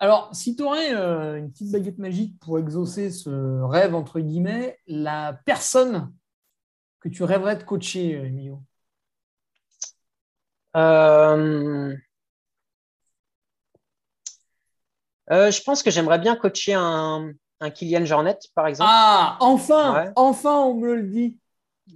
Alors, 0.00 0.34
si 0.34 0.56
tu 0.56 0.64
aurais 0.64 0.92
euh, 0.92 1.36
une 1.38 1.52
petite 1.52 1.70
baguette 1.70 1.98
magique 1.98 2.36
pour 2.40 2.58
exaucer 2.58 3.12
ce 3.12 3.62
rêve, 3.62 3.94
entre 3.94 4.18
guillemets, 4.18 4.76
la 4.88 5.38
personne 5.44 6.12
que 6.98 7.08
tu 7.08 7.22
rêverais 7.22 7.54
de 7.54 7.62
coacher, 7.62 8.16
euh, 8.16 8.24
Emilio? 8.26 8.60
Euh, 10.74 11.96
euh, 15.30 15.50
Je 15.52 15.62
pense 15.62 15.84
que 15.84 15.92
j'aimerais 15.92 16.18
bien 16.18 16.34
coacher 16.34 16.74
un, 16.74 17.30
un 17.60 17.70
Kylian 17.70 18.04
Jornet, 18.04 18.38
par 18.56 18.66
exemple. 18.66 18.90
Ah, 18.92 19.36
enfin, 19.38 20.12
enfin, 20.16 20.58
on 20.58 20.74
me 20.74 20.96
le 20.96 21.04
dit. 21.04 21.38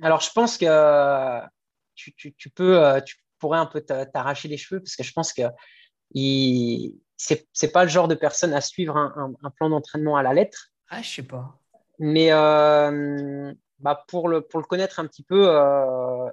Alors, 0.03 0.21
je 0.21 0.31
pense 0.31 0.57
que 0.57 1.41
tu, 1.97 2.15
tu, 2.15 2.49
peux, 2.49 3.03
tu 3.05 3.17
pourrais 3.39 3.59
un 3.59 3.67
peu 3.67 3.81
t'arracher 3.81 4.49
les 4.49 4.57
cheveux 4.57 4.81
parce 4.81 4.97
que 4.97 5.03
je 5.03 5.13
pense 5.13 5.33
que 5.33 5.43
il, 6.13 6.99
c'est 7.17 7.73
pas 7.73 7.85
le 7.85 7.91
genre 7.91 8.09
de 8.09 8.15
personne 8.15 8.55
à 8.55 8.61
suivre 8.61 8.97
un, 8.97 9.35
un, 9.43 9.51
plan 9.51 9.69
d'entraînement 9.69 10.17
à 10.17 10.23
la 10.23 10.33
lettre. 10.33 10.71
Ah, 10.89 11.03
je 11.03 11.09
sais 11.09 11.23
pas. 11.23 11.59
Mais 11.99 12.33
euh, 12.33 13.53
bah 13.81 14.05
pour, 14.09 14.29
le, 14.29 14.41
pour 14.41 14.61
le 14.61 14.67
connaître 14.67 15.01
un 15.01 15.07
petit 15.07 15.25
peu, 15.25 15.49
euh, 15.49 16.31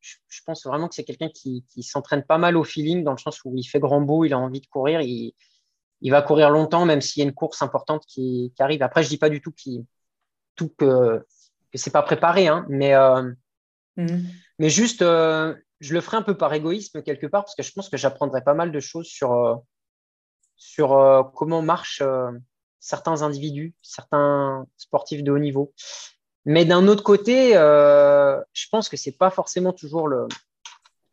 je, 0.00 0.40
pense 0.46 0.64
vraiment 0.64 0.88
que 0.88 0.94
c'est 0.94 1.04
quelqu'un 1.04 1.28
qui, 1.28 1.64
qui 1.68 1.82
s'entraîne 1.82 2.22
pas 2.22 2.38
mal 2.38 2.56
au 2.56 2.64
feeling, 2.64 3.02
dans 3.02 3.12
le 3.12 3.18
sens 3.18 3.44
où 3.44 3.52
il 3.56 3.64
fait 3.64 3.80
grand 3.80 4.00
beau, 4.00 4.24
il 4.24 4.32
a 4.32 4.38
envie 4.38 4.60
de 4.60 4.66
courir, 4.66 5.00
il, 5.00 5.34
il 6.00 6.10
va 6.12 6.22
courir 6.22 6.50
longtemps, 6.50 6.84
même 6.86 7.00
s'il 7.00 7.20
y 7.20 7.26
a 7.26 7.28
une 7.28 7.34
course 7.34 7.60
importante 7.62 8.04
qui, 8.06 8.52
qui 8.54 8.62
arrive. 8.62 8.82
Après, 8.82 9.02
je 9.02 9.08
dis 9.08 9.18
pas 9.18 9.30
du 9.30 9.40
tout, 9.40 9.52
qui, 9.52 9.84
tout 10.54 10.68
que, 10.78 11.26
que 11.72 11.78
c'est 11.78 11.90
pas 11.90 12.02
préparé, 12.02 12.46
hein, 12.46 12.64
mais, 12.68 12.94
euh, 12.94 13.30
mhm. 13.96 14.28
mais 14.60 14.70
juste, 14.70 15.02
je 15.80 15.94
le 15.94 16.00
ferai 16.00 16.16
un 16.16 16.22
peu 16.22 16.36
par 16.36 16.52
égoïsme 16.52 17.02
quelque 17.02 17.26
part, 17.26 17.44
parce 17.44 17.54
que 17.54 17.62
je 17.62 17.72
pense 17.72 17.88
que 17.88 17.96
j'apprendrai 17.96 18.42
pas 18.42 18.54
mal 18.54 18.72
de 18.72 18.80
choses 18.80 19.06
sur, 19.06 19.32
euh, 19.32 19.54
sur 20.56 20.92
euh, 20.92 21.22
comment 21.34 21.62
marchent 21.62 22.02
euh, 22.02 22.30
certains 22.80 23.22
individus, 23.22 23.74
certains 23.82 24.66
sportifs 24.76 25.22
de 25.22 25.32
haut 25.32 25.38
niveau. 25.38 25.72
Mais 26.44 26.64
d'un 26.64 26.88
autre 26.88 27.02
côté, 27.02 27.52
je 27.52 28.68
pense 28.70 28.88
que 28.88 28.96
c'est 28.96 29.18
pas 29.18 29.28
forcément 29.28 29.72
toujours 29.72 30.08
le, 30.08 30.26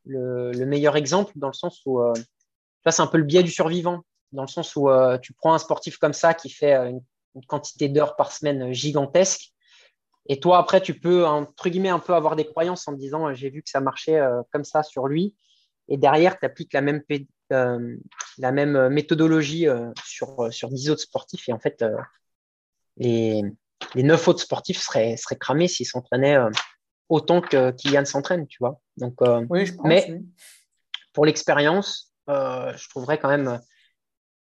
le, 0.06 0.66
meilleur 0.66 0.96
exemple, 0.96 1.34
dans 1.36 1.48
le 1.48 1.54
sens 1.54 1.82
où 1.86 2.00
là, 2.00 2.92
c'est 2.92 3.02
un 3.02 3.08
peu 3.08 3.18
le 3.18 3.26
biais 3.26 3.44
du 3.44 3.52
survivant, 3.52 4.06
dans 4.32 4.44
le 4.44 4.48
sens 4.48 4.78
où 4.78 4.88
tu 5.22 5.34
prends 5.34 5.54
un 5.54 5.58
sportif 5.58 5.98
comme 5.98 6.14
ça 6.14 6.36
qui 6.36 6.50
fait 6.50 6.74
une 6.74 7.46
quantité 7.48 7.90
d'heures 7.90 8.16
par 8.16 8.32
semaine 8.32 8.72
gigantesque 8.72 9.52
et 10.28 10.40
toi, 10.40 10.58
après, 10.58 10.82
tu 10.82 11.00
peux, 11.00 11.26
entre 11.26 11.70
guillemets, 11.70 11.90
un 11.90 12.00
peu 12.00 12.14
avoir 12.14 12.36
des 12.36 12.46
croyances 12.46 12.88
en 12.88 12.94
te 12.94 13.00
disant 13.00 13.34
j'ai 13.34 13.50
vu 13.50 13.62
que 13.62 13.70
ça 13.70 13.80
marchait 13.80 14.20
euh, 14.20 14.42
comme 14.52 14.64
ça 14.64 14.82
sur 14.82 15.08
lui. 15.08 15.36
Et 15.88 15.98
derrière, 15.98 16.40
tu 16.40 16.46
appliques 16.46 16.74
la 16.74 16.82
même, 16.82 17.04
euh, 17.54 17.98
la 18.40 18.52
même 18.52 18.90
méthodologie 18.90 19.68
euh, 19.68 19.92
sur, 20.04 20.52
sur 20.52 20.70
10 20.70 20.90
autres 20.90 21.04
sportifs. 21.04 21.48
Et 21.48 21.54
en 21.54 21.60
fait, 21.60 21.86
les, 22.98 23.44
les 23.94 24.04
9 24.04 24.28
autres 24.28 24.42
sportifs 24.42 24.82
seraient, 24.82 25.16
seraient 25.16 25.38
cramés 25.38 25.68
s'ils 25.68 25.86
s'entraînaient 25.86 26.38
autant 27.08 27.42
que 27.42 27.70
Kylian 27.72 28.06
s'entraîne, 28.06 28.48
tu 28.48 28.58
vois. 28.60 28.82
Donc, 28.98 29.18
oui, 29.50 29.68
je 29.68 29.76
pense, 29.76 29.86
mais 29.86 30.24
pour 31.14 31.26
l'expérience, 31.28 32.16
je 32.28 32.90
trouverais 32.90 33.20
quand 33.20 33.30
même 33.30 33.62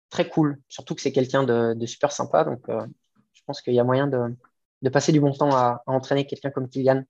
très 0.09 0.28
cool. 0.28 0.57
Surtout 0.69 0.95
que 0.95 1.01
c'est 1.01 1.11
quelqu'un 1.11 1.43
de, 1.43 1.75
de, 1.75 1.86
super 1.86 2.11
sympa. 2.11 2.43
Donc, 2.45 2.65
je 2.67 3.41
pense 3.45 3.61
qu'il 3.61 3.75
y 3.75 3.80
a 3.80 3.84
moyen 3.84 4.07
de, 4.07 4.36
de 4.82 4.89
passer 4.89 5.11
du 5.11 5.19
bon 5.19 5.32
temps 5.32 5.55
à, 5.55 5.82
entraîner 5.86 6.25
quelqu'un 6.25 6.51
comme 6.51 6.69
Kylian. 6.69 7.03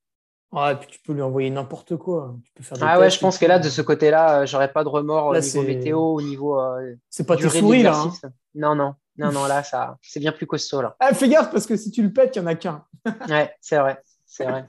Ah, 0.56 0.72
et 0.72 0.76
puis 0.76 0.88
tu 0.88 1.00
peux 1.02 1.14
lui 1.14 1.22
envoyer 1.22 1.50
n'importe 1.50 1.98
quoi. 1.98 2.36
Tu 2.46 2.52
peux 2.54 2.64
faire 2.64 2.78
ah 2.82 3.00
ouais, 3.00 3.10
je 3.10 3.20
pense 3.20 3.38
que 3.38 3.46
là, 3.46 3.60
de 3.60 3.68
ce 3.68 3.82
côté-là, 3.82 4.42
euh, 4.42 4.46
j'aurais 4.46 4.72
pas 4.72 4.84
de 4.86 4.90
remords 4.90 5.28
au 5.28 5.38
niveau 5.38 5.62
météo, 5.64 6.00
au 6.00 6.22
niveau. 6.22 6.60
Euh, 6.60 6.96
c'est 7.10 7.28
pas 7.28 7.36
tes 7.36 7.50
souris 7.50 7.84
là. 7.84 7.98
Hein. 7.98 8.12
Non, 8.56 8.74
non, 8.74 8.96
non, 9.18 9.32
non, 9.34 9.46
là, 9.46 9.62
ça, 9.64 9.98
c'est 10.02 10.22
bien 10.22 10.32
plus 10.32 10.48
costaud 10.48 10.82
là. 10.82 10.96
Ah, 11.00 11.14
fais 11.14 11.28
gaffe 11.28 11.52
parce 11.52 11.66
que 11.66 11.76
si 11.76 11.92
tu 11.92 12.02
le 12.02 12.14
pètes, 12.14 12.36
il 12.38 12.40
y 12.40 12.42
en 12.42 12.48
a 12.48 12.56
qu'un. 12.56 12.86
ouais, 13.30 13.54
c'est 13.60 13.78
vrai, 13.78 14.02
c'est 14.26 14.46
vrai. 14.46 14.66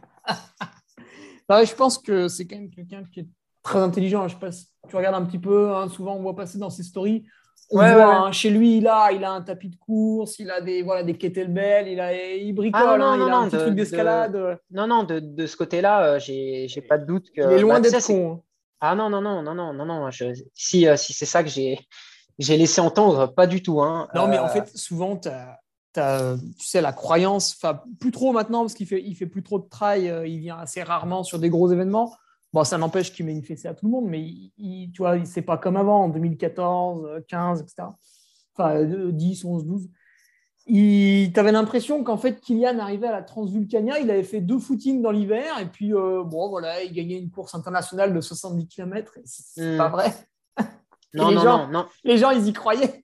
je 1.65 1.75
pense 1.75 1.99
que 1.99 2.27
c'est 2.27 2.47
quand 2.47 2.57
même 2.57 2.71
quelqu'un 2.71 3.05
qui 3.05 3.21
est 3.21 3.29
très 3.63 3.79
intelligent. 3.79 4.27
Je 4.27 4.35
sais 4.35 4.41
pas 4.41 4.51
si 4.51 4.67
tu 4.89 4.97
regardes 4.97 5.15
un 5.15 5.25
petit 5.25 5.39
peu. 5.39 5.77
Hein, 5.77 5.89
souvent, 5.89 6.17
on 6.17 6.23
voit 6.23 6.35
passer 6.35 6.59
dans 6.59 6.71
ses 6.71 6.83
stories 6.83 7.25
on 7.71 7.77
voit, 7.77 8.33
chez 8.33 8.51
lui, 8.51 8.79
il 8.79 8.89
a, 8.89 9.13
il 9.13 9.25
a 9.25 9.31
un 9.31 9.43
tapis 9.43 9.69
de 9.69 9.77
course, 9.77 10.39
il 10.39 10.51
a 10.51 10.61
des, 10.61 10.83
voilà, 10.83 11.03
des 11.03 11.15
kettlebells, 11.15 11.89
il, 11.89 12.01
a, 12.01 12.13
il 12.13 12.53
bricole, 12.55 13.03
ah, 13.03 13.11
hein, 13.11 13.17
il 13.17 13.31
a 13.31 13.37
un 13.37 13.49
petit 13.49 13.59
truc 13.59 13.75
d'escalade. 13.75 14.59
Non, 14.71 14.87
non, 14.87 15.05
de, 15.05 15.21
de 15.21 15.47
ce 15.47 15.57
côté-là, 15.57 16.15
euh, 16.15 16.19
j'ai, 16.19 16.69
pas 16.89 16.99
de 16.99 17.05
doute 17.05 17.31
que. 17.31 17.43
Il 17.43 17.59
est 17.59 17.61
loin 17.61 17.81
bah, 17.81 17.91
d'être 17.91 18.07
con. 18.07 18.33
Hein. 18.33 18.41
Ah 18.81 18.95
non, 18.95 19.11
non, 19.11 19.21
non, 19.21 19.43
non, 19.43 19.55
non, 19.55 19.73
non, 19.75 19.85
non. 19.85 20.11
si, 20.55 20.87
euh, 20.87 20.97
si 20.97 21.13
c'est 21.13 21.27
ça 21.27 21.43
que 21.43 21.51
j'ai, 21.51 21.79
j'ai 22.39 22.57
laissé 22.57 22.81
entendre, 22.81 23.27
pas 23.27 23.47
du 23.47 23.63
tout. 23.63 23.83
Hein. 23.83 24.09
Non, 24.15 24.29
mais 24.29 24.39
en 24.39 24.47
euh, 24.47 24.49
fait, 24.49 24.69
souvent, 24.77 25.17
tu 25.17 25.29
as, 25.29 25.59
tu 25.95 26.67
sais, 26.67 26.81
la 26.81 26.93
croyance, 26.93 27.57
enfin, 27.61 27.83
plus 28.01 28.13
trop 28.13 28.33
maintenant, 28.33 28.61
parce 28.61 28.75
qu'il 28.75 28.87
fait, 28.87 29.03
il 29.05 29.15
fait 29.15 29.27
plus 29.27 29.43
trop 29.43 29.59
de 29.59 29.69
trail, 29.69 30.13
il 30.27 30.39
vient 30.39 30.59
assez 30.59 30.83
rarement 30.83 31.23
sur 31.23 31.39
des 31.39 31.51
gros 31.51 31.71
événements. 31.71 32.15
Bon, 32.53 32.65
ça 32.65 32.79
n'empêche 32.79 33.13
qu'il 33.13 33.27
met 33.27 33.33
une 33.33 33.43
fessée 33.43 33.69
à 33.69 33.75
tout 33.75 33.87
le 33.87 33.93
monde, 33.93 34.07
mais 34.07 34.21
il, 34.21 34.91
tu 34.93 35.03
vois, 35.03 35.23
c'est 35.25 35.43
pas 35.43 35.59
comme 35.59 35.77
avant, 35.77 36.05
en 36.05 36.09
2014, 36.09 37.25
15, 37.29 37.61
etc. 37.61 37.89
Enfin, 38.55 38.85
10, 38.85 39.45
11, 39.45 39.67
12. 39.67 39.89
Tu 40.67 41.33
avais 41.37 41.53
l'impression 41.53 42.05
qu'en 42.05 42.17
fait, 42.17 42.41
Kylian 42.41 42.79
arrivait 42.79 43.07
à 43.07 43.13
la 43.13 43.23
Transvulcania, 43.23 44.01
il 44.01 44.11
avait 44.11 44.23
fait 44.23 44.41
deux 44.41 44.59
footings 44.59 45.03
dans 45.03 45.11
l'hiver, 45.11 45.59
et 45.61 45.67
puis, 45.67 45.95
euh, 45.95 46.23
bon, 46.25 46.49
voilà, 46.49 46.83
il 46.83 46.93
gagnait 46.93 47.19
une 47.19 47.31
course 47.31 47.55
internationale 47.55 48.15
de 48.15 48.21
70 48.21 48.67
km. 48.67 49.13
C'est 49.25 49.77
pas 49.77 49.89
hmm. 49.89 49.93
vrai. 49.93 50.13
Non, 51.15 51.31
non, 51.31 51.43
non, 51.43 51.69
non, 51.69 51.87
Les 52.05 52.19
gens, 52.19 52.33
ils 52.33 52.47
y 52.49 52.53
croyaient. 52.53 53.03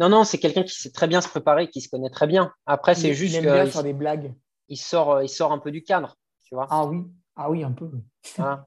Non, 0.00 0.08
non, 0.08 0.24
c'est 0.24 0.38
quelqu'un 0.38 0.62
qui 0.62 0.74
sait 0.74 0.90
très 0.90 1.06
bien 1.06 1.20
se 1.20 1.28
préparer, 1.28 1.68
qui 1.68 1.82
se 1.82 1.88
connaît 1.90 2.08
très 2.08 2.26
bien. 2.26 2.50
Après, 2.64 2.94
c'est 2.94 3.12
juste. 3.12 3.34
Il 3.34 3.46
aime 3.46 3.52
bien 3.52 3.66
faire 3.66 3.82
des 3.82 3.92
blagues. 3.92 4.32
Il 4.68 4.78
sort, 4.78 5.22
il 5.22 5.28
sort 5.28 5.52
un 5.52 5.58
peu 5.58 5.70
du 5.70 5.82
cadre, 5.82 6.16
tu 6.44 6.54
vois. 6.54 6.66
Ah 6.70 6.86
oui. 6.86 7.04
Ah 7.40 7.48
oui, 7.48 7.62
un 7.62 7.70
peu. 7.70 7.88
Ah. 8.36 8.64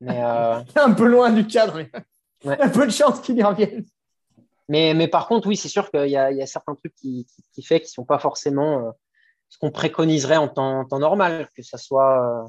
Mais 0.00 0.22
euh, 0.22 0.60
un 0.76 0.92
peu 0.92 1.06
loin 1.06 1.30
du 1.32 1.46
cadre. 1.46 1.80
Un 2.44 2.68
peu 2.68 2.86
de 2.86 2.92
chance 2.92 3.20
qu'il 3.20 3.38
y 3.38 3.42
revienne. 3.42 3.86
Mais, 4.68 4.92
mais 4.94 5.08
par 5.08 5.26
contre, 5.26 5.48
oui, 5.48 5.56
c'est 5.56 5.68
sûr 5.68 5.90
qu'il 5.90 6.06
y, 6.06 6.12
y, 6.12 6.16
a 6.16 6.46
certains 6.46 6.74
trucs 6.74 6.94
qui, 6.94 7.24
qui, 7.24 7.42
qui 7.52 7.62
fait 7.62 7.80
qui 7.80 7.86
ne 7.86 7.92
sont 7.92 8.04
pas 8.04 8.18
forcément 8.18 8.80
euh, 8.80 8.90
ce 9.48 9.58
qu'on 9.58 9.70
préconiserait 9.70 10.36
en 10.36 10.48
temps, 10.48 10.84
temps, 10.84 10.98
normal, 10.98 11.48
que 11.56 11.62
ce 11.62 11.78
soit 11.78 12.44
euh, 12.44 12.48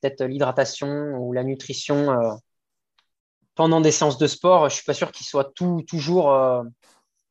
peut-être 0.00 0.24
l'hydratation 0.24 1.16
ou 1.18 1.32
la 1.32 1.44
nutrition 1.44 2.16
pendant 3.54 3.80
des 3.80 3.92
séances 3.92 4.18
de 4.18 4.26
sport. 4.26 4.62
Je 4.62 4.74
ne 4.74 4.76
suis 4.76 4.84
pas 4.84 4.94
sûr 4.94 5.12
qu'il 5.12 5.26
soit 5.26 5.52
tout, 5.54 5.84
toujours 5.86 6.32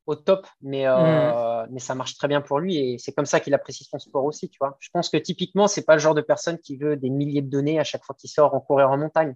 au 0.07 0.15
top, 0.15 0.47
mais, 0.61 0.87
euh, 0.87 1.65
mm. 1.65 1.67
mais 1.71 1.79
ça 1.79 1.93
marche 1.93 2.17
très 2.17 2.27
bien 2.27 2.41
pour 2.41 2.59
lui 2.59 2.77
et 2.77 2.97
c'est 2.97 3.11
comme 3.11 3.25
ça 3.25 3.39
qu'il 3.39 3.53
apprécie 3.53 3.83
son 3.83 3.99
sport 3.99 4.23
aussi, 4.23 4.49
tu 4.49 4.57
vois. 4.59 4.77
Je 4.79 4.89
pense 4.91 5.09
que 5.09 5.17
typiquement, 5.17 5.67
c'est 5.67 5.85
pas 5.85 5.93
le 5.93 5.99
genre 5.99 6.15
de 6.15 6.21
personne 6.21 6.57
qui 6.57 6.77
veut 6.77 6.95
des 6.95 7.09
milliers 7.09 7.41
de 7.41 7.49
données 7.49 7.79
à 7.79 7.83
chaque 7.83 8.03
fois 8.03 8.15
qu'il 8.17 8.29
sort 8.29 8.55
en 8.55 8.61
courir 8.61 8.89
en 8.89 8.97
montagne 8.97 9.35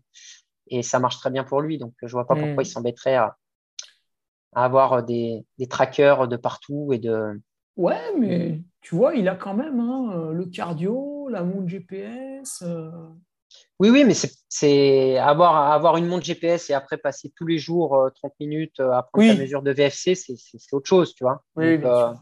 et 0.68 0.82
ça 0.82 1.00
marche 1.00 1.20
très 1.20 1.30
bien 1.30 1.44
pour 1.44 1.62
lui, 1.62 1.78
donc 1.78 1.94
je 2.02 2.12
vois 2.12 2.26
pas 2.26 2.36
pourquoi 2.36 2.64
mm. 2.64 2.66
il 2.66 2.66
s'embêterait 2.66 3.16
à, 3.16 3.38
avoir 4.54 5.04
des, 5.04 5.46
des, 5.60 5.68
trackers 5.68 6.28
de 6.28 6.38
partout 6.38 6.92
et 6.94 7.00
de. 7.00 7.40
Ouais, 7.78 8.18
mais 8.18 8.62
tu 8.82 8.96
vois, 8.96 9.16
il 9.16 9.28
a 9.28 9.36
quand 9.36 9.54
même 9.54 9.80
hein, 9.80 10.32
le 10.32 10.46
cardio, 10.46 11.28
la 11.30 11.44
montre 11.44 11.68
GPS. 11.68 12.64
Euh, 12.66 12.92
oui, 13.82 13.90
oui, 13.90 14.06
mais 14.06 14.14
c'est 14.48 15.18
avoir, 15.18 15.72
avoir 15.72 15.98
une 15.98 16.06
montre 16.06 16.24
GPS 16.24 16.70
et 16.70 16.74
après 16.74 16.98
passer 16.98 17.32
tous 17.36 17.48
les 17.48 17.58
jours 17.58 18.12
30 18.14 18.32
euh, 18.32 18.36
minutes 18.40 18.80
euh, 18.80 18.92
à 18.92 19.02
prendre 19.02 19.28
la 19.28 19.34
mesure 19.34 19.64
de 19.64 19.72
VFC, 19.72 20.14
c'est 20.14 20.74
autre 20.74 20.88
chose, 20.88 21.16
tu 21.16 21.24
vois. 21.24 21.44
Oui, 21.56 21.80
euh, 21.84 22.14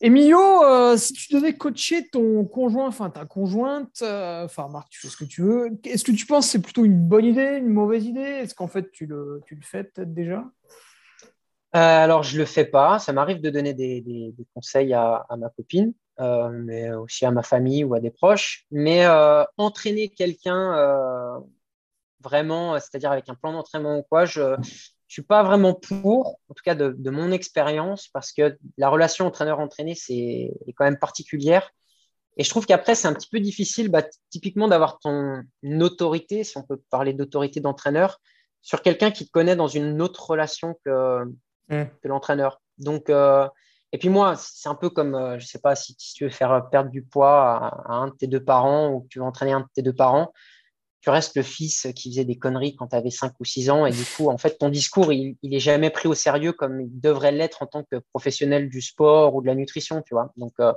Emilio, 0.00 0.96
si 0.96 1.12
tu 1.12 1.32
devais 1.32 1.54
coacher 1.54 2.08
ton 2.08 2.44
conjoint, 2.44 2.88
enfin 2.88 3.08
ta 3.08 3.24
conjointe, 3.24 4.02
enfin 4.02 4.68
Marc, 4.68 4.88
tu 4.90 4.98
fais 5.00 5.08
ce 5.08 5.16
que 5.16 5.24
tu 5.24 5.42
veux, 5.42 5.70
est-ce 5.84 6.02
que 6.02 6.10
tu 6.10 6.26
penses 6.26 6.46
que 6.46 6.52
c'est 6.52 6.62
plutôt 6.62 6.84
une 6.84 6.98
bonne 6.98 7.24
idée, 7.24 7.58
une 7.58 7.68
mauvaise 7.68 8.04
idée? 8.04 8.20
Est-ce 8.20 8.54
qu'en 8.56 8.68
fait 8.68 8.90
tu 8.90 9.06
le, 9.06 9.40
tu 9.46 9.54
le 9.54 9.62
fais 9.62 9.84
peut-être 9.84 10.12
déjà? 10.12 10.44
Alors 11.72 12.24
je 12.24 12.36
le 12.36 12.44
fais 12.44 12.64
pas, 12.64 12.98
ça 12.98 13.12
m'arrive 13.12 13.40
de 13.40 13.50
donner 13.50 13.74
des, 13.74 14.00
des, 14.00 14.34
conseils 14.54 14.92
à, 14.92 15.26
à, 15.28 15.36
ma 15.36 15.50
copine. 15.50 15.92
Euh, 16.20 16.50
mais 16.50 16.90
aussi 16.90 17.24
à 17.24 17.30
ma 17.30 17.44
famille 17.44 17.84
ou 17.84 17.94
à 17.94 18.00
des 18.00 18.10
proches. 18.10 18.66
Mais 18.72 19.06
euh, 19.06 19.44
entraîner 19.56 20.08
quelqu'un 20.08 20.76
euh, 20.76 21.38
vraiment, 22.20 22.74
c'est-à-dire 22.80 23.12
avec 23.12 23.28
un 23.28 23.36
plan 23.36 23.52
d'entraînement 23.52 23.98
ou 23.98 24.02
quoi, 24.02 24.24
je 24.24 24.40
ne 24.40 24.56
suis 25.06 25.22
pas 25.22 25.44
vraiment 25.44 25.74
pour, 25.74 26.40
en 26.48 26.54
tout 26.54 26.64
cas 26.64 26.74
de, 26.74 26.92
de 26.98 27.10
mon 27.10 27.30
expérience, 27.30 28.08
parce 28.08 28.32
que 28.32 28.58
la 28.78 28.88
relation 28.88 29.26
entraîneur-entraîné, 29.26 29.94
c'est 29.94 30.52
est 30.66 30.72
quand 30.74 30.84
même 30.84 30.98
particulière. 30.98 31.70
Et 32.36 32.42
je 32.42 32.50
trouve 32.50 32.66
qu'après, 32.66 32.96
c'est 32.96 33.06
un 33.06 33.14
petit 33.14 33.28
peu 33.30 33.38
difficile, 33.38 33.88
bah, 33.88 34.02
typiquement, 34.30 34.66
d'avoir 34.66 34.98
ton 34.98 35.44
autorité, 35.80 36.42
si 36.42 36.56
on 36.58 36.62
peut 36.64 36.80
parler 36.90 37.12
d'autorité 37.12 37.60
d'entraîneur, 37.60 38.20
sur 38.60 38.82
quelqu'un 38.82 39.12
qui 39.12 39.24
te 39.24 39.30
connaît 39.30 39.56
dans 39.56 39.68
une 39.68 40.02
autre 40.02 40.30
relation 40.30 40.76
que, 40.84 41.24
mmh. 41.68 41.84
que 42.02 42.08
l'entraîneur. 42.08 42.60
Donc, 42.78 43.08
euh, 43.08 43.48
et 43.92 43.98
puis 43.98 44.10
moi, 44.10 44.34
c'est 44.36 44.68
un 44.68 44.74
peu 44.74 44.90
comme, 44.90 45.14
euh, 45.14 45.38
je 45.38 45.44
ne 45.44 45.48
sais 45.48 45.60
pas, 45.60 45.74
si, 45.74 45.96
tu 45.96 46.24
veux 46.24 46.30
faire 46.30 46.68
perdre 46.70 46.90
du 46.90 47.02
poids 47.02 47.56
à, 47.86 47.92
un 47.94 48.08
de 48.08 48.12
tes 48.12 48.26
deux 48.26 48.42
parents 48.42 48.90
ou 48.92 49.00
que 49.00 49.08
tu 49.08 49.18
veux 49.18 49.24
entraîner 49.24 49.52
un 49.52 49.60
de 49.60 49.66
tes 49.74 49.82
deux 49.82 49.94
parents, 49.94 50.32
tu 51.00 51.10
restes 51.10 51.36
le 51.36 51.42
fils 51.42 51.86
qui 51.94 52.10
faisait 52.10 52.24
des 52.24 52.36
conneries 52.36 52.76
quand 52.76 52.88
tu 52.88 52.96
avais 52.96 53.10
5 53.10 53.32
ou 53.40 53.44
6 53.44 53.70
ans. 53.70 53.86
Et 53.86 53.92
du 53.92 54.04
coup, 54.04 54.28
en 54.28 54.36
fait, 54.36 54.58
ton 54.58 54.68
discours, 54.68 55.12
il, 55.12 55.36
n'est 55.42 55.60
jamais 55.60 55.90
pris 55.90 56.08
au 56.08 56.14
sérieux 56.14 56.52
comme 56.52 56.80
il 56.80 57.00
devrait 57.00 57.32
l'être 57.32 57.62
en 57.62 57.66
tant 57.66 57.82
que 57.84 57.96
professionnel 58.12 58.68
du 58.68 58.82
sport 58.82 59.34
ou 59.34 59.40
de 59.40 59.46
la 59.46 59.54
nutrition, 59.54 60.02
tu 60.02 60.12
vois. 60.12 60.32
Donc, 60.36 60.52
euh, 60.60 60.72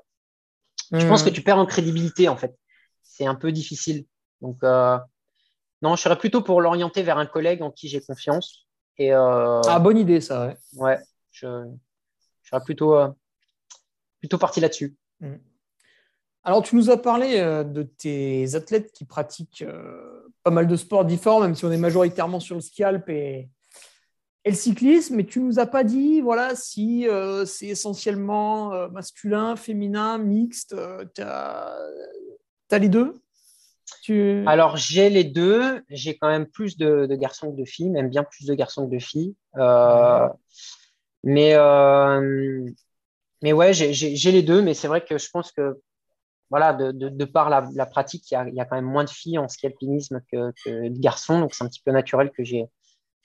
je 0.93 1.05
pense 1.05 1.23
mmh. 1.23 1.25
que 1.25 1.33
tu 1.33 1.41
perds 1.41 1.57
en 1.57 1.65
crédibilité, 1.65 2.29
en 2.29 2.37
fait. 2.37 2.55
C'est 3.01 3.25
un 3.25 3.35
peu 3.35 3.51
difficile. 3.51 4.05
Donc, 4.41 4.63
euh, 4.63 4.97
Non, 5.81 5.95
je 5.95 6.01
serais 6.01 6.17
plutôt 6.17 6.41
pour 6.41 6.61
l'orienter 6.61 7.03
vers 7.03 7.17
un 7.17 7.25
collègue 7.25 7.61
en 7.61 7.71
qui 7.71 7.89
j'ai 7.89 7.99
confiance. 7.99 8.67
Et, 8.97 9.11
ah, 9.11 9.79
bonne 9.81 9.97
idée, 9.97 10.21
ça, 10.21 10.47
ouais. 10.47 10.57
Ouais, 10.75 10.99
je, 11.31 11.65
serais 12.51 12.63
plutôt, 12.63 12.95
plutôt 14.19 14.37
parti 14.37 14.59
là-dessus. 14.59 14.95
Mm. 15.19 15.35
Alors, 16.43 16.63
tu 16.63 16.75
nous 16.75 16.89
as 16.89 16.97
parlé 16.97 17.39
de 17.39 17.83
tes 17.83 18.55
athlètes 18.55 18.91
qui 18.93 19.05
pratiquent 19.05 19.65
pas 20.43 20.51
mal 20.51 20.67
de 20.67 20.75
sports 20.75 21.05
différents, 21.05 21.39
même 21.39 21.53
si 21.53 21.65
on 21.65 21.71
est 21.71 21.77
majoritairement 21.77 22.39
sur 22.39 22.55
le 22.55 22.61
scalp 22.61 23.09
et, 23.09 23.49
et 24.43 24.49
le 24.49 24.55
cyclisme, 24.55 25.15
mais 25.15 25.25
tu 25.25 25.39
nous 25.39 25.59
as 25.59 25.67
pas 25.67 25.83
dit 25.83 26.21
voilà, 26.21 26.55
si 26.55 27.07
euh, 27.07 27.45
c'est 27.45 27.67
essentiellement 27.67 28.73
euh, 28.73 28.87
masculin, 28.89 29.55
féminin, 29.55 30.17
mixte. 30.17 30.73
Euh, 30.73 31.05
tu 31.13 31.21
as, 31.21 31.77
les 32.79 32.89
deux? 32.89 33.21
Tu... 34.01 34.43
Alors, 34.47 34.77
j'ai 34.77 35.09
les 35.09 35.25
deux. 35.25 35.83
J'ai 35.89 36.17
quand 36.17 36.29
même 36.29 36.47
plus 36.47 36.77
de, 36.77 37.05
garçons 37.15 37.51
que 37.51 37.57
de 37.57 37.65
filles, 37.65 37.89
même 37.89 38.09
bien 38.09 38.23
plus 38.23 38.45
de 38.45 38.53
garçons 38.55 38.87
que 38.87 38.95
de 38.95 38.99
filles. 38.99 39.35
Mais, 41.23 41.55
mais 43.41 43.53
ouais, 43.53 43.73
j'ai 43.73 44.31
les 44.31 44.43
deux. 44.43 44.61
Mais 44.61 44.73
c'est 44.73 44.87
vrai 44.87 45.03
que 45.03 45.17
je 45.17 45.29
pense 45.29 45.51
que 45.51 45.79
voilà, 46.49 46.73
de, 46.73 46.91
de, 46.91 47.25
par 47.25 47.49
la, 47.49 47.85
pratique, 47.85 48.29
il 48.29 48.33
y, 48.33 48.37
a, 48.37 48.47
il 48.47 48.53
y, 48.55 48.59
a, 48.59 48.65
quand 48.65 48.75
même 48.75 48.85
moins 48.85 49.05
de 49.05 49.09
filles 49.09 49.37
en 49.37 49.47
ski 49.47 49.67
alpinisme 49.67 50.21
que, 50.31 50.51
de 50.65 50.99
garçons. 50.99 51.39
Donc, 51.39 51.53
c'est 51.53 51.63
un 51.63 51.67
petit 51.67 51.81
peu 51.83 51.91
naturel 51.91 52.31
que 52.31 52.43
j'ai. 52.43 52.65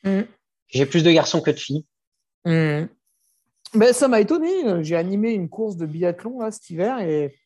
Mm. 0.04 0.22
J'ai 0.68 0.86
plus 0.86 1.02
de 1.02 1.10
garçons 1.10 1.40
que 1.40 1.50
de 1.50 1.58
filles. 1.58 1.84
Hmm. 2.44 2.86
Ben, 3.74 3.92
ça 3.92 4.08
m'a 4.08 4.20
étonné. 4.20 4.82
J'ai 4.84 4.96
animé 4.96 5.32
une 5.32 5.48
course 5.48 5.76
de 5.76 5.86
biathlon 5.86 6.40
là, 6.40 6.50
cet 6.50 6.70
hiver 6.70 6.98
et 7.00 7.36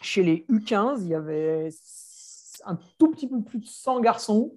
chez 0.00 0.22
les 0.22 0.44
U15, 0.50 1.02
il 1.02 1.08
y 1.08 1.14
avait 1.14 1.68
un 2.64 2.78
tout 2.98 3.10
petit 3.12 3.28
peu 3.28 3.42
plus 3.42 3.60
de 3.60 3.66
100 3.66 4.00
garçons 4.00 4.52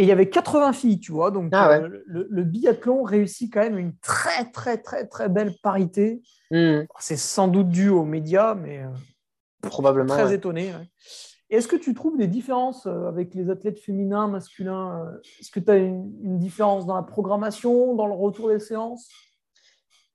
et 0.00 0.04
il 0.04 0.08
y 0.08 0.12
avait 0.12 0.30
80 0.30 0.72
filles, 0.72 0.98
tu 0.98 1.12
vois. 1.12 1.30
Donc 1.30 1.50
ah 1.52 1.72
euh, 1.72 2.02
le, 2.06 2.42
biathlon 2.42 3.02
réussit 3.02 3.52
quand 3.52 3.60
même 3.60 3.76
une 3.76 3.94
très, 3.98 4.50
très, 4.50 4.78
très, 4.78 5.06
très 5.06 5.28
belle 5.28 5.52
parité. 5.62 6.22
Hmm. 6.50 6.84
C'est 6.98 7.18
sans 7.18 7.48
doute 7.48 7.68
dû 7.68 7.90
aux 7.90 8.06
médias, 8.06 8.54
mais 8.54 8.78
euh, 8.78 8.88
probablement 9.68 10.14
très 10.14 10.32
étonné. 10.32 10.72
Est-ce 11.50 11.68
que 11.68 11.76
tu 11.76 11.92
trouves 11.92 12.16
des 12.16 12.28
différences 12.28 12.86
euh, 12.86 13.08
avec 13.08 13.34
les 13.34 13.50
athlètes 13.50 13.78
féminins, 13.78 14.26
masculins 14.26 15.06
Est-ce 15.38 15.50
que 15.50 15.60
tu 15.60 15.70
as 15.70 15.76
une, 15.76 16.38
différence 16.38 16.86
dans 16.86 16.96
la 16.96 17.02
programmation, 17.02 17.94
dans 17.94 18.06
le 18.06 18.14
retour 18.14 18.48
des 18.48 18.58
séances? 18.58 19.06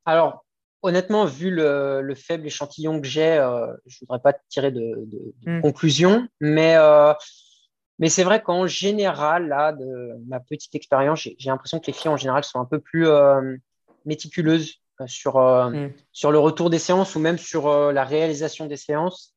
Alors, 0.03 0.45
honnêtement, 0.81 1.25
vu 1.25 1.51
le, 1.51 2.11
faible 2.15 2.47
échantillon 2.47 2.99
que 3.01 3.07
j'ai, 3.07 3.37
euh, 3.37 3.67
je 3.85 3.97
ne 3.97 4.07
voudrais 4.07 4.21
pas 4.21 4.33
tirer 4.49 4.71
de, 4.71 5.07
hmm. 5.45 5.61
conclusion, 5.61 6.27
mais, 6.41 6.75
mais 7.99 8.09
c'est 8.09 8.23
vrai 8.23 8.41
qu'en 8.41 8.67
général, 8.67 9.47
là, 9.47 9.71
de 9.71 10.13
ma 10.27 10.39
petite 10.39 10.75
expérience, 10.75 11.19
j'ai 11.19 11.49
l'impression 11.49 11.79
que 11.79 11.87
les 11.87 11.93
filles 11.93 12.11
en 12.11 12.17
général 12.17 12.43
sont 12.43 12.59
un 12.59 12.65
peu 12.65 12.79
plus 12.79 13.07
méticuleuses 14.05 14.81
sur, 15.07 15.37
hmm. 15.37 15.91
sur 16.11 16.31
le 16.31 16.39
retour 16.39 16.69
des 16.69 16.79
séances 16.79 17.15
ou 17.15 17.19
même 17.19 17.37
sur 17.37 17.91
la 17.91 18.03
réalisation 18.03 18.65
des 18.65 18.77
séances 18.77 19.33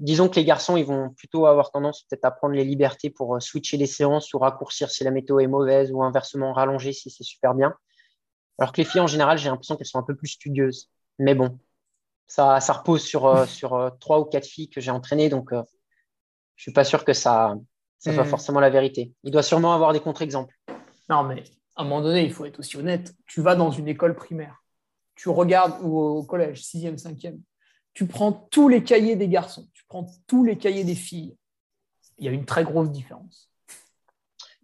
disons 0.00 0.28
que 0.28 0.36
les 0.36 0.44
garçons, 0.44 0.76
ils 0.76 0.84
vont 0.84 1.10
plutôt 1.10 1.46
avoir 1.46 1.70
tendance 1.70 2.02
peut-être 2.02 2.24
à 2.24 2.30
prendre 2.30 2.54
les 2.54 2.64
libertés 2.64 3.10
pour 3.10 3.36
euh, 3.36 3.40
switcher 3.40 3.76
les 3.76 3.86
séances 3.86 4.32
ou 4.34 4.38
raccourcir 4.38 4.90
si 4.90 5.04
la 5.04 5.10
météo 5.10 5.40
est 5.40 5.46
mauvaise 5.46 5.90
ou 5.92 6.02
inversement 6.02 6.52
rallonger 6.52 6.92
si 6.92 7.10
c'est 7.10 7.24
super 7.24 7.54
bien. 7.54 7.74
Alors 8.58 8.72
que 8.72 8.80
les 8.80 8.84
filles, 8.84 9.00
en 9.00 9.06
général, 9.06 9.38
j'ai 9.38 9.48
l'impression 9.48 9.76
qu'elles 9.76 9.86
sont 9.86 9.98
un 9.98 10.04
peu 10.04 10.16
plus 10.16 10.28
studieuses. 10.28 10.90
Mais 11.18 11.34
bon, 11.34 11.58
ça, 12.28 12.60
ça 12.60 12.72
repose 12.74 13.02
sur, 13.02 13.26
euh, 13.26 13.46
sur 13.58 13.74
euh, 13.74 13.90
trois 13.98 14.20
ou 14.20 14.24
quatre 14.24 14.46
filles 14.46 14.70
que 14.70 14.80
j'ai 14.80 14.92
entraînées, 14.92 15.28
donc 15.28 15.50
je 15.52 15.58
je 16.56 16.62
suis 16.62 16.72
pas 16.72 16.82
sûr 16.82 17.04
que 17.04 17.12
ça, 17.12 17.54
ça 17.98 18.12
soit 18.12 18.24
hmm. 18.24 18.28
forcément 18.28 18.58
la 18.58 18.68
vérité. 18.68 19.12
Il 19.22 19.30
doit 19.30 19.44
sûrement 19.44 19.74
avoir 19.74 19.92
des 19.92 20.00
contre-exemples. 20.00 20.52
Non, 21.08 21.22
mais 21.22 21.44
à 21.76 21.82
un 21.82 21.84
moment 21.84 22.00
donné, 22.00 22.24
il 22.24 22.32
faut 22.32 22.46
être 22.46 22.58
aussi 22.58 22.76
honnête. 22.76 23.14
Tu 23.26 23.42
vas 23.42 23.54
dans 23.54 23.70
une 23.70 23.86
école 23.86 24.16
primaire, 24.16 24.64
tu 25.14 25.28
regardes 25.28 25.80
ou 25.82 25.96
au 25.96 26.24
collège, 26.24 26.62
6e, 26.62 27.00
5e, 27.00 27.38
tu 27.94 28.06
prends 28.06 28.32
tous 28.32 28.68
les 28.68 28.82
cahiers 28.82 29.14
des 29.14 29.28
garçons, 29.28 29.68
tu 29.72 29.84
prends 29.88 30.10
tous 30.26 30.44
les 30.44 30.58
cahiers 30.58 30.82
des 30.82 30.96
filles. 30.96 31.36
Il 32.18 32.24
y 32.24 32.28
a 32.28 32.32
une 32.32 32.44
très 32.44 32.64
grosse 32.64 32.90
différence. 32.90 33.47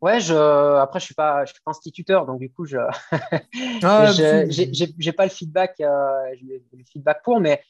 Ouais, 0.05 0.21
je, 0.21 0.35
après, 0.35 1.01
je 1.01 1.05
ne 1.05 1.07
suis, 1.07 1.15
pas, 1.15 1.47
suis 1.47 1.63
pas 1.65 1.71
instituteur, 1.71 2.27
donc 2.27 2.39
du 2.39 2.51
coup, 2.51 2.67
je 2.67 2.77
ah, 2.77 4.13
n'ai 4.13 5.13
pas 5.17 5.25
le 5.25 5.31
feedback, 5.31 5.81
euh, 5.81 6.21
le 6.43 6.85
feedback 6.85 7.23
pour, 7.25 7.41
mais 7.41 7.63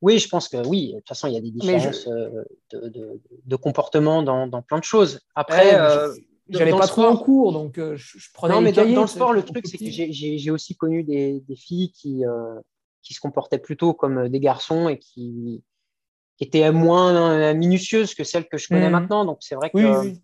oui, 0.00 0.18
je 0.18 0.26
pense 0.26 0.48
que 0.48 0.66
oui, 0.66 0.92
de 0.92 0.98
toute 1.00 1.08
façon, 1.08 1.28
il 1.28 1.34
y 1.34 1.36
a 1.36 1.42
des 1.42 1.50
différences 1.50 2.08
euh, 2.08 2.42
de, 2.72 3.56
comportement 3.56 4.22
dans, 4.22 4.62
plein 4.62 4.78
de 4.78 4.84
choses. 4.84 5.20
Après, 5.34 5.78
euh, 5.78 6.10
j'allais 6.48 6.70
pas 6.70 6.86
trop 6.86 7.04
en 7.04 7.18
cours, 7.18 7.52
donc 7.52 7.74
je, 7.76 8.28
prenais 8.32 8.54
non, 8.54 8.62
mais 8.62 8.72
dans, 8.72 9.02
le 9.02 9.06
sport, 9.06 9.34
le 9.34 9.42
truc, 9.42 9.66
c'est 9.66 9.76
que 9.76 9.90
j'ai 9.90 10.50
aussi 10.50 10.76
connu 10.76 11.04
des, 11.04 11.40
des 11.40 11.56
filles 11.56 11.92
qui, 11.92 12.22
qui 13.02 13.12
se 13.12 13.20
comportaient 13.20 13.58
plutôt 13.58 13.92
comme 13.92 14.30
des 14.30 14.40
garçons 14.40 14.88
et 14.88 14.98
qui, 14.98 15.62
étaient 16.40 16.72
moins 16.72 17.52
minutieuses 17.52 18.14
que 18.14 18.24
celles 18.24 18.48
que 18.48 18.56
je 18.56 18.68
connais 18.68 18.88
mmh. 18.88 18.92
maintenant. 18.92 19.24
Donc 19.26 19.38
c'est 19.40 19.54
vrai 19.54 19.70
qu'il 19.70 20.16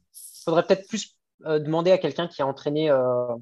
faudrait 0.43 0.67
peut-être 0.67 0.89
plus 0.89 1.05
euh, 1.05 1.20
demander 1.45 1.91
à 1.91 1.99
quelqu'un 1.99 2.28
qui 2.28 2.43
a 2.43 2.47
entraîné 2.47 2.91
euh, 2.91 3.34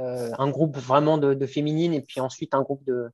euh, 0.00 0.30
un 0.38 0.50
groupe 0.50 0.76
vraiment 0.76 1.18
de, 1.18 1.46
féminines 1.46 1.94
et 1.94 2.00
puis 2.00 2.20
ensuite 2.20 2.54
un 2.54 2.62
groupe 2.62 2.84
de, 2.84 3.10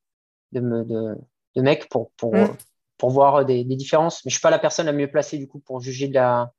de, 0.53 1.17
mecs 1.57 1.89
pour, 1.89 2.11
pour, 2.13 2.35
mmh. 2.35 2.57
pour 2.97 3.11
voir 3.11 3.45
des, 3.45 3.65
différences. 3.65 4.25
Mais 4.25 4.31
je 4.31 4.35
ne 4.35 4.39
suis 4.39 4.43
pas 4.43 4.51
la 4.51 4.59
personne 4.59 4.87
la 4.87 4.93
mieux 4.93 5.11
placée 5.11 5.39
du 5.39 5.49
coup 5.49 5.61
pour 5.61 5.81
juger 5.81 6.09
de, 6.09 6.15
la, 6.15 6.53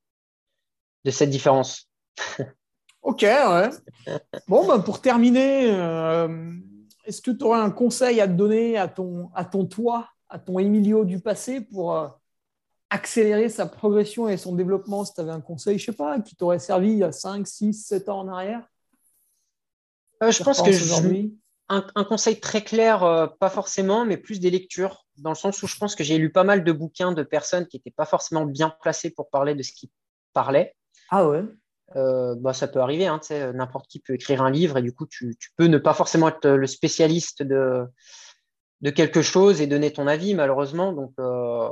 de 1.06 1.12
cette 1.12 1.30
différence. 1.30 1.90
ok, 3.02 3.22
ouais. 3.22 3.70
bon, 4.48 4.68
ben, 4.68 4.80
pour 4.80 5.02
terminer, 5.02 5.70
est-ce 7.06 7.22
que 7.22 7.32
tu 7.32 7.44
aurais 7.44 7.60
un 7.60 7.72
conseil 7.72 8.22
à 8.22 8.28
te 8.28 8.34
donner 8.34 8.78
à 8.78 8.88
ton, 8.88 9.30
à 9.34 9.46
ton 9.46 9.66
toi, 9.66 10.08
à 10.30 10.40
ton 10.40 10.60
Emilio 10.60 11.06
du 11.06 11.20
passé 11.20 11.62
pour 11.62 11.96
euh, 11.96 12.08
accélérer 12.92 13.50
sa 13.50 13.66
progression 13.66 14.28
et 14.28 14.38
son 14.38 14.54
développement 14.54 15.04
Si 15.06 15.14
tu 15.14 15.22
avais 15.22 15.32
un 15.32 15.42
conseil, 15.42 15.80
je 15.80 15.90
ne 15.90 15.94
sais 15.94 15.98
pas, 15.98 16.20
qui 16.20 16.36
t'aurait 16.36 16.60
servi 16.60 16.92
il 16.92 16.98
y 17.00 17.04
a 17.04 17.12
5, 17.12 17.48
6, 17.48 17.74
7 17.74 18.10
ans 18.10 18.20
en 18.20 18.28
arrière? 18.28 18.68
Euh, 20.22 20.30
Je 20.30 20.44
pense 20.44 20.62
que 20.62 20.70
aujourd'hui? 20.70 21.36
Un, 21.70 21.88
un, 21.96 22.04
conseil 22.04 22.38
très 22.42 22.62
clair, 22.62 23.04
euh, 23.04 23.28
pas 23.28 23.50
forcément, 23.50 24.04
mais 24.04 24.18
plus 24.18 24.42
des 24.42 24.50
lectures, 24.50 25.06
dans 25.16 25.30
le 25.30 25.38
sens 25.38 25.64
où 25.64 25.68
je 25.68 25.78
pense 25.78 25.96
que 25.96 26.04
j'ai 26.04 26.18
lu 26.18 26.30
pas 26.30 26.44
mal 26.44 26.66
de 26.66 26.72
bouquins 26.74 27.14
de 27.14 27.24
personnes 27.24 27.66
qui 27.66 27.78
n'étaient 27.78 27.92
pas 27.92 28.06
forcément 28.06 28.46
bien 28.46 28.76
placées 28.82 29.10
pour 29.10 29.30
parler 29.30 29.56
de 29.56 29.64
ce 29.64 29.72
qu'ils 29.72 29.90
parlaient. 30.34 30.76
Ah 31.10 31.26
ouais? 31.30 31.44
Euh, 31.96 32.36
bah, 32.38 32.52
ça 32.52 32.68
peut 32.68 32.82
arriver. 32.82 33.08
Hein, 33.08 33.22
n'importe 33.54 33.88
qui 33.88 34.00
peut 34.00 34.14
écrire 34.14 34.42
un 34.42 34.52
livre 34.52 34.78
et 34.78 34.82
du 34.82 34.94
coup, 34.94 35.08
tu, 35.08 35.38
peux 35.56 35.68
ne 35.68 35.78
pas 35.78 35.94
forcément 35.94 36.28
être 36.28 36.50
le 36.50 36.68
spécialiste 36.68 37.42
de, 37.42 37.86
de 38.82 38.90
quelque 38.90 39.22
chose 39.22 39.62
et 39.62 39.68
donner 39.68 39.94
ton 39.94 40.08
avis, 40.08 40.34
malheureusement. 40.34 40.92
Donc, 40.92 41.14
euh, 41.20 41.70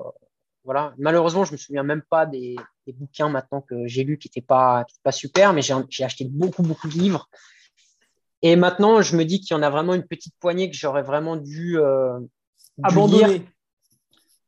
voilà. 0.64 0.94
Malheureusement, 0.98 1.46
je 1.46 1.52
me 1.54 1.58
souviens 1.58 1.84
même 1.84 2.02
pas 2.02 2.26
des, 2.26 2.56
bouquins 2.88 3.30
maintenant 3.30 3.62
que 3.62 3.86
j'ai 3.86 4.04
lus 4.04 4.18
qui 4.18 4.28
n'étaient 4.30 4.46
pas, 4.46 4.84
pas 5.04 5.12
super, 5.12 5.54
mais 5.54 5.62
j'ai 5.62 6.04
acheté 6.04 6.26
beaucoup, 6.26 6.64
beaucoup 6.64 6.88
de 6.88 6.94
livres. 6.94 7.30
Et 8.42 8.56
maintenant, 8.56 9.02
je 9.02 9.16
me 9.16 9.26
dis 9.26 9.42
qu'il 9.42 9.56
y 9.56 9.60
en 9.60 9.62
a 9.62 9.70
vraiment 9.70 9.94
une 9.94 10.08
petite 10.08 10.34
poignée 10.40 10.72
que 10.72 10.76
j'aurais 10.76 11.04
vraiment 11.04 11.36
dû, 11.36 11.78
euh, 11.78 12.20
abandonner. 12.82 13.46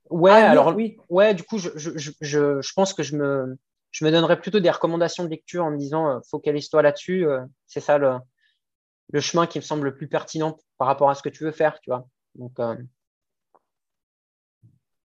Ouais, 0.09 0.31
ah, 0.31 0.51
alors 0.51 0.75
oui. 0.75 0.97
Ouais, 1.09 1.33
du 1.33 1.43
coup, 1.43 1.57
je, 1.57 1.69
je, 1.75 1.91
je, 1.97 2.61
je 2.61 2.73
pense 2.73 2.93
que 2.93 3.03
je 3.03 3.15
me, 3.15 3.57
je 3.91 4.05
me 4.05 4.11
donnerais 4.11 4.39
plutôt 4.39 4.59
des 4.59 4.69
recommandations 4.69 5.23
de 5.23 5.29
lecture 5.29 5.65
en 5.65 5.71
me 5.71 5.77
disant 5.77 6.09
euh, 6.09 6.19
focalise-toi 6.29 6.81
là-dessus. 6.81 7.27
Euh, 7.27 7.45
c'est 7.67 7.81
ça 7.81 7.97
le, 7.97 8.19
chemin 9.19 9.45
qui 9.45 9.59
me 9.59 9.63
semble 9.63 9.85
le 9.85 9.95
plus 9.95 10.07
pertinent 10.07 10.57
par 10.77 10.87
rapport 10.87 11.09
à 11.09 11.15
ce 11.15 11.21
que 11.21 11.29
tu 11.29 11.43
veux 11.43 11.51
faire, 11.51 11.79
tu 11.81 11.89
vois. 11.89 12.07
Donc, 12.35 12.59
euh, 12.59 12.75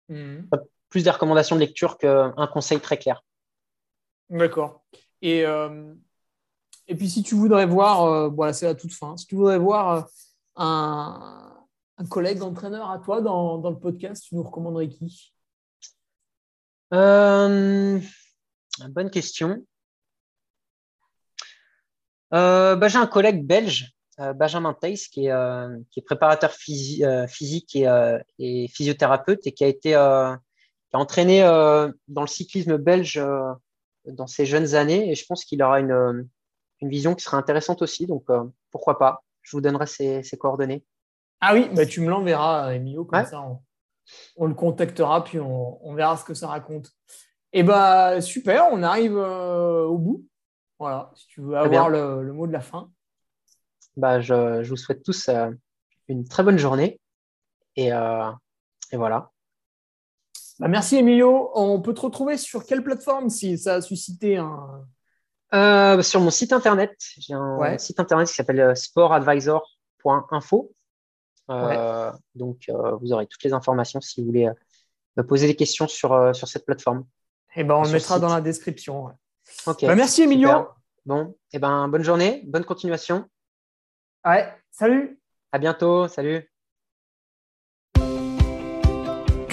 mhm. 0.09 0.47
Plus 0.95 1.03
des 1.03 1.09
recommandations 1.09 1.57
de 1.57 1.59
lecture 1.59 1.97
qu'un 1.97 2.47
conseil 2.53 2.79
très 2.79 2.97
clair. 2.97 3.21
D'accord. 4.29 4.85
Et, 5.21 5.41
et 6.87 6.95
puis, 6.95 7.09
si 7.09 7.21
tu 7.21 7.35
voudrais 7.35 7.65
voir, 7.65 8.29
voilà, 8.31 8.53
c'est 8.53 8.65
à 8.65 8.75
toute 8.75 8.93
fin, 8.93 9.17
si 9.17 9.27
tu 9.27 9.35
voudrais 9.35 9.57
voir 9.57 10.07
un, 10.55 11.53
un 11.97 12.05
collègue 12.05 12.41
entraîneur 12.41 12.89
à 12.89 12.99
toi 12.99 13.19
dans, 13.19 13.57
dans, 13.57 13.71
le 13.71 13.77
podcast, 13.77 14.23
tu 14.23 14.35
nous 14.35 14.43
recommanderais 14.43 14.87
qui? 14.87 15.33
Bonne 16.91 18.01
question. 19.11 19.65
Euh, 22.33 22.75
bah, 22.75 22.87
j'ai 22.87 22.97
un 22.97 23.07
collègue 23.07 23.45
belge, 23.45 23.93
euh, 24.19 24.33
Benjamin 24.33 24.73
Theiss, 24.73 25.07
qui 25.07 25.25
est, 25.25 25.31
euh, 25.31 25.77
qui 25.91 25.99
est 25.99 26.03
préparateur 26.03 26.51
physique 26.51 27.75
et, 27.75 28.67
physiothérapeute 28.67 29.45
et 29.47 29.51
qui 29.51 29.63
a 29.63 29.67
été 29.67 29.93
qui 30.95 30.97
a 30.97 30.99
entraîné 30.99 31.41
dans 32.07 32.21
le 32.21 32.27
cyclisme 32.27 32.77
belge 32.77 33.21
dans 34.05 34.27
ses 34.27 34.45
jeunes 34.45 34.75
années. 34.75 35.11
Et 35.11 35.15
je 35.15 35.25
pense 35.25 35.43
qu'il 35.43 35.61
aura 35.63 35.79
une, 35.79 36.27
une, 36.81 36.89
vision 36.89 37.15
qui 37.15 37.23
sera 37.23 37.37
intéressante 37.37 37.81
aussi. 37.81 38.05
Donc, 38.05 38.27
pourquoi 38.71 38.97
pas 38.97 39.23
Je 39.41 39.55
vous 39.55 39.61
donnerai 39.61 39.87
ses, 39.87 40.37
coordonnées. 40.39 40.85
Ah 41.41 41.53
oui, 41.53 41.69
bah, 41.73 41.85
tu 41.85 42.01
me 42.01 42.09
l'enverras, 42.09 42.73
Emilio, 42.73 43.05
comme 43.05 43.25
ça 43.25 43.43
on, 44.37 44.45
le 44.45 44.53
contactera, 44.53 45.23
puis 45.23 45.39
on, 45.39 45.83
on, 45.85 45.95
verra 45.95 46.15
ce 46.15 46.23
que 46.23 46.35
ça 46.35 46.47
raconte. 46.47 46.91
Et 47.53 47.63
bah 47.63 48.21
super, 48.21 48.67
on 48.71 48.83
arrive 48.83 49.15
au 49.15 49.97
bout. 49.97 50.25
Voilà, 50.77 51.11
si 51.15 51.27
tu 51.27 51.41
veux 51.41 51.57
avoir 51.57 51.89
le, 51.89 52.31
mot 52.31 52.45
de 52.45 52.51
la 52.51 52.61
fin. 52.61 52.91
Bah, 53.97 54.19
je, 54.19 54.61
je 54.61 54.69
vous 54.69 54.77
souhaite 54.77 55.03
tous 55.03 55.29
une 56.07 56.27
très 56.27 56.43
bonne 56.43 56.59
journée. 56.59 56.99
Et, 57.75 57.87
et 57.87 58.97
voilà. 58.97 59.31
Bah, 60.59 60.67
merci 60.67 60.97
Emilio. 60.97 61.51
On 61.53 61.81
peut 61.81 61.93
te 61.93 62.01
retrouver 62.01 62.37
sur 62.37 62.65
quelle 62.65 62.83
plateforme 62.83 63.29
si 63.29 63.57
ça 63.57 63.75
a 63.75 63.81
suscité 63.81 64.37
un. 64.37 64.85
Euh, 65.53 66.01
sur 66.01 66.21
mon 66.21 66.31
site 66.31 66.53
internet. 66.53 66.95
J'ai 67.17 67.33
un 67.33 67.77
site 67.77 67.99
internet 67.99 68.27
qui 68.27 68.33
s'appelle 68.33 68.59
euh, 68.59 68.75
sportadvisor.info. 68.75 70.71
Euh, 71.49 72.11
Donc, 72.33 72.69
vous 73.01 73.13
aurez 73.13 73.27
toutes 73.27 73.43
les 73.43 73.53
informations 73.53 74.01
si 74.01 74.21
vous 74.21 74.27
voulez 74.27 74.49
me 75.15 75.23
poser 75.23 75.47
des 75.47 75.55
questions 75.55 75.87
sur, 75.87 76.35
sur 76.35 76.47
cette 76.47 76.65
plateforme. 76.65 77.05
Et 77.55 77.61
eh 77.61 77.63
ben, 77.63 77.75
on 77.75 77.83
le 77.83 77.91
mettra 77.91 78.19
dans 78.19 78.33
la 78.33 78.41
description. 78.41 79.11
Bah, 79.65 79.95
merci 79.95 80.23
Emilio. 80.23 80.67
Bon, 81.05 81.35
et 81.51 81.57
eh 81.57 81.59
ben, 81.59 81.87
bonne 81.87 82.03
journée, 82.03 82.41
bonne 82.47 82.65
continuation. 82.65 83.25
Ouais, 84.25 84.51
salut. 84.71 85.19
À 85.51 85.59
bientôt, 85.59 86.07
salut. 86.07 86.49